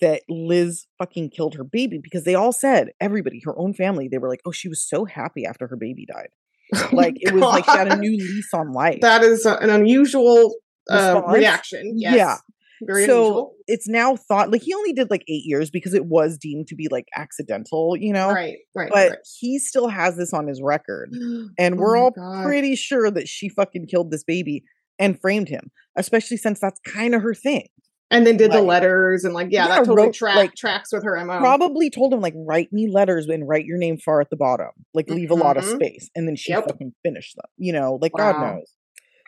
that 0.00 0.22
Liz 0.28 0.86
fucking 0.98 1.30
killed 1.30 1.54
her 1.54 1.64
baby 1.64 1.98
because 2.00 2.24
they 2.24 2.34
all 2.34 2.52
said, 2.52 2.90
everybody, 3.00 3.42
her 3.44 3.58
own 3.58 3.74
family, 3.74 4.08
they 4.08 4.18
were 4.18 4.28
like, 4.28 4.42
oh, 4.46 4.52
she 4.52 4.68
was 4.68 4.86
so 4.88 5.04
happy 5.04 5.44
after 5.44 5.66
her 5.66 5.76
baby 5.76 6.06
died. 6.06 6.28
Oh 6.74 6.88
Like, 6.92 7.16
it 7.20 7.32
was 7.32 7.42
like 7.42 7.64
she 7.64 7.70
had 7.70 7.92
a 7.92 7.96
new 7.96 8.16
lease 8.16 8.52
on 8.54 8.72
life. 8.72 9.00
That 9.00 9.22
is 9.22 9.44
an 9.46 9.70
unusual 9.70 10.54
uh, 10.90 11.22
reaction. 11.28 11.94
Yes. 11.96 12.16
Yeah. 12.16 12.36
Very 12.84 13.06
so 13.06 13.22
unusual. 13.22 13.54
it's 13.68 13.88
now 13.88 14.16
thought 14.16 14.50
like 14.50 14.62
he 14.62 14.74
only 14.74 14.92
did 14.92 15.08
like 15.10 15.22
eight 15.28 15.44
years 15.44 15.70
because 15.70 15.94
it 15.94 16.06
was 16.06 16.36
deemed 16.36 16.66
to 16.68 16.74
be 16.74 16.88
like 16.90 17.06
accidental, 17.14 17.96
you 17.96 18.12
know? 18.12 18.30
Right, 18.30 18.56
right. 18.74 18.90
But 18.92 19.10
right. 19.10 19.18
he 19.38 19.58
still 19.58 19.88
has 19.88 20.16
this 20.16 20.32
on 20.32 20.48
his 20.48 20.60
record. 20.62 21.12
And 21.58 21.74
Oh 21.74 21.78
we're 21.78 21.96
all 21.96 22.10
God. 22.10 22.44
pretty 22.44 22.74
sure 22.74 23.10
that 23.10 23.28
she 23.28 23.48
fucking 23.48 23.86
killed 23.86 24.10
this 24.10 24.24
baby 24.24 24.64
and 24.98 25.20
framed 25.20 25.48
him, 25.48 25.70
especially 25.96 26.36
since 26.36 26.58
that's 26.60 26.80
kind 26.86 27.14
of 27.14 27.22
her 27.22 27.34
thing. 27.34 27.68
And 28.12 28.26
then 28.26 28.36
did 28.36 28.52
the 28.52 28.62
letters 28.62 29.24
and 29.24 29.34
like 29.34 29.48
yeah, 29.50 29.62
Yeah, 29.64 29.68
that 29.68 29.78
totally 29.86 29.96
wrote, 30.06 30.14
track, 30.14 30.36
like, 30.36 30.54
tracks 30.54 30.92
with 30.92 31.02
her 31.04 31.16
mo. 31.24 31.38
Probably 31.38 31.90
told 31.90 32.12
him, 32.12 32.20
like, 32.20 32.34
write 32.36 32.72
me 32.72 32.88
letters 32.90 33.26
and 33.26 33.48
write 33.48 33.64
your 33.64 33.78
name 33.78 33.96
far 33.98 34.20
at 34.20 34.30
the 34.30 34.36
bottom. 34.36 34.68
Like, 34.94 35.08
leave 35.10 35.30
a 35.30 35.34
lot 35.34 35.56
of 35.56 35.64
Mhm. 35.64 35.74
space. 35.76 36.10
And 36.14 36.28
then 36.28 36.36
she 36.36 36.52
Yep. 36.52 36.64
fucking 36.68 36.92
finished 37.02 37.36
them. 37.36 37.46
You 37.56 37.72
know, 37.72 37.98
like, 38.02 38.12
God 38.12 38.38
knows. 38.40 38.72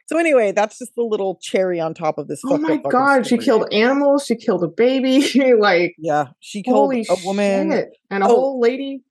So 0.07 0.19
anyway, 0.19 0.53
that's 0.53 0.79
just 0.79 0.95
the 0.97 1.03
little 1.03 1.39
cherry 1.41 1.81
on 1.81 1.95
top 1.95 2.19
of 2.19 2.29
this. 2.29 2.43
Oh 2.45 2.59
my 2.59 2.77
god, 2.77 3.27
she 3.27 3.39
killed 3.39 3.73
animals. 3.73 4.27
She 4.27 4.37
killed 4.37 4.63
a 4.63 4.69
baby. 4.69 5.23
like 5.59 5.95
Yeah, 5.99 6.27
she 6.41 6.63
killed 6.63 6.93
a 6.95 7.05
woman. 7.25 7.71
shit. 7.73 7.89
and 8.11 8.23
a 8.23 8.27
Oh. 8.27 8.29
whole 8.29 8.61
lady. 8.61 9.03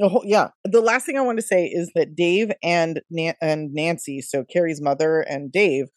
a 0.00 0.08
whole- 0.08 0.24
yeah. 0.24 0.48
The 0.64 0.80
last 0.80 1.04
thing 1.06 1.16
I 1.16 1.20
want 1.20 1.38
to 1.38 1.46
say 1.46 1.66
is 1.66 1.92
that 1.94 2.16
Dave 2.16 2.50
and 2.62 3.02
Nan- 3.10 3.34
and 3.40 3.72
Nancy, 3.72 4.20
so 4.20 4.42
Cari's 4.42 4.80
mother 4.80 5.20
and 5.20 5.52
Dave, 5.52 5.90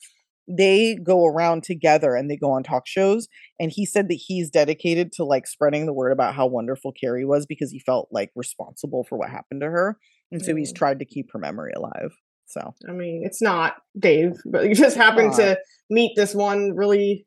they 0.47 0.95
go 1.03 1.25
around 1.25 1.63
together 1.63 2.15
and 2.15 2.29
they 2.29 2.37
go 2.37 2.51
on 2.51 2.63
talk 2.63 2.87
shows. 2.87 3.27
And 3.59 3.71
he 3.71 3.85
said 3.85 4.09
that 4.09 4.15
he's 4.25 4.49
dedicated 4.49 5.11
to 5.13 5.23
like 5.25 5.47
spreading 5.47 5.85
the 5.85 5.93
word 5.93 6.11
about 6.11 6.35
how 6.35 6.45
wonderful 6.47 6.91
Cari 6.91 7.25
was 7.25 7.45
because 7.45 7.71
he 7.71 7.79
felt 7.79 8.09
like 8.11 8.31
responsible 8.35 9.03
for 9.07 9.17
what 9.17 9.29
happened 9.29 9.61
to 9.61 9.67
her, 9.69 9.97
and 10.31 10.43
so 10.43 10.55
he's 10.55 10.71
Mm. 10.71 10.75
tried 10.77 10.99
to 10.99 11.05
keep 11.05 11.31
her 11.33 11.39
memory 11.39 11.73
alive. 11.75 12.11
So 12.47 12.73
I 12.87 12.91
mean, 12.91 13.23
it's 13.25 13.41
not 13.41 13.77
Dave, 13.97 14.33
but 14.45 14.67
you 14.69 14.75
just 14.75 14.95
happened 14.97 15.29
not. 15.31 15.37
to 15.37 15.59
meet 15.89 16.13
this 16.15 16.35
one 16.35 16.75
really, 16.75 17.25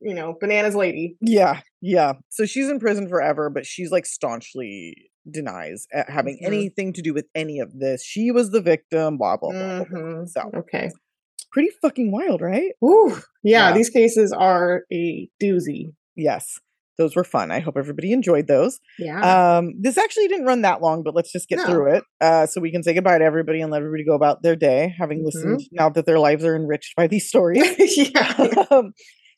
you 0.00 0.14
know, 0.14 0.36
bananas 0.40 0.74
lady. 0.74 1.16
Yeah, 1.20 1.60
yeah. 1.80 2.14
So 2.30 2.44
she's 2.44 2.68
in 2.68 2.80
prison 2.80 3.08
forever, 3.08 3.50
but 3.50 3.64
she's 3.66 3.90
like 3.92 4.04
staunchly 4.06 4.96
denies 5.30 5.86
uh, 5.94 6.02
having 6.08 6.38
Mhm. 6.42 6.46
anything 6.46 6.92
to 6.94 7.02
do 7.02 7.14
with 7.14 7.26
any 7.36 7.60
of 7.60 7.78
this. 7.78 8.02
She 8.04 8.32
was 8.32 8.50
the 8.50 8.60
victim, 8.60 9.16
blah, 9.18 9.36
blah, 9.36 9.50
blah. 9.52 9.76
blah, 9.76 9.84
blah. 9.84 9.98
Mhm. 10.00 10.28
So 10.28 10.50
Okay. 10.56 10.90
Pretty 11.52 11.70
fucking 11.82 12.10
wild, 12.10 12.40
right? 12.40 12.72
Ooh, 12.84 13.10
yeah, 13.42 13.68
Yeah. 13.68 13.72
these 13.72 13.90
cases 13.90 14.32
are 14.32 14.82
a 14.92 15.28
doozy. 15.42 15.92
Yes. 16.16 16.58
Those 16.98 17.16
were 17.16 17.24
fun. 17.24 17.50
I 17.50 17.60
hope 17.60 17.76
everybody 17.78 18.12
enjoyed 18.12 18.46
those. 18.48 18.78
Yeah. 18.98 19.56
Um, 19.58 19.72
this 19.80 19.96
actually 19.96 20.28
didn't 20.28 20.44
run 20.46 20.60
that 20.62 20.82
long, 20.82 21.02
but 21.02 21.14
let's 21.14 21.32
just 21.32 21.48
get 21.48 21.56
No. 21.58 21.64
through 21.66 21.94
it 21.94 22.04
uh, 22.20 22.46
so 22.46 22.60
we 22.60 22.70
can 22.70 22.82
say 22.82 22.92
goodbye 22.92 23.18
to 23.18 23.24
everybody 23.24 23.60
and 23.62 23.70
let 23.72 23.78
everybody 23.78 24.04
go 24.04 24.14
about 24.14 24.42
their 24.42 24.56
day, 24.56 24.94
having 24.98 25.20
Mhm. 25.20 25.24
listened 25.24 25.60
now 25.72 25.88
that 25.88 26.04
their 26.06 26.18
lives 26.18 26.44
are 26.44 26.54
enriched 26.54 26.94
by 26.96 27.06
these 27.06 27.26
stories. 27.26 27.64
yeah. 28.14 28.34
um, 28.70 28.92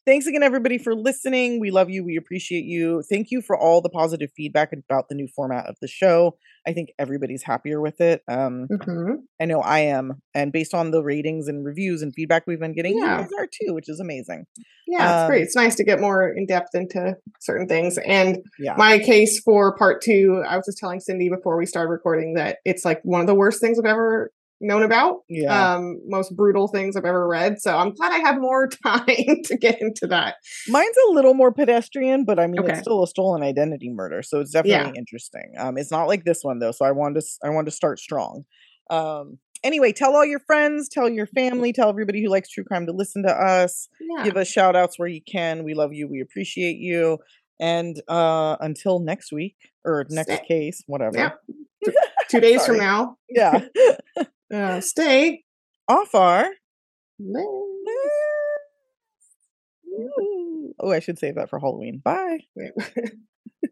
thanks 0.07 0.27
again, 0.27 0.43
everybody, 0.43 0.79
for 0.79 0.95
listening. 0.95 1.61
We 1.61 1.71
love 1.71 1.89
you. 1.91 2.05
We 2.05 2.17
appreciate 2.17 2.65
you. 2.65 3.03
Thank 3.09 3.31
you 3.31 3.41
for 3.41 3.57
all 3.59 3.81
the 3.81 3.89
positive 3.89 4.31
feedback 4.37 4.73
about 4.73 5.09
the 5.09 5.15
new 5.15 5.29
format 5.35 5.67
of 5.67 5.77
the 5.81 5.89
show. 5.89 6.37
I 6.67 6.73
think 6.73 6.91
everybody's 6.99 7.43
happier 7.43 7.81
with 7.81 8.01
it. 8.01 8.23
Um, 8.29 8.69
Mhm. 8.71 9.17
I 9.41 9.45
know 9.45 9.61
I 9.61 9.81
am. 9.81 10.23
And 10.35 10.53
based 10.53 10.75
on 10.75 10.91
the 10.91 11.03
ratings 11.03 11.49
and 11.49 11.65
reviews 11.65 12.03
and 12.03 12.13
feedback 12.15 12.47
we've 12.47 12.61
been 12.61 12.73
getting, 12.75 12.97
Yeah. 12.99 13.19
you 13.19 13.23
guys 13.25 13.31
are 13.39 13.47
too, 13.47 13.75
which 13.75 13.89
is 13.89 14.01
amazing. 14.01 14.47
Yeah, 14.87 15.23
it's 15.25 15.29
great. 15.29 15.39
Um, 15.39 15.43
It's 15.45 15.57
nice 15.57 15.75
to 15.77 15.85
get 15.85 16.01
more 16.01 16.29
in 16.29 16.47
depth 16.47 16.75
into 16.75 17.17
certain 17.41 17.67
things. 17.69 17.99
And 17.99 18.39
Yeah. 18.59 18.75
my 18.77 18.99
case 18.99 19.41
for 19.41 19.77
part 19.77 20.03
two, 20.03 20.43
I 20.47 20.57
was 20.57 20.67
just 20.67 20.79
telling 20.79 21.01
Cindy 21.01 21.29
before 21.29 21.57
we 21.59 21.67
started 21.67 21.91
recording 21.91 22.35
that 22.35 22.59
it's 22.65 22.85
like 22.85 23.01
one 23.03 23.21
of 23.21 23.27
the 23.27 23.35
worst 23.35 23.61
things 23.61 23.79
I've 23.79 23.85
ever 23.85 24.31
known 24.61 24.83
about. 24.83 25.21
Yeah. 25.29 25.75
Um, 25.75 26.01
most 26.07 26.35
brutal 26.37 26.69
things 26.69 26.97
I've 26.97 27.05
ever 27.05 27.27
read. 27.29 27.61
So 27.61 27.77
I'm 27.77 27.93
glad 27.93 28.13
I 28.13 28.19
have 28.19 28.41
more 28.41 28.69
time 28.87 29.07
to 29.45 29.57
get 29.61 29.81
into 29.81 30.07
that. 30.07 30.37
Mine's 30.69 30.97
a 31.09 31.13
little 31.13 31.35
more 31.35 31.53
pedestrian, 31.53 32.25
but 32.25 32.39
I 32.39 32.47
mean 32.47 32.61
Okay. 32.63 32.73
it's 32.73 32.81
still 32.81 33.03
a 33.03 33.07
stolen 33.07 33.43
identity 33.43 33.91
murder, 33.91 34.23
so 34.23 34.41
it's 34.41 34.55
Yeah. 34.55 34.63
definitely 34.63 34.99
interesting. 34.99 35.53
Um, 35.59 35.77
it's 35.77 35.91
not 35.91 36.05
like 36.09 36.25
this 36.25 36.43
one 36.43 36.59
though, 36.61 36.73
so 36.73 36.85
I 36.85 36.93
wanted 36.93 37.21
to 37.21 37.27
I 37.45 37.51
wanted 37.51 37.71
to 37.71 37.77
start 37.77 37.99
strong. 37.99 38.45
Um, 38.91 39.39
anyway, 39.63 39.93
tell 39.93 40.15
all 40.15 40.25
your 40.27 40.41
friends, 40.41 40.89
tell 40.89 41.09
your 41.09 41.27
family, 41.27 41.73
tell 41.73 41.89
everybody 41.89 42.23
who 42.23 42.29
likes 42.31 42.49
true 42.51 42.65
crime 42.65 42.87
to 42.87 42.93
listen 42.93 43.23
to 43.25 43.33
us. 43.33 43.89
Yeah. 44.01 44.25
Give 44.25 44.37
us 44.37 44.49
shout 44.49 44.77
outs 44.77 44.99
where 44.99 45.09
you 45.09 45.21
can. 45.23 45.65
We 45.65 45.75
love 45.75 45.93
you. 45.93 46.07
We 46.09 46.21
appreciate 46.21 46.77
you. 46.77 47.19
And 47.61 48.01
uh, 48.09 48.57
until 48.61 48.99
next 48.99 49.33
week 49.33 49.57
or 49.85 50.07
next 50.11 50.33
Stay- 50.33 50.45
case, 50.47 50.83
whatever. 50.87 51.17
Yeah. 51.17 51.31
Two 52.29 52.41
days 52.49 52.65
from 52.67 52.79
now. 52.79 53.17
Yeah. 53.29 53.65
Uh, 54.53 54.81
stay. 54.81 55.43
Off 55.89 56.15
our. 56.15 56.47
Oh, 60.79 60.91
I 60.93 61.01
should 61.01 61.19
save 61.19 61.35
that 61.37 61.51
for 61.51 61.59
Halloween. 61.59 61.99
Bye. 62.05 62.41